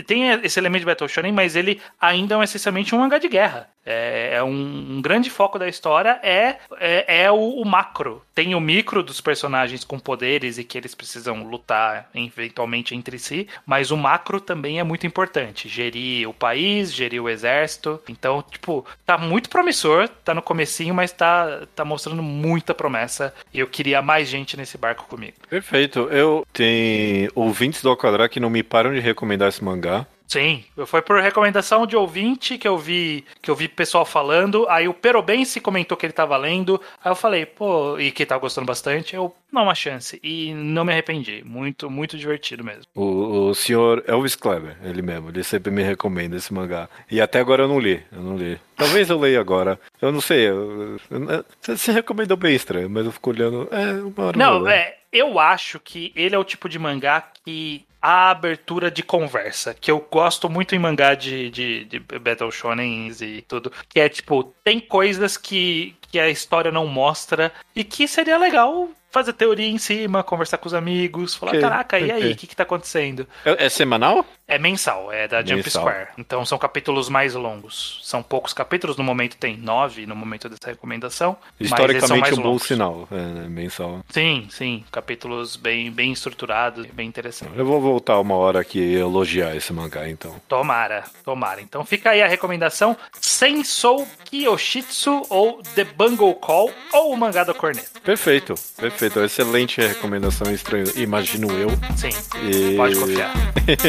tem 0.05 0.29
esse 0.43 0.59
elemento 0.59 0.81
de 0.81 0.85
Battle 0.85 1.09
Shonen, 1.09 1.31
mas 1.31 1.55
ele 1.55 1.81
ainda 1.99 2.39
é 2.39 2.43
essencialmente 2.43 2.93
um 2.95 2.99
mangá 2.99 3.17
de 3.17 3.27
guerra. 3.27 3.69
É, 3.85 4.35
é 4.35 4.43
um, 4.43 4.97
um, 4.97 5.01
grande 5.01 5.29
foco 5.29 5.57
da 5.57 5.67
história 5.67 6.19
é, 6.21 6.57
é, 6.79 7.23
é 7.23 7.31
o, 7.31 7.61
o, 7.61 7.65
macro. 7.65 8.21
Tem 8.33 8.53
o 8.53 8.59
micro 8.59 9.01
dos 9.01 9.19
personagens 9.19 9.83
com 9.83 9.97
poderes 9.97 10.57
e 10.57 10.63
que 10.63 10.77
eles 10.77 10.93
precisam 10.93 11.43
lutar 11.43 12.09
eventualmente 12.13 12.95
entre 12.95 13.17
si, 13.17 13.47
mas 13.65 13.89
o 13.89 13.97
macro 13.97 14.39
também 14.39 14.79
é 14.79 14.83
muito 14.83 15.07
importante. 15.07 15.67
Gerir 15.67 16.29
o 16.29 16.33
país, 16.33 16.93
gerir 16.93 17.21
o 17.21 17.29
exército. 17.29 17.99
Então, 18.07 18.43
tipo, 18.43 18.85
tá 19.05 19.17
muito 19.17 19.49
promissor, 19.49 20.07
tá 20.07 20.33
no 20.33 20.41
comecinho, 20.41 20.93
mas 20.93 21.11
tá, 21.11 21.61
tá 21.75 21.83
mostrando 21.83 22.21
muita 22.21 22.73
promessa. 22.73 23.33
E 23.53 23.59
eu 23.59 23.67
queria 23.67 24.01
mais 24.01 24.27
gente 24.27 24.55
nesse 24.55 24.77
barco 24.77 25.05
comigo. 25.05 25.33
Perfeito. 25.49 26.01
Eu 26.11 26.45
tenho 26.53 27.31
ouvintes 27.33 27.81
do 27.81 27.89
Alquadrá 27.89 28.29
que 28.29 28.39
não 28.39 28.49
me 28.49 28.61
param 28.61 28.93
de 28.93 28.99
recomendar 28.99 29.49
esse 29.49 29.63
mangá. 29.63 30.05
Sim, 30.31 30.63
foi 30.85 31.01
por 31.01 31.19
recomendação 31.19 31.85
de 31.85 31.97
ouvinte 31.97 32.57
que 32.57 32.65
eu 32.65 32.77
vi 32.77 33.25
que 33.41 33.51
eu 33.51 33.55
vi 33.55 33.67
pessoal 33.67 34.05
falando. 34.05 34.65
Aí 34.69 34.87
o 34.87 34.93
Perobense 34.93 35.59
comentou 35.59 35.97
que 35.97 36.05
ele 36.05 36.13
tava 36.13 36.37
lendo. 36.37 36.79
Aí 37.03 37.11
eu 37.11 37.15
falei, 37.17 37.45
pô, 37.45 37.99
e 37.99 38.11
que 38.11 38.25
tava 38.25 38.39
gostando 38.39 38.65
bastante. 38.65 39.13
Eu 39.13 39.35
não 39.51 39.63
uma 39.63 39.75
chance. 39.75 40.21
E 40.23 40.53
não 40.53 40.85
me 40.85 40.93
arrependi. 40.93 41.43
Muito, 41.45 41.89
muito 41.89 42.17
divertido 42.17 42.63
mesmo. 42.63 42.83
O, 42.95 43.49
o 43.49 43.53
senhor 43.53 44.05
Elvis 44.07 44.37
Kleber, 44.37 44.77
ele 44.85 45.01
mesmo, 45.01 45.27
ele 45.27 45.43
sempre 45.43 45.69
me 45.69 45.83
recomenda 45.83 46.37
esse 46.37 46.53
mangá. 46.53 46.87
E 47.11 47.19
até 47.19 47.41
agora 47.41 47.63
eu 47.63 47.67
não 47.67 47.77
li. 47.77 48.01
Eu 48.09 48.21
não 48.21 48.37
li. 48.37 48.57
Talvez 48.77 49.09
eu 49.09 49.19
leia 49.19 49.41
agora. 49.41 49.77
Eu 50.01 50.13
não 50.13 50.21
sei. 50.21 50.47
Eu, 50.47 50.97
eu, 51.09 51.45
você 51.61 51.91
recomendou 51.91 52.37
bem 52.37 52.55
estranho, 52.55 52.89
mas 52.89 53.05
eu 53.05 53.11
fico 53.11 53.31
olhando. 53.31 53.67
É, 53.69 54.01
uma 54.01 54.27
hora 54.27 54.37
Não, 54.37 54.65
é. 54.65 54.95
Eu 55.11 55.37
acho 55.37 55.77
que 55.77 56.13
ele 56.15 56.33
é 56.33 56.39
o 56.39 56.43
tipo 56.45 56.69
de 56.69 56.79
mangá 56.79 57.21
que 57.43 57.85
a 58.01 58.31
abertura 58.31 58.89
de 58.89 59.03
conversa, 59.03 59.73
que 59.73 59.91
eu 59.91 59.99
gosto 60.11 60.49
muito 60.49 60.73
em 60.73 60.79
mangá 60.79 61.13
de, 61.13 61.51
de, 61.51 61.85
de 61.85 61.99
Battle 61.99 62.51
Shonen 62.51 63.11
e 63.21 63.41
tudo, 63.43 63.71
que 63.87 63.99
é 63.99 64.09
tipo, 64.09 64.43
tem 64.63 64.79
coisas 64.79 65.37
que, 65.37 65.95
que 66.09 66.19
a 66.19 66.29
história 66.29 66.71
não 66.71 66.87
mostra 66.87 67.51
e 67.75 67.83
que 67.83 68.07
seria 68.07 68.37
legal 68.37 68.89
fazer 69.11 69.33
teoria 69.33 69.67
em 69.67 69.77
cima, 69.77 70.23
conversar 70.23 70.57
com 70.57 70.67
os 70.67 70.73
amigos, 70.73 71.35
falar, 71.35 71.51
okay, 71.51 71.61
caraca, 71.61 71.99
e 71.99 72.09
aí, 72.09 72.31
o 72.31 72.35
que, 72.35 72.47
que 72.47 72.55
tá 72.55 72.63
acontecendo? 72.63 73.27
É, 73.45 73.65
é, 73.65 73.69
semanal? 73.69 74.25
É 74.47 74.57
mensal, 74.57 75.11
é 75.11 75.27
da 75.27 75.41
Jump 75.41 75.63
mensal. 75.63 75.83
Square. 75.83 76.07
Então 76.17 76.45
são 76.45 76.57
capítulos 76.57 77.07
mais 77.09 77.35
longos. 77.35 77.99
São 78.03 78.23
poucos 78.23 78.53
capítulos, 78.53 78.97
no 78.97 79.03
momento 79.03 79.37
tem 79.37 79.55
nove, 79.57 80.05
no 80.05 80.15
momento 80.15 80.49
dessa 80.49 80.71
recomendação. 80.71 81.37
Historicamente 81.59 82.33
um 82.33 82.43
bom 82.43 82.59
sinal, 82.59 83.07
é, 83.11 83.15
né, 83.15 83.47
mensal. 83.47 84.03
Sim, 84.09 84.47
sim, 84.49 84.83
capítulos 84.91 85.55
bem, 85.55 85.91
bem 85.91 86.11
estruturados, 86.11 86.85
bem 86.87 87.07
interessantes. 87.07 87.57
Eu 87.57 87.65
vou 87.65 87.79
voltar 87.79 88.19
uma 88.19 88.35
hora 88.35 88.59
aqui 88.59 88.79
e 88.79 88.95
elogiar 88.95 89.55
esse 89.55 89.71
mangá, 89.71 90.09
então. 90.09 90.35
Tomara, 90.47 91.03
tomara. 91.23 91.61
Então 91.61 91.85
fica 91.85 92.11
aí 92.11 92.21
a 92.21 92.27
recomendação, 92.27 92.95
Sensou 93.19 94.07
Kiyoshitsu 94.25 95.23
ou 95.29 95.61
The 95.75 95.83
Bungle 95.83 96.35
Call 96.35 96.71
ou 96.93 97.13
o 97.13 97.17
mangá 97.17 97.43
da 97.43 97.53
corneta. 97.53 97.99
Perfeito, 98.03 98.55
perfeito 98.77 99.00
perfeito. 99.01 99.19
Excelente 99.23 99.81
recomendação, 99.81 100.53
estranho, 100.53 100.85
imagino 100.95 101.51
eu. 101.51 101.69
Sim. 101.95 102.09
E... 102.43 102.75
Pode 102.75 102.95
confiar. 102.95 103.33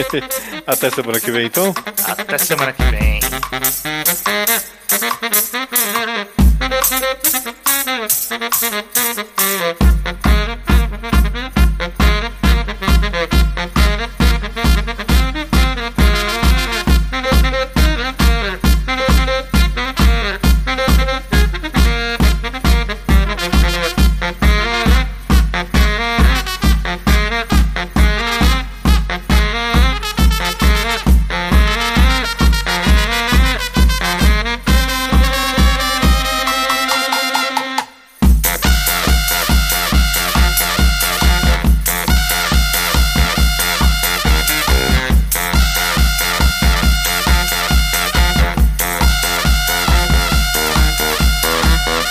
Até 0.66 0.90
semana 0.90 1.20
que 1.20 1.30
vem, 1.30 1.46
então? 1.46 1.74
Até 2.06 2.38
semana 2.38 2.72
que 2.72 2.82
vem. 2.84 3.20